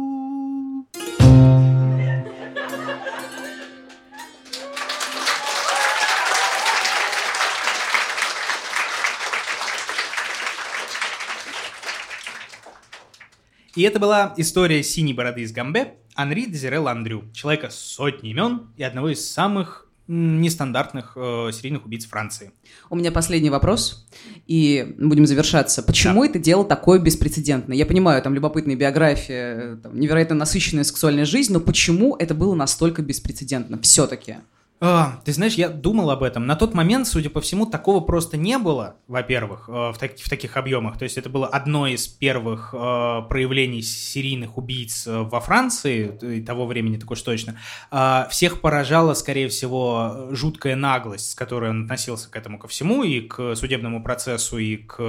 И 13.76 13.82
это 13.82 14.00
была 14.00 14.34
история 14.38 14.82
синей 14.84 15.14
бороды 15.14 15.42
из 15.42 15.52
Гамбе 15.52 15.96
Анри 16.16 16.46
Дезире 16.46 16.80
Ландрю, 16.80 17.26
человека 17.34 17.70
с 17.70 17.76
сотней 17.76 18.32
имен 18.32 18.70
и 18.78 18.84
одного 18.84 19.10
из 19.10 19.30
самых 19.30 19.90
нестандартных 20.08 21.14
э, 21.18 21.50
серийных 21.52 21.86
убийц 21.86 22.06
Франции. 22.06 22.52
У 22.90 22.96
меня 22.96 23.12
последний 23.12 23.50
вопрос, 23.50 24.08
и 24.48 24.96
будем 24.98 25.26
завершаться. 25.26 25.84
Почему 25.84 26.24
да. 26.24 26.30
это 26.30 26.40
дело 26.40 26.64
такое 26.64 27.00
беспрецедентное? 27.00 27.76
Я 27.76 27.86
понимаю, 27.86 28.22
там 28.22 28.34
любопытная 28.34 28.76
биография, 28.76 29.78
там, 29.78 30.00
невероятно 30.00 30.36
насыщенная 30.36 30.84
сексуальная 30.84 31.26
жизнь, 31.26 31.52
но 31.52 31.60
почему 31.60 32.16
это 32.16 32.34
было 32.34 32.56
настолько 32.56 33.02
беспрецедентно 33.02 33.80
все-таки? 33.82 34.38
А, 34.88 35.20
ты 35.26 35.34
знаешь, 35.34 35.56
я 35.56 35.70
думал 35.70 36.12
об 36.12 36.22
этом. 36.22 36.46
На 36.46 36.56
тот 36.56 36.76
момент, 36.76 37.08
судя 37.08 37.32
по 37.32 37.42
всему, 37.42 37.66
такого 37.66 38.02
просто 38.02 38.38
не 38.38 38.60
было, 38.60 38.98
во-первых, 39.08 39.68
э, 39.68 39.72
в, 39.72 39.96
так, 39.98 40.20
в 40.20 40.30
таких 40.30 40.58
объемах. 40.58 41.00
То 41.00 41.06
есть 41.06 41.18
это 41.18 41.28
было 41.28 41.48
одно 41.48 41.88
из 41.88 42.08
первых 42.08 42.70
э, 42.72 43.22
проявлений 43.28 43.82
серийных 43.82 44.60
убийц 44.60 45.08
э, 45.08 45.22
во 45.24 45.40
Франции, 45.40 46.44
того 46.46 46.68
времени 46.68 46.98
так 46.98 47.10
уж 47.10 47.20
точно. 47.24 47.60
Э, 47.90 48.28
всех 48.30 48.62
поражала, 48.62 49.16
скорее 49.16 49.48
всего, 49.48 50.28
жуткая 50.30 50.76
наглость, 50.76 51.32
с 51.32 51.36
которой 51.36 51.72
он 51.72 51.86
относился 51.86 52.30
к 52.30 52.36
этому 52.36 52.60
ко 52.60 52.68
всему, 52.68 53.04
и 53.04 53.22
к 53.22 53.56
судебному 53.56 54.04
процессу, 54.04 54.60
и 54.60 54.76
к 54.78 55.00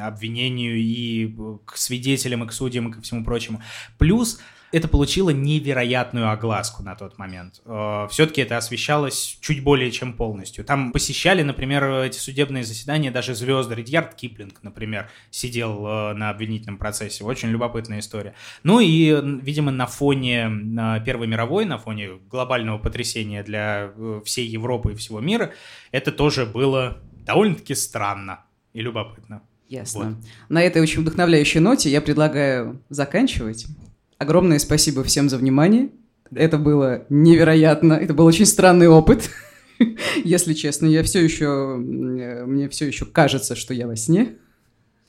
обвинению, 0.00 0.78
и 0.78 1.36
к 1.66 1.76
свидетелям, 1.76 2.44
и 2.44 2.46
к 2.46 2.52
судьям, 2.54 2.88
и 2.88 2.92
ко 2.92 3.02
всему 3.02 3.22
прочему. 3.22 3.60
Плюс 3.98 4.40
это 4.72 4.88
получило 4.88 5.30
невероятную 5.30 6.30
огласку 6.30 6.82
на 6.82 6.94
тот 6.94 7.18
момент. 7.18 7.60
Э, 7.64 8.06
Все-таки 8.10 8.40
это 8.40 8.56
освещалось 8.56 9.38
чуть 9.40 9.62
более 9.62 9.90
чем 9.90 10.14
полностью. 10.14 10.64
Там 10.64 10.92
посещали, 10.92 11.42
например, 11.42 11.84
эти 12.02 12.18
судебные 12.18 12.64
заседания 12.64 13.10
даже 13.10 13.34
звезды. 13.34 13.74
Ридьярд 13.74 14.14
Киплинг, 14.14 14.62
например, 14.62 15.10
сидел 15.30 15.86
э, 15.86 16.12
на 16.14 16.30
обвинительном 16.30 16.78
процессе. 16.78 17.24
Очень 17.24 17.48
любопытная 17.50 17.98
история. 17.98 18.34
Ну 18.62 18.80
и, 18.80 19.16
видимо, 19.42 19.70
на 19.70 19.86
фоне 19.86 20.48
э, 20.48 21.04
Первой 21.04 21.26
мировой, 21.26 21.64
на 21.64 21.78
фоне 21.78 22.10
глобального 22.30 22.78
потрясения 22.78 23.42
для 23.42 23.92
всей 24.24 24.46
Европы 24.46 24.92
и 24.92 24.94
всего 24.94 25.20
мира, 25.20 25.52
это 25.90 26.12
тоже 26.12 26.46
было 26.46 26.98
довольно-таки 27.26 27.74
странно 27.74 28.44
и 28.72 28.80
любопытно. 28.80 29.42
Ясно. 29.68 30.04
Вот. 30.04 30.16
На 30.48 30.62
этой 30.62 30.82
очень 30.82 31.02
вдохновляющей 31.02 31.60
ноте 31.60 31.90
я 31.90 32.00
предлагаю 32.00 32.82
заканчивать. 32.88 33.66
Огромное 34.20 34.58
спасибо 34.58 35.02
всем 35.02 35.30
за 35.30 35.38
внимание. 35.38 35.88
Это 36.30 36.58
было 36.58 37.06
невероятно. 37.08 37.94
Это 37.94 38.12
был 38.12 38.26
очень 38.26 38.44
странный 38.44 38.86
опыт. 38.86 39.30
Если 40.24 40.52
честно, 40.52 40.84
я 40.84 41.02
все 41.02 41.24
еще... 41.24 41.76
Мне 41.76 42.68
все 42.68 42.86
еще 42.86 43.06
кажется, 43.06 43.56
что 43.56 43.72
я 43.72 43.86
во 43.86 43.96
сне. 43.96 44.34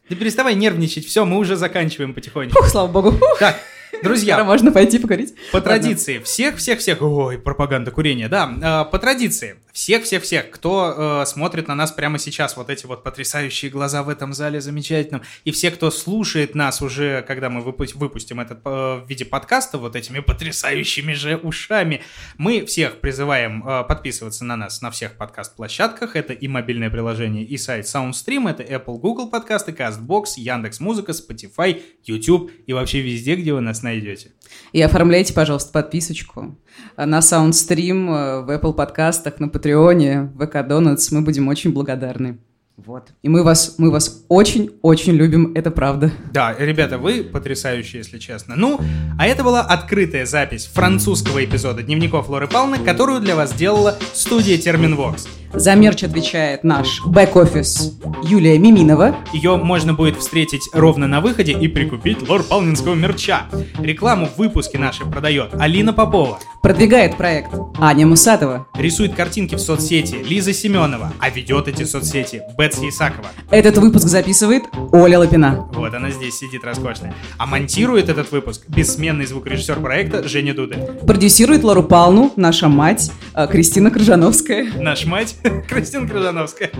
Ты 0.07 0.15
переставай 0.15 0.55
нервничать. 0.55 1.05
Все, 1.05 1.25
мы 1.25 1.39
уже 1.39 1.57
заканчиваем 1.57 2.13
потихонечку. 2.13 2.57
Фух, 2.57 2.69
слава 2.69 2.87
богу. 2.87 3.13
Так, 3.37 3.57
Друзья, 4.01 4.35
Скоро 4.35 4.45
можно 4.45 4.71
пойти 4.71 4.97
покурить. 4.97 5.35
По 5.51 5.59
традиции, 5.59 6.19
всех-всех-всех, 6.19 7.01
ой, 7.01 7.37
пропаганда 7.37 7.91
курения, 7.91 8.29
да, 8.29 8.85
э, 8.87 8.89
по 8.89 8.97
традиции, 8.97 9.57
всех-всех-всех, 9.73 10.51
кто 10.51 11.21
э, 11.21 11.25
смотрит 11.25 11.67
на 11.67 11.75
нас 11.75 11.91
прямо 11.91 12.17
сейчас, 12.19 12.57
вот 12.57 12.69
эти 12.69 12.85
вот 12.85 13.03
потрясающие 13.03 13.71
глаза 13.71 14.03
в 14.03 14.09
этом 14.09 14.33
зале 14.33 14.61
замечательном, 14.61 15.21
и 15.45 15.51
все, 15.51 15.71
кто 15.71 15.91
слушает 15.91 16.55
нас 16.55 16.81
уже, 16.81 17.23
когда 17.27 17.49
мы 17.49 17.61
выпу- 17.61 17.95
выпустим 17.95 18.39
этот 18.39 18.59
э, 18.65 18.69
в 18.69 19.05
виде 19.07 19.25
подкаста, 19.25 19.77
вот 19.77 19.95
этими 19.95 20.19
потрясающими 20.19 21.13
же 21.13 21.37
ушами, 21.37 22.01
мы 22.37 22.65
всех 22.65 22.99
призываем 22.99 23.67
э, 23.67 23.83
подписываться 23.83 24.45
на 24.45 24.55
нас 24.55 24.81
на 24.81 24.91
всех 24.91 25.17
подкаст-площадках, 25.17 26.15
это 26.15 26.33
и 26.33 26.47
мобильное 26.47 26.89
приложение, 26.89 27.43
и 27.43 27.57
сайт 27.57 27.85
SoundStream, 27.85 28.49
это 28.49 28.63
Apple, 28.63 28.99
Google 28.99 29.29
подкасты, 29.29 29.71
CastBox, 29.71 30.23
Яндекс.Музыка, 30.37 31.11
Spotify, 31.11 31.81
YouTube 32.05 32.51
и 32.65 32.73
вообще 32.73 33.01
везде, 33.01 33.35
где 33.35 33.53
вы 33.53 33.61
нас 33.61 33.83
найдете. 33.83 34.31
И 34.73 34.81
оформляйте, 34.81 35.33
пожалуйста, 35.33 35.71
подписочку 35.71 36.57
на 36.97 37.19
Soundstream, 37.19 38.09
э, 38.09 38.41
в 38.41 38.49
Apple 38.49 38.73
подкастах, 38.73 39.39
на 39.39 39.49
Патреоне, 39.61 40.31
в 40.33 40.43
ВК 40.47 40.55
Donuts. 40.55 41.09
Мы 41.11 41.21
будем 41.21 41.47
очень 41.47 41.71
благодарны. 41.71 42.39
Вот. 42.77 43.09
И 43.21 43.29
мы 43.29 43.43
вас, 43.43 43.75
мы 43.77 43.91
вас 43.91 44.25
очень-очень 44.27 45.13
любим, 45.13 45.51
это 45.53 45.69
правда. 45.69 46.11
Да, 46.33 46.55
ребята, 46.57 46.97
вы 46.97 47.23
потрясающие, 47.23 47.99
если 47.99 48.17
честно. 48.17 48.55
Ну, 48.57 48.79
а 49.19 49.27
это 49.27 49.43
была 49.43 49.61
открытая 49.61 50.25
запись 50.25 50.65
французского 50.65 51.45
эпизода 51.45 51.83
Дневников 51.83 52.27
Лоры 52.27 52.47
Палны, 52.47 52.79
которую 52.79 53.21
для 53.21 53.35
вас 53.35 53.51
сделала 53.51 53.99
студия 54.13 54.57
Терминвокс. 54.57 55.27
За 55.53 55.75
мерч 55.75 56.03
отвечает 56.03 56.63
наш 56.63 57.01
бэк-офис 57.05 57.97
Юлия 58.23 58.57
Миминова. 58.57 59.15
Ее 59.33 59.57
можно 59.57 59.93
будет 59.93 60.17
встретить 60.17 60.69
ровно 60.73 61.07
на 61.07 61.19
выходе 61.19 61.51
и 61.51 61.67
прикупить 61.67 62.27
лор 62.27 62.43
палнинского 62.43 62.95
мерча. 62.95 63.47
Рекламу 63.79 64.27
в 64.27 64.37
выпуске 64.37 64.77
нашей 64.77 65.05
продает 65.05 65.49
Алина 65.59 65.91
Попова. 65.93 66.39
Продвигает 66.61 67.17
проект 67.17 67.49
Аня 67.79 68.05
Мусатова. 68.05 68.67
Рисует 68.75 69.15
картинки 69.15 69.55
в 69.55 69.59
соцсети 69.59 70.15
Лиза 70.23 70.53
Семенова, 70.53 71.11
а 71.19 71.29
ведет 71.29 71.67
эти 71.67 71.83
соцсети 71.83 72.41
Бетс 72.57 72.79
Исакова. 72.79 73.27
Этот 73.49 73.77
выпуск 73.77 74.07
записывает 74.07 74.63
Оля 74.91 75.19
Лапина. 75.19 75.67
Вот 75.73 75.93
она 75.93 76.11
здесь 76.11 76.37
сидит 76.37 76.63
роскошная. 76.63 77.13
А 77.37 77.45
монтирует 77.45 78.09
этот 78.09 78.31
выпуск 78.31 78.63
бессменный 78.67 79.25
звукорежиссер 79.25 79.79
проекта 79.79 80.27
Женя 80.27 80.53
Дуды. 80.53 80.77
Продюсирует 81.05 81.63
Лору 81.63 81.83
Палну 81.83 82.31
наша 82.35 82.67
мать 82.67 83.11
э, 83.33 83.47
Кристина 83.47 83.89
Крыжановская. 83.89 84.71
Наш 84.79 85.05
мать 85.05 85.35
Кристина 85.67 86.07
Крыжановская. 86.07 86.71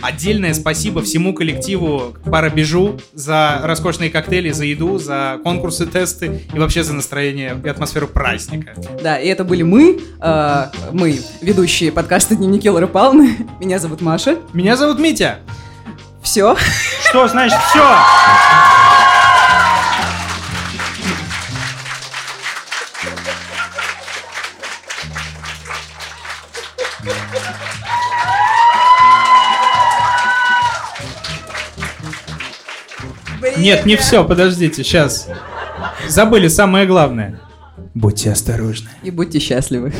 Отдельное 0.00 0.54
спасибо 0.54 1.02
всему 1.02 1.34
коллективу 1.34 2.14
Парабежу 2.24 2.98
за 3.12 3.60
роскошные 3.62 4.10
коктейли, 4.10 4.50
за 4.50 4.64
еду, 4.64 4.98
за 4.98 5.38
конкурсы, 5.42 5.86
тесты 5.86 6.42
и 6.52 6.58
вообще 6.58 6.82
за 6.82 6.94
настроение 6.94 7.60
и 7.62 7.68
атмосферу 7.68 8.06
праздника. 8.08 8.74
Да, 9.02 9.18
и 9.18 9.28
это 9.28 9.44
были 9.44 9.62
мы, 9.62 10.00
э, 10.20 10.64
мы, 10.92 11.20
ведущие 11.40 11.92
подкаста 11.92 12.36
«Дневники 12.36 12.68
Лоры 12.68 12.86
Павловны». 12.86 13.36
Меня 13.60 13.78
зовут 13.78 14.00
Маша. 14.00 14.38
Меня 14.52 14.76
зовут 14.76 14.98
Митя. 14.98 15.38
Все. 16.22 16.56
Что 17.08 17.28
значит 17.28 17.58
все? 17.70 18.95
время. 33.50 33.62
Нет, 33.62 33.86
не 33.86 33.96
все, 33.96 34.24
подождите, 34.24 34.82
сейчас. 34.84 35.28
Забыли 36.08 36.48
самое 36.48 36.86
главное. 36.86 37.40
Будьте 37.94 38.32
осторожны. 38.32 38.90
И 39.02 39.10
будьте 39.10 39.38
счастливы. 39.38 39.92